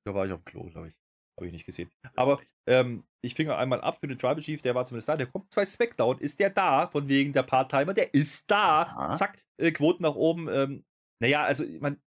Da 0.03 0.15
war 0.15 0.25
ich 0.25 0.31
auf 0.31 0.41
dem 0.41 0.45
Klo, 0.45 0.63
glaube 0.63 0.87
ich. 0.87 0.95
Habe 1.37 1.45
ich 1.45 1.53
nicht 1.53 1.67
gesehen. 1.67 1.91
Aber 2.15 2.39
ähm, 2.65 3.03
ich 3.21 3.35
fing 3.35 3.51
einmal 3.51 3.81
ab 3.81 3.99
für 3.99 4.07
den 4.07 4.17
Tribal 4.17 4.39
Chief, 4.39 4.63
der 4.63 4.73
war 4.73 4.85
zumindest 4.85 5.09
da. 5.09 5.17
Der 5.17 5.27
kommt 5.27 5.53
bei 5.53 5.65
SmackDown. 5.65 6.17
Ist 6.17 6.39
der 6.39 6.49
da? 6.49 6.87
Von 6.87 7.07
wegen 7.07 7.31
der 7.31 7.43
Part-Timer. 7.43 7.93
Der 7.93 8.11
ist 8.11 8.49
da. 8.49 8.83
Aha. 8.83 9.13
Zack, 9.13 9.37
äh, 9.57 9.71
Quoten 9.71 10.01
nach 10.01 10.15
oben. 10.15 10.47
Ähm, 10.49 10.83
naja, 11.19 11.43
also, 11.43 11.63
man, 11.79 12.01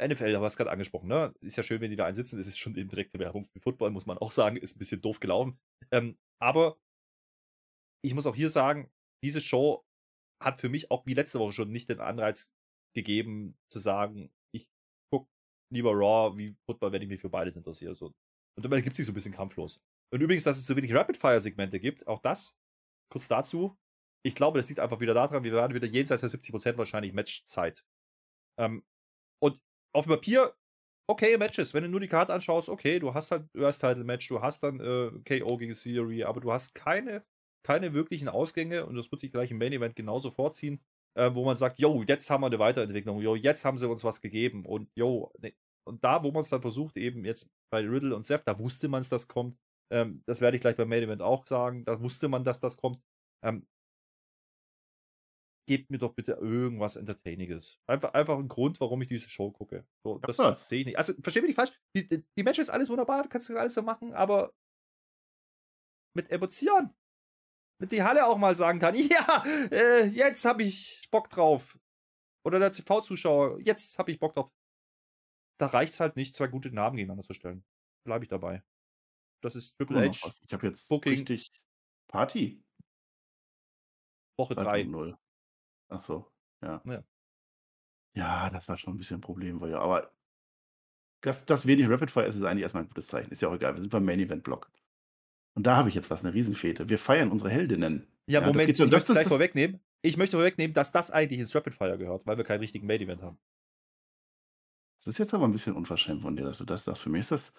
NFL, 0.00 0.32
du 0.32 0.40
hast 0.40 0.56
gerade 0.56 0.70
angesprochen, 0.70 1.08
ne? 1.08 1.34
Ist 1.40 1.56
ja 1.56 1.62
schön, 1.62 1.80
wenn 1.80 1.90
die 1.90 1.96
da 1.96 2.06
einsitzen. 2.06 2.38
Das 2.38 2.46
ist 2.46 2.58
schon 2.58 2.74
in 2.76 2.88
direkte 2.88 3.18
Werbung 3.18 3.44
für 3.44 3.60
Football, 3.60 3.90
muss 3.90 4.06
man 4.06 4.18
auch 4.18 4.30
sagen. 4.30 4.56
Ist 4.56 4.76
ein 4.76 4.78
bisschen 4.78 5.02
doof 5.02 5.20
gelaufen. 5.20 5.58
Ähm, 5.90 6.18
aber 6.40 6.78
ich 8.04 8.14
muss 8.14 8.26
auch 8.26 8.34
hier 8.34 8.50
sagen, 8.50 8.90
diese 9.22 9.40
Show 9.40 9.84
hat 10.42 10.60
für 10.60 10.68
mich 10.68 10.90
auch 10.90 11.06
wie 11.06 11.14
letzte 11.14 11.38
Woche 11.38 11.52
schon 11.52 11.70
nicht 11.70 11.88
den 11.88 12.00
Anreiz 12.00 12.52
gegeben, 12.94 13.56
zu 13.70 13.78
sagen, 13.78 14.32
ich 14.54 14.68
gucke 15.10 15.28
lieber 15.72 15.92
Raw 15.92 16.36
wie 16.38 16.56
Football, 16.66 16.92
wenn 16.92 17.02
ich 17.02 17.08
mich 17.08 17.20
für 17.20 17.30
beides 17.30 17.56
interessiere. 17.56 17.94
So. 17.94 18.06
Und 18.56 18.64
dabei 18.64 18.80
gibt 18.80 18.94
es 18.94 18.98
sich 18.98 19.06
so 19.06 19.12
ein 19.12 19.14
bisschen 19.14 19.34
kampflos. 19.34 19.80
Und 20.12 20.20
übrigens, 20.20 20.44
dass 20.44 20.58
es 20.58 20.66
so 20.66 20.76
wenig 20.76 20.92
Rapid-Fire-Segmente 20.92 21.80
gibt, 21.80 22.06
auch 22.06 22.20
das, 22.20 22.58
kurz 23.10 23.28
dazu. 23.28 23.78
Ich 24.24 24.34
glaube, 24.34 24.58
das 24.58 24.68
liegt 24.68 24.80
einfach 24.80 25.00
wieder 25.00 25.14
daran, 25.14 25.42
wir 25.42 25.52
werden 25.52 25.74
wieder 25.74 25.86
jenseits 25.86 26.20
der 26.20 26.30
70% 26.30 26.76
wahrscheinlich 26.76 27.12
Matchzeit. 27.12 27.84
Ähm, 28.58 28.84
und 29.42 29.60
auf 29.92 30.04
dem 30.04 30.10
Papier, 30.10 30.54
okay, 31.08 31.36
Matches. 31.36 31.74
Wenn 31.74 31.84
du 31.84 31.88
nur 31.88 32.00
die 32.00 32.08
Karte 32.08 32.32
anschaust, 32.32 32.68
okay, 32.68 32.98
du 32.98 33.14
hast 33.14 33.30
halt 33.30 33.48
US-Title-Match, 33.54 34.28
du 34.28 34.40
hast 34.40 34.62
dann 34.62 34.80
äh, 34.80 35.10
KO 35.40 35.56
gegen 35.56 35.74
Theory, 35.74 36.24
aber 36.24 36.40
du 36.40 36.52
hast 36.52 36.74
keine, 36.74 37.24
keine 37.64 37.94
wirklichen 37.94 38.28
Ausgänge 38.28 38.86
und 38.86 38.96
das 38.96 39.10
wird 39.10 39.20
sich 39.20 39.32
gleich 39.32 39.50
im 39.50 39.58
Main-Event 39.58 39.96
genauso 39.96 40.30
vorziehen, 40.30 40.80
äh, 41.14 41.30
wo 41.34 41.44
man 41.44 41.56
sagt, 41.56 41.78
yo, 41.78 42.02
jetzt 42.06 42.30
haben 42.30 42.42
wir 42.42 42.46
eine 42.46 42.58
Weiterentwicklung, 42.58 43.20
yo, 43.20 43.34
jetzt 43.36 43.64
haben 43.64 43.76
sie 43.76 43.88
uns 43.88 44.04
was 44.04 44.20
gegeben 44.20 44.64
und 44.64 44.90
yo, 44.94 45.32
ne. 45.38 45.54
und 45.84 46.02
da, 46.04 46.22
wo 46.22 46.30
man 46.30 46.40
es 46.40 46.48
dann 46.48 46.62
versucht, 46.62 46.96
eben 46.96 47.24
jetzt 47.24 47.48
bei 47.70 47.80
Riddle 47.80 48.14
und 48.14 48.24
Seth, 48.24 48.42
da 48.46 48.58
wusste 48.58 48.88
man 48.88 49.00
es, 49.00 49.08
das 49.08 49.28
kommt. 49.28 49.58
Ähm, 49.92 50.22
das 50.26 50.40
werde 50.40 50.56
ich 50.56 50.62
gleich 50.62 50.76
beim 50.76 50.88
Main 50.88 51.02
Event 51.02 51.20
auch 51.20 51.46
sagen. 51.46 51.84
Da 51.84 52.00
wusste 52.00 52.28
man, 52.28 52.44
dass 52.44 52.60
das 52.60 52.78
kommt. 52.78 52.98
Ähm, 53.44 53.66
gebt 55.66 55.90
mir 55.90 55.98
doch 55.98 56.14
bitte 56.14 56.32
irgendwas 56.32 56.96
Entertainiges. 56.96 57.78
Einfach, 57.86 58.14
einfach 58.14 58.38
ein 58.38 58.48
Grund, 58.48 58.80
warum 58.80 59.00
ich 59.02 59.08
diese 59.08 59.28
Show 59.28 59.50
gucke. 59.50 59.86
So, 60.04 60.18
das 60.18 60.38
ja, 60.38 60.54
sehe 60.54 60.80
ich 60.80 60.86
nicht. 60.86 60.98
Also, 60.98 61.14
verstehe 61.22 61.42
mich 61.42 61.50
nicht 61.50 61.56
falsch. 61.56 61.72
Die, 61.96 62.08
die 62.08 62.42
Match 62.42 62.58
ist 62.58 62.70
alles 62.70 62.88
wunderbar, 62.88 63.28
kannst 63.28 63.48
du 63.48 63.58
alles 63.58 63.74
so 63.74 63.82
machen, 63.82 64.12
aber 64.12 64.52
mit 66.14 66.30
Emotionen. 66.30 66.94
Mit 67.80 67.92
die 67.92 68.02
Halle 68.02 68.26
auch 68.26 68.38
mal 68.38 68.54
sagen 68.54 68.78
kann, 68.78 68.94
ja, 68.96 69.44
äh, 69.70 70.06
jetzt 70.06 70.44
habe 70.44 70.62
ich 70.62 71.08
Bock 71.10 71.30
drauf. 71.30 71.78
Oder 72.44 72.58
der 72.58 72.72
TV-Zuschauer, 72.72 73.60
jetzt 73.60 73.98
habe 73.98 74.10
ich 74.10 74.18
Bock 74.18 74.34
drauf 74.34 74.50
da 75.62 75.66
reicht 75.66 75.92
es 75.92 76.00
halt 76.00 76.16
nicht, 76.16 76.34
zwei 76.34 76.48
gute 76.48 76.72
Namen 76.72 76.96
gegeneinander 76.96 77.22
zu 77.22 77.34
stellen. 77.34 77.64
Bleibe 78.04 78.24
ich 78.24 78.28
dabei. 78.28 78.64
Das 79.44 79.54
ist 79.54 79.76
Triple 79.76 80.08
H. 80.08 80.28
Ich 80.44 80.52
habe 80.52 80.66
jetzt 80.66 80.88
Booking. 80.88 81.12
richtig 81.12 81.52
Party. 82.08 82.60
Woche 84.36 84.56
3. 84.56 84.88
Ach 85.92 86.00
so, 86.00 86.26
ja. 86.62 86.82
ja. 86.86 87.04
Ja, 88.14 88.50
das 88.50 88.68
war 88.68 88.76
schon 88.76 88.94
ein 88.94 88.98
bisschen 88.98 89.18
ein 89.18 89.22
Problem, 89.22 89.60
weil 89.60 89.70
ja, 89.70 89.80
aber 89.80 90.12
das, 91.22 91.44
das 91.44 91.66
wenig 91.66 91.88
Rapid 91.88 92.10
Fire 92.10 92.26
ist, 92.26 92.34
ist 92.34 92.42
eigentlich 92.42 92.62
erstmal 92.62 92.84
ein 92.84 92.88
gutes 92.88 93.06
Zeichen. 93.06 93.30
Ist 93.30 93.42
ja 93.42 93.48
auch 93.48 93.54
egal. 93.54 93.74
Wir 93.74 93.80
sind 93.80 93.90
beim 93.90 94.04
Main 94.04 94.20
Event 94.20 94.42
Block. 94.42 94.70
Und 95.54 95.66
da 95.66 95.76
habe 95.76 95.88
ich 95.88 95.94
jetzt 95.94 96.10
was, 96.10 96.24
eine 96.24 96.34
Riesenfete. 96.34 96.88
Wir 96.88 96.98
feiern 96.98 97.30
unsere 97.30 97.50
Heldinnen. 97.50 98.06
Ja, 98.26 98.40
ja 98.40 98.46
Moment, 98.46 98.68
ich 98.68 98.78
möchte 98.78 98.96
es 98.96 99.06
gleich 99.06 99.28
vorwegnehmen. 99.28 99.80
Ich 100.02 100.16
möchte 100.16 100.36
vorwegnehmen, 100.36 100.74
dass 100.74 100.92
das 100.92 101.10
eigentlich 101.10 101.38
ins 101.38 101.54
Rapid 101.54 101.74
Fire 101.74 101.96
gehört, 101.96 102.26
weil 102.26 102.36
wir 102.36 102.44
keinen 102.44 102.60
richtigen 102.60 102.86
Main 102.86 103.00
Event 103.00 103.22
haben. 103.22 103.38
Das 104.98 105.06
ist 105.08 105.18
jetzt 105.18 105.34
aber 105.34 105.44
ein 105.44 105.52
bisschen 105.52 105.74
unverschämt 105.74 106.22
von 106.22 106.36
dir, 106.36 106.44
dass 106.44 106.58
du 106.58 106.64
das 106.64 106.84
sagst. 106.84 107.02
Für 107.02 107.10
mich 107.10 107.20
ist 107.20 107.32
das. 107.32 107.54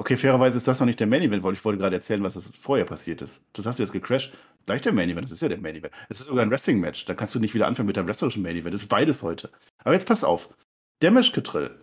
Okay, 0.00 0.16
fairerweise 0.16 0.56
ist 0.56 0.66
das 0.66 0.80
noch 0.80 0.86
nicht 0.86 0.98
der 0.98 1.06
Main 1.06 1.20
Event, 1.20 1.42
weil 1.42 1.52
ich 1.52 1.62
wollte 1.62 1.78
gerade 1.78 1.94
erzählen, 1.94 2.22
was 2.22 2.32
das 2.32 2.50
vorher 2.58 2.86
passiert 2.86 3.20
ist. 3.20 3.44
Das 3.52 3.66
hast 3.66 3.78
du 3.78 3.82
jetzt 3.82 3.92
gecrashed. 3.92 4.32
Gleich 4.64 4.80
der 4.80 4.94
Main 4.94 5.10
Event, 5.10 5.26
das 5.26 5.32
ist 5.32 5.42
ja 5.42 5.48
der 5.48 5.58
Main 5.58 5.76
Event. 5.76 5.92
Es 6.08 6.20
ist 6.20 6.28
sogar 6.28 6.42
ein 6.42 6.50
Wrestling-Match. 6.50 7.04
Da 7.04 7.12
kannst 7.12 7.34
du 7.34 7.38
nicht 7.38 7.52
wieder 7.52 7.66
anfangen 7.66 7.86
mit 7.86 7.98
deinem 7.98 8.08
wrestlerischen 8.08 8.42
Main 8.42 8.56
Event. 8.56 8.72
Das 8.74 8.80
ist 8.80 8.88
beides 8.88 9.22
heute. 9.22 9.50
Aber 9.84 9.92
jetzt 9.92 10.06
pass 10.06 10.24
auf. 10.24 10.48
Damage-Getrill. 11.00 11.78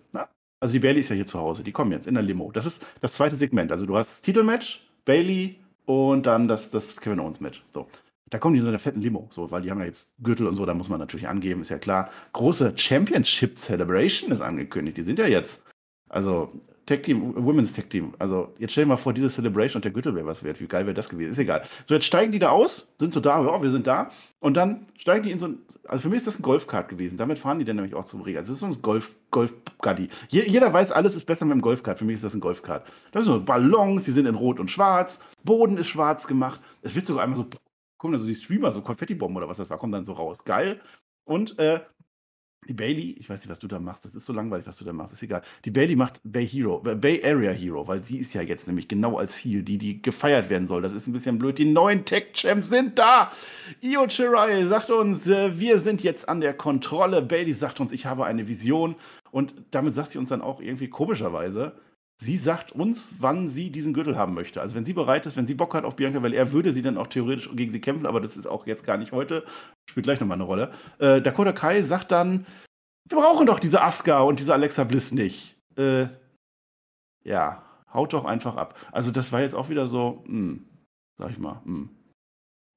Also 0.60 0.72
die 0.72 0.80
Bailey 0.80 1.02
ist 1.02 1.10
ja 1.10 1.16
hier 1.16 1.28
zu 1.28 1.38
Hause. 1.38 1.64
Die 1.64 1.72
kommen 1.72 1.92
jetzt 1.92 2.08
in 2.08 2.16
der 2.16 2.24
Limo. 2.24 2.52
Das 2.52 2.66
ist 2.66 2.84
das 3.02 3.14
zweite 3.14 3.36
Segment. 3.36 3.72
Also 3.72 3.86
du 3.86 3.96
hast 3.96 4.24
Titelmatch, 4.24 4.84
Bailey 5.06 5.60
und 5.86 6.26
dann 6.26 6.48
das, 6.48 6.72
das 6.72 7.00
Kevin 7.00 7.20
Owens-Match. 7.20 7.64
So. 7.76 7.88
Da 8.32 8.40
kommen 8.40 8.56
die 8.56 8.62
in 8.62 8.66
so 8.66 8.70
einer 8.70 8.80
fetten 8.80 9.00
Limo, 9.00 9.28
so, 9.30 9.52
weil 9.52 9.62
die 9.62 9.70
haben 9.70 9.80
ja 9.80 9.86
jetzt 9.86 10.16
Gürtel 10.24 10.48
und 10.48 10.56
so, 10.56 10.66
da 10.66 10.74
muss 10.74 10.90
man 10.90 11.00
natürlich 11.00 11.28
angeben, 11.28 11.62
ist 11.62 11.70
ja 11.70 11.78
klar. 11.78 12.10
Große 12.34 12.74
Championship 12.76 13.60
Celebration 13.60 14.32
ist 14.32 14.42
angekündigt. 14.42 14.98
Die 14.98 15.04
sind 15.04 15.20
ja 15.20 15.28
jetzt 15.28 15.64
also 16.10 16.52
Tech 16.88 17.02
Team, 17.02 17.34
Women's 17.36 17.74
Tech 17.74 17.90
Team. 17.90 18.14
Also 18.18 18.54
jetzt 18.58 18.72
stell 18.72 18.86
dir 18.86 18.90
mal 18.90 18.98
vor, 18.98 19.14
diese 19.14 19.30
Celebration 19.30 19.80
und 19.80 19.84
der 19.84 19.92
Gürtel 19.92 20.16
wäre 20.16 20.26
was 20.26 20.42
wert. 20.44 20.62
Wie 20.62 20.68
geil 20.68 20.86
wäre 20.86 20.94
das 20.94 21.10
gewesen? 21.10 21.32
Ist 21.32 21.38
egal. 21.38 21.64
So, 21.86 21.96
jetzt 21.96 22.06
steigen 22.06 22.32
die 22.32 22.40
da 22.40 22.50
aus, 22.50 22.88
sind 22.98 23.14
so 23.14 23.20
da, 23.20 23.44
ja, 23.44 23.62
wir 23.62 23.70
sind 23.70 23.88
da. 23.88 24.10
Und 24.40 24.56
dann 24.56 24.86
steigen 24.98 25.24
die 25.24 25.32
in 25.32 25.38
so 25.38 25.48
ein, 25.48 25.58
also 25.86 26.04
für 26.04 26.10
mich 26.10 26.20
ist 26.20 26.28
das 26.28 26.40
ein 26.40 26.44
Golfkart 26.44 26.88
gewesen. 26.88 27.18
Damit 27.18 27.40
fahren 27.40 27.60
die 27.60 27.66
dann 27.66 27.76
nämlich 27.76 27.94
auch 27.94 28.06
zum 28.06 28.22
Regen. 28.22 28.38
Also 28.38 28.54
es 28.54 28.58
ist 28.58 28.60
so 28.62 28.68
ein 28.68 28.82
Golf, 28.82 29.14
Golf-Gaddy. 29.32 30.08
Jeder 30.30 30.72
weiß, 30.72 30.94
alles 30.94 31.18
ist 31.18 31.26
besser 31.26 31.44
mit 31.44 31.56
dem 31.56 31.62
Golfkart. 31.62 32.00
Für 32.00 32.06
mich 32.06 32.16
ist 32.16 32.24
das 32.24 32.34
ein 32.34 32.40
Golfkart. 32.40 32.88
Da 33.12 33.22
sind 33.22 33.34
so 33.34 33.42
Ballons, 33.42 34.06
die 34.06 34.12
sind 34.12 34.26
in 34.26 34.36
rot 34.36 34.58
und 34.58 34.72
schwarz. 34.72 35.20
Boden 35.44 35.76
ist 35.76 35.88
schwarz 35.88 36.26
gemacht. 36.26 36.62
Es 36.84 36.96
wird 36.96 37.06
sogar 37.06 37.24
einmal 37.24 37.38
so, 37.38 37.48
kommen 37.98 38.14
da 38.14 38.20
so 38.20 38.28
die 38.28 38.36
Streamer, 38.36 38.72
so 38.72 38.82
Konfettibomben 38.82 39.36
oder 39.36 39.50
was 39.50 39.58
das 39.58 39.70
war, 39.70 39.78
kommen 39.78 39.92
dann 39.92 40.06
so 40.06 40.14
raus. 40.14 40.46
Geil. 40.46 40.80
Und 41.26 41.60
äh, 41.60 41.82
die 42.68 42.74
Bailey, 42.74 43.16
ich 43.20 43.30
weiß 43.30 43.40
nicht, 43.40 43.50
was 43.50 43.60
du 43.60 43.68
da 43.68 43.80
machst, 43.80 44.06
das 44.06 44.16
ist 44.16 44.26
so 44.26 44.34
langweilig, 44.34 44.68
was 44.68 44.78
du 44.78 44.86
da 44.86 44.94
machst, 44.94 45.14
ist 45.14 45.24
egal. 45.24 45.42
Die 45.66 45.72
Bailey 45.72 45.96
macht 45.96 46.20
Bay 46.24 46.46
Hero, 46.46 46.84
äh, 46.86 46.96
Bay 46.96 47.22
Area 47.24 47.52
Hero, 47.52 47.88
weil 47.88 48.04
sie 48.04 48.18
ist 48.18 48.34
ja 48.34 48.42
jetzt 48.42 48.68
nämlich 48.68 48.88
genau 48.88 49.18
als 49.18 49.36
Heel, 49.36 49.64
die, 49.64 49.78
die 49.78 50.02
gefeiert 50.02 50.50
werden 50.50 50.68
soll. 50.68 50.82
Das 50.82 50.94
ist 50.94 51.08
ein 51.08 51.14
bisschen 51.14 51.40
blöd. 51.40 51.58
Die 51.58 51.66
neuen 51.66 52.06
Tech-Champs 52.06 52.70
sind 52.70 53.00
da. 53.00 53.32
Io 53.82 54.08
Shirai 54.10 54.66
sagt 54.66 54.90
uns, 54.90 55.28
äh, 55.28 55.60
wir 55.60 55.80
sind 55.80 56.04
jetzt 56.04 56.28
an 56.28 56.42
der 56.42 56.54
Kontrolle. 56.54 57.22
Bailey 57.22 57.54
sagt 57.54 57.80
uns, 57.80 57.92
ich 57.92 58.06
habe 58.06 58.26
eine 58.26 58.48
Vision. 58.48 58.96
Und 59.32 59.54
damit 59.72 59.96
sagt 59.96 60.12
sie 60.12 60.18
uns 60.18 60.30
dann 60.30 60.42
auch 60.42 60.62
irgendwie 60.62 60.90
komischerweise, 60.90 61.74
sie 62.20 62.38
sagt 62.38 62.72
uns, 62.72 63.14
wann 63.20 63.48
sie 63.48 63.70
diesen 63.70 63.94
Gürtel 63.94 64.18
haben 64.18 64.34
möchte. 64.34 64.62
Also 64.62 64.76
wenn 64.76 64.86
sie 64.86 64.94
bereit 64.94 65.26
ist, 65.26 65.38
wenn 65.38 65.46
sie 65.46 65.54
Bock 65.54 65.74
hat 65.74 65.86
auf 65.86 65.96
Bianca, 65.96 66.22
weil 66.24 66.34
er 66.34 66.52
würde 66.52 66.74
sie 66.74 66.82
dann 66.82 66.98
auch 66.98 67.08
theoretisch 67.08 67.50
gegen 67.54 67.72
sie 67.72 67.82
kämpfen, 67.82 68.06
aber 68.06 68.22
das 68.22 68.38
ist 68.38 68.48
auch 68.48 68.66
jetzt 68.66 68.86
gar 68.86 68.98
nicht 68.98 69.12
heute 69.12 69.44
spielt 69.90 70.06
gleich 70.06 70.20
nochmal 70.20 70.38
eine 70.38 70.44
Rolle. 70.44 70.72
Äh, 71.00 71.22
Dakota 71.22 71.54
Kai 71.54 71.82
sagt 71.82 72.12
dann, 72.12 72.46
wir 73.10 73.18
brauchen 73.18 73.48
doch 73.48 73.60
diese 73.60 73.82
Asuka 73.82 74.22
und 74.22 74.40
diese 74.40 74.54
Alexa 74.54 74.84
Bliss 74.84 75.12
nicht. 75.12 75.58
Äh, 75.78 76.08
ja, 77.24 77.64
haut 77.94 78.14
doch 78.14 78.26
einfach 78.26 78.58
ab. 78.58 78.78
Also 78.92 79.12
das 79.12 79.32
war 79.32 79.42
jetzt 79.42 79.56
auch 79.56 79.70
wieder 79.70 79.88
so, 79.88 80.24
mh, 80.28 80.28
hm, 80.28 80.70
sag 81.18 81.32
ich 81.32 81.40
mal. 81.40 81.62
Mh. 81.66 81.90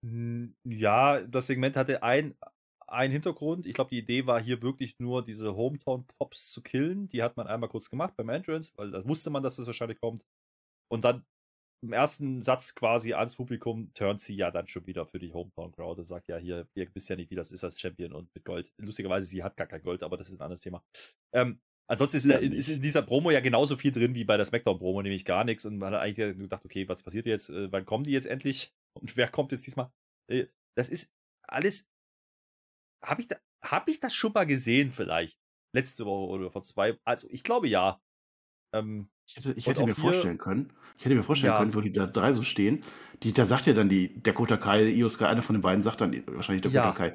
Hm. 0.03 0.55
Ja, 0.65 1.21
das 1.21 1.47
Segment 1.47 1.77
hatte 1.77 2.03
ein, 2.03 2.35
einen 2.91 3.13
Hintergrund. 3.13 3.67
Ich 3.67 3.75
glaube, 3.75 3.91
die 3.91 3.99
Idee 3.99 4.27
war 4.27 4.41
hier 4.41 4.63
wirklich 4.63 4.99
nur, 4.99 5.25
diese 5.25 5.55
Hometown-Pops 5.55 6.51
zu 6.51 6.63
killen. 6.63 7.09
Die 7.09 7.23
hat 7.23 7.37
man 7.37 7.47
einmal 7.47 7.69
kurz 7.69 7.89
gemacht 7.91 8.15
beim 8.17 8.29
Entrance, 8.29 8.73
weil 8.77 8.91
da 8.91 9.07
wusste 9.07 9.31
man, 9.31 9.43
dass 9.43 9.57
das 9.57 9.67
wahrscheinlich 9.67 10.01
kommt. 10.01 10.25
Und 10.91 11.05
dann 11.05 11.25
im 11.83 11.93
ersten 11.93 12.43
Satz 12.43 12.75
quasi 12.75 13.15
ans 13.15 13.37
Publikum 13.37 13.93
turnt 13.95 14.21
sie 14.21 14.35
ja 14.35 14.51
dann 14.51 14.69
schon 14.69 14.87
wieder 14.87 15.07
für 15.07 15.19
die 15.19 15.33
Hometown 15.33 15.73
Crowd 15.73 15.99
und 15.99 16.05
sagt, 16.05 16.29
ja, 16.29 16.37
hier, 16.37 16.69
ihr 16.75 16.95
wisst 16.95 17.09
ja 17.09 17.17
nicht, 17.17 17.31
wie 17.31 17.37
das 17.37 17.53
ist 17.53 17.65
als 17.65 17.81
Champion 17.81 18.13
und 18.13 18.35
mit 18.35 18.45
Gold. 18.45 18.73
Lustigerweise, 18.77 19.27
sie 19.27 19.43
hat 19.43 19.57
gar 19.57 19.67
kein 19.67 19.83
Gold, 19.83 20.03
aber 20.03 20.17
das 20.17 20.29
ist 20.29 20.39
ein 20.39 20.43
anderes 20.43 20.61
Thema. 20.61 20.83
Ähm, 21.33 21.61
ansonsten 21.87 22.19
ist, 22.19 22.27
in, 22.27 22.53
ist 22.53 22.69
in 22.69 22.83
dieser 22.83 23.03
Promo 23.03 23.31
ja 23.31 23.41
genauso 23.41 23.77
viel 23.77 23.93
drin 23.93 24.15
wie 24.15 24.25
bei 24.25 24.37
der 24.37 24.45
Smackdown-Promo, 24.45 25.01
nämlich 25.01 25.25
gar 25.25 25.45
nichts. 25.45 25.65
Und 25.65 25.79
man 25.79 25.95
hat 25.95 26.03
eigentlich 26.03 26.37
gedacht, 26.37 26.65
okay, 26.65 26.87
was 26.87 27.03
passiert 27.03 27.25
jetzt? 27.25 27.49
Äh, 27.49 27.73
wann 27.73 27.87
kommen 27.87 28.05
die 28.05 28.13
jetzt 28.13 28.27
endlich? 28.27 28.75
Und 28.93 29.17
wer 29.17 29.29
kommt 29.29 29.53
jetzt 29.53 29.67
diesmal? 29.67 29.91
Äh, 30.31 30.47
das 30.77 30.91
ist 30.91 31.15
alles. 31.49 31.91
Habe 33.05 33.21
ich, 33.21 33.29
da, 33.29 33.37
hab 33.65 33.89
ich 33.89 34.01
das 34.01 34.15
schon 34.15 34.33
mal 34.33 34.47
gesehen, 34.47 34.91
vielleicht? 34.91 35.39
Letzte 35.75 36.05
Woche 36.05 36.31
oder 36.31 36.51
vor 36.51 36.63
zwei. 36.63 36.99
Also, 37.05 37.29
ich 37.31 37.43
glaube 37.43 37.69
ja. 37.69 38.01
Ähm, 38.75 39.11
ich 39.27 39.37
hätte, 39.37 39.53
ich 39.53 39.67
hätte 39.67 39.85
mir 39.85 39.95
vorstellen 39.95 40.39
können, 40.39 40.73
ich 40.99 41.05
hätte 41.05 41.15
mir 41.15 41.23
vorstellen 41.23 41.53
ja. 41.53 41.59
können, 41.59 41.75
wo 41.75 41.81
die 41.81 41.93
da 41.93 42.07
drei 42.07 42.33
so 42.33 42.43
stehen, 42.43 42.83
die, 43.23 43.33
da 43.33 43.47
sagt 43.47 43.67
ja 43.67 43.73
dann 43.73 43.89
die 43.89 44.21
Dakota 44.23 44.57
Kai, 44.57 44.89
Ioska, 44.91 45.29
einer 45.29 45.43
von 45.43 45.55
den 45.55 45.63
beiden 45.63 45.83
sagt 45.83 46.01
dann 46.01 46.25
wahrscheinlich 46.27 46.63
Dakota 46.63 46.85
ja. 46.85 46.93
Kai. 46.93 47.15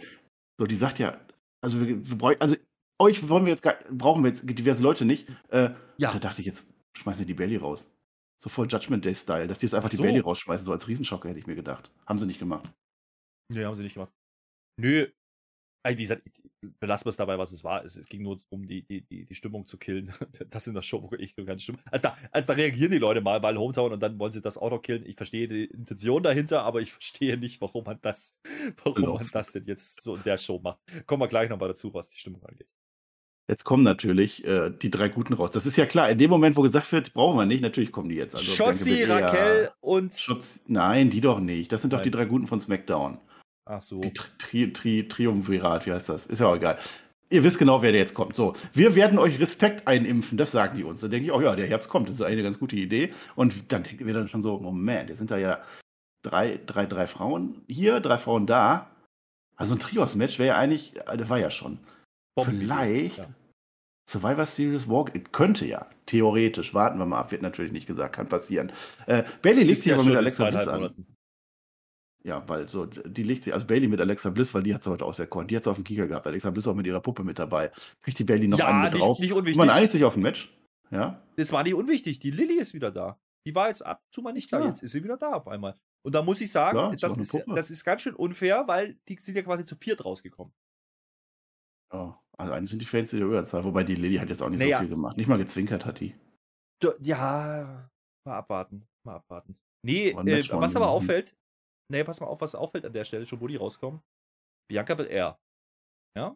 So, 0.58 0.66
die 0.66 0.76
sagt 0.76 1.00
ja, 1.00 1.20
also 1.62 1.80
wir, 1.80 2.10
wir 2.10 2.18
brauchen, 2.18 2.40
also 2.40 2.56
euch 3.00 3.28
wollen 3.28 3.46
wir 3.46 3.52
jetzt 3.52 3.68
brauchen 3.90 4.24
wir 4.24 4.30
jetzt 4.30 4.44
diverse 4.48 4.84
Leute 4.84 5.06
nicht. 5.06 5.28
Äh, 5.50 5.72
ja. 5.98 6.12
Da 6.14 6.20
dachte 6.20 6.42
ich 6.42 6.48
jetzt, 6.48 6.74
schmeißen 6.98 7.20
sie 7.20 7.26
die 7.26 7.34
Belly 7.34 7.58
raus. 7.58 7.92
So 8.42 8.50
voll 8.50 8.68
Judgment 8.68 9.04
Day-Style, 9.04 9.48
dass 9.48 9.60
die 9.60 9.66
jetzt 9.66 9.76
einfach 9.76 9.92
so. 9.92 9.98
die 9.98 10.04
Belly 10.04 10.20
rausschmeißen, 10.20 10.66
so 10.66 10.72
als 10.72 10.88
Riesenschocker 10.88 11.30
hätte 11.30 11.40
ich 11.40 11.48
mir 11.48 11.56
gedacht. 11.56 11.92
Haben 12.06 12.20
sie 12.20 12.26
nicht 12.26 12.40
gemacht. 12.40 12.70
Nö, 13.52 13.66
haben 13.66 13.76
sie 13.76 13.84
nicht 13.84 13.96
gemacht. 13.96 14.12
Nö, 14.80 15.08
wie 15.86 16.02
gesagt, 16.02 16.24
belassen 16.80 17.06
wir 17.06 17.10
es 17.12 17.18
dabei, 17.18 17.38
was 17.38 17.52
es 17.52 17.64
war. 17.64 17.84
Es, 17.84 17.96
es 17.96 18.08
ging 18.08 18.24
nur 18.24 18.38
darum, 18.38 18.68
die, 18.68 18.82
die, 18.82 19.02
die, 19.02 19.26
die 19.26 19.36
Stimmung 19.36 19.66
zu 19.66 19.78
killen. 19.78 20.12
Das 20.50 20.68
in 20.68 20.74
der 20.74 20.82
Show 20.82 21.12
wirklich 21.12 21.36
keine 21.36 21.60
Stimmung. 21.60 21.82
Also 21.92 22.04
da, 22.04 22.18
also 22.32 22.48
da 22.48 22.54
reagieren 22.54 22.92
die 22.92 22.98
Leute 22.98 23.22
mal 23.22 23.40
bei 23.40 23.56
Hometown 23.56 23.94
und 23.94 24.00
dann 24.02 24.18
wollen 24.20 24.32
sie 24.32 24.42
das 24.42 24.58
Auto 24.58 24.80
killen. 24.80 25.06
Ich 25.06 25.16
verstehe 25.16 25.48
die 25.48 25.66
Intention 25.66 26.24
dahinter, 26.24 26.64
aber 26.64 26.82
ich 26.82 26.92
verstehe 26.94 27.38
nicht, 27.38 27.62
warum 27.62 27.84
man 27.84 28.00
das, 28.02 28.38
warum 28.84 29.16
man 29.16 29.30
das 29.32 29.52
denn 29.52 29.66
jetzt 29.66 30.02
so 30.02 30.16
in 30.16 30.24
der 30.24 30.38
Show 30.38 30.60
macht. 30.60 30.80
Kommen 31.06 31.22
wir 31.22 31.28
gleich 31.28 31.50
nochmal 31.50 31.70
dazu, 31.70 31.94
was 31.94 32.10
die 32.10 32.20
Stimmung 32.20 32.44
angeht. 32.44 32.68
Jetzt 33.48 33.64
kommen 33.64 33.84
natürlich 33.84 34.44
äh, 34.44 34.72
die 34.72 34.90
drei 34.90 35.08
Guten 35.08 35.34
raus. 35.34 35.52
Das 35.52 35.68
ist 35.68 35.78
ja 35.78 35.86
klar, 35.86 36.10
in 36.10 36.18
dem 36.18 36.32
Moment, 36.32 36.58
wo 36.58 36.64
gesagt 36.64 36.92
wird, 36.92 37.14
brauchen 37.14 37.38
wir 37.38 37.46
nicht, 37.46 37.62
natürlich 37.62 37.92
kommen 37.92 38.10
die 38.10 38.16
jetzt. 38.16 38.36
Also 38.36 38.56
Belair, 38.56 39.10
Raquel 39.10 39.70
und. 39.82 40.16
Schutz, 40.16 40.62
nein, 40.66 41.12
die 41.12 41.22
doch 41.22 41.40
nicht. 41.40 41.72
Das 41.72 41.82
sind 41.82 41.94
doch 41.94 42.00
Nein. 42.00 42.06
die 42.06 42.12
drei 42.12 42.26
Guten 42.26 42.48
von 42.48 42.60
SmackDown. 42.60 43.20
Ach 43.66 43.82
so. 43.82 44.02
Die 44.02 44.14
Tri 44.14 44.28
Tri 44.38 44.74
Tri 44.74 45.08
Triumvirat, 45.08 45.86
wie 45.86 45.92
heißt 45.92 46.10
das? 46.10 46.28
Ist 46.28 46.40
ja 46.40 46.48
auch 46.48 46.56
egal. 46.56 46.78
Ihr 47.30 47.44
wisst 47.44 47.58
genau, 47.58 47.82
wer 47.82 47.92
der 47.92 48.02
jetzt 48.02 48.14
kommt. 48.14 48.36
So, 48.36 48.54
wir 48.74 48.96
werden 48.96 49.18
euch 49.18 49.40
Respekt 49.40 49.88
einimpfen, 49.88 50.38
das 50.38 50.52
sagen 50.52 50.78
die 50.78 50.84
uns. 50.84 51.02
Dann 51.02 51.10
denke 51.10 51.26
ich, 51.26 51.32
oh 51.32 51.42
ja, 51.42 51.56
der 51.56 51.66
Herbst 51.68 51.90
kommt, 51.90 52.08
das 52.08 52.18
ist 52.18 52.22
eine 52.22 52.44
ganz 52.44 52.60
gute 52.60 52.76
Idee. 52.76 53.14
Und 53.36 53.72
dann 53.72 53.84
denken 53.84 54.06
wir 54.06 54.14
dann 54.14 54.30
schon 54.30 54.44
so, 54.44 54.60
Moment, 54.60 55.10
jetzt 55.10 55.18
sind 55.18 55.32
da 55.32 55.38
ja 55.38 55.64
drei, 56.24 56.60
drei, 56.66 56.86
drei 56.86 57.08
Frauen 57.08 57.64
hier, 57.68 58.00
drei 58.00 58.20
Frauen 58.20 58.46
da. 58.46 58.92
Also 59.56 59.74
ein 59.74 59.80
Trios-Match 59.80 60.38
wäre 60.38 60.50
ja 60.50 60.58
eigentlich, 60.58 60.96
äh, 60.98 61.18
das 61.18 61.30
war 61.30 61.40
ja 61.40 61.50
schon. 61.50 61.80
Bombenidee. 62.36 62.68
Vielleicht 62.68 63.18
Ja. 63.18 63.28
Survivor 64.08 64.46
Series 64.46 64.88
Walk, 64.88 65.12
könnte 65.32 65.66
ja, 65.66 65.88
theoretisch, 66.06 66.76
warten 66.76 67.00
wir 67.00 67.08
mal 67.08 67.18
ab, 67.20 67.32
wird 67.32 67.42
natürlich 67.42 67.72
nicht 67.72 67.88
gesagt, 67.88 68.16
kann 68.16 68.30
passieren. 68.30 68.72
Äh, 69.08 69.24
Bailey 69.42 69.64
legt 69.64 69.80
sich 69.80 69.88
ja 69.88 69.96
aber 69.96 70.04
mit 70.04 70.16
Alexa 70.16 70.48
Bliss 70.48 70.68
an. 70.68 70.82
Monaten. 70.82 71.15
Ja, 72.26 72.48
weil 72.50 72.68
so, 72.68 72.88
die 72.88 73.22
legt 73.24 73.44
sich, 73.44 73.54
also 73.54 73.68
Bailey 73.68 73.88
mit 73.88 74.00
Alexa 74.02 74.32
Bliss, 74.32 74.52
weil 74.56 74.64
die 74.64 74.74
hat 74.74 74.84
sie 74.84 74.90
heute 74.90 75.06
auserkoren. 75.06 75.48
Die 75.48 75.56
hat 75.56 75.64
sie 75.64 75.70
auf 75.70 75.78
dem 75.78 75.84
Kieker 75.84 76.08
gehabt. 76.08 76.26
Alexa 76.26 76.50
Bliss 76.50 76.66
auch 76.68 76.74
mit 76.74 76.88
ihrer 76.88 77.00
Puppe 77.00 77.24
mit 77.24 77.38
dabei. 77.38 77.72
Kriegt 78.02 78.18
die 78.18 78.24
Bailey 78.24 78.48
noch 78.48 78.58
Ja, 78.58 78.68
einen 78.70 78.82
mit 78.84 78.94
nicht- 78.94 79.02
drauf. 79.04 79.20
nicht 79.20 79.32
unwichtig. 79.34 79.58
Man 79.58 79.70
einigt 79.70 79.92
sich 79.92 80.04
auf 80.04 80.16
ein 80.16 80.24
Match. 80.24 80.52
Ja. 80.90 81.22
Das 81.36 81.52
war 81.52 81.62
nicht 81.64 81.76
unwichtig. 81.76 82.18
Die 82.20 82.32
Lilly 82.32 82.56
ist 82.58 82.74
wieder 82.74 82.90
da. 82.92 83.20
Die 83.46 83.54
war 83.54 83.68
jetzt 83.68 83.86
ab 83.86 84.02
zu 84.12 84.24
mal 84.24 84.34
nicht 84.34 84.52
da. 84.52 84.60
Ja. 84.60 84.66
Jetzt 84.66 84.82
ist 84.82 84.92
sie 84.94 85.04
wieder 85.04 85.18
da 85.18 85.34
auf 85.34 85.48
einmal. 85.48 85.76
Und 86.04 86.16
da 86.16 86.24
muss 86.24 86.42
ich 86.42 86.52
sagen, 86.52 86.78
Klar, 86.78 86.96
das, 86.96 87.18
ist, 87.18 87.44
das 87.48 87.70
ist 87.72 87.84
ganz 87.84 88.02
schön 88.02 88.16
unfair, 88.16 88.64
weil 88.68 88.98
die 89.08 89.18
sind 89.20 89.36
ja 89.36 89.44
quasi 89.44 89.64
zu 89.66 89.76
viert 89.76 90.04
rausgekommen. 90.04 90.52
ja. 91.94 92.20
Also 92.38 92.52
eigentlich 92.52 92.70
sind 92.72 92.82
die 92.82 92.86
Fans 92.86 93.14
in 93.14 93.20
der 93.20 93.28
Überzahl, 93.30 93.64
wobei 93.64 93.84
die 93.86 93.96
Lilly 93.96 94.18
hat 94.18 94.30
jetzt 94.30 94.42
auch 94.44 94.50
nicht 94.50 94.60
Naja. 94.60 94.78
so 94.80 94.82
viel 94.84 94.90
gemacht. 94.90 95.16
Nicht 95.16 95.28
mal 95.28 95.38
gezwinkert 95.38 95.86
hat 95.86 96.02
die. 96.02 96.16
Ja, 97.02 97.90
mal 98.26 98.38
abwarten. 98.38 98.86
Mal 99.06 99.16
abwarten. 99.16 99.58
Nee, 99.86 100.10
äh, 100.10 100.50
was 100.52 100.76
aber 100.76 100.90
auffällt, 100.90 101.38
nee, 101.90 102.04
pass 102.04 102.20
mal 102.20 102.28
auf, 102.28 102.42
was 102.42 102.56
auffällt 102.56 102.86
an 102.86 102.94
der 102.94 103.04
Stelle, 103.04 103.26
schon 103.26 103.42
wo 103.42 103.48
die 103.48 103.56
rauskommen. 103.56 104.02
Bianca 104.70 104.96
Belair, 104.96 105.40
ja, 106.18 106.36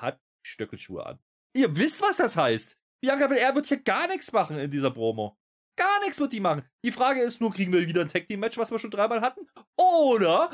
hat 0.00 0.20
Stöckelschuhe 0.46 1.04
an. 1.04 1.18
Ihr 1.56 1.76
wisst, 1.76 2.02
was 2.02 2.16
das 2.16 2.36
heißt. 2.36 2.78
Bianca 3.02 3.26
Belair 3.26 3.54
wird 3.54 3.66
hier 3.66 3.82
gar 3.82 4.08
nichts 4.08 4.32
machen 4.32 4.58
in 4.58 4.70
dieser 4.70 4.90
Promo. 4.90 5.38
Gar 5.76 6.00
nichts 6.00 6.20
wird 6.20 6.32
die 6.32 6.40
machen. 6.40 6.68
Die 6.84 6.92
Frage 6.92 7.20
ist 7.20 7.40
nur, 7.40 7.52
kriegen 7.52 7.72
wir 7.72 7.86
wieder 7.86 8.02
ein 8.02 8.08
Tag 8.08 8.26
Team 8.26 8.40
Match, 8.40 8.56
was 8.58 8.70
wir 8.70 8.78
schon 8.78 8.90
dreimal 8.90 9.20
hatten? 9.20 9.48
Oder 9.76 10.50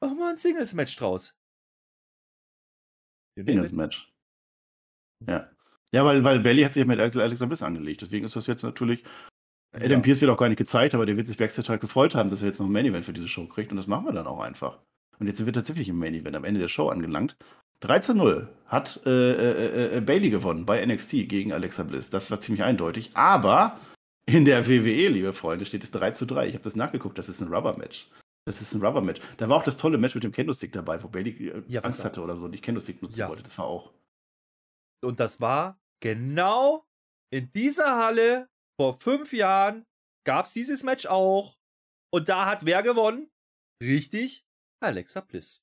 machen 0.00 0.18
wir 0.18 0.28
ein 0.28 0.36
Singles 0.36 0.74
Match 0.74 0.96
draus? 0.96 1.38
Singles. 3.36 3.72
Match. 3.72 4.12
Ja. 5.26 5.50
Ja, 5.92 6.04
weil, 6.04 6.22
weil 6.22 6.40
Bailey 6.40 6.62
hat 6.62 6.72
sich 6.72 6.86
mit 6.86 6.98
Alexa 6.98 7.20
Alexa 7.20 7.46
Bliss 7.46 7.62
angelegt. 7.62 8.02
Deswegen 8.02 8.24
ist 8.24 8.36
das 8.36 8.46
jetzt 8.46 8.62
natürlich. 8.62 9.04
Adam 9.72 9.90
Ja. 9.92 9.98
Pierce 10.00 10.20
wird 10.20 10.30
auch 10.30 10.36
gar 10.36 10.48
nicht 10.48 10.58
gezeigt, 10.58 10.94
aber 10.94 11.06
der 11.06 11.16
wird 11.16 11.26
sich 11.26 11.36
Backstage 11.36 11.68
halt 11.68 11.80
gefreut 11.80 12.14
haben, 12.14 12.28
dass 12.30 12.42
er 12.42 12.48
jetzt 12.48 12.58
noch 12.58 12.66
ein 12.66 12.72
Main 12.72 12.86
Event 12.86 13.04
für 13.04 13.12
diese 13.12 13.28
Show 13.28 13.46
kriegt. 13.46 13.70
Und 13.70 13.76
das 13.76 13.86
machen 13.86 14.04
wir 14.06 14.12
dann 14.12 14.26
auch 14.26 14.40
einfach. 14.40 14.78
Und 15.18 15.26
jetzt 15.26 15.36
sind 15.38 15.46
wir 15.46 15.52
tatsächlich 15.52 15.88
im 15.88 15.98
Main 15.98 16.14
Event 16.14 16.34
am 16.34 16.44
Ende 16.44 16.60
der 16.60 16.68
Show 16.68 16.88
angelangt. 16.88 17.36
13-0 17.82 18.48
hat 18.66 19.00
äh, 19.06 19.10
äh, 19.10 19.96
äh, 19.96 20.00
Bailey 20.00 20.28
gewonnen 20.30 20.66
bei 20.66 20.84
NXT 20.84 21.28
gegen 21.28 21.52
Alexa 21.52 21.82
Bliss. 21.84 22.10
Das 22.10 22.30
war 22.30 22.40
ziemlich 22.40 22.62
eindeutig. 22.62 23.10
Aber 23.14 23.78
in 24.26 24.44
der 24.44 24.68
WWE, 24.68 25.08
liebe 25.08 25.32
Freunde, 25.32 25.64
steht 25.64 25.84
es 25.84 25.90
3 25.92 26.10
zu 26.10 26.26
3. 26.26 26.48
Ich 26.48 26.54
habe 26.54 26.64
das 26.64 26.76
nachgeguckt, 26.76 27.16
das 27.18 27.28
ist 27.28 27.40
ein 27.40 27.48
Rubber-Match. 27.52 28.08
Das 28.46 28.60
ist 28.60 28.74
ein 28.74 28.84
Rubber-Match. 28.84 29.20
Da 29.38 29.48
war 29.48 29.56
auch 29.56 29.64
das 29.64 29.76
tolle 29.76 29.96
Match 29.98 30.14
mit 30.14 30.24
dem 30.24 30.32
Kendo-Stick 30.32 30.72
dabei, 30.72 31.02
wo 31.02 31.08
Bailey 31.08 31.48
äh, 31.48 31.62
Ja, 31.68 31.82
Angst 31.82 32.04
hatte 32.04 32.20
oder 32.22 32.36
so 32.36 32.46
und 32.46 32.50
nicht 32.50 32.64
Kendo-Stick 32.64 33.00
nutzen 33.02 33.20
Ja. 33.20 33.28
wollte. 33.28 33.42
Das 33.44 33.56
war 33.56 33.66
auch. 33.66 33.92
Und 35.02 35.20
das 35.20 35.40
war 35.40 35.78
genau 36.00 36.84
in 37.30 37.50
dieser 37.52 37.96
Halle 37.96 38.48
vor 38.80 38.98
fünf 38.98 39.34
Jahren 39.34 39.84
gab 40.24 40.46
es 40.46 40.54
dieses 40.54 40.82
Match 40.84 41.04
auch. 41.04 41.58
Und 42.10 42.30
da 42.30 42.46
hat 42.46 42.64
wer 42.64 42.82
gewonnen? 42.82 43.30
Richtig, 43.82 44.46
Alexa 44.82 45.20
Bliss. 45.20 45.62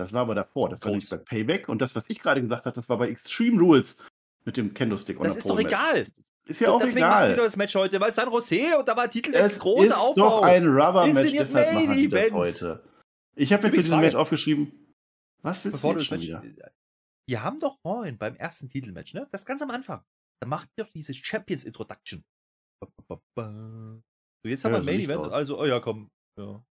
Das 0.00 0.12
war 0.12 0.20
aber 0.20 0.36
davor. 0.36 0.68
Das 0.68 0.80
war 0.82 0.92
Groß. 0.92 0.96
nicht 0.96 1.10
bei 1.10 1.16
Payback. 1.16 1.68
Und 1.68 1.80
das, 1.82 1.96
was 1.96 2.04
ich 2.08 2.20
gerade 2.20 2.40
gesagt 2.40 2.66
habe, 2.66 2.74
das 2.76 2.88
war 2.88 2.98
bei 2.98 3.08
Extreme 3.08 3.58
Rules 3.58 3.98
mit 4.44 4.56
dem 4.56 4.68
und 4.68 5.26
Das 5.26 5.36
ist 5.36 5.50
doch 5.50 5.58
egal. 5.58 6.06
Ist 6.46 6.60
ja 6.60 6.70
auch 6.70 6.80
Deswegen 6.80 7.06
machen 7.08 7.22
die 7.24 7.28
doch 7.30 7.32
egal. 7.34 7.44
das 7.46 7.56
Match 7.56 7.74
heute, 7.74 8.00
weil 8.00 8.12
San 8.12 8.30
Jose 8.30 8.78
und 8.78 8.86
da 8.86 8.96
war 8.96 9.10
Titel 9.10 9.34
Es 9.34 9.58
große 9.58 9.86
ist 9.86 9.92
Aufbau. 9.98 10.14
doch 10.14 10.42
ein 10.42 10.64
Rubber-Match, 10.68 11.32
deshalb 11.32 11.74
machen 11.74 11.96
die 11.96 12.08
das 12.08 12.30
heute. 12.30 12.84
Ich 13.34 13.52
habe 13.52 13.64
jetzt 13.66 13.74
zu 13.74 13.78
diesem 13.80 13.92
Frage. 13.94 14.06
Match 14.06 14.14
aufgeschrieben. 14.14 14.94
Was 15.42 15.64
willst 15.64 15.78
Bevor 15.78 15.94
du 15.94 16.00
jetzt 16.00 16.08
schon 16.08 16.18
Match. 16.18 16.28
wieder? 16.28 16.70
Die 17.28 17.38
haben 17.38 17.58
doch 17.58 17.78
vorhin 17.80 18.18
beim 18.18 18.36
ersten 18.36 18.68
Titelmatch, 18.68 19.14
ne? 19.14 19.26
Das 19.32 19.44
ganz 19.44 19.62
am 19.62 19.70
Anfang. 19.70 20.04
Da 20.40 20.46
macht 20.48 20.68
ihr 20.76 20.84
doch 20.84 20.90
dieses 20.92 21.16
Champions 21.16 21.64
Introduction. 21.64 22.24
Ba, 22.80 22.88
ba, 23.08 23.20
ba. 23.34 24.00
So, 24.44 24.48
jetzt 24.48 24.64
haben 24.64 24.72
Ja, 24.74 24.78
wir 24.78 24.92
ein 24.92 24.98
Main 24.98 25.00
Event, 25.00 25.32
also, 25.32 25.58
oh 25.60 25.64
ja, 25.64 25.80
komm. 25.80 26.08
Ja. 26.38 26.64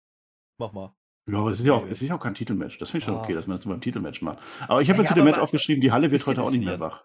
Mach 0.61 0.73
mal. 0.73 0.95
Ja, 1.31 1.39
aber 1.39 1.51
es 1.51 1.61
ist 1.61 1.65
ja 1.67 1.73
auch, 1.73 1.83
Okay. 1.83 1.91
es 1.93 2.03
ist 2.03 2.09
ja 2.09 2.15
auch 2.17 2.21
kein 2.23 2.35
Titelmatch. 2.35 2.77
Das 2.79 2.91
finde 2.91 2.99
ich 2.99 3.05
schon 3.07 3.15
Ah. 3.15 3.23
okay, 3.23 3.33
dass 3.35 3.47
man 3.47 3.57
das 3.57 3.67
beim 3.67 3.81
Titelmatch 3.81 4.21
macht. 4.21 4.39
Aber 4.69 4.83
ich 4.83 4.89
habe 4.91 4.99
Ja, 4.99 5.03
jetzt 5.05 5.09
zu 5.09 5.15
dem 5.15 5.25
Match 5.25 5.39
aufgeschrieben, 5.39 5.81
die 5.81 5.91
Halle 5.93 6.11
wird 6.11 6.27
heute 6.27 6.43
auch 6.43 6.51
nicht 6.51 6.65
mehr 6.65 6.79
wach. 6.81 7.05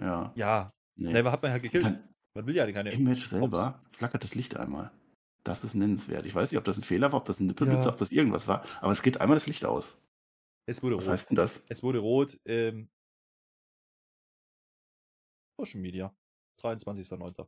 Ja. 0.00 0.32
Ja, 0.34 0.72
Nee. 0.96 1.12
Never 1.12 1.30
hat 1.32 1.42
man 1.42 1.52
ja 1.52 1.58
gekillt. 1.58 1.84
Dann, 1.84 2.08
Man 2.34 2.46
will 2.46 2.54
ja 2.56 2.70
keine. 2.72 2.92
Im 2.92 3.04
Match 3.04 3.24
selber 3.26 3.80
flackert 3.92 4.24
das 4.24 4.34
Licht 4.34 4.56
einmal. 4.56 4.90
Das 5.44 5.64
ist 5.64 5.74
nennenswert. 5.74 6.26
Ich 6.26 6.34
weiß 6.34 6.50
nicht, 6.50 6.58
ob 6.58 6.64
das 6.64 6.76
ein 6.76 6.82
Fehler 6.82 7.12
war, 7.12 7.20
ob 7.20 7.24
das 7.24 7.40
ein 7.40 7.46
Nippelblitzer, 7.46 7.84
Ja. 7.84 7.88
ob 7.88 7.98
das 7.98 8.12
irgendwas 8.12 8.46
war, 8.48 8.64
aber 8.80 8.92
es 8.92 9.02
geht 9.02 9.20
einmal 9.20 9.36
das 9.36 9.46
Licht 9.46 9.64
aus. 9.64 10.00
Es 10.66 10.82
wurde 10.82 10.96
Was 10.98 11.04
rot. 11.06 11.12
heißt 11.12 11.30
denn 11.30 11.36
das? 11.36 11.62
Es 11.68 11.82
wurde 11.82 11.98
rot. 12.00 12.38
Ähm, 12.44 12.88
Social 15.62 15.80
Media. 15.80 16.12
23.09. 16.60 17.46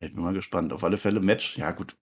Ich 0.00 0.12
bin 0.12 0.22
mal 0.22 0.32
gespannt. 0.32 0.72
Auf 0.72 0.84
alle 0.84 0.96
Fälle 0.96 1.20
Match. 1.20 1.58
Ja, 1.58 1.72
gut. 1.72 1.96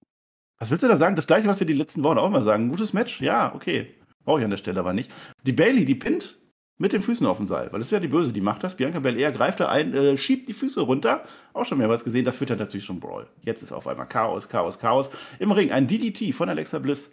Was 0.59 0.70
willst 0.70 0.84
du 0.84 0.88
da 0.88 0.97
sagen? 0.97 1.16
Das 1.16 1.26
gleiche, 1.26 1.49
was 1.49 1.61
wir 1.61 1.66
die 1.66 1.72
letzten 1.72 2.03
Wochen 2.03 2.18
auch 2.18 2.30
mal 2.30 2.43
sagen. 2.43 2.68
Gutes 2.68 2.93
Match? 2.93 3.20
Ja, 3.20 3.55
okay. 3.55 3.95
Brauche 4.24 4.38
ich 4.38 4.45
an 4.45 4.51
der 4.51 4.59
Stelle 4.59 4.80
aber 4.80 4.93
nicht. 4.93 5.11
Die 5.45 5.53
Bailey, 5.53 5.84
die 5.84 5.95
pinnt 5.95 6.38
mit 6.78 6.93
den 6.93 7.03
Füßen 7.03 7.26
auf 7.26 7.36
dem 7.38 7.47
Seil, 7.47 7.70
weil 7.72 7.80
das 7.80 7.88
ist 7.88 7.93
ja 7.93 8.01
die 8.01 8.09
Böse, 8.09 8.32
die 8.32 8.41
macht 8.41 8.62
das. 8.62 8.76
Bianca 8.76 9.01
Belair 9.01 9.32
greift 9.32 9.61
da 9.61 9.68
ein, 9.68 9.93
äh, 9.93 10.16
schiebt 10.16 10.49
die 10.49 10.55
Füße 10.55 10.80
runter. 10.80 11.24
Auch 11.53 11.66
schon 11.66 11.78
mehrmals 11.78 12.05
gesehen, 12.05 12.24
das 12.24 12.36
führt 12.36 12.51
dann 12.51 12.59
natürlich 12.59 12.86
schon 12.86 13.01
Brawl. 13.01 13.28
Jetzt 13.43 13.62
ist 13.62 13.72
auf 13.72 13.86
einmal 13.86 14.09
Chaos, 14.09 14.49
Chaos, 14.49 14.78
Chaos. 14.78 15.11
Im 15.38 15.51
Ring 15.51 15.72
ein 15.72 15.88
DDT 15.88 16.32
von 16.32 16.49
Alexa 16.49 16.78
Bliss. 16.78 17.12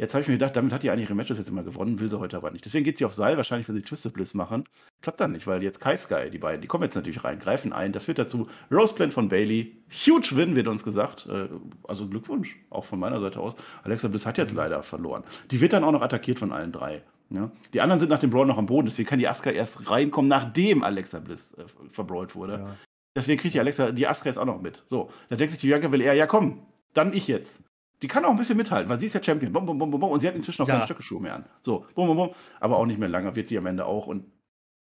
Jetzt 0.00 0.14
habe 0.14 0.22
ich 0.22 0.28
mir 0.28 0.34
gedacht, 0.34 0.56
damit 0.56 0.72
hat 0.72 0.82
die 0.82 0.90
eigentlich 0.90 1.08
ihre 1.08 1.14
Matches 1.14 1.36
jetzt 1.36 1.50
immer 1.50 1.62
gewonnen, 1.62 1.98
will 2.00 2.08
sie 2.08 2.18
heute 2.18 2.38
aber 2.38 2.50
nicht. 2.50 2.64
Deswegen 2.64 2.84
geht 2.84 2.96
sie 2.96 3.04
auf 3.04 3.12
Seil, 3.12 3.36
wahrscheinlich, 3.36 3.68
wenn 3.68 3.76
sie 3.76 3.82
Twisted 3.82 4.14
Bliss 4.14 4.32
machen. 4.32 4.64
Klappt 5.02 5.20
dann 5.20 5.32
nicht, 5.32 5.46
weil 5.46 5.62
jetzt 5.62 5.78
Kai 5.78 5.94
Sky, 5.98 6.30
die 6.30 6.38
beiden, 6.38 6.62
die 6.62 6.68
kommen 6.68 6.84
jetzt 6.84 6.94
natürlich 6.94 7.22
rein, 7.22 7.38
greifen 7.38 7.74
ein. 7.74 7.92
Das 7.92 8.06
führt 8.06 8.18
dazu 8.18 8.48
Roseplan 8.72 9.10
von 9.10 9.28
Bailey. 9.28 9.76
Huge 9.90 10.30
Win, 10.36 10.56
wird 10.56 10.68
uns 10.68 10.84
gesagt. 10.84 11.26
Äh, 11.30 11.48
Also 11.82 12.08
Glückwunsch, 12.08 12.56
auch 12.70 12.86
von 12.86 12.98
meiner 12.98 13.20
Seite 13.20 13.40
aus. 13.40 13.56
Alexa 13.82 14.08
Bliss 14.08 14.24
hat 14.24 14.38
jetzt 14.38 14.54
leider 14.54 14.82
verloren. 14.82 15.22
Die 15.50 15.60
wird 15.60 15.74
dann 15.74 15.84
auch 15.84 15.92
noch 15.92 16.00
attackiert 16.00 16.38
von 16.38 16.50
allen 16.50 16.72
drei. 16.72 17.02
Ja? 17.28 17.50
Die 17.74 17.82
anderen 17.82 18.00
sind 18.00 18.08
nach 18.08 18.20
dem 18.20 18.30
Brawl 18.30 18.46
noch 18.46 18.56
am 18.56 18.64
Boden, 18.64 18.86
deswegen 18.86 19.06
kann 19.06 19.18
die 19.18 19.28
Asuka 19.28 19.50
erst 19.50 19.90
reinkommen, 19.90 20.30
nachdem 20.30 20.82
Alexa 20.82 21.20
Bliss 21.20 21.52
äh, 21.52 21.64
verbrawlt 21.90 22.34
wurde. 22.34 22.54
Ja. 22.54 22.76
Deswegen 23.14 23.38
kriegt 23.38 23.52
die 23.52 23.60
Alexa, 23.60 23.92
die 23.92 24.06
Asuka 24.06 24.30
jetzt 24.30 24.38
auch 24.38 24.46
noch 24.46 24.62
mit. 24.62 24.82
So, 24.88 25.10
da 25.28 25.36
denkt 25.36 25.50
sich 25.52 25.60
die 25.60 25.66
Bianca 25.66 25.88
Belair, 25.88 26.14
ja 26.14 26.26
komm, 26.26 26.66
dann 26.94 27.12
ich 27.12 27.28
jetzt. 27.28 27.64
Die 28.02 28.08
kann 28.08 28.24
auch 28.24 28.30
ein 28.30 28.36
bisschen 28.38 28.56
mithalten, 28.56 28.88
weil 28.88 28.98
sie 28.98 29.06
ist 29.06 29.14
ja 29.14 29.22
Champion. 29.22 29.52
Bum, 29.52 29.66
bum, 29.66 29.78
bum, 29.78 29.90
bum. 29.90 30.02
Und 30.04 30.20
sie 30.20 30.28
hat 30.28 30.34
inzwischen 30.34 30.62
auch 30.62 30.68
Ja. 30.68 30.74
keine 30.74 30.86
Stöckelschuhe 30.86 31.20
mehr 31.20 31.34
an. 31.34 31.44
So, 31.62 31.86
bum, 31.94 32.06
bum, 32.06 32.16
bum. 32.16 32.34
Aber 32.60 32.78
auch 32.78 32.86
nicht 32.86 32.98
mehr 32.98 33.08
lange 33.08 33.34
wird 33.36 33.48
sie 33.48 33.58
am 33.58 33.66
Ende 33.66 33.84
auch. 33.84 34.06
Und 34.06 34.24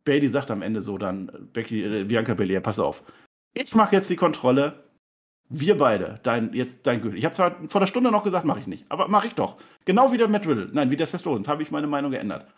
Bailey 0.05 0.29
sagt 0.29 0.51
am 0.51 0.61
Ende 0.61 0.81
so 0.81 0.97
dann, 0.97 1.49
Becky, 1.53 1.83
äh, 1.83 2.03
Bianca 2.03 2.33
Belair, 2.35 2.61
pass 2.61 2.79
auf. 2.79 3.03
Ich 3.53 3.73
mache 3.75 3.95
jetzt 3.95 4.09
die 4.09 4.15
Kontrolle. 4.15 4.83
Wir 5.49 5.77
beide, 5.77 6.19
dein, 6.23 6.53
jetzt 6.53 6.85
dein 6.85 7.01
Gürtel. 7.01 7.17
Ich 7.17 7.25
habe 7.25 7.33
zwar 7.33 7.55
vor 7.69 7.79
der 7.79 7.87
Stunde 7.87 8.11
noch 8.11 8.23
gesagt, 8.23 8.45
mache 8.45 8.59
ich 8.59 8.67
nicht. 8.67 8.85
Aber 8.89 9.07
mache 9.07 9.27
ich 9.27 9.33
doch. 9.33 9.57
Genau 9.85 10.11
wie 10.11 10.17
der 10.17 10.27
Matt 10.27 10.45
Riddle. 10.45 10.69
Nein, 10.73 10.91
wie 10.91 10.97
der 10.97 11.07
Seth 11.07 11.25
Rollins. 11.25 11.47
Habe 11.47 11.63
ich 11.63 11.71
meine 11.71 11.87
Meinung 11.87 12.11
geändert. 12.11 12.51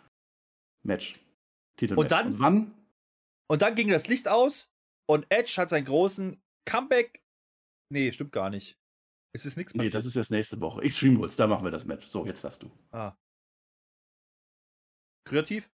Match. 0.82 1.18
Titel. 1.76 1.94
Und 1.94 2.10
dann- 2.10 2.26
Und 2.26 2.40
wann? 2.40 2.74
Und 3.48 3.62
dann 3.62 3.74
ging 3.74 3.88
das 3.88 4.08
Licht 4.08 4.28
aus 4.28 4.70
und 5.08 5.24
Edge 5.30 5.54
hat 5.56 5.68
seinen 5.68 5.84
großen 5.84 6.40
Comeback. 6.66 7.22
Nee, 7.90 8.12
stimmt 8.12 8.32
gar 8.32 8.50
nicht. 8.50 8.76
Es 9.32 9.46
ist 9.46 9.56
nichts 9.56 9.74
Nee, 9.74 9.78
passiert. 9.78 9.94
das 9.94 10.06
ist 10.06 10.14
jetzt 10.16 10.30
nächste 10.30 10.60
Woche. 10.60 10.82
Extreme 10.82 11.18
Rules, 11.18 11.36
da 11.36 11.46
machen 11.46 11.64
wir 11.64 11.70
das 11.70 11.84
Match. 11.84 12.06
So, 12.06 12.26
jetzt 12.26 12.42
darfst 12.44 12.62
du. 12.62 12.70
ah. 12.92 13.16
Kreativ. 15.24 15.70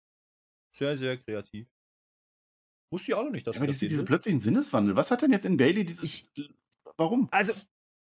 Sehr, 0.74 0.96
sehr 0.96 1.16
kreativ. 1.18 1.68
Wusste 2.92 3.12
ich 3.12 3.14
auch 3.14 3.24
noch 3.24 3.30
nicht, 3.30 3.46
dass 3.46 3.56
Aber 3.56 3.64
wir 3.66 3.72
diese, 3.72 3.84
das 3.86 3.88
diese 3.88 3.98
will. 4.00 4.06
plötzlichen 4.06 4.40
Sinneswandel. 4.40 4.96
Was 4.96 5.10
hat 5.10 5.22
denn 5.22 5.32
jetzt 5.32 5.44
in 5.44 5.56
Bailey 5.56 5.84
dieses. 5.84 6.30
Warum? 6.96 7.28
Also, 7.30 7.52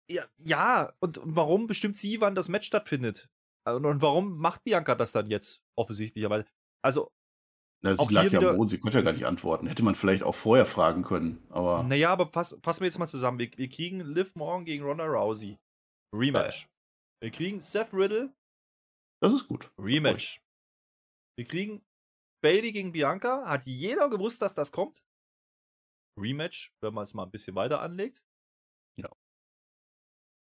ja, 0.09 0.25
ja, 0.37 0.93
und 0.99 1.19
warum 1.23 1.67
bestimmt 1.67 1.97
sie, 1.97 2.19
wann 2.21 2.35
das 2.35 2.49
Match 2.49 2.67
stattfindet? 2.67 3.29
Und 3.65 4.01
warum 4.01 4.37
macht 4.37 4.63
Bianca 4.63 4.95
das 4.95 5.11
dann 5.11 5.29
jetzt 5.29 5.61
offensichtlich? 5.77 6.27
Weil, 6.29 6.45
also. 6.81 7.11
Na, 7.83 7.95
sie 7.95 7.99
Auch 7.99 8.09
lag 8.11 8.31
ja 8.31 8.39
am 8.39 8.57
Boden, 8.57 8.69
sie 8.69 8.79
konnte 8.79 8.97
ja 8.97 9.03
gar 9.03 9.13
nicht 9.13 9.25
antworten. 9.25 9.67
Hätte 9.67 9.83
man 9.83 9.95
vielleicht 9.95 10.23
auch 10.23 10.33
vorher 10.35 10.65
fragen 10.65 11.03
können, 11.03 11.43
aber 11.49 11.83
Naja, 11.83 12.11
aber 12.11 12.25
fass, 12.27 12.59
fassen 12.63 12.81
wir 12.81 12.87
jetzt 12.87 12.97
mal 12.97 13.07
zusammen. 13.07 13.37
Wir, 13.37 13.51
wir 13.55 13.69
kriegen 13.69 13.99
Liv 13.99 14.35
morgen 14.35 14.65
gegen 14.65 14.83
Ronda 14.83 15.05
Rousey. 15.05 15.57
Rematch. 16.13 16.67
Wir 17.21 17.31
kriegen 17.31 17.61
Seth 17.61 17.93
Riddle. 17.93 18.33
das 19.21 19.33
ist 19.33 19.47
gut. 19.47 19.71
Rematch. 19.79 20.41
Wir 21.37 21.45
kriegen 21.45 21.83
Bailey 22.43 22.71
gegen 22.71 22.91
Bianca. 22.91 23.45
Hat 23.45 23.65
jeder 23.65 24.09
gewusst, 24.09 24.41
dass 24.41 24.55
das 24.55 24.71
kommt? 24.71 25.03
Rematch, 26.19 26.73
wenn 26.81 26.93
man 26.93 27.03
es 27.03 27.13
mal 27.13 27.23
ein 27.23 27.31
bisschen 27.31 27.55
weiter 27.55 27.81
anlegt. 27.81 28.23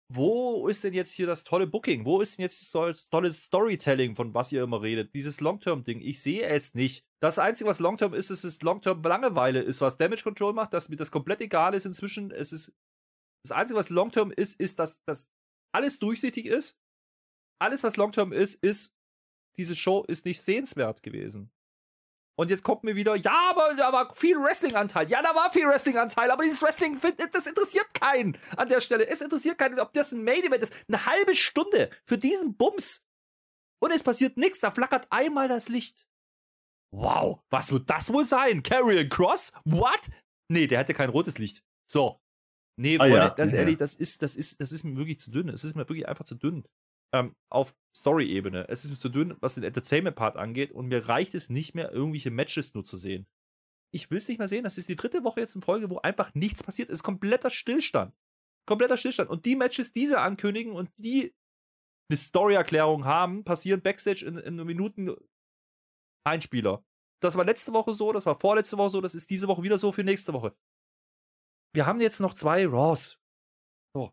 Wo 0.09 0.69
ist 0.69 0.85
denn 0.85 0.95
jetzt 0.95 1.13
hier 1.13 1.27
das 1.27 1.43
tolle 1.43 1.67
Booking? 1.67 2.05
Wo 2.05 2.21
ist 2.21 2.39
denn 2.39 2.45
jetzt 2.45 2.63
das 2.63 2.71
tolle- 2.71 2.97
tolle 3.11 3.33
Storytelling, 3.33 4.15
von 4.15 4.33
was 4.35 4.53
ihr 4.53 4.63
immer 4.63 4.81
redet? 4.81 5.13
Dieses 5.15 5.41
Long-Term-Ding. 5.41 6.01
Ich 6.01 6.23
sehe 6.23 6.47
es 6.47 6.75
nicht. 6.75 7.05
Das 7.21 7.41
Einzige, 7.41 7.69
was 7.69 7.81
Long-Term 7.81 8.15
ist, 8.15 8.31
ist, 8.31 8.45
ist 8.45 8.63
Long-Term-Langeweile 8.63 9.61
ist, 9.61 9.81
was 9.81 9.99
Damage 9.99 10.23
Control 10.23 10.53
macht, 10.53 10.73
dass 10.73 10.89
mir 10.89 10.97
das 10.97 11.11
komplett 11.11 11.41
egal 11.41 11.75
ist 11.75 11.87
inzwischen. 11.87 12.31
Es 12.31 12.53
ist. 12.53 12.73
Das 13.45 13.53
Einzige, 13.53 13.79
was 13.79 13.91
Long-Term 13.91 14.31
ist, 14.31 14.61
ist, 14.61 14.79
dass, 14.79 15.03
dass 15.05 15.31
alles 15.75 15.99
durchsichtig 15.99 16.47
ist. 16.47 16.79
Alles, 17.61 17.83
was 17.83 17.97
Long-Term 17.97 18.33
ist, 18.33 18.63
ist, 18.63 18.95
diese 19.57 19.75
Show 19.75 20.05
ist 20.05 20.25
nicht 20.25 20.43
sehenswert 20.43 21.03
gewesen. 21.03 21.51
Und 22.39 22.51
jetzt 22.51 22.63
kommt 22.65 22.85
mir 22.85 22.95
wieder, 22.97 23.17
ja, 23.17 23.49
aber 23.51 23.75
da 23.77 23.93
war 23.93 24.15
viel 24.15 24.37
Wrestling-Anteil. 24.39 25.09
Ja, 25.11 25.23
da 25.23 25.35
war 25.35 25.51
viel 25.51 25.67
Wrestling-Anteil, 25.67 26.31
aber 26.31 26.45
dieses 26.45 26.61
Wrestling, 26.63 27.01
das 27.33 27.47
interessiert 27.47 27.87
keinen 27.95 28.37
an 28.57 28.69
der 28.69 28.81
Stelle. 28.81 29.07
Es 29.07 29.23
interessiert 29.23 29.57
keinen, 29.59 29.81
ob 29.81 29.93
das 29.95 30.13
ein 30.13 30.23
Main-Event 30.23 30.63
ist. 30.63 30.75
Eine 30.89 31.07
halbe 31.07 31.35
Stunde 31.35 31.89
für 32.05 32.19
diesen 32.19 32.57
Bums. 32.57 33.07
Und 33.83 33.91
es 33.91 34.03
passiert 34.03 34.37
nichts, 34.37 34.61
da 34.61 34.71
flackert 34.71 35.07
einmal 35.11 35.49
das 35.49 35.69
Licht. 35.69 36.07
Wow, 36.95 37.41
was 37.51 37.73
wird 37.73 37.89
das 37.91 38.13
wohl 38.13 38.25
sein? 38.25 38.63
Carrion 38.63 39.09
Cross? 39.09 39.53
What? 39.65 40.09
Nee, 40.49 40.67
der 40.67 40.79
hatte 40.79 40.95
kein 40.95 41.11
rotes 41.11 41.39
Licht. 41.39 41.63
So. 41.91 42.21
Nee, 42.79 42.97
Ah, 42.97 43.01
Freunde, 43.05 43.17
ja. 43.17 43.29
ganz 43.31 43.53
ehrlich, 43.55 43.79
das 43.79 43.95
ist, 43.95 44.21
das, 44.23 44.37
ist, 44.37 44.61
das 44.61 44.73
ist 44.73 44.85
mir 44.85 44.97
wirklich 44.97 45.19
zu 45.19 45.31
dünn. 45.31 45.49
Es 45.49 45.65
ist 45.65 45.75
mir 45.75 45.89
wirklich 45.89 46.07
einfach 46.07 46.25
zu 46.27 46.35
dünn. 46.35 46.65
Ähm, 47.13 47.35
auf 47.51 47.75
Story-Ebene. 47.97 48.69
Es 48.69 48.85
ist 48.85 48.91
mir 48.91 48.99
zu 48.99 49.09
dünn, 49.09 49.37
was 49.41 49.55
den 49.55 49.65
Entertainment-Part 49.65 50.37
angeht 50.37 50.73
und 50.73 50.89
mir 50.89 51.09
reicht 51.09 51.35
es 51.35 51.49
nicht 51.49 51.75
mehr, 51.75 51.93
irgendwelche 51.93 52.31
Matches 52.31 52.75
nur 52.75 52.85
zu 52.85 52.97
sehen. 52.97 53.27
Ich 53.95 54.11
will 54.11 54.19
es 54.19 54.29
nicht 54.29 54.39
mehr 54.39 54.49
sehen. 54.49 54.65
Das 54.65 54.79
ist 54.79 54.89
die 54.89 54.97
dritte 54.97 55.25
Woche 55.25 55.41
jetzt 55.41 55.55
in 55.55 55.63
Folge, 55.63 55.89
wo 55.91 55.99
einfach 55.99 56.35
nichts 56.35 56.63
passiert. 56.63 56.91
Es 56.91 56.97
ist 56.97 57.03
kompletter 57.03 57.51
Stillstand. 57.51 58.15
Kompletter 58.67 58.97
Stillstand. 58.97 59.31
Und 59.31 59.47
die 59.47 59.57
Matches, 59.57 59.93
die 59.93 60.07
sie 60.07 60.19
ankündigen 60.19 60.73
und 60.73 60.91
die 60.99 61.35
eine 62.11 62.17
Story-Erklärung 62.17 63.05
haben, 63.05 63.45
passieren 63.45 63.81
Backstage 63.81 64.25
in, 64.27 64.37
in 64.39 64.57
Minuten 64.57 65.17
Einspieler. 66.27 66.85
Das 67.23 67.37
war 67.37 67.45
letzte 67.45 67.73
Woche 67.73 67.95
so, 67.95 68.13
das 68.13 68.27
war 68.27 68.39
vorletzte 68.39 68.77
Woche 68.77 68.91
so, 68.91 69.01
das 69.01 69.15
ist 69.15 69.31
diese 69.31 69.49
Woche 69.49 69.63
wieder 69.63 69.79
so 69.79 69.93
für 69.93 70.05
nächste 70.05 70.33
Woche. 70.33 70.55
Wir 71.75 71.87
haben 71.87 72.01
jetzt 72.01 72.21
noch 72.21 72.35
zwei 72.35 72.67
Raws. 72.67 73.19
So. 73.95 74.13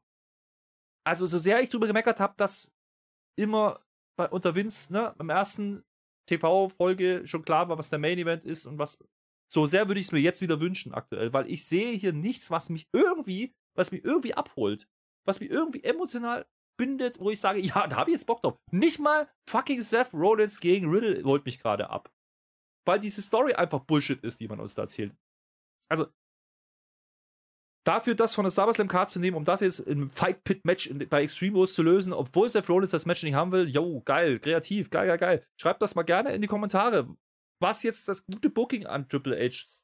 Also, 1.06 1.26
so 1.26 1.38
sehr 1.38 1.62
ich 1.62 1.70
drüber 1.70 1.88
gemeckert 1.88 2.20
habe, 2.20 2.36
dass 2.38 2.74
immer 3.36 3.82
bei, 4.18 4.30
unter 4.30 4.56
Vince, 4.56 4.92
ne, 4.94 5.14
beim 5.18 5.30
ersten 5.30 5.84
TV-Folge 6.30 7.24
schon 7.28 7.44
klar 7.44 7.70
war, 7.70 7.78
was 7.78 7.90
der 7.90 8.00
Main-Event 8.00 8.46
ist 8.46 8.66
und 8.66 8.78
was. 8.78 8.98
So 9.52 9.66
sehr 9.66 9.88
würde 9.88 10.00
ich 10.00 10.08
es 10.08 10.12
mir 10.12 10.20
jetzt 10.20 10.42
wieder 10.42 10.62
wünschen, 10.62 10.94
aktuell, 10.94 11.34
weil 11.34 11.50
ich 11.50 11.66
sehe 11.66 11.94
hier 11.94 12.14
nichts, 12.14 12.50
was 12.50 12.70
mich 12.70 12.88
irgendwie, 12.92 13.54
was 13.76 13.92
mich 13.92 14.04
irgendwie 14.04 14.34
abholt. 14.34 14.88
Was 15.26 15.40
mich 15.40 15.50
irgendwie 15.50 15.84
emotional 15.84 16.46
bindet, 16.78 17.20
wo 17.20 17.30
ich 17.30 17.40
sage, 17.40 17.60
ja, 17.62 17.88
da 17.88 17.98
habe 17.98 18.10
ich 18.10 18.16
jetzt 18.16 18.26
Bock 18.26 18.42
drauf. 18.42 18.58
Nicht 18.72 19.00
mal 19.00 19.30
fucking 19.50 19.82
Seth 19.82 20.14
Rollins 20.14 20.60
gegen 20.60 20.90
Riddle 20.90 21.24
holt 21.24 21.46
mich 21.46 21.60
gerade 21.60 21.90
ab. 21.90 22.12
Weil 22.86 23.00
diese 23.00 23.22
Story 23.22 23.54
einfach 23.54 23.80
Bullshit 23.82 24.22
ist, 24.24 24.40
die 24.40 24.48
man 24.48 24.60
uns 24.60 24.76
da 24.76 24.84
erzählt. 24.84 25.16
Also, 25.90 26.08
dafür 27.84 28.16
das 28.16 28.36
von 28.36 28.44
der 28.44 28.52
SummerSlam 28.52 28.88
Card 28.88 29.10
zu 29.10 29.20
nehmen, 29.20 29.38
um 29.38 29.46
das 29.46 29.62
jetzt 29.62 29.80
im 29.80 30.10
Fight 30.10 30.44
Pit 30.44 30.66
Match 30.66 30.90
bei 31.10 31.24
Extreme 31.24 31.56
Rules 31.56 31.74
zu 31.74 31.84
lösen, 31.84 32.14
obwohl 32.14 32.50
Seth 32.50 32.70
Rollins 32.70 32.92
das 32.92 33.06
Match 33.06 33.24
nicht 33.24 33.36
haben 33.36 33.52
will, 33.52 33.68
yo, 33.68 34.02
geil, 34.02 34.40
kreativ, 34.40 34.90
geil, 34.90 35.08
geil, 35.08 35.18
geil. 35.18 35.48
Schreibt 35.60 35.82
das 35.82 35.96
mal 35.96 36.04
gerne 36.04 36.34
in 36.34 36.42
die 36.42 36.48
Kommentare, 36.48 37.08
was 37.62 37.84
jetzt 37.84 38.08
das 38.08 38.26
gute 38.26 38.50
Booking 38.50 38.86
an 38.86 39.08
Triple 39.08 39.38
H 39.38 39.84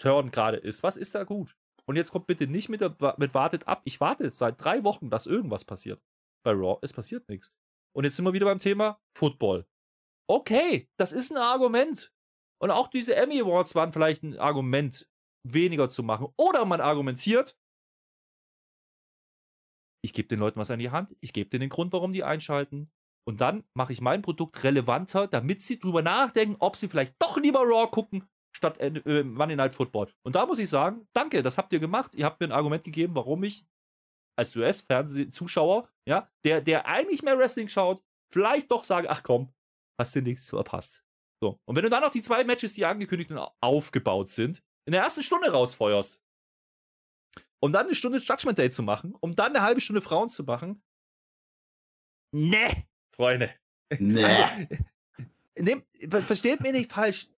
Turn 0.00 0.30
gerade 0.30 0.56
ist. 0.56 0.82
Was 0.82 0.96
ist 0.96 1.14
da 1.14 1.24
gut? 1.24 1.54
Und 1.86 1.96
jetzt 1.96 2.10
kommt 2.10 2.26
bitte 2.26 2.46
nicht 2.46 2.68
mit, 2.68 2.80
der, 2.80 2.96
mit 3.18 3.34
wartet 3.34 3.68
ab. 3.68 3.82
Ich 3.84 4.00
warte 4.00 4.30
seit 4.30 4.62
drei 4.62 4.84
Wochen, 4.84 5.10
dass 5.10 5.26
irgendwas 5.26 5.64
passiert. 5.64 6.00
Bei 6.42 6.52
Raw, 6.52 6.78
es 6.82 6.92
passiert 6.92 7.28
nichts. 7.28 7.52
Und 7.94 8.04
jetzt 8.04 8.16
sind 8.16 8.24
wir 8.24 8.32
wieder 8.32 8.46
beim 8.46 8.58
Thema 8.58 8.98
Football. 9.16 9.66
Okay, 10.28 10.88
das 10.96 11.12
ist 11.12 11.30
ein 11.30 11.36
Argument. 11.36 12.12
Und 12.62 12.70
auch 12.70 12.88
diese 12.88 13.16
Emmy 13.16 13.40
Awards 13.40 13.74
waren 13.74 13.92
vielleicht 13.92 14.22
ein 14.22 14.38
Argument, 14.38 15.09
weniger 15.42 15.88
zu 15.88 16.02
machen. 16.02 16.28
Oder 16.36 16.64
man 16.64 16.80
argumentiert, 16.80 17.56
ich 20.02 20.12
gebe 20.12 20.28
den 20.28 20.40
Leuten 20.40 20.58
was 20.58 20.70
an 20.70 20.78
die 20.78 20.90
Hand, 20.90 21.16
ich 21.20 21.32
gebe 21.32 21.50
denen 21.50 21.62
den 21.62 21.70
Grund, 21.70 21.92
warum 21.92 22.12
die 22.12 22.24
einschalten. 22.24 22.90
Und 23.26 23.40
dann 23.40 23.64
mache 23.74 23.92
ich 23.92 24.00
mein 24.00 24.22
Produkt 24.22 24.64
relevanter, 24.64 25.26
damit 25.28 25.60
sie 25.60 25.78
drüber 25.78 26.02
nachdenken, 26.02 26.56
ob 26.58 26.76
sie 26.76 26.88
vielleicht 26.88 27.14
doch 27.18 27.36
lieber 27.36 27.60
Raw 27.60 27.90
gucken, 27.90 28.26
statt 28.56 28.78
äh, 28.78 28.88
äh, 28.88 29.22
Monday 29.22 29.56
Night 29.56 29.74
Football. 29.74 30.10
Und 30.24 30.34
da 30.34 30.46
muss 30.46 30.58
ich 30.58 30.68
sagen, 30.68 31.06
danke, 31.12 31.42
das 31.42 31.58
habt 31.58 31.72
ihr 31.72 31.80
gemacht. 31.80 32.14
Ihr 32.14 32.24
habt 32.24 32.40
mir 32.40 32.46
ein 32.48 32.52
Argument 32.52 32.82
gegeben, 32.82 33.14
warum 33.14 33.42
ich 33.44 33.66
als 34.38 34.56
US-Fernsehzuschauer, 34.56 35.90
ja, 36.08 36.30
der, 36.44 36.62
der 36.62 36.86
eigentlich 36.86 37.22
mehr 37.22 37.38
Wrestling 37.38 37.68
schaut, 37.68 38.02
vielleicht 38.32 38.70
doch 38.70 38.84
sage, 38.84 39.10
ach 39.10 39.22
komm, 39.22 39.52
hast 40.00 40.16
du 40.16 40.22
nichts 40.22 40.48
verpasst. 40.48 41.04
So. 41.42 41.58
Und 41.66 41.76
wenn 41.76 41.82
du 41.82 41.90
dann 41.90 42.02
noch 42.02 42.10
die 42.10 42.22
zwei 42.22 42.42
Matches, 42.44 42.72
die 42.72 42.86
angekündigt 42.86 43.30
und 43.30 43.38
aufgebaut 43.60 44.28
sind, 44.28 44.62
in 44.86 44.92
der 44.92 45.02
ersten 45.02 45.22
Stunde 45.22 45.50
rausfeuerst, 45.50 46.22
um 47.62 47.72
dann 47.72 47.86
eine 47.86 47.94
Stunde 47.94 48.18
Judgment 48.18 48.58
Day 48.58 48.70
zu 48.70 48.82
machen, 48.82 49.14
um 49.20 49.34
dann 49.36 49.54
eine 49.54 49.62
halbe 49.62 49.80
Stunde 49.80 50.00
Frauen 50.00 50.28
zu 50.28 50.44
machen, 50.44 50.82
ne, 52.34 52.86
Freunde. 53.14 53.54
Nee. 53.98 54.24
Also, 54.24 55.82
ver- 56.10 56.22
versteht 56.22 56.60
mir 56.60 56.72
nicht 56.72 56.90
falsch. 56.92 57.28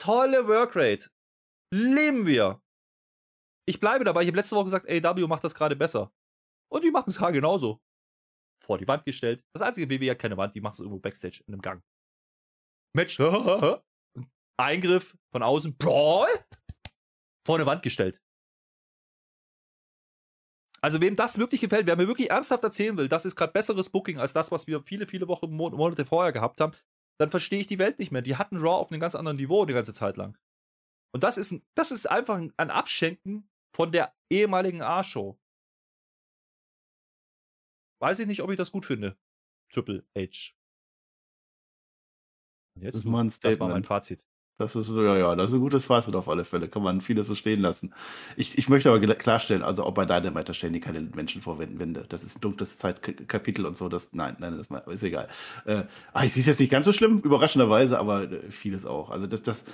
Tolle 0.00 0.46
Workrate. 0.48 1.10
Leben 1.72 2.24
wir. 2.26 2.62
Ich 3.68 3.80
bleibe 3.80 4.04
dabei. 4.04 4.22
Ich 4.22 4.28
habe 4.28 4.36
letzte 4.38 4.56
Woche 4.56 4.64
gesagt, 4.64 4.88
AW 4.88 5.26
macht 5.26 5.44
das 5.44 5.54
gerade 5.54 5.76
besser. 5.76 6.12
Und 6.72 6.84
die 6.84 6.90
machen 6.90 7.10
es 7.10 7.18
gerade 7.18 7.34
genauso. 7.34 7.80
Vor 8.64 8.78
die 8.78 8.88
Wand 8.88 9.04
gestellt. 9.04 9.44
Das 9.52 9.62
einzige 9.62 9.88
WWE 9.90 10.10
hat 10.12 10.18
keine 10.18 10.36
Wand, 10.36 10.54
die 10.54 10.60
macht 10.60 10.74
es 10.74 10.80
irgendwo 10.80 10.98
Backstage 11.00 11.42
in 11.46 11.54
einem 11.54 11.62
Gang. 11.62 11.82
Match. 12.96 13.18
Eingriff 14.58 15.16
von 15.30 15.42
außen. 15.42 15.76
Brawl. 15.76 16.28
Vor 17.46 17.56
eine 17.56 17.66
Wand 17.66 17.82
gestellt. 17.82 18.22
Also 20.80 21.00
wem 21.00 21.16
das 21.16 21.38
wirklich 21.38 21.60
gefällt, 21.60 21.86
wer 21.86 21.96
mir 21.96 22.06
wirklich 22.06 22.30
ernsthaft 22.30 22.62
erzählen 22.62 22.96
will, 22.96 23.08
das 23.08 23.24
ist 23.24 23.34
gerade 23.34 23.52
besseres 23.52 23.90
Booking 23.90 24.18
als 24.18 24.32
das, 24.32 24.52
was 24.52 24.66
wir 24.66 24.82
viele, 24.82 25.06
viele 25.06 25.26
Wochen, 25.26 25.50
Mon 25.50 25.74
Monate 25.74 26.04
vorher 26.04 26.32
gehabt 26.32 26.60
haben, 26.60 26.72
dann 27.18 27.30
verstehe 27.30 27.60
ich 27.60 27.66
die 27.66 27.80
Welt 27.80 27.98
nicht 27.98 28.12
mehr. 28.12 28.22
Die 28.22 28.36
hatten 28.36 28.58
Raw 28.58 28.76
auf 28.76 28.92
einem 28.92 29.00
ganz 29.00 29.16
anderen 29.16 29.38
Niveau 29.38 29.64
die 29.64 29.74
ganze 29.74 29.92
Zeit 29.92 30.16
lang. 30.16 30.38
Und 31.12 31.24
das 31.24 31.36
ist, 31.36 31.52
ein, 31.52 31.66
das 31.74 31.90
ist 31.90 32.08
einfach 32.08 32.36
ein, 32.36 32.52
ein 32.56 32.70
Abschenken 32.70 33.50
von 33.74 33.90
der 33.90 34.14
ehemaligen 34.30 34.82
A-Show. 34.82 35.40
Weiß 38.00 38.20
ich 38.20 38.26
nicht, 38.26 38.42
ob 38.42 38.50
ich 38.50 38.56
das 38.56 38.70
gut 38.70 38.86
finde. 38.86 39.18
Triple 39.72 40.06
H. 40.16 40.54
Und 42.76 42.82
jetzt 42.82 43.04
Das 43.04 43.58
war 43.58 43.68
mein 43.68 43.84
Fazit. 43.84 44.28
Das 44.60 44.74
ist, 44.74 44.90
ja, 44.90 45.16
ja, 45.16 45.36
das 45.36 45.50
ist 45.50 45.54
ein 45.54 45.60
gutes 45.60 45.84
Fazit 45.84 46.16
auf 46.16 46.28
alle 46.28 46.42
Fälle. 46.44 46.66
Kann 46.68 46.82
man 46.82 47.00
vieles 47.00 47.28
so 47.28 47.36
stehen 47.36 47.60
lassen. 47.60 47.94
Ich, 48.36 48.58
ich 48.58 48.68
möchte 48.68 48.90
aber 48.90 48.98
klarstellen, 49.14 49.62
also 49.62 49.84
auch 49.84 49.92
bei 49.94 50.04
Dynamite, 50.04 50.46
da 50.46 50.52
stellen 50.52 50.72
die 50.72 50.80
keine 50.80 51.00
Menschen 51.00 51.42
vor 51.42 51.60
Wän- 51.60 51.78
Wände. 51.78 52.04
Das 52.08 52.24
ist 52.24 52.38
ein 52.38 52.40
dunkles 52.40 52.76
Zeitkapitel 52.76 53.66
und 53.66 53.76
so. 53.76 53.88
Das, 53.88 54.12
nein, 54.14 54.34
nein, 54.40 54.58
das 54.58 54.68
ist 54.92 55.02
egal. 55.04 55.28
Äh, 55.64 55.84
ah, 56.12 56.24
ich 56.24 56.32
sehe 56.32 56.40
es 56.40 56.46
jetzt 56.46 56.58
nicht 56.58 56.70
ganz 56.70 56.86
so 56.86 56.92
schlimm, 56.92 57.18
überraschenderweise, 57.18 58.00
aber 58.00 58.24
äh, 58.24 58.50
vieles 58.50 58.84
auch. 58.84 59.10
Also 59.10 59.28
das, 59.28 59.44
das 59.44 59.64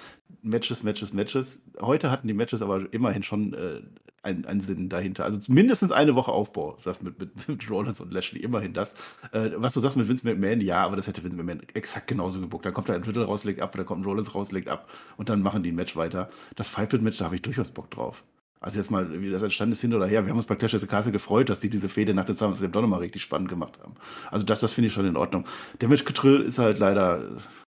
Matches, 0.43 0.83
Matches, 0.83 1.15
Matches. 1.15 1.63
Heute 1.81 2.11
hatten 2.11 2.29
die 2.29 2.35
Matches 2.35 2.61
aber 2.61 2.93
immerhin 2.93 3.23
schon 3.23 3.55
äh, 3.55 3.81
einen, 4.25 4.45
einen 4.45 4.61
Sinn 4.61 4.89
dahinter. 4.89 5.25
Also 5.25 5.41
mindestens 5.53 5.93
eine 5.93 6.15
Woche 6.15 6.33
Aufbau, 6.33 6.79
mit, 7.01 7.19
mit, 7.19 7.49
mit 7.49 7.71
Rollins 7.71 8.01
und 8.01 8.13
Lashley, 8.13 8.41
immerhin 8.41 8.73
das. 8.73 8.95
Äh, 9.33 9.51
was 9.57 9.75
du 9.75 9.81
sagst 9.81 9.97
mit 9.97 10.09
Vince 10.09 10.27
McMahon, 10.27 10.61
ja, 10.61 10.85
aber 10.85 10.97
das 10.97 11.07
hätte 11.07 11.23
Vince 11.23 11.37
McMahon 11.37 11.63
exakt 11.75 12.09
genauso 12.09 12.41
gebuckt. 12.41 12.65
Dann 12.67 12.75
kommt 12.75 12.89
da 12.89 12.95
ein 12.95 13.05
Riddle 13.05 13.25
raus, 13.25 13.45
legt 13.45 13.61
ab, 13.61 13.73
dann 13.77 13.87
kommt 13.87 14.03
ein 14.03 14.05
Rollins 14.05 14.35
raus, 14.35 14.53
legt 14.53 14.69
ab 14.69 14.89
und 15.17 15.29
dann 15.29 15.43
machen 15.43 15.63
die 15.63 15.73
ein 15.73 15.77
Match 15.77 15.97
weiter. 15.97 16.31
Das 16.57 16.69
Five-Pit-Match, 16.69 17.19
da 17.19 17.27
habe 17.27 17.37
ich 17.37 17.43
durchaus 17.43 17.71
Bock 17.71 17.91
drauf. 17.91 18.25
Also 18.61 18.79
jetzt 18.79 18.91
mal, 18.91 19.21
wie 19.21 19.31
das 19.31 19.43
entstanden 19.43 19.75
ist, 19.75 19.83
hin 19.83 19.93
oder 19.93 20.07
her. 20.07 20.25
Wir 20.25 20.31
haben 20.31 20.39
uns 20.39 20.47
bei 20.47 20.57
Clash 20.57 20.75
of 20.75 20.81
the 20.81 20.87
Castle 20.87 21.13
gefreut, 21.13 21.51
dass 21.51 21.61
die 21.61 21.69
diese 21.69 21.91
Fehde 21.91 22.15
nach 22.15 22.25
dem 22.25 22.39
SummerSlam 22.39 22.73
doch 22.73 22.81
nochmal 22.81 23.01
richtig 23.01 23.21
spannend 23.21 23.51
gemacht 23.51 23.79
haben. 23.83 23.95
Also 24.31 24.47
das, 24.47 24.61
das 24.61 24.73
finde 24.73 24.87
ich 24.87 24.95
schon 24.95 25.05
in 25.05 25.19
Ordnung. 25.19 25.45
Der 25.83 25.89
Match-Getrill 25.91 26.41
ist 26.41 26.59
halt 26.59 26.79
leider 26.79 27.23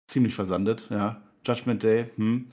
ziemlich 0.07 0.35
versandet, 0.35 0.89
ja. 0.89 1.21
Judgment 1.47 1.81
Day, 1.81 2.09
hm. 2.17 2.47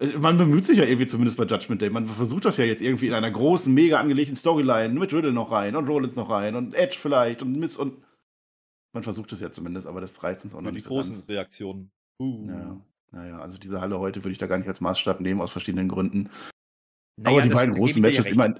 Äh, 0.00 0.18
Man 0.18 0.36
bemüht 0.38 0.64
sich 0.64 0.78
ja 0.78 0.84
irgendwie 0.84 1.06
zumindest 1.06 1.36
bei 1.36 1.44
Judgment 1.44 1.82
Day. 1.82 1.90
Man 1.90 2.06
versucht 2.06 2.44
das 2.44 2.56
ja 2.56 2.64
jetzt 2.64 2.82
irgendwie 2.82 3.06
in 3.08 3.14
einer 3.14 3.30
großen, 3.30 3.72
mega 3.72 4.00
angelegten 4.00 4.36
Storyline 4.36 4.98
mit 4.98 5.12
Riddle 5.12 5.32
noch 5.32 5.50
rein 5.50 5.76
und 5.76 5.88
Rollins 5.88 6.16
noch 6.16 6.30
rein 6.30 6.54
und 6.56 6.74
Edge 6.74 6.96
vielleicht 7.00 7.42
und 7.42 7.52
Miss 7.56 7.76
und 7.76 8.02
Man 8.94 9.02
versucht 9.02 9.32
es 9.32 9.40
ja 9.40 9.50
zumindest, 9.50 9.86
aber 9.86 10.00
das 10.00 10.22
reizt 10.22 10.44
uns 10.44 10.54
auch 10.54 10.60
noch 10.60 10.70
die 10.70 10.76
nicht 10.76 10.84
so 10.84 10.90
großen 10.90 11.14
ganz. 11.16 11.28
Reaktionen. 11.28 11.90
Uh. 12.20 12.46
Ja, 12.48 12.80
naja, 13.10 13.38
also 13.40 13.58
diese 13.58 13.80
Halle 13.80 13.98
heute 13.98 14.22
würde 14.22 14.32
ich 14.32 14.38
da 14.38 14.46
gar 14.46 14.58
nicht 14.58 14.68
als 14.68 14.80
Maßstab 14.80 15.20
nehmen, 15.20 15.40
aus 15.40 15.50
verschiedenen 15.50 15.88
Gründen. 15.88 16.30
Naja, 17.16 17.38
aber 17.38 17.42
die 17.42 17.54
beiden 17.54 17.74
großen 17.74 18.00
Matches 18.02 18.24
recht. 18.26 18.34
immer. 18.34 18.54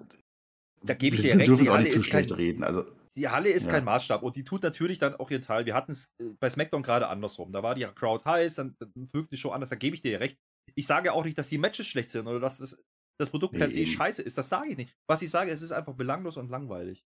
Da 0.84 0.94
gebe 0.94 1.16
ich 1.16 1.22
dir 1.22 1.38
recht, 1.38 1.60
die 1.60 1.68
Halle 1.70 1.88
ist 1.88 2.10
kein- 2.10 2.30
reden. 2.30 2.64
Also, 2.64 2.84
Die 3.14 3.28
Halle 3.28 3.50
ist 3.50 3.66
Ja. 3.66 3.72
kein 3.72 3.84
Maßstab 3.84 4.22
und 4.22 4.36
die 4.36 4.42
tut 4.44 4.62
natürlich 4.62 4.98
dann 4.98 5.14
auch 5.16 5.30
ihren 5.30 5.42
Teil. 5.42 5.66
Wir 5.66 5.74
hatten 5.74 5.92
es 5.92 6.14
äh, 6.18 6.24
bei 6.40 6.48
SmackDown 6.48 6.82
gerade 6.82 7.08
andersrum. 7.08 7.52
Da 7.52 7.62
war 7.62 7.74
die 7.74 7.84
Crowd 7.94 8.24
heiß, 8.24 8.54
dann 8.54 8.74
dann 8.78 8.90
wirkt 9.12 9.32
die 9.32 9.36
Show 9.36 9.50
anders. 9.50 9.68
Da 9.68 9.76
gebe 9.76 9.94
ich 9.94 10.00
dir 10.00 10.18
recht. 10.18 10.38
Ich 10.74 10.86
sage 10.86 11.12
auch 11.12 11.24
nicht, 11.24 11.36
dass 11.38 11.48
die 11.48 11.58
Matches 11.58 11.86
schlecht 11.86 12.10
sind 12.10 12.26
oder 12.26 12.40
dass 12.40 12.58
das, 12.58 12.82
das 13.18 13.30
Produkt 13.30 13.54
per 13.54 13.66
Nee, 13.66 13.72
se 13.72 13.80
eben. 13.80 13.90
scheiße 13.92 14.22
ist. 14.22 14.38
Das 14.38 14.48
sage 14.48 14.70
ich 14.70 14.76
nicht. 14.76 14.96
Was 15.08 15.22
ich 15.22 15.30
sage, 15.30 15.50
es 15.50 15.62
ist 15.62 15.72
einfach 15.72 15.94
belanglos 15.94 16.36
und 16.36 16.50
langweilig. 16.50 17.04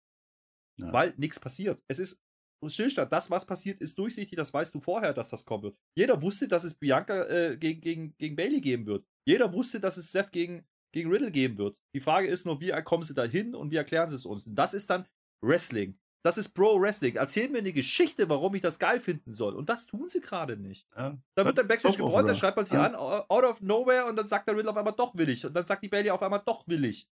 ja. 0.78 0.92
Weil 0.92 1.14
nichts 1.16 1.38
passiert. 1.40 1.82
Es 1.88 1.98
ist 1.98 2.20
Stillstand. 2.66 3.12
Das, 3.12 3.30
was 3.30 3.46
passiert, 3.46 3.80
ist 3.80 3.98
durchsichtig. 3.98 4.36
Das 4.36 4.52
weißt 4.52 4.74
du 4.74 4.80
vorher, 4.80 5.12
dass 5.14 5.30
das 5.30 5.44
kommen 5.44 5.62
wird. 5.62 5.78
Jeder 5.96 6.20
wusste, 6.22 6.46
dass 6.48 6.64
es 6.64 6.74
Bianca 6.74 7.26
äh, 7.28 7.56
gegen, 7.56 7.80
gegen, 7.80 8.16
gegen 8.18 8.36
Bailey 8.36 8.60
geben 8.60 8.86
wird. 8.86 9.06
Jeder 9.26 9.52
wusste, 9.52 9.80
dass 9.80 9.96
es 9.96 10.10
Seth 10.10 10.32
gegen, 10.32 10.66
gegen 10.92 11.10
Riddle 11.10 11.30
geben 11.30 11.58
wird. 11.58 11.78
Die 11.94 12.00
Frage 12.00 12.28
ist 12.28 12.46
nur, 12.46 12.60
wie 12.60 12.70
kommen 12.82 13.02
sie 13.04 13.14
da 13.14 13.24
hin 13.24 13.54
und 13.54 13.70
wie 13.70 13.76
erklären 13.76 14.08
sie 14.10 14.16
es 14.16 14.26
uns? 14.26 14.46
Und 14.46 14.54
das 14.56 14.74
ist 14.74 14.90
dann 14.90 15.06
Wrestling. 15.42 15.98
Das 16.22 16.36
ist 16.36 16.50
Pro 16.50 16.78
Wrestling. 16.80 17.16
Erzähl 17.16 17.48
mir 17.48 17.58
eine 17.58 17.72
Geschichte, 17.72 18.28
warum 18.28 18.54
ich 18.54 18.60
das 18.60 18.78
geil 18.78 19.00
finden 19.00 19.32
soll. 19.32 19.54
Und 19.54 19.68
das 19.70 19.86
tun 19.86 20.08
sie 20.08 20.20
gerade 20.20 20.56
nicht. 20.56 20.86
ja. 20.96 21.16
Da 21.34 21.46
wird 21.46 21.56
dann 21.56 21.66
Backstage 21.68 21.96
gebräunt, 21.96 22.28
dann 22.28 22.36
schreibt 22.36 22.56
man 22.56 22.64
sich 22.66 22.74
Ja. 22.74 22.84
an, 22.86 22.94
out 22.94 23.44
of 23.44 23.60
nowhere, 23.62 24.06
und 24.06 24.16
dann 24.16 24.26
sagt 24.26 24.46
der 24.48 24.56
Riddle 24.56 24.70
auf 24.70 24.76
einmal 24.76 24.92
doch 24.94 25.14
willig. 25.16 25.46
Und 25.46 25.54
dann 25.54 25.64
sagt 25.64 25.82
die 25.82 25.88
Bailey 25.88 26.10
auf 26.10 26.22
einmal 26.22 26.42
doch 26.44 26.68
willig. 26.68 27.08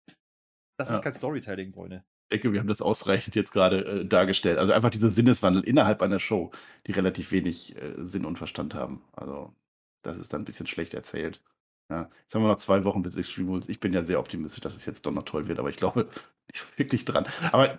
Das 0.78 0.88
Ja. 0.88 0.96
ist 0.96 1.02
kein 1.02 1.14
Storytelling, 1.14 1.72
Freunde. 1.72 2.04
Ich 2.30 2.40
denke, 2.40 2.52
wir 2.52 2.60
haben 2.60 2.66
das 2.68 2.80
ausreichend 2.82 3.34
jetzt 3.36 3.52
gerade 3.52 3.84
äh, 3.84 4.06
dargestellt. 4.06 4.58
Also 4.58 4.72
einfach 4.72 4.90
diese 4.90 5.10
Sinneswandel 5.10 5.62
innerhalb 5.64 6.00
einer 6.02 6.18
Show, 6.18 6.50
die 6.86 6.92
relativ 6.92 7.30
wenig 7.30 7.76
äh, 7.76 7.94
Sinn 7.98 8.24
und 8.24 8.38
Verstand 8.38 8.74
haben. 8.74 9.04
Also 9.12 9.54
das 10.02 10.16
ist 10.16 10.32
dann 10.32 10.42
ein 10.42 10.44
bisschen 10.46 10.66
schlecht 10.66 10.94
erzählt. 10.94 11.42
Ja, 11.90 12.08
jetzt 12.22 12.34
haben 12.34 12.42
wir 12.42 12.48
noch 12.48 12.56
zwei 12.56 12.82
Wochen 12.84 13.02
bis 13.02 13.14
Extreme 13.16 13.50
Rules. 13.50 13.68
Ich 13.68 13.78
bin 13.78 13.92
ja 13.92 14.02
sehr 14.02 14.18
optimistisch, 14.18 14.62
dass 14.62 14.74
es 14.74 14.86
jetzt 14.86 15.04
doch 15.04 15.12
noch 15.12 15.24
toll 15.24 15.46
wird, 15.48 15.58
aber 15.58 15.68
ich 15.68 15.76
glaube 15.76 16.08
nicht 16.48 16.56
so 16.56 16.66
wirklich 16.76 17.04
dran. 17.04 17.26
Aber 17.52 17.78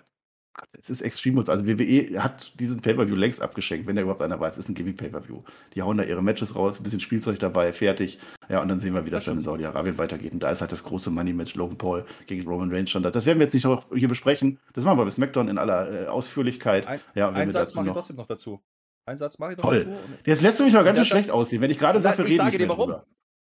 es 0.78 0.90
ist 0.90 1.02
Extreme 1.02 1.36
Rules. 1.36 1.48
Also 1.48 1.66
WWE 1.66 2.22
hat 2.22 2.58
diesen 2.60 2.80
Pay-Per-View 2.80 3.14
längst 3.14 3.42
abgeschenkt, 3.42 3.86
wenn 3.86 3.96
da 3.96 4.02
überhaupt 4.02 4.22
einer 4.22 4.38
weiß. 4.40 4.52
Es 4.54 4.58
ist 4.60 4.68
ein 4.68 4.74
Gimmick-Pay-Per-View. 4.74 5.42
Die 5.74 5.82
hauen 5.82 5.96
da 5.98 6.04
ihre 6.04 6.22
Matches 6.22 6.54
raus, 6.56 6.80
ein 6.80 6.82
bisschen 6.82 7.00
Spielzeug 7.00 7.38
dabei, 7.38 7.72
fertig. 7.72 8.18
Ja, 8.48 8.62
und 8.62 8.68
dann 8.68 8.78
sehen 8.80 8.94
wir, 8.94 9.04
wie 9.06 9.10
das, 9.10 9.24
Das 9.24 9.32
dann 9.32 9.38
in. 9.38 9.44
Saudi-Arabien 9.44 9.98
weitergeht. 9.98 10.32
Und 10.32 10.40
da 10.40 10.50
ist 10.50 10.60
halt 10.60 10.72
das 10.72 10.84
große 10.84 11.10
Money-Match 11.10 11.54
Logan 11.56 11.76
Paul 11.78 12.04
gegen 12.26 12.46
Roman 12.48 12.70
Reigns 12.72 12.90
schon 12.90 13.02
da. 13.02 13.10
Das 13.10 13.26
werden 13.26 13.38
wir 13.38 13.44
jetzt 13.46 13.54
nicht 13.54 13.66
auch 13.66 13.86
hier 13.94 14.08
besprechen. 14.08 14.58
Das 14.74 14.84
machen 14.84 14.98
wir 14.98 15.04
bei 15.04 15.10
SmackDown 15.10 15.48
in 15.48 15.58
aller 15.58 16.04
äh, 16.04 16.06
Ausführlichkeit. 16.06 16.86
Ein- 16.86 17.00
ja, 17.14 17.30
Einen 17.30 17.50
Satz 17.50 17.74
mache 17.74 17.84
ich 17.84 17.88
noch. 17.88 17.94
trotzdem 17.94 18.16
noch 18.16 18.26
dazu. 18.26 18.60
Einen 19.06 19.18
Satz 19.18 19.38
mache 19.38 19.52
ich 19.52 19.58
noch 19.58 19.64
Toll. 19.64 19.84
dazu. 19.84 20.00
Jetzt 20.24 20.42
lässt 20.42 20.58
du 20.60 20.64
mich 20.64 20.72
mal 20.74 20.82
ganz 20.84 20.98
schön 20.98 21.04
schlecht 21.06 21.30
aussehen, 21.30 21.60
wenn 21.62 21.70
ich 21.70 21.78
gerade 21.78 22.00
Sag- 22.00 22.16
sage, 22.16 22.26
wir 22.28 22.32
ich 22.34 22.40
reden 22.40 22.46
sage 22.46 22.58
dir 22.58 22.68
warum. 22.68 22.90
drüber. 22.90 23.06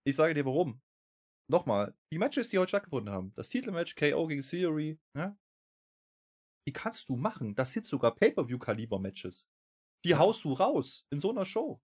Ich 0.05 0.15
sage 0.15 0.33
dir 0.33 0.45
warum. 0.45 0.81
Nochmal, 1.49 1.93
die 2.11 2.17
Matches, 2.19 2.49
die 2.49 2.57
heute 2.57 2.69
stattgefunden 2.69 3.13
haben, 3.13 3.33
das 3.35 3.49
Titelmatch 3.49 3.95
KO 3.95 4.27
gegen 4.27 4.41
Theory, 4.41 4.97
ja, 5.15 5.35
die 6.67 6.73
kannst 6.73 7.09
du 7.09 7.15
machen. 7.15 7.55
Das 7.55 7.71
sind 7.73 7.85
sogar 7.85 8.15
Pay-Per-View-Kaliber-Matches. 8.15 9.47
Die 10.05 10.15
haust 10.15 10.43
du 10.43 10.53
raus 10.53 11.05
in 11.11 11.19
so 11.19 11.29
einer 11.31 11.45
Show. 11.45 11.81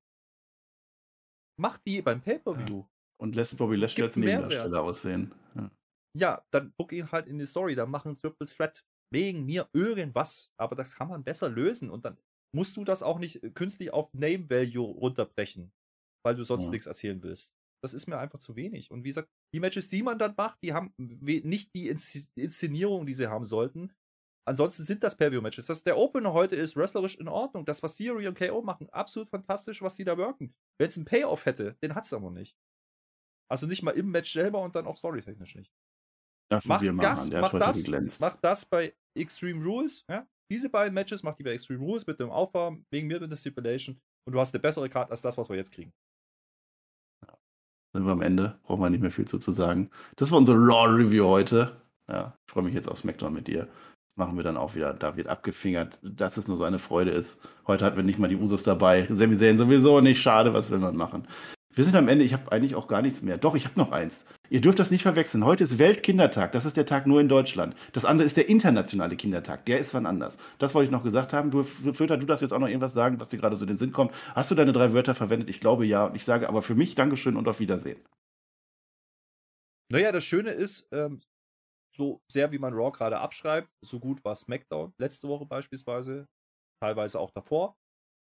Mach 1.59 1.77
die 1.79 2.01
beim 2.01 2.21
Pay-Per-View. 2.21 2.85
Und 3.21 3.35
lässt 3.35 3.57
Bobby 3.57 3.75
Lashley 3.75 4.03
als. 4.03 4.15
Nebendarsteller 4.15 4.81
aussehen. 4.81 5.33
Ja. 5.55 5.71
Ja, 6.17 6.45
dann 6.51 6.73
book 6.77 6.91
ihn 6.91 7.11
halt 7.11 7.27
in 7.27 7.37
die 7.37 7.45
Story, 7.45 7.75
dann 7.75 7.91
machen 7.91 8.15
Triple 8.15 8.47
Threat 8.47 8.83
wegen 9.13 9.45
mir 9.45 9.69
irgendwas. 9.73 10.51
Aber 10.57 10.75
das 10.75 10.95
kann 10.95 11.09
man 11.09 11.23
besser 11.23 11.49
lösen 11.49 11.89
und 11.89 12.05
dann 12.05 12.17
musst 12.55 12.77
du 12.77 12.83
das 12.83 13.03
auch 13.03 13.19
nicht 13.19 13.43
äh, 13.43 13.51
künstlich 13.51 13.91
auf 13.91 14.11
Name 14.13 14.49
Value 14.49 14.87
runterbrechen, 14.87 15.71
weil 16.25 16.35
du 16.35 16.43
sonst 16.43 16.65
Ja. 16.65 16.71
nichts 16.71 16.87
erzählen 16.87 17.21
willst. 17.21 17.53
Das 17.83 17.93
ist 17.93 18.07
mir 18.07 18.17
einfach 18.17 18.39
zu 18.39 18.55
wenig. 18.55 18.89
Und 18.91 19.03
wie 19.03 19.09
gesagt, 19.09 19.29
die 19.53 19.59
Matches, 19.59 19.89
die 19.89 20.01
man 20.03 20.17
dann 20.17 20.33
macht, 20.35 20.57
die 20.63 20.73
haben 20.73 20.93
nicht 20.97 21.73
die 21.75 21.91
Insz- 21.93 22.31
Inszenierung, 22.35 23.05
die 23.05 23.13
sie 23.13 23.27
haben 23.27 23.45
sollten. 23.45 23.93
Ansonsten 24.49 24.83
sind 24.83 25.03
das 25.03 25.15
Pay-View-Matches. 25.15 25.67
Das 25.67 25.83
der 25.83 25.95
Opener 25.95 26.33
heute 26.33 26.55
ist 26.55 26.75
wrestlerisch 26.75 27.15
in 27.17 27.27
Ordnung. 27.27 27.65
Das, 27.65 27.83
was 27.83 27.95
Theory 27.95 28.27
und 28.27 28.35
KO 28.35 28.63
machen, 28.63 28.89
absolut 28.89 29.29
fantastisch, 29.29 29.83
was 29.83 29.93
die 29.93 30.03
da 30.03 30.17
wirken. 30.17 30.55
Wenn 30.79 30.87
es 30.87 30.97
einen 30.97 31.05
Payoff 31.05 31.45
hätte, 31.45 31.75
den 31.83 31.93
hat 31.93 32.05
es 32.05 32.13
aber 32.13 32.31
nicht. 32.31 32.57
Also 33.47 33.67
nicht 33.67 33.83
mal 33.83 33.91
im 33.91 34.09
Match 34.09 34.33
selber 34.33 34.59
und 34.61 34.75
dann 34.75 34.87
auch 34.87 34.97
storytechnisch 34.97 35.55
nicht. 35.55 35.71
Mach 36.65 36.81
das, 36.81 37.29
mach 37.29 37.59
das. 37.59 38.19
Mach 38.19 38.33
das 38.41 38.65
bei 38.65 38.95
Extreme 39.15 39.63
Rules. 39.63 40.03
Ja? 40.09 40.27
Diese 40.51 40.71
beiden 40.71 40.95
Matches 40.95 41.21
macht 41.21 41.37
die 41.37 41.43
bei 41.43 41.51
Extreme 41.51 41.85
Rules 41.85 42.07
mit 42.07 42.19
dem 42.19 42.31
Aufbau, 42.31 42.75
wegen 42.89 43.05
mir 43.05 43.19
mit 43.19 43.29
der 43.29 43.37
Stipulation. 43.37 44.01
Und 44.25 44.33
du 44.33 44.39
hast 44.39 44.55
eine 44.55 44.61
bessere 44.61 44.89
Karte 44.89 45.11
als 45.11 45.21
das, 45.21 45.37
was 45.37 45.47
wir 45.49 45.57
jetzt 45.57 45.73
kriegen. 45.73 45.93
sind 47.93 48.03
wir 48.03 48.13
am 48.13 48.23
Ende. 48.23 48.57
Brauchen 48.63 48.81
wir 48.81 48.89
nicht 48.89 49.01
mehr 49.01 49.11
viel 49.11 49.27
zu, 49.27 49.37
zu 49.37 49.51
sagen. 49.51 49.91
Das 50.15 50.31
war 50.31 50.39
unsere 50.39 50.57
Raw-Review 50.57 51.27
heute. 51.27 51.79
Ja, 52.07 52.35
ich 52.47 52.51
freue 52.51 52.63
mich 52.63 52.73
jetzt 52.73 52.89
auf 52.89 52.97
SmackDown 52.97 53.31
mit 53.31 53.47
dir. 53.47 53.69
Machen 54.19 54.35
wir 54.35 54.43
dann 54.43 54.57
auch 54.57 54.75
wieder. 54.75 54.93
Da 54.93 55.15
wird 55.15 55.29
abgefingert, 55.29 55.97
dass 56.01 56.35
es 56.35 56.49
nur 56.49 56.57
so 56.57 56.65
eine 56.65 56.77
Freude 56.77 57.11
ist. 57.11 57.39
Heute 57.67 57.85
hatten 57.85 57.95
wir 57.95 58.03
nicht 58.03 58.19
mal 58.19 58.27
die 58.27 58.35
Usos 58.35 58.63
dabei. 58.63 59.07
Sami 59.09 59.37
Zayn 59.37 59.57
sowieso 59.57 60.01
nicht. 60.01 60.21
Schade, 60.21 60.53
was 60.53 60.69
will 60.69 60.79
man 60.79 60.97
machen? 60.97 61.25
Wir 61.73 61.85
sind 61.85 61.95
am 61.95 62.09
Ende. 62.09 62.25
Ich 62.25 62.33
habe 62.33 62.51
eigentlich 62.51 62.75
auch 62.75 62.89
gar 62.89 63.01
nichts 63.01 63.21
mehr. 63.21 63.37
Doch, 63.37 63.55
ich 63.55 63.63
habe 63.63 63.79
noch 63.79 63.93
eins. 63.93 64.27
Ihr 64.49 64.59
dürft 64.59 64.77
das 64.77 64.91
nicht 64.91 65.03
verwechseln. 65.03 65.45
Heute 65.45 65.63
ist 65.63 65.79
Weltkindertag. 65.79 66.51
Das 66.51 66.65
ist 66.65 66.75
der 66.75 66.85
Tag 66.85 67.07
nur 67.07 67.21
in 67.21 67.29
Deutschland. 67.29 67.77
Das 67.93 68.03
andere 68.03 68.25
ist 68.25 68.35
der 68.35 68.49
internationale 68.49 69.15
Kindertag. 69.15 69.63
Der 69.67 69.79
ist 69.79 69.93
wann 69.93 70.05
anders. 70.05 70.37
Das 70.57 70.75
wollte 70.75 70.87
ich 70.87 70.91
noch 70.91 71.03
gesagt 71.03 71.31
haben. 71.31 71.49
Du, 71.49 71.63
Föter, 71.63 72.17
du 72.17 72.25
darfst 72.25 72.41
jetzt 72.41 72.51
auch 72.51 72.59
noch 72.59 72.67
irgendwas 72.67 72.91
sagen, 72.91 73.21
was 73.21 73.29
dir 73.29 73.37
gerade 73.37 73.55
so 73.55 73.63
in 73.63 73.69
den 73.69 73.77
Sinn 73.77 73.93
kommt. 73.93 74.11
Hast 74.35 74.51
du 74.51 74.55
deine 74.55 74.73
drei 74.73 74.91
Wörter 74.91 75.15
verwendet? 75.15 75.49
Ich 75.49 75.61
glaube 75.61 75.85
ja. 75.85 76.07
Und 76.07 76.15
ich 76.17 76.25
sage 76.25 76.49
aber 76.49 76.61
für 76.61 76.75
mich 76.75 76.93
Dankeschön 76.93 77.37
und 77.37 77.47
auf 77.47 77.61
Wiedersehen. 77.61 78.01
Naja, 79.89 80.11
das 80.11 80.25
Schöne 80.25 80.49
ist, 80.49 80.89
ähm, 80.91 81.21
so 81.99 82.21
sehr 82.31 82.51
wie 82.51 82.59
man 82.59 82.73
Raw 82.73 82.91
gerade 82.91 83.19
abschreibt, 83.19 83.69
so 83.83 83.99
gut 83.99 84.23
war 84.23 84.35
SmackDown 84.35 84.93
letzte 84.97 85.27
Woche 85.27 85.45
beispielsweise, 85.45 86.27
teilweise 86.81 87.19
auch 87.19 87.31
davor. 87.31 87.75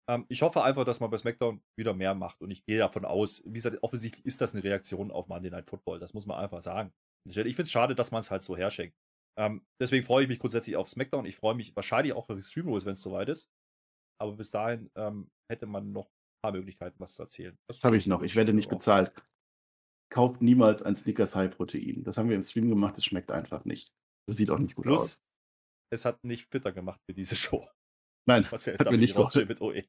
Ähm, 0.09 0.25
ich 0.30 0.41
hoffe 0.41 0.63
einfach, 0.63 0.84
dass 0.84 0.99
man 0.99 1.11
bei 1.11 1.17
SmackDown 1.17 1.61
wieder 1.78 1.93
mehr 1.93 2.15
macht 2.15 2.41
und 2.41 2.49
ich 2.49 2.65
gehe 2.65 2.80
davon 2.80 3.05
aus, 3.05 3.43
wie 3.45 3.53
gesagt, 3.53 3.78
offensichtlich 3.84 4.25
ist 4.25 4.41
das 4.41 4.53
eine 4.53 4.63
Reaktion 4.63 5.11
auf 5.11 5.28
Monday 5.28 5.51
Night 5.51 5.69
Football, 5.69 5.99
das 5.99 6.13
muss 6.13 6.25
man 6.25 6.39
einfach 6.39 6.61
sagen. 6.61 6.91
Ich 7.30 7.36
finde 7.36 7.63
es 7.63 7.71
schade, 7.71 7.93
dass 7.93 8.11
man 8.11 8.21
es 8.21 8.32
halt 8.32 8.41
so 8.41 8.57
herschenkt. 8.57 8.95
Ähm, 9.38 9.61
deswegen 9.80 10.03
freue 10.03 10.23
ich 10.23 10.30
mich 10.30 10.39
grundsätzlich 10.39 10.75
auf 10.75 10.89
SmackDown. 10.89 11.25
Ich 11.25 11.36
freue 11.36 11.55
mich 11.55 11.75
wahrscheinlich 11.75 12.13
auch 12.13 12.28
auf 12.30 12.38
Extreme 12.38 12.69
Rules, 12.69 12.86
wenn 12.86 12.93
es 12.93 13.01
soweit 13.01 13.30
ist. 13.30 13.47
Aber 14.19 14.32
bis 14.32 14.49
dahin 14.49 14.89
ähm, 14.95 15.30
hätte 15.51 15.67
man 15.67 15.91
noch 15.91 16.05
ein 16.05 16.41
paar 16.41 16.51
Möglichkeiten, 16.53 16.95
was 16.99 17.13
zu 17.13 17.21
erzählen. 17.21 17.55
Das 17.69 17.84
habe 17.84 17.97
ich 17.97 18.07
noch. 18.07 18.23
Ich 18.23 18.36
werde 18.36 18.53
nicht 18.53 18.69
bezahlt. 18.69 19.11
Kauft 20.18 20.41
niemals 20.41 20.82
ein 20.82 20.95
Snickers 20.95 21.36
High 21.36 21.55
Protein. 21.55 22.03
Das 22.03 22.18
haben 22.18 22.28
wir 22.28 22.36
im 22.36 22.41
Stream 22.41 22.70
gemacht. 22.70 22.97
Es 22.97 23.05
schmeckt 23.05 23.32
einfach 23.32 23.65
nicht. 23.65 23.93
Das 24.28 24.38
sieht 24.38 24.49
auch 24.49 24.57
nicht 24.57 24.74
gut 24.74 24.86
Plus, 24.86 24.99
aus. 24.99 25.24
es 25.93 26.05
hat 26.05 26.24
nicht 26.24 26.49
fitter 26.49 26.72
gemacht 26.72 26.99
für 27.05 27.13
diese 27.13 27.36
Show. 27.36 27.68
Nein, 28.28 28.43
Was 28.49 28.65
ja 28.65 28.74
hat 28.80 28.89
mir 28.89 28.97
nicht 28.97 29.15
geholfen. 29.15 29.47
mit 29.47 29.61
OE. 29.61 29.84